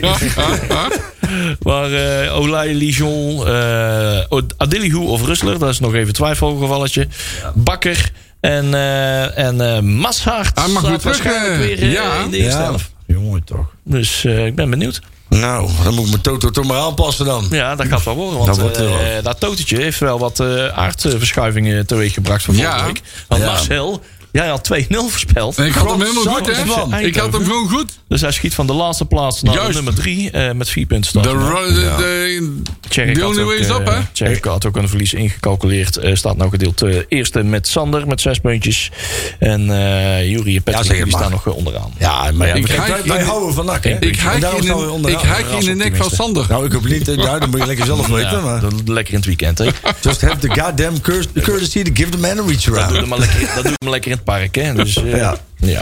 Maar 1.61 1.91
eh 1.93 2.37
Olij, 2.39 2.73
Lijon, 2.73 3.47
eh 3.47 4.39
Adilihu 4.57 4.97
of 4.97 5.25
Rustler, 5.25 5.59
dat 5.59 5.69
is 5.69 5.79
nog 5.79 5.93
even 5.93 6.13
twijfelgevalletje. 6.13 7.07
Bakker 7.53 8.11
en, 8.39 8.73
eh 8.73 9.37
en 9.37 9.61
eh 9.75 9.79
Mashaert 9.81 10.59
Hij 10.59 10.67
mag 10.67 10.81
weer 10.87 10.97
terug, 10.99 11.23
waarschijnlijk 11.23 11.57
weer 11.57 11.89
ja. 11.91 12.15
in 12.23 12.31
de 12.31 12.37
eerste 12.37 12.59
Ja, 12.59 12.63
helft. 12.65 12.91
jongen 13.07 13.43
toch. 13.43 13.65
Dus 13.83 14.25
eh, 14.25 14.45
ik 14.45 14.55
ben 14.55 14.69
benieuwd. 14.69 15.01
Nou, 15.29 15.69
dan 15.83 15.93
moet 15.93 16.03
ik 16.05 16.09
mijn 16.09 16.21
Toto 16.21 16.49
toch 16.49 16.65
maar 16.65 16.77
aanpassen 16.79 17.25
dan. 17.25 17.45
Ja, 17.49 17.75
dat 17.75 17.87
gaat 17.87 18.03
wel 18.03 18.15
worden. 18.15 18.33
Want 18.35 18.45
Dat 18.47 18.57
wordt 18.59 18.77
eh, 18.77 19.23
dat 19.23 19.39
totetje 19.39 19.77
heeft 19.81 19.99
wel 19.99 20.19
wat 20.19 20.39
eh 20.39 20.67
aardverschuivingen 20.67 21.85
teweeggebracht 21.85 22.43
van 22.43 22.53
vorige 22.55 22.75
Ja. 22.77 22.85
week. 22.85 23.01
Want 23.27 23.41
Ja. 23.41 23.47
Marcel, 23.47 24.01
jij 24.33 24.47
had 24.47 24.69
2-0 24.73 24.85
voorspeld. 24.89 25.57
Ik 25.59 25.73
had 25.73 25.89
hem 25.89 26.01
helemaal 26.01 26.23
goed, 26.23 26.45
hè? 26.91 26.99
Ik 26.99 27.15
had 27.15 27.33
hem 27.33 27.43
gewoon 27.43 27.69
goed. 27.69 27.91
Dus 28.07 28.21
hij 28.21 28.31
schiet 28.31 28.53
van 28.53 28.67
de 28.67 28.73
laatste 28.73 29.05
plaats 29.05 29.41
naar 29.41 29.53
de 29.53 29.59
Juist. 29.59 29.75
nummer 29.75 29.93
3 29.95 30.31
met 30.53 30.69
4 30.69 30.85
punten. 30.85 31.21
De, 31.21 31.27
nou. 31.33 31.73
de, 31.73 31.79
de, 31.97 32.61
the 32.89 33.01
had 33.21 33.29
only 33.29 33.41
ook, 33.41 33.47
way 33.47 33.55
is 33.57 33.67
eh, 33.67 33.75
up, 33.75 33.85
hè? 33.85 33.97
Tjerk 34.11 34.45
had 34.45 34.65
ook 34.65 34.77
een 34.77 34.89
verlies 34.89 35.13
ingecalculeerd. 35.13 35.97
Eh, 35.97 36.15
staat 36.15 36.37
nou 36.37 36.49
gedeeld 36.49 36.81
eh, 36.81 36.97
eerste 37.07 37.43
met 37.43 37.67
Sander 37.67 38.07
met 38.07 38.21
zes 38.21 38.39
puntjes. 38.39 38.91
En 39.39 39.69
eh 39.69 40.29
Jury 40.29 40.55
en 40.55 40.63
Patrick 40.63 41.03
die 41.03 41.13
staan 41.15 41.31
nog 41.31 41.47
eh, 41.47 41.55
onderaan. 41.55 41.93
Ja, 41.99 42.31
maar 42.31 42.47
ja, 42.47 42.53
Ik 42.53 42.63
kijk, 42.65 42.87
wij, 42.87 42.99
in 42.99 43.07
wij 43.07 43.17
de- 43.17 43.23
houden 43.23 43.53
van 43.53 43.65
nak, 43.65 43.83
hè? 43.83 43.97
Ik 43.99 44.15
hijk 44.15 44.41
daarom 44.41 44.59
in, 44.61 45.65
de 45.65 45.75
nek 45.75 45.95
van 45.95 46.09
Sander. 46.09 46.45
Nou, 46.49 46.65
ik 46.65 46.71
hoop 46.71 46.85
niet. 46.87 47.07
eh, 47.07 47.15
Ja, 47.15 47.39
dan 47.39 47.49
moet 47.49 47.59
je 47.59 47.65
lekker 47.65 47.85
zelf 47.85 48.07
weten. 48.17 48.43
Maar 48.43 48.59
dat- 48.61 48.73
lekker 48.85 49.13
in 49.13 49.19
het 49.19 49.27
weekend, 49.27 49.57
hè? 49.57 49.65
just 50.01 50.21
have 50.21 50.37
the 50.37 50.61
goddamn 50.61 51.01
cour- 51.01 51.25
courtesy 51.41 51.83
to 51.83 51.91
give 51.93 52.09
the 52.09 52.17
man 52.17 52.39
a 52.39 52.43
reach 52.47 52.67
around. 52.71 52.95
hem 52.95 53.07
maar 53.07 53.19
lekker, 53.19 53.39
dat 53.55 53.63
doet 53.63 53.73
hem 53.79 53.89
lekker 53.89 54.11
in 54.11 54.22
het 54.25 54.35
park, 54.35 54.55
hè? 54.55 54.73
Dus, 54.73 54.97
eh, 55.03 55.17
Ja. 55.17 55.35
ja. 55.55 55.81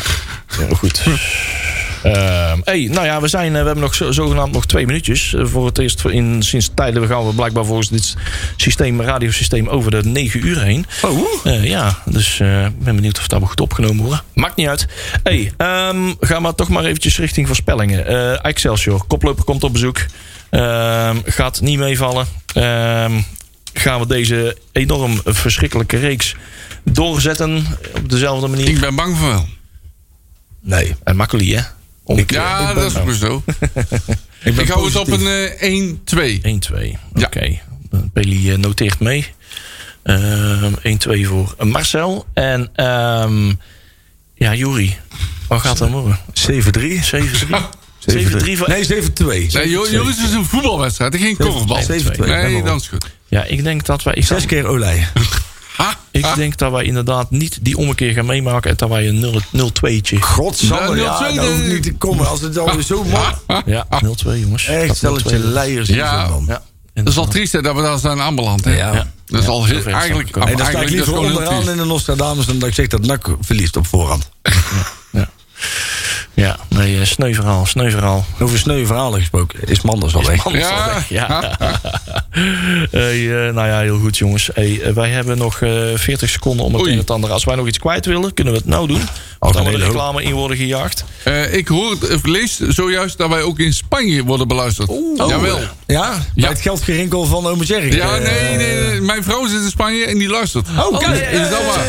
Goed. 0.76 1.04
Ehm, 2.04 2.60
hey, 2.64 2.88
nou 2.92 3.06
ja, 3.06 3.22
we, 3.22 3.28
zijn, 3.28 3.46
eh, 3.56 3.60
we 3.60 3.66
hebben 3.66 3.84
nog 3.84 3.96
zo, 3.96 4.12
zogenaamd 4.12 4.54
nog 4.54 4.66
twee 4.66 4.86
minuutjes. 4.86 5.34
Eh, 5.34 5.46
voor 5.46 5.66
het 5.66 5.78
eerst 5.78 6.06
in, 6.06 6.44
sinds 6.44 6.70
tijden 6.76 7.08
gaan 7.08 7.28
we 7.28 7.34
blijkbaar 7.34 7.66
volgens 7.66 7.90
dit 7.90 8.16
systeem, 8.56 9.02
radiosysteem 9.02 9.68
over 9.68 9.92
de 9.92 10.04
negen 10.04 10.46
uur 10.46 10.62
heen. 10.62 10.86
Oh, 11.02 11.64
ja, 11.64 11.98
dus 12.06 12.40
ik 12.40 12.84
ben 12.84 12.96
benieuwd 12.96 13.18
of 13.18 13.28
dat 13.28 13.40
wel 13.40 13.48
goed 13.48 13.62
opgenomen 13.62 14.02
worden. 14.04 14.22
Maakt 14.34 14.56
niet 14.56 14.68
uit. 14.68 14.88
Hey, 15.24 15.52
ehm, 15.58 16.14
ga 16.20 16.40
maar 16.40 16.56
toch 16.56 16.70
maar 16.70 16.86
eventjes 16.86 17.18
richting 17.18 17.48
voorspellingen. 17.48 18.42
Excelsior, 18.44 19.04
koploper 19.08 19.44
komt 19.44 19.64
op 19.64 19.74
bezoek. 19.74 20.06
Ehm, 20.50 21.18
gaat 21.26 21.62
niet 21.62 21.78
meevallen. 21.78 22.26
Gaan 23.74 24.00
we 24.00 24.08
deze 24.08 24.58
enorm 24.72 25.22
verschrikkelijke 25.26 25.98
reeks 25.98 26.36
doorzetten 26.84 27.66
op 27.96 28.10
dezelfde 28.10 28.48
manier. 28.48 28.68
Ik 28.68 28.80
ben 28.80 28.96
bang 28.96 29.18
voor 29.18 29.28
wel. 29.28 29.48
Nee. 30.60 30.96
En 31.04 31.16
makkelijk, 31.16 31.50
hè? 31.50 31.62
Om 32.04 32.24
Ja, 32.28 32.74
dat 32.74 33.08
is 33.08 33.20
zo. 33.20 33.44
Ik, 34.44 34.58
Ik 34.58 34.68
hou 34.68 34.86
het 34.86 34.96
op 34.96 35.08
een 35.08 35.28
eh, 35.28 35.94
1-2. 36.36 36.42
1-2. 36.42 36.98
Ja. 37.14 37.26
Oké. 37.26 37.60
Peli 38.14 38.52
eh, 38.52 38.58
noteert 38.58 39.00
mee. 39.00 39.28
Ehm 40.04 40.74
1-2 40.76 41.28
voor 41.28 41.56
Marcel. 41.60 42.26
En 42.34 42.70
ehm 42.76 43.54
ja, 44.36 44.56
Juri. 44.56 44.98
Wat 45.48 45.62
gaat 45.62 45.80
er 45.80 45.90
morgen? 45.90 46.20
7-3. 46.50 46.52
7-3. 47.48 47.82
7-3 48.10 48.58
voor... 48.58 48.70
Nee, 48.70 48.86
7-2. 48.86 49.26
Nee, 49.26 49.70
joh, 49.70 49.90
jullie 49.90 50.10
is 50.10 50.32
een 50.34 50.46
voetbalwedstrijd, 50.46 51.16
geen 51.16 51.38
korfbal. 51.38 51.82
7-2. 51.82 51.86
Nee, 52.18 52.64
dan 52.64 52.78
is 52.78 52.88
goed. 52.88 53.10
Ja, 53.28 53.44
ik 53.44 53.64
denk 53.64 53.86
dat 53.86 54.04
wij... 54.04 54.22
Zes 54.22 54.46
keer 54.46 54.66
Olij. 54.66 55.08
Ha, 55.82 55.98
ik 56.12 56.26
ha. 56.26 56.36
denk 56.36 56.58
dat 56.58 56.72
wij 56.72 56.84
inderdaad 56.84 57.32
niet 57.32 57.60
die 57.62 57.78
ommekeer 57.78 58.14
gaan 58.14 58.26
meemaken. 58.26 58.70
En 58.70 58.78
dat 58.78 58.90
wij 58.90 59.08
een 59.08 59.42
0-2'tje... 59.58 60.20
Godsamme, 60.20 60.96
ja, 60.96 61.32
0-2, 61.32 61.36
dat 61.36 61.46
hoeft 61.46 61.68
niet 61.68 61.84
te 61.84 61.94
komen. 61.94 62.28
Als 62.28 62.42
het 62.42 62.58
alweer 62.58 62.84
zo 62.84 63.04
mooi... 63.04 63.64
Ja, 63.66 63.88
0-2 64.06 64.40
jongens. 64.40 64.66
Echt, 64.66 64.96
stelletje 64.96 65.40
0-2. 65.40 65.44
leiers. 65.44 65.90
Ja. 65.90 66.28
man. 66.28 66.46
Ja. 66.48 66.62
Dat 66.94 67.08
is 67.08 67.18
al 67.18 67.28
triest 67.28 67.52
hè, 67.52 67.62
dat 67.62 67.76
we 67.76 67.82
daar 67.82 68.00
zijn 68.00 68.22
aanbeland. 68.22 68.66
Hè? 68.66 68.76
Ja. 68.76 69.08
Dat 69.26 69.42
is 69.42 69.48
al 69.48 69.66
heel, 69.66 69.86
eigenlijk. 69.86 70.36
Hey, 70.36 70.56
dan 70.56 70.66
sta 70.66 70.70
ik 70.70 70.76
eigenlijk 70.76 70.90
liever 70.90 70.98
dat 70.98 70.98
is 70.98 71.06
gewoon 71.06 71.26
heel 71.26 71.38
onderaan 71.38 71.70
in 71.70 71.78
de 71.78 71.86
Nostradamus... 71.86 72.46
dan 72.46 72.60
dat 72.60 72.70
ik 72.70 72.76
zeg 72.76 72.88
dat 72.88 73.06
NAC 73.06 73.36
verliest 73.40 73.78
op 73.78 73.88
voorhand. 73.88 74.30
Ja, 75.12 75.30
nee, 76.70 77.00
eh, 77.00 77.06
sneu 77.06 77.34
verhaal, 77.34 77.66
sneu 77.66 77.90
verhaal. 77.90 78.26
Over 78.40 78.58
sneu 78.60 78.86
verhalen 78.86 79.20
gesproken. 79.20 79.60
Is 79.66 79.82
Manders 79.82 80.16
al 80.16 80.26
weg? 80.26 80.46
Anders 80.46 80.64
Ja. 80.68 80.84
al 80.86 80.94
weg, 80.94 81.10
ja. 81.10 81.58
hey, 82.92 83.48
eh, 83.48 83.54
nou 83.54 83.68
ja, 83.68 83.80
heel 83.80 84.00
goed 84.00 84.18
jongens. 84.18 84.50
Hey, 84.54 84.82
eh, 84.82 84.94
wij 84.94 85.10
hebben 85.10 85.38
nog 85.38 85.62
eh 85.62 85.72
40 85.96 86.30
seconden 86.30 86.66
om 86.66 86.72
het 86.74 86.82
Oei. 86.82 86.90
een 86.92 86.96
en 86.96 87.02
het 87.02 87.12
ander. 87.12 87.32
Als 87.32 87.44
wij 87.44 87.56
nog 87.56 87.68
iets 87.68 87.80
kwijt 87.80 88.06
willen, 88.06 88.34
kunnen 88.34 88.54
we 88.54 88.60
het 88.60 88.68
nou 88.68 88.88
doen. 88.88 89.02
Een 89.42 89.52
de 89.52 89.60
hele 89.70 89.84
hoop. 89.84 89.92
reclame 89.94 90.24
in 90.24 90.34
worden 90.34 90.58
gejaagd. 90.58 91.04
Eh, 91.24 91.54
ik 91.54 91.68
hoor, 91.68 91.98
lees 92.24 92.60
zojuist 92.60 93.18
dat 93.18 93.30
wij 93.30 93.42
ook 93.42 93.60
in 93.60 93.74
Spanje 93.74 94.24
worden 94.24 94.48
beluisterd. 94.48 94.92
Jawel. 95.16 95.60
Ja? 95.88 96.10
Bij 96.10 96.20
Ja. 96.36 96.50
het 96.50 96.62
geldgerinkel 96.62 97.26
van 97.26 97.48
ome 97.48 97.64
Jerry. 97.64 97.96
Ja, 97.96 98.16
Eh, 98.16 98.22
nee, 98.24 98.56
nee, 98.58 98.76
nee. 98.90 99.02
Mijn 99.02 99.24
vrouw 99.24 99.48
zit 99.48 99.62
in 99.62 99.70
Spanje 99.70 100.06
en 100.06 100.18
die 100.18 100.28
luistert. 100.30 100.68
Oh, 100.80 101.00
kijk. 101.00 101.32
Is 101.32 101.50
dat 101.50 101.66
waar? 101.66 101.86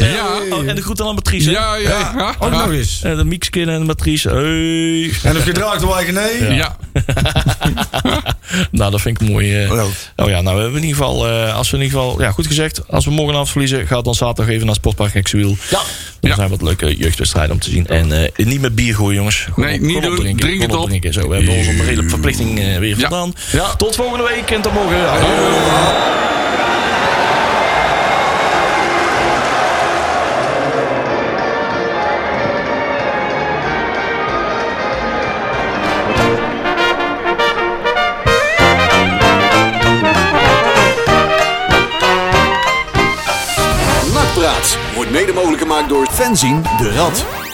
Ja. 0.00 0.26
Oh, 0.50 0.68
en 0.68 0.74
de 0.74 0.82
groeten 0.82 1.06
aan 1.06 1.14
Matrice. 1.14 1.46
hè? 1.50 1.52
Ja, 1.56 1.74
ja. 1.76 2.12
ja. 2.16 2.34
Ook 2.38 2.50
nog 2.50 2.70
eens. 2.72 3.00
Eh, 3.02 3.16
de 3.16 3.24
Miekskin 3.24 3.68
en 3.68 3.78
de 3.78 3.84
Matrice. 3.86 4.28
Hey. 4.28 5.30
En 5.30 5.36
of 5.36 5.42
gedraagd 5.42 5.80
door 5.80 5.96
eigen 5.96 6.14
nee? 6.14 6.54
Ja. 6.54 6.76
Nou, 8.70 8.90
dat 8.90 9.00
vind 9.00 9.20
ik 9.20 9.28
mooi. 9.28 9.46
Ja. 9.56 9.84
Oh 10.16 10.28
ja, 10.28 10.40
nou 10.40 10.56
we 10.56 10.62
hebben 10.62 10.80
in 10.82 10.86
ieder 10.86 10.96
geval, 11.02 11.28
eh, 11.28 11.56
als 11.56 11.70
we 11.70 11.76
in 11.76 11.82
ieder 11.82 11.98
geval, 11.98 12.20
ja 12.20 12.30
goed 12.30 12.46
gezegd, 12.46 12.82
als 12.88 13.04
we 13.04 13.10
morgenavond 13.10 13.50
verliezen, 13.50 13.86
ga 13.86 14.00
dan 14.02 14.14
zaterdag 14.14 14.54
even 14.54 14.66
naar 14.66 14.74
Sportpark 14.74 15.14
Hexwiel. 15.14 15.56
Ja. 15.70 15.78
Er 16.20 16.28
Ja. 16.28 16.34
zijn 16.34 16.48
wat 16.48 16.62
leuke 16.62 16.96
jeugdwedstrijden 16.96 17.52
om 17.52 17.58
te 17.60 17.70
zien. 17.70 17.86
En 17.86 18.12
eh, 18.22 18.46
niet 18.46 18.60
met 18.60 18.74
bier 18.74 18.94
gooien, 18.94 19.14
jongens. 19.16 19.36
Gewoon 19.52 19.68
Nee, 19.68 19.78
op- 19.78 19.84
niet 19.86 20.02
doen. 20.02 20.12
opdrinken, 20.12 20.46
Drink 20.46 20.62
het 20.62 20.72
op. 20.74 20.80
opdrinken. 20.80 21.12
Zo, 21.12 21.28
we 21.28 21.34
hebben 21.34 21.54
onze 21.54 21.72
morele 21.72 22.08
verplichting 22.08 22.58
eh, 22.60 22.78
weer 22.78 22.98
Ja. 22.98 23.04
gedaan. 23.04 23.34
Ja. 23.52 23.74
Tot 23.76 23.94
volgende 23.94 24.24
week 24.34 24.50
en 24.50 24.60
tot 24.62 24.72
morgen. 24.72 24.98
Wordt 25.00 25.12
mede 45.26 45.34
mogelijk 45.34 45.62
gemaakt 45.62 45.88
door 45.88 46.06
Fenzin 46.10 46.62
de 46.78 46.90
Rad. 46.90 47.51